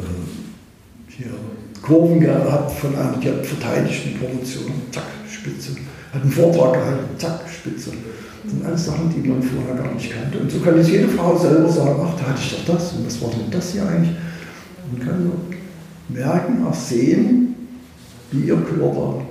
hier 1.09 1.33
Kurven 1.81 2.21
gehabt 2.21 2.73
von 2.73 2.95
einer, 2.95 3.17
die 3.17 3.29
hat 3.29 3.47
verteidigt 3.47 4.03
eine 4.07 4.19
Promotion, 4.19 4.73
zack, 4.91 5.05
Spitze 5.31 5.77
hat 6.13 6.23
einen 6.23 6.31
Vortrag 6.31 6.75
gehalten, 6.75 7.19
zack, 7.19 7.41
Spitze. 7.49 7.93
Das 8.43 8.53
sind 8.53 8.65
alles 8.65 8.87
Sachen, 8.87 9.11
die 9.11 9.29
man 9.29 9.43
vorher 9.43 9.75
gar 9.75 9.95
nicht 9.95 10.11
kannte. 10.13 10.39
Und 10.39 10.51
so 10.51 10.59
kann 10.61 10.77
jetzt 10.77 10.91
jede 10.91 11.09
Frau 11.09 11.39
selber 11.39 11.69
sagen, 11.69 12.01
ach, 12.05 12.19
da 12.19 12.31
hatte 12.31 12.41
ich 12.43 12.57
doch 12.57 12.75
das 12.75 12.93
und 12.93 13.07
was 13.07 13.21
war 13.23 13.31
denn 13.31 13.51
das 13.51 13.73
hier 13.73 13.87
eigentlich? 13.87 14.17
Man 14.91 15.07
kann 15.07 15.23
so 15.23 16.15
merken, 16.15 16.65
auch 16.67 16.75
sehen, 16.75 17.55
wie 18.33 18.47
ihr 18.49 18.57
Körper 18.57 19.23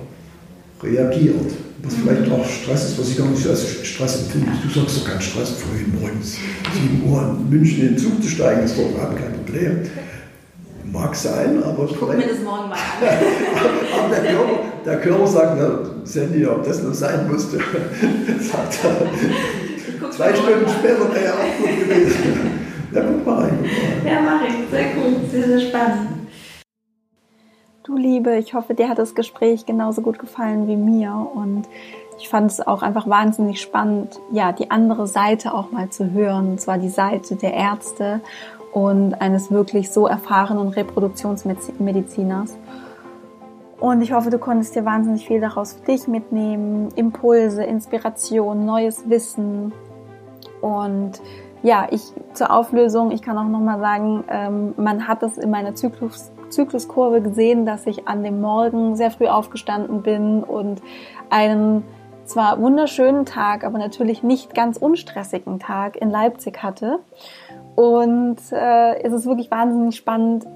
reagiert. 0.82 1.52
Was 1.82 1.94
vielleicht 1.94 2.30
auch 2.30 2.46
Stress 2.48 2.90
ist, 2.90 2.98
was 2.98 3.08
ich 3.08 3.18
gar 3.18 3.28
nicht 3.28 3.42
so 3.42 3.50
als 3.50 3.84
Stress 3.84 4.22
empfinde. 4.22 4.52
Du 4.62 4.80
sagst 4.80 4.98
doch 4.98 5.04
keinen 5.04 5.20
Stress, 5.20 5.50
vorhin 5.50 5.92
morgens 6.00 6.36
7 6.72 7.10
Uhr 7.10 7.36
in 7.40 7.50
München 7.50 7.80
in 7.80 7.88
den 7.88 7.98
Zug 7.98 8.22
zu 8.22 8.28
steigen, 8.28 8.62
ist 8.62 8.78
doch 8.78 8.88
überhaupt 8.88 9.16
kein 9.16 9.32
Problem. 9.32 9.78
Mag 10.92 11.14
sein, 11.14 11.62
aber. 11.64 11.84
Ich 11.84 11.98
guck 11.98 12.14
mir 12.14 12.26
das 12.26 12.40
morgen 12.40 12.68
mal 12.68 12.74
an. 12.74 12.78
aber 14.04 14.14
der 14.14 14.34
Körper, 14.34 14.58
der 14.84 15.00
Körper 15.00 15.26
sagt, 15.26 15.56
na, 15.58 15.78
Sandy, 16.04 16.46
ob 16.46 16.62
das 16.64 16.82
nur 16.82 16.92
sein 16.92 17.30
musste, 17.30 17.56
sagt 18.40 18.78
er. 18.84 20.10
Zwei 20.10 20.34
Stunden 20.34 20.68
später 20.68 21.14
wäre 21.14 21.24
er 21.24 21.32
auch 21.32 21.58
gut 21.58 21.88
gewesen. 21.88 22.60
Ja, 22.92 23.02
guck 23.04 23.26
mal 23.26 23.44
rein. 23.44 23.64
Ja, 24.04 24.20
mach 24.20 24.42
ich. 24.46 24.70
Sehr 24.70 24.94
gut, 24.94 25.30
sehr, 25.30 25.46
sehr 25.46 25.60
spannend. 25.60 26.08
Du 27.84 27.96
Liebe, 27.96 28.36
ich 28.36 28.52
hoffe, 28.52 28.74
dir 28.74 28.90
hat 28.90 28.98
das 28.98 29.14
Gespräch 29.14 29.64
genauso 29.64 30.02
gut 30.02 30.18
gefallen 30.18 30.68
wie 30.68 30.76
mir 30.76 31.26
und 31.34 31.64
ich 32.18 32.28
fand 32.28 32.50
es 32.50 32.60
auch 32.60 32.82
einfach 32.82 33.08
wahnsinnig 33.08 33.60
spannend, 33.60 34.20
ja, 34.30 34.52
die 34.52 34.70
andere 34.70 35.06
Seite 35.06 35.54
auch 35.54 35.72
mal 35.72 35.88
zu 35.88 36.12
hören, 36.12 36.50
und 36.50 36.60
zwar 36.60 36.78
die 36.78 36.90
Seite 36.90 37.34
der 37.34 37.54
Ärzte 37.54 38.20
und 38.72 39.14
eines 39.20 39.50
wirklich 39.50 39.90
so 39.90 40.06
erfahrenen 40.06 40.68
Reproduktionsmediziners. 40.68 42.56
Und 43.78 44.00
ich 44.00 44.12
hoffe, 44.12 44.30
du 44.30 44.38
konntest 44.38 44.76
dir 44.76 44.84
wahnsinnig 44.84 45.26
viel 45.26 45.40
daraus 45.40 45.74
für 45.74 45.84
dich 45.84 46.06
mitnehmen. 46.06 46.88
Impulse, 46.94 47.64
Inspiration, 47.64 48.64
neues 48.64 49.08
Wissen. 49.10 49.72
Und 50.60 51.20
ja, 51.62 51.88
ich 51.90 52.02
zur 52.32 52.52
Auflösung, 52.52 53.10
ich 53.10 53.22
kann 53.22 53.36
auch 53.36 53.48
nochmal 53.48 53.80
sagen, 53.80 54.24
ähm, 54.28 54.74
man 54.76 55.08
hat 55.08 55.22
es 55.22 55.36
in 55.36 55.50
meiner 55.50 55.74
Zyklus, 55.74 56.30
Zykluskurve 56.48 57.22
gesehen, 57.22 57.66
dass 57.66 57.86
ich 57.86 58.06
an 58.06 58.22
dem 58.22 58.40
Morgen 58.40 58.96
sehr 58.96 59.10
früh 59.10 59.26
aufgestanden 59.26 60.02
bin 60.02 60.44
und 60.44 60.80
einen 61.30 61.82
zwar 62.24 62.60
wunderschönen 62.60 63.26
Tag, 63.26 63.64
aber 63.64 63.78
natürlich 63.78 64.22
nicht 64.22 64.54
ganz 64.54 64.76
unstressigen 64.76 65.58
Tag 65.58 65.96
in 65.96 66.10
Leipzig 66.10 66.62
hatte. 66.62 67.00
Und 67.74 68.38
äh, 68.52 69.02
es 69.02 69.12
ist 69.12 69.26
wirklich 69.26 69.50
wahnsinnig 69.50 69.96
spannend, 69.96 70.46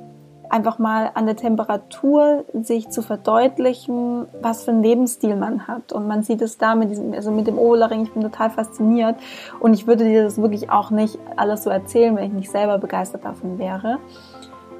einfach 0.48 0.78
mal 0.78 1.10
an 1.14 1.26
der 1.26 1.36
Temperatur 1.36 2.44
sich 2.52 2.88
zu 2.90 3.02
verdeutlichen, 3.02 4.26
was 4.40 4.64
für 4.64 4.70
einen 4.70 4.82
Lebensstil 4.82 5.36
man 5.36 5.66
hat. 5.66 5.93
Und 5.93 6.06
man 6.06 6.22
sieht 6.22 6.43
es 6.43 6.59
da 6.59 6.74
mit 6.74 6.90
diesem, 6.90 7.12
also 7.12 7.30
mit 7.30 7.47
dem 7.47 7.59
Oberlering, 7.59 8.02
ich 8.02 8.12
bin 8.12 8.22
total 8.22 8.51
fasziniert. 8.51 9.16
Und 9.60 9.74
ich 9.74 9.86
würde 9.86 10.05
dir 10.05 10.24
das 10.24 10.40
wirklich 10.40 10.70
auch 10.70 10.90
nicht 10.90 11.18
alles 11.36 11.64
so 11.64 11.70
erzählen, 11.70 12.16
wenn 12.16 12.24
ich 12.24 12.32
nicht 12.32 12.51
selber 12.51 12.78
begeistert 12.78 13.24
davon 13.24 13.59
wäre. 13.59 13.98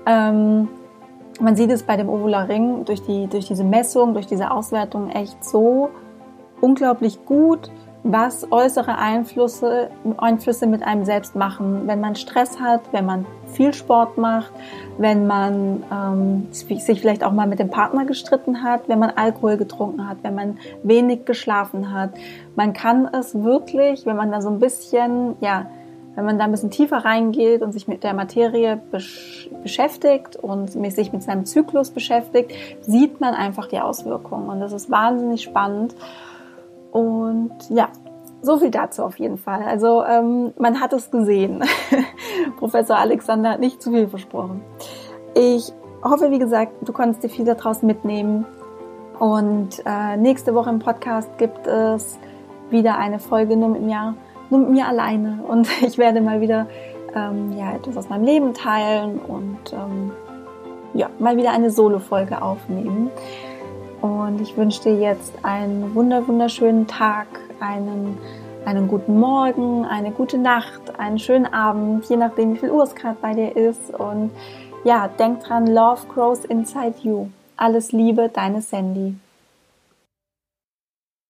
Ähm, 0.07 0.69
man 1.41 1.57
sieht 1.57 1.71
es 1.71 1.83
bei 1.83 1.97
dem 1.97 2.09
Ovularing 2.09 2.85
durch, 2.85 3.03
die, 3.03 3.27
durch 3.27 3.47
diese 3.47 3.65
Messung, 3.65 4.15
durch 4.15 4.27
diese 4.27 4.51
Auswertung 4.51 5.11
echt 5.11 5.45
so 5.45 5.91
unglaublich 6.61 7.25
gut, 7.27 7.71
was 8.13 8.51
äußere 8.51 8.99
Einflüsse, 8.99 9.91
Einflüsse 10.17 10.67
mit 10.67 10.83
einem 10.83 11.05
selbst 11.05 11.35
machen. 11.35 11.87
Wenn 11.87 12.01
man 12.01 12.15
Stress 12.15 12.61
hat, 12.61 12.81
wenn 12.93 13.05
man 13.05 13.27
viel 13.53 13.75
Sport 13.75 14.17
macht, 14.17 14.53
wenn 14.99 15.27
man 15.27 15.83
ähm, 15.93 16.49
sich 16.53 17.01
vielleicht 17.01 17.25
auch 17.25 17.33
mal 17.33 17.47
mit 17.47 17.59
dem 17.59 17.71
Partner 17.71 18.05
gestritten 18.05 18.63
hat, 18.63 18.89
wenn 18.89 18.99
man 18.99 19.11
Alkohol 19.11 19.57
getrunken 19.57 20.09
hat, 20.09 20.19
wenn 20.23 20.35
man 20.35 20.59
wenig 20.83 21.25
geschlafen 21.25 21.93
hat. 21.93 22.11
Man 22.55 22.73
kann 22.73 23.09
es 23.13 23.43
wirklich, 23.43 24.07
wenn 24.07 24.17
man 24.17 24.31
da 24.31 24.41
so 24.41 24.51
ein 24.51 24.61
bisschen, 24.61 25.37
ja, 25.41 25.67
wenn 26.15 26.25
man 26.25 26.39
da 26.39 26.45
ein 26.45 26.51
bisschen 26.51 26.71
tiefer 26.71 27.05
reingeht 27.05 27.61
und 27.61 27.73
sich 27.73 27.89
mit 27.89 28.03
der 28.03 28.15
Materie 28.15 28.81
besch 28.91 29.51
beschäftigt 29.63 30.37
und 30.37 30.71
sich 30.71 31.13
mit 31.13 31.23
seinem 31.23 31.45
Zyklus 31.45 31.91
beschäftigt, 31.91 32.53
sieht 32.81 33.21
man 33.21 33.35
einfach 33.35 33.67
die 33.67 33.81
Auswirkungen. 33.81 34.49
Und 34.49 34.61
das 34.61 34.73
ist 34.73 34.91
wahnsinnig 34.91 35.43
spannend. 35.43 35.95
Und 36.97 37.53
ja, 37.69 37.91
so 38.41 38.57
viel 38.57 38.71
dazu 38.71 39.03
auf 39.03 39.19
jeden 39.19 39.37
Fall. 39.37 39.63
Also 39.65 40.03
ähm, 40.03 40.55
man 40.59 40.81
hat 40.81 40.95
es 40.95 41.11
gesehen. 41.11 41.63
Professor 42.59 42.97
Alexander 42.97 43.51
hat 43.51 43.61
nicht 43.61 43.83
zu 43.83 43.91
viel 43.91 44.09
versprochen. 44.09 44.63
Ich 45.35 45.75
hoffe, 46.03 46.31
wie 46.31 46.39
gesagt, 46.39 46.73
du 46.89 46.95
konntest 46.95 47.23
dir 47.23 47.29
viel 47.29 47.45
daraus 47.45 47.83
mitnehmen. 47.83 48.47
Und 49.19 49.83
äh, 49.85 50.17
nächste 50.17 50.55
Woche 50.55 50.71
im 50.71 50.79
Podcast 50.79 51.37
gibt 51.37 51.67
es 51.67 52.19
wieder 52.71 52.97
eine 52.97 53.19
Folge 53.19 53.59
nur 53.59 53.69
mit 53.69 53.83
mir, 53.83 54.15
nur 54.49 54.61
mit 54.61 54.71
mir 54.71 54.87
alleine. 54.87 55.41
Und 55.47 55.69
ich 55.83 55.99
werde 55.99 56.23
mal 56.23 56.41
wieder 56.41 56.67
ähm, 57.15 57.53
ja, 57.59 57.75
etwas 57.75 57.99
aus 57.99 58.09
meinem 58.09 58.25
Leben 58.25 58.55
teilen 58.55 59.19
und 59.19 59.59
ähm, 59.75 60.13
ja, 60.95 61.11
mal 61.19 61.37
wieder 61.37 61.51
eine 61.51 61.71
Solo-Folge 61.71 62.41
aufnehmen. 62.41 63.11
Und 64.07 64.41
ich 64.41 64.57
wünsche 64.57 64.83
dir 64.83 64.95
jetzt 64.95 65.35
einen 65.43 65.95
wunder 65.97 66.29
wunderschönen 66.29 66.87
Tag, 66.87 67.27
einen, 67.59 68.17
einen 68.65 68.87
guten 68.87 69.19
Morgen, 69.19 69.85
eine 69.85 70.13
gute 70.13 70.39
Nacht, 70.39 70.97
einen 70.97 71.19
schönen 71.19 71.53
Abend, 71.53 72.09
je 72.09 72.17
nachdem, 72.17 72.55
wie 72.55 72.59
viel 72.59 72.71
Uhr 72.71 72.85
es 72.85 72.95
gerade 72.95 73.17
bei 73.21 73.35
dir 73.35 73.57
ist. 73.57 73.93
Und 73.93 74.31
ja, 74.85 75.09
denk 75.09 75.41
dran, 75.41 75.67
Love 75.67 76.03
grows 76.15 76.45
inside 76.45 76.95
you. 77.03 77.27
Alles 77.57 77.91
Liebe, 77.91 78.31
deine 78.33 78.63
Sandy. 78.63 79.17